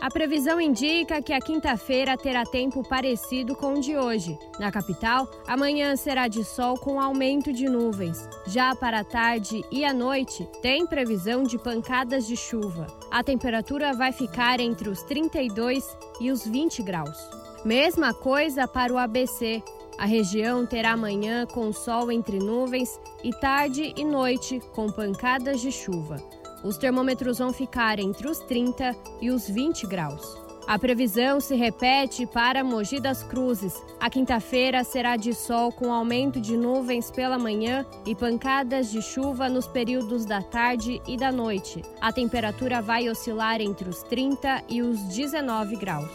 A 0.00 0.10
previsão 0.10 0.60
indica 0.60 1.22
que 1.22 1.32
a 1.32 1.40
quinta-feira 1.40 2.16
terá 2.16 2.44
tempo 2.44 2.82
parecido 2.88 3.54
com 3.54 3.74
o 3.74 3.80
de 3.80 3.96
hoje. 3.96 4.36
Na 4.58 4.72
capital, 4.72 5.30
amanhã 5.46 5.94
será 5.94 6.26
de 6.26 6.42
sol 6.42 6.76
com 6.78 7.00
aumento 7.00 7.52
de 7.52 7.68
nuvens. 7.68 8.28
Já 8.46 8.74
para 8.74 9.00
a 9.00 9.04
tarde 9.04 9.62
e 9.70 9.84
a 9.84 9.92
noite, 9.92 10.48
tem 10.62 10.86
previsão 10.86 11.42
de 11.42 11.58
pancadas 11.58 12.26
de 12.26 12.36
chuva. 12.36 12.86
A 13.10 13.22
temperatura 13.22 13.92
vai 13.92 14.10
ficar 14.10 14.58
entre 14.58 14.88
os 14.88 15.02
32 15.02 15.84
e 16.20 16.30
os 16.32 16.46
20 16.46 16.82
graus. 16.82 17.18
Mesma 17.64 18.14
coisa 18.14 18.66
para 18.66 18.92
o 18.92 18.98
ABC. 18.98 19.62
A 20.00 20.06
região 20.06 20.64
terá 20.64 20.96
manhã 20.96 21.44
com 21.44 21.70
sol 21.74 22.10
entre 22.10 22.38
nuvens 22.38 22.98
e 23.22 23.32
tarde 23.32 23.92
e 23.94 24.02
noite 24.02 24.58
com 24.74 24.90
pancadas 24.90 25.60
de 25.60 25.70
chuva. 25.70 26.16
Os 26.64 26.78
termômetros 26.78 27.36
vão 27.36 27.52
ficar 27.52 27.98
entre 27.98 28.26
os 28.26 28.38
30 28.38 28.96
e 29.20 29.30
os 29.30 29.46
20 29.46 29.86
graus. 29.86 30.38
A 30.66 30.78
previsão 30.78 31.38
se 31.38 31.54
repete 31.54 32.24
para 32.24 32.64
Mogi 32.64 32.98
das 32.98 33.22
Cruzes. 33.22 33.74
A 34.00 34.08
quinta-feira 34.08 34.82
será 34.84 35.16
de 35.16 35.34
sol 35.34 35.70
com 35.70 35.92
aumento 35.92 36.40
de 36.40 36.56
nuvens 36.56 37.10
pela 37.10 37.38
manhã 37.38 37.84
e 38.06 38.14
pancadas 38.14 38.90
de 38.90 39.02
chuva 39.02 39.50
nos 39.50 39.66
períodos 39.66 40.24
da 40.24 40.40
tarde 40.40 40.98
e 41.06 41.18
da 41.18 41.30
noite. 41.30 41.82
A 42.00 42.10
temperatura 42.10 42.80
vai 42.80 43.06
oscilar 43.10 43.60
entre 43.60 43.86
os 43.86 44.02
30 44.04 44.64
e 44.66 44.80
os 44.80 44.98
19 45.14 45.76
graus. 45.76 46.10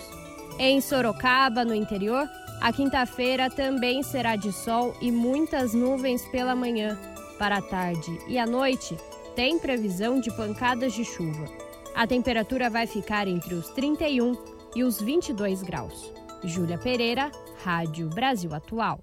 Em 0.58 0.82
Sorocaba, 0.82 1.64
no 1.64 1.76
interior, 1.76 2.28
a 2.62 2.74
quinta-feira 2.74 3.50
também 3.50 4.02
será 4.02 4.36
de 4.36 4.52
sol 4.52 4.96
e 5.02 5.12
muitas 5.12 5.74
nuvens 5.74 6.26
pela 6.30 6.56
manhã. 6.56 6.98
Para 7.38 7.58
a 7.58 7.62
tarde 7.62 8.18
e 8.28 8.38
a 8.38 8.46
noite, 8.46 8.98
tem 9.36 9.60
previsão 9.60 10.20
de 10.20 10.32
pancadas 10.36 10.94
de 10.94 11.04
chuva. 11.04 11.46
A 11.94 12.08
temperatura 12.08 12.70
vai 12.70 12.88
ficar 12.88 13.28
entre 13.28 13.54
os 13.54 13.70
31 13.70 14.36
e 14.76 14.84
os 14.84 15.00
22 15.00 15.62
graus. 15.64 16.14
Júlia 16.44 16.78
Pereira, 16.78 17.32
Rádio 17.64 18.10
Brasil 18.10 18.54
Atual. 18.54 19.00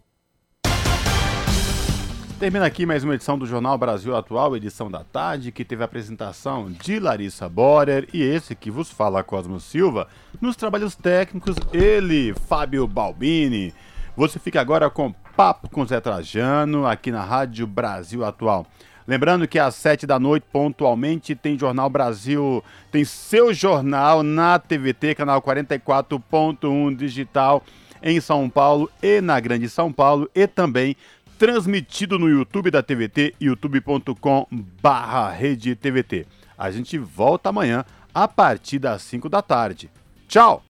Termina 2.42 2.66
aqui 2.66 2.84
mais 2.84 3.04
uma 3.04 3.14
edição 3.14 3.38
do 3.38 3.46
Jornal 3.46 3.78
Brasil 3.78 4.16
Atual, 4.16 4.56
edição 4.56 4.90
da 4.90 5.04
tarde, 5.04 5.52
que 5.52 5.64
teve 5.64 5.82
a 5.82 5.84
apresentação 5.84 6.72
de 6.72 6.98
Larissa 6.98 7.48
Borer 7.48 8.08
e 8.12 8.20
esse 8.20 8.56
que 8.56 8.68
vos 8.68 8.90
fala 8.90 9.22
Cosmo 9.22 9.60
Silva. 9.60 10.08
Nos 10.40 10.56
trabalhos 10.56 10.96
técnicos, 10.96 11.54
ele, 11.72 12.34
Fábio 12.48 12.84
Balbini. 12.88 13.72
Você 14.16 14.40
fica 14.40 14.60
agora 14.60 14.90
com 14.90 15.12
Papo 15.36 15.70
com 15.70 15.86
Zé 15.86 16.00
Trajano, 16.00 16.84
aqui 16.84 17.12
na 17.12 17.22
Rádio 17.22 17.64
Brasil 17.64 18.24
Atual. 18.24 18.66
Lembrando 19.06 19.46
que 19.46 19.60
às 19.60 19.76
sete 19.76 20.04
da 20.04 20.18
noite, 20.18 20.44
pontualmente, 20.52 21.36
tem 21.36 21.56
Jornal 21.56 21.88
Brasil, 21.88 22.60
tem 22.90 23.04
seu 23.04 23.54
jornal 23.54 24.24
na 24.24 24.58
TVT, 24.58 25.14
canal 25.14 25.40
44.1 25.40 26.96
digital 26.96 27.62
em 28.02 28.20
São 28.20 28.50
Paulo 28.50 28.90
e 29.00 29.20
na 29.20 29.38
Grande 29.38 29.68
São 29.68 29.92
Paulo 29.92 30.28
e 30.34 30.44
também 30.48 30.96
transmitido 31.42 32.20
no 32.20 32.28
YouTube 32.28 32.70
da 32.70 32.84
TVT, 32.84 33.34
youtube.com 33.40 34.46
barra 34.80 35.36
TVT. 35.74 36.24
A 36.56 36.70
gente 36.70 36.96
volta 36.96 37.48
amanhã 37.48 37.84
a 38.14 38.28
partir 38.28 38.78
das 38.78 39.02
5 39.02 39.28
da 39.28 39.42
tarde. 39.42 39.90
Tchau! 40.28 40.60